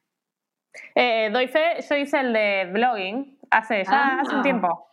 Eh, 0.94 1.30
doy 1.32 1.48
fe, 1.48 1.78
yo 1.90 1.96
hice 1.96 2.20
el 2.20 2.34
de 2.34 2.70
blogging 2.74 3.40
hace 3.50 3.86
ya 3.86 4.20
hace 4.20 4.34
un 4.34 4.40
ah. 4.40 4.44
tiempo. 4.44 4.88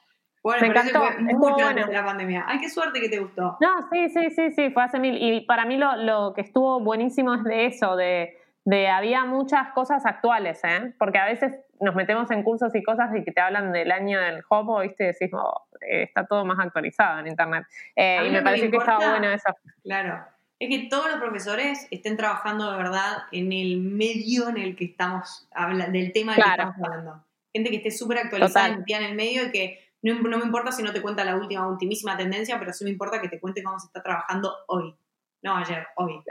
Bueno, 0.45 0.61
me 0.63 0.69
encantó. 0.69 1.01
Fue 1.01 1.35
mucho 1.35 1.67
antes 1.67 1.87
de 1.87 1.93
la 1.93 2.05
pandemia. 2.05 2.45
Ay, 2.47 2.61
qué 2.61 2.69
suerte 2.69 3.01
que 3.01 3.09
te 3.09 3.19
gustó. 3.19 3.57
No, 3.61 3.89
sí, 3.91 4.09
sí, 4.09 4.31
sí, 4.31 4.51
sí, 4.53 4.71
fue 4.71 4.83
hace 4.83 4.99
mil. 4.99 5.17
Y 5.21 5.43
para 5.43 5.65
mí 5.65 5.77
lo, 5.77 5.97
lo 5.97 6.33
que 6.35 6.41
estuvo 6.41 6.81
buenísimo 6.81 7.35
es 7.35 7.45
de 7.45 7.67
eso, 7.67 7.97
de 7.97 8.37
de 8.65 8.89
había 8.89 9.25
muchas 9.25 9.73
cosas 9.73 10.07
actuales, 10.07 10.61
¿eh? 10.65 10.95
porque 10.99 11.19
a 11.19 11.27
veces 11.27 11.59
nos 11.83 11.97
metemos 11.97 12.31
en 12.31 12.43
cursos 12.45 12.75
y 12.75 12.83
cosas 12.83 13.11
y 13.15 13.25
que 13.25 13.33
te 13.33 13.41
hablan 13.41 13.73
del 13.73 13.91
año 13.91 14.21
del 14.21 14.43
hopo, 14.49 14.81
¿viste? 14.81 15.05
Y 15.05 15.07
decís, 15.09 15.31
oh, 15.33 15.67
eh, 15.81 16.05
está 16.05 16.27
todo 16.27 16.45
más 16.45 16.59
actualizado 16.61 17.19
en 17.19 17.27
Internet. 17.27 17.67
Eh, 17.97 18.25
y 18.27 18.31
me 18.31 18.41
parece 18.41 18.71
que 18.71 18.77
estaba 18.77 19.11
bueno 19.11 19.29
eso. 19.29 19.53
Claro. 19.83 20.25
Es 20.61 20.69
que 20.69 20.89
todos 20.89 21.11
los 21.11 21.19
profesores 21.19 21.89
estén 21.91 22.17
trabajando 22.17 22.71
de 22.71 22.79
verdad 22.79 23.25
en 23.33 23.53
el 23.53 23.79
medio 23.79 24.49
en 24.49 24.59
el 24.59 24.77
que 24.77 24.85
estamos 24.85 25.49
hablando, 25.53 25.99
del 25.99 26.13
tema 26.13 26.35
del 26.35 26.45
que 26.45 26.51
estamos 26.51 26.77
hablando. 26.81 27.25
Gente 27.53 27.71
que 27.71 27.77
esté 27.77 27.91
súper 27.91 28.19
actualizada, 28.19 28.77
metida 28.77 28.99
en 28.99 29.05
el 29.05 29.15
medio 29.17 29.47
y 29.47 29.51
que 29.51 29.81
no, 30.03 30.15
no, 30.15 30.39
me 30.39 30.45
importa 30.45 30.71
si 30.71 30.85
no 30.85 30.93
te 30.93 31.03
cuenta 31.03 31.25
la 31.25 31.35
última, 31.35 31.67
ultimísima 31.67 32.17
tendencia, 32.17 32.61
pero 32.61 32.73
sí 32.73 32.85
me 32.85 32.91
importa 32.91 33.21
que 33.21 33.29
te 33.29 33.41
cuente 33.41 33.63
cómo 33.65 33.81
se 33.81 33.87
está 33.87 34.03
trabajando 34.03 34.55
hoy. 34.69 34.95
No 35.43 35.57
ayer, 35.57 35.85
hoy. 35.97 36.23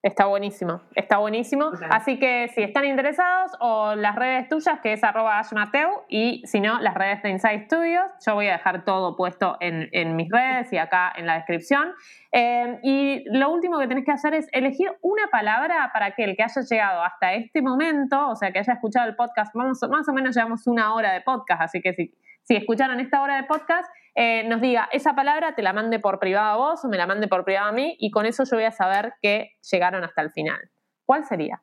Está 0.00 0.26
buenísimo, 0.26 0.80
está 0.94 1.18
buenísimo. 1.18 1.72
Así 1.90 2.20
que 2.20 2.46
si 2.54 2.62
están 2.62 2.84
interesados, 2.84 3.50
o 3.58 3.96
las 3.96 4.14
redes 4.14 4.48
tuyas, 4.48 4.78
que 4.80 4.92
es 4.92 5.02
arroba 5.02 5.40
ashmateu, 5.40 6.04
y 6.08 6.40
si 6.46 6.60
no, 6.60 6.78
las 6.80 6.94
redes 6.94 7.20
de 7.24 7.30
Inside 7.30 7.64
Studios, 7.64 8.04
yo 8.24 8.36
voy 8.36 8.46
a 8.46 8.52
dejar 8.52 8.84
todo 8.84 9.16
puesto 9.16 9.56
en, 9.58 10.14
mis 10.14 10.30
redes 10.30 10.72
y 10.72 10.78
acá 10.78 11.12
en 11.16 11.26
la 11.26 11.34
descripción. 11.34 11.94
Eh, 12.30 12.78
y 12.84 13.24
lo 13.36 13.50
último 13.50 13.80
que 13.80 13.88
tenés 13.88 14.04
que 14.04 14.12
hacer 14.12 14.34
es 14.34 14.46
elegir 14.52 14.88
una 15.02 15.26
palabra 15.32 15.90
para 15.92 16.12
que 16.12 16.22
el 16.22 16.36
que 16.36 16.44
haya 16.44 16.62
llegado 16.62 17.02
hasta 17.02 17.32
este 17.32 17.60
momento, 17.60 18.28
o 18.28 18.36
sea, 18.36 18.52
que 18.52 18.60
haya 18.60 18.74
escuchado 18.74 19.08
el 19.08 19.16
podcast, 19.16 19.52
más 19.56 19.82
o 19.82 20.12
menos 20.12 20.36
llevamos 20.36 20.68
una 20.68 20.94
hora 20.94 21.12
de 21.12 21.22
podcast, 21.22 21.60
así 21.62 21.80
que 21.80 21.92
si, 21.94 22.14
si 22.44 22.54
escucharon 22.54 23.00
esta 23.00 23.20
hora 23.20 23.34
de 23.34 23.42
podcast, 23.42 23.90
eh, 24.20 24.42
nos 24.48 24.60
diga 24.60 24.88
esa 24.90 25.14
palabra, 25.14 25.54
te 25.54 25.62
la 25.62 25.72
mande 25.72 26.00
por 26.00 26.18
privado 26.18 26.50
a 26.50 26.56
vos 26.56 26.84
o 26.84 26.88
me 26.88 26.96
la 26.96 27.06
mande 27.06 27.28
por 27.28 27.44
privado 27.44 27.68
a 27.68 27.72
mí 27.72 27.96
y 28.00 28.10
con 28.10 28.26
eso 28.26 28.42
yo 28.42 28.56
voy 28.56 28.64
a 28.64 28.72
saber 28.72 29.14
que 29.22 29.52
llegaron 29.70 30.02
hasta 30.02 30.22
el 30.22 30.32
final. 30.32 30.58
¿Cuál 31.06 31.24
sería? 31.24 31.62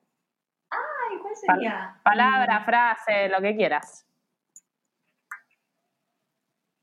Ay, 0.69 1.17
¿cuál 1.21 1.35
sería? 1.35 1.99
palabra, 2.01 2.63
frase, 2.63 3.27
lo 3.27 3.41
que 3.41 3.57
quieras. 3.57 4.07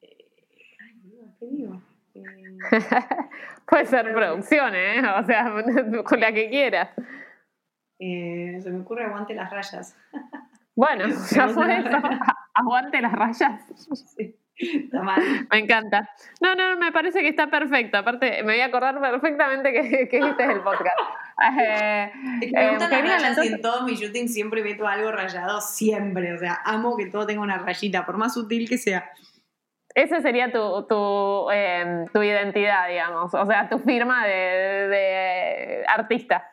¿Qué 0.02 1.46
digo? 1.50 1.80
Eh, 2.16 2.58
Puede 3.66 3.86
ser 3.86 4.12
producción, 4.12 4.74
¿eh? 4.74 5.00
O 5.18 5.24
sea, 5.24 5.54
con 6.04 6.20
la 6.20 6.32
que 6.34 6.50
quieras. 6.50 6.90
Eh, 7.98 8.58
se 8.60 8.70
me 8.70 8.80
ocurre 8.80 9.06
aguante 9.06 9.32
las 9.32 9.50
rayas. 9.50 9.96
Bueno, 10.76 11.06
ya 11.30 11.48
fue 11.48 11.78
eso. 11.78 11.98
Aguante 12.52 13.00
las 13.00 13.12
rayas. 13.12 13.62
Sí. 14.14 14.36
Me 15.50 15.58
encanta. 15.58 16.08
No, 16.40 16.54
no, 16.54 16.76
me 16.76 16.92
parece 16.92 17.20
que 17.20 17.28
está 17.28 17.48
perfecto. 17.48 17.98
Aparte, 17.98 18.42
me 18.42 18.52
voy 18.52 18.60
a 18.60 18.66
acordar 18.66 19.00
perfectamente 19.00 19.72
que, 19.72 20.08
este 20.10 20.44
es 20.44 20.50
el 20.50 20.60
podcast. 20.62 20.96
Eh, 21.58 22.12
eh, 22.40 22.78
en 23.42 23.62
todo 23.62 23.82
mi 23.82 23.96
shooting 23.96 24.28
siempre 24.28 24.62
meto 24.62 24.86
algo 24.86 25.10
rayado, 25.10 25.60
siempre. 25.60 26.32
O 26.34 26.38
sea, 26.38 26.60
amo 26.64 26.96
que 26.96 27.06
todo 27.06 27.26
tenga 27.26 27.40
una 27.40 27.58
rayita, 27.58 28.06
por 28.06 28.16
más 28.16 28.34
sutil 28.34 28.68
que 28.68 28.78
sea. 28.78 29.10
Esa 29.94 30.20
sería 30.20 30.52
tu, 30.52 30.86
tu, 30.86 31.50
em, 31.50 32.06
tu, 32.06 32.22
identidad, 32.22 32.86
digamos, 32.86 33.34
o 33.34 33.46
sea, 33.46 33.68
tu 33.68 33.78
firma 33.80 34.24
de, 34.24 34.32
de 34.32 35.84
artista. 35.88 36.50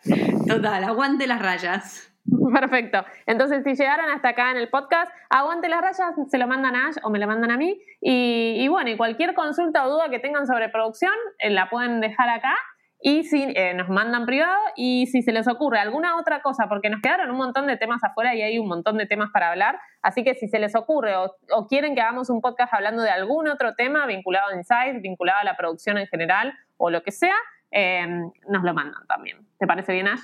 Total, 0.48 0.84
aguante 0.86 1.28
las 1.28 1.42
rayas. 1.42 2.09
Perfecto. 2.54 3.04
Entonces, 3.26 3.64
si 3.64 3.76
llegaron 3.76 4.10
hasta 4.10 4.30
acá 4.30 4.52
en 4.52 4.58
el 4.58 4.70
podcast, 4.70 5.12
aguante 5.30 5.70
las 5.70 5.82
rayas, 5.82 6.16
se 6.28 6.38
lo 6.38 6.48
mandan 6.48 6.76
a 6.76 6.88
Ash 6.88 6.96
o 7.04 7.10
me 7.10 7.20
lo 7.20 7.28
mandan 7.28 7.52
a 7.52 7.58
mí. 7.58 7.80
Y, 8.02 8.68
bueno, 8.68 8.90
y 8.90 8.98
cualquier 8.98 9.34
consulta 9.34 9.86
o 9.86 9.90
duda 9.90 10.10
que 10.10 10.20
tengan 10.20 10.48
sobre 10.48 10.70
producción, 10.70 11.14
eh, 11.40 11.50
la 11.50 11.70
pueden 11.70 12.02
dejar 12.02 12.30
acá. 12.30 12.56
Y 13.02 13.24
si 13.24 13.42
eh, 13.56 13.74
nos 13.76 13.88
mandan 13.88 14.26
privado 14.26 14.60
y 14.76 15.08
si 15.08 15.22
se 15.22 15.32
les 15.32 15.48
ocurre 15.48 15.80
alguna 15.80 16.18
otra 16.18 16.42
cosa, 16.42 16.68
porque 16.68 16.90
nos 16.90 17.02
quedaron 17.02 17.32
un 17.32 17.38
montón 17.38 17.66
de 17.66 17.78
temas 17.78 18.04
afuera 18.04 18.36
y 18.36 18.42
hay 18.42 18.60
un 18.60 18.68
montón 18.68 18.98
de 18.98 19.06
temas 19.06 19.30
para 19.32 19.52
hablar, 19.52 19.80
así 20.02 20.26
que 20.26 20.36
si 20.36 20.50
se 20.50 20.60
les 20.60 20.76
ocurre 20.76 21.16
o, 21.16 21.68
quieren 21.70 21.96
que 21.96 22.02
hagamos 22.02 22.30
un 22.30 22.42
podcast 22.42 22.74
hablando 22.74 23.02
de 23.02 23.10
algún 23.10 23.48
otro 23.48 23.74
tema 23.76 24.06
vinculado 24.06 24.50
a 24.50 24.56
Insight, 24.56 25.02
vinculado 25.02 25.40
a 25.40 25.46
la 25.46 25.56
producción 25.56 25.98
en 25.98 26.08
general 26.08 26.54
o 26.76 26.90
lo 26.90 27.02
que 27.02 27.12
sea, 27.12 27.36
eh, 27.72 28.06
nos 28.50 28.64
lo 28.64 28.74
mandan 28.74 29.08
también. 29.08 29.48
¿Te 29.58 29.66
parece 29.66 29.94
bien, 29.94 30.10
Ash? 30.10 30.20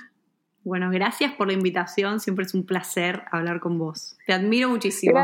Bueno, 0.66 0.90
gracias 0.90 1.30
por 1.30 1.46
la 1.46 1.52
invitación. 1.52 2.18
Siempre 2.18 2.44
es 2.44 2.52
un 2.52 2.66
placer 2.66 3.22
hablar 3.30 3.60
con 3.60 3.78
vos. 3.78 4.18
Te 4.26 4.32
admiro 4.32 4.68
muchísimo. 4.68 5.16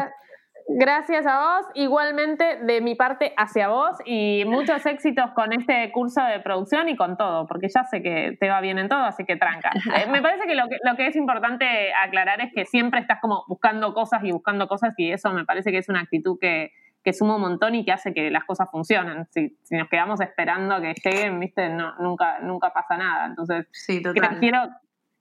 Gracias 0.68 1.26
a 1.26 1.40
vos, 1.40 1.66
igualmente 1.74 2.59
de 2.62 2.80
mi 2.80 2.95
parte 2.95 3.34
hacia 3.36 3.66
vos 3.66 3.97
y 4.07 4.45
muchos 4.47 4.86
éxitos 4.86 5.32
con 5.32 5.53
este 5.53 5.90
curso 5.90 6.22
de 6.22 6.38
producción 6.38 6.88
y 6.88 6.95
con 6.97 7.16
todo, 7.16 7.49
porque 7.49 7.66
ya 7.68 7.82
sé 7.82 8.05
que 8.05 8.36
te 8.38 8.49
va 8.49 8.61
bien 8.61 8.78
en 8.78 8.88
todo, 8.88 9.01
así 9.01 9.24
que 9.24 9.34
tranca. 9.34 9.72
Eh, 9.97 10.09
me 10.09 10.22
parece 10.22 10.47
que 10.47 10.55
lo, 10.55 10.68
que 10.68 10.76
lo 10.84 10.95
que 10.95 11.09
es 11.09 11.16
importante 11.16 11.93
aclarar 11.93 12.40
es 12.40 12.53
que 12.55 12.64
siempre 12.64 13.01
estás 13.01 13.18
como 13.20 13.45
buscando 13.49 13.93
cosas 13.95 14.22
y 14.22 14.30
buscando 14.30 14.68
cosas 14.68 14.95
y 14.97 15.11
eso 15.11 15.32
me 15.32 15.45
parece 15.45 15.72
que 15.72 15.78
es 15.78 15.88
una 15.88 16.03
actitud 16.03 16.38
que, 16.40 16.70
que 17.03 17.12
suma 17.12 17.34
un 17.34 17.43
montón 17.43 17.74
y 17.74 17.84
que 17.84 17.90
hace 17.90 18.14
que 18.14 18.30
las 18.30 18.45
cosas 18.45 18.70
funcionen. 18.70 19.26
Si, 19.32 19.59
si 19.64 19.76
nos 19.76 19.88
quedamos 19.88 20.20
esperando 20.20 20.80
que 20.80 20.95
lleguen, 21.05 21.40
viste, 21.40 21.68
no, 21.68 21.97
nunca, 21.99 22.38
nunca 22.38 22.72
pasa 22.72 22.97
nada. 22.97 23.26
Entonces, 23.26 23.66
sí, 23.72 24.01
total. 24.01 24.38
quiero, 24.38 24.68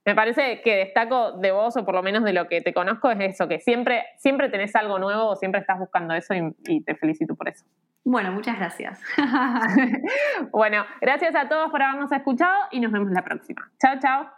me 0.04 0.14
parece 0.14 0.60
que 0.62 0.76
destaco 0.76 1.32
de 1.32 1.52
vos, 1.52 1.76
o 1.76 1.84
por 1.84 1.94
lo 1.94 2.02
menos 2.02 2.24
de 2.24 2.32
lo 2.32 2.48
que 2.48 2.60
te 2.60 2.74
conozco, 2.74 3.10
es 3.10 3.20
eso, 3.20 3.46
que 3.46 3.60
siempre, 3.60 4.04
siempre 4.18 4.48
tenés 4.48 4.74
algo 4.74 4.98
nuevo 4.98 5.28
o 5.28 5.36
siempre 5.36 5.60
estás 5.60 5.78
buscando 5.78 6.14
eso 6.14 6.34
y, 6.34 6.82
te 6.82 6.96
felicito 6.96 7.36
por 7.36 7.48
eso. 7.48 7.64
Bueno, 8.04 8.32
muchas 8.32 8.58
gracias. 8.58 9.00
bueno, 10.50 10.84
gracias 11.00 11.34
a 11.36 11.48
todos 11.48 11.70
por 11.70 11.82
habernos 11.82 12.10
escuchado 12.10 12.66
y 12.72 12.80
nos 12.80 12.90
vemos 12.90 13.12
la 13.12 13.22
próxima. 13.22 13.70
Chao, 13.80 13.94
chao. 14.00 14.30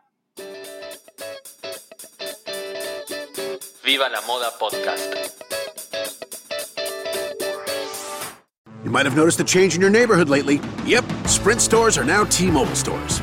Viva 3.84 4.08
la 4.08 4.20
Moda 4.22 4.50
Podcast. 4.58 5.34
You 8.84 8.90
might 8.90 9.06
have 9.06 9.16
noticed 9.16 9.40
a 9.40 9.44
change 9.44 9.74
in 9.74 9.80
your 9.80 9.90
neighborhood 9.90 10.28
lately. 10.28 10.60
Yep, 10.84 11.04
Sprint 11.26 11.62
stores 11.62 11.96
are 11.96 12.04
now 12.04 12.24
T 12.24 12.50
Mobile 12.50 12.74
stores. 12.74 13.22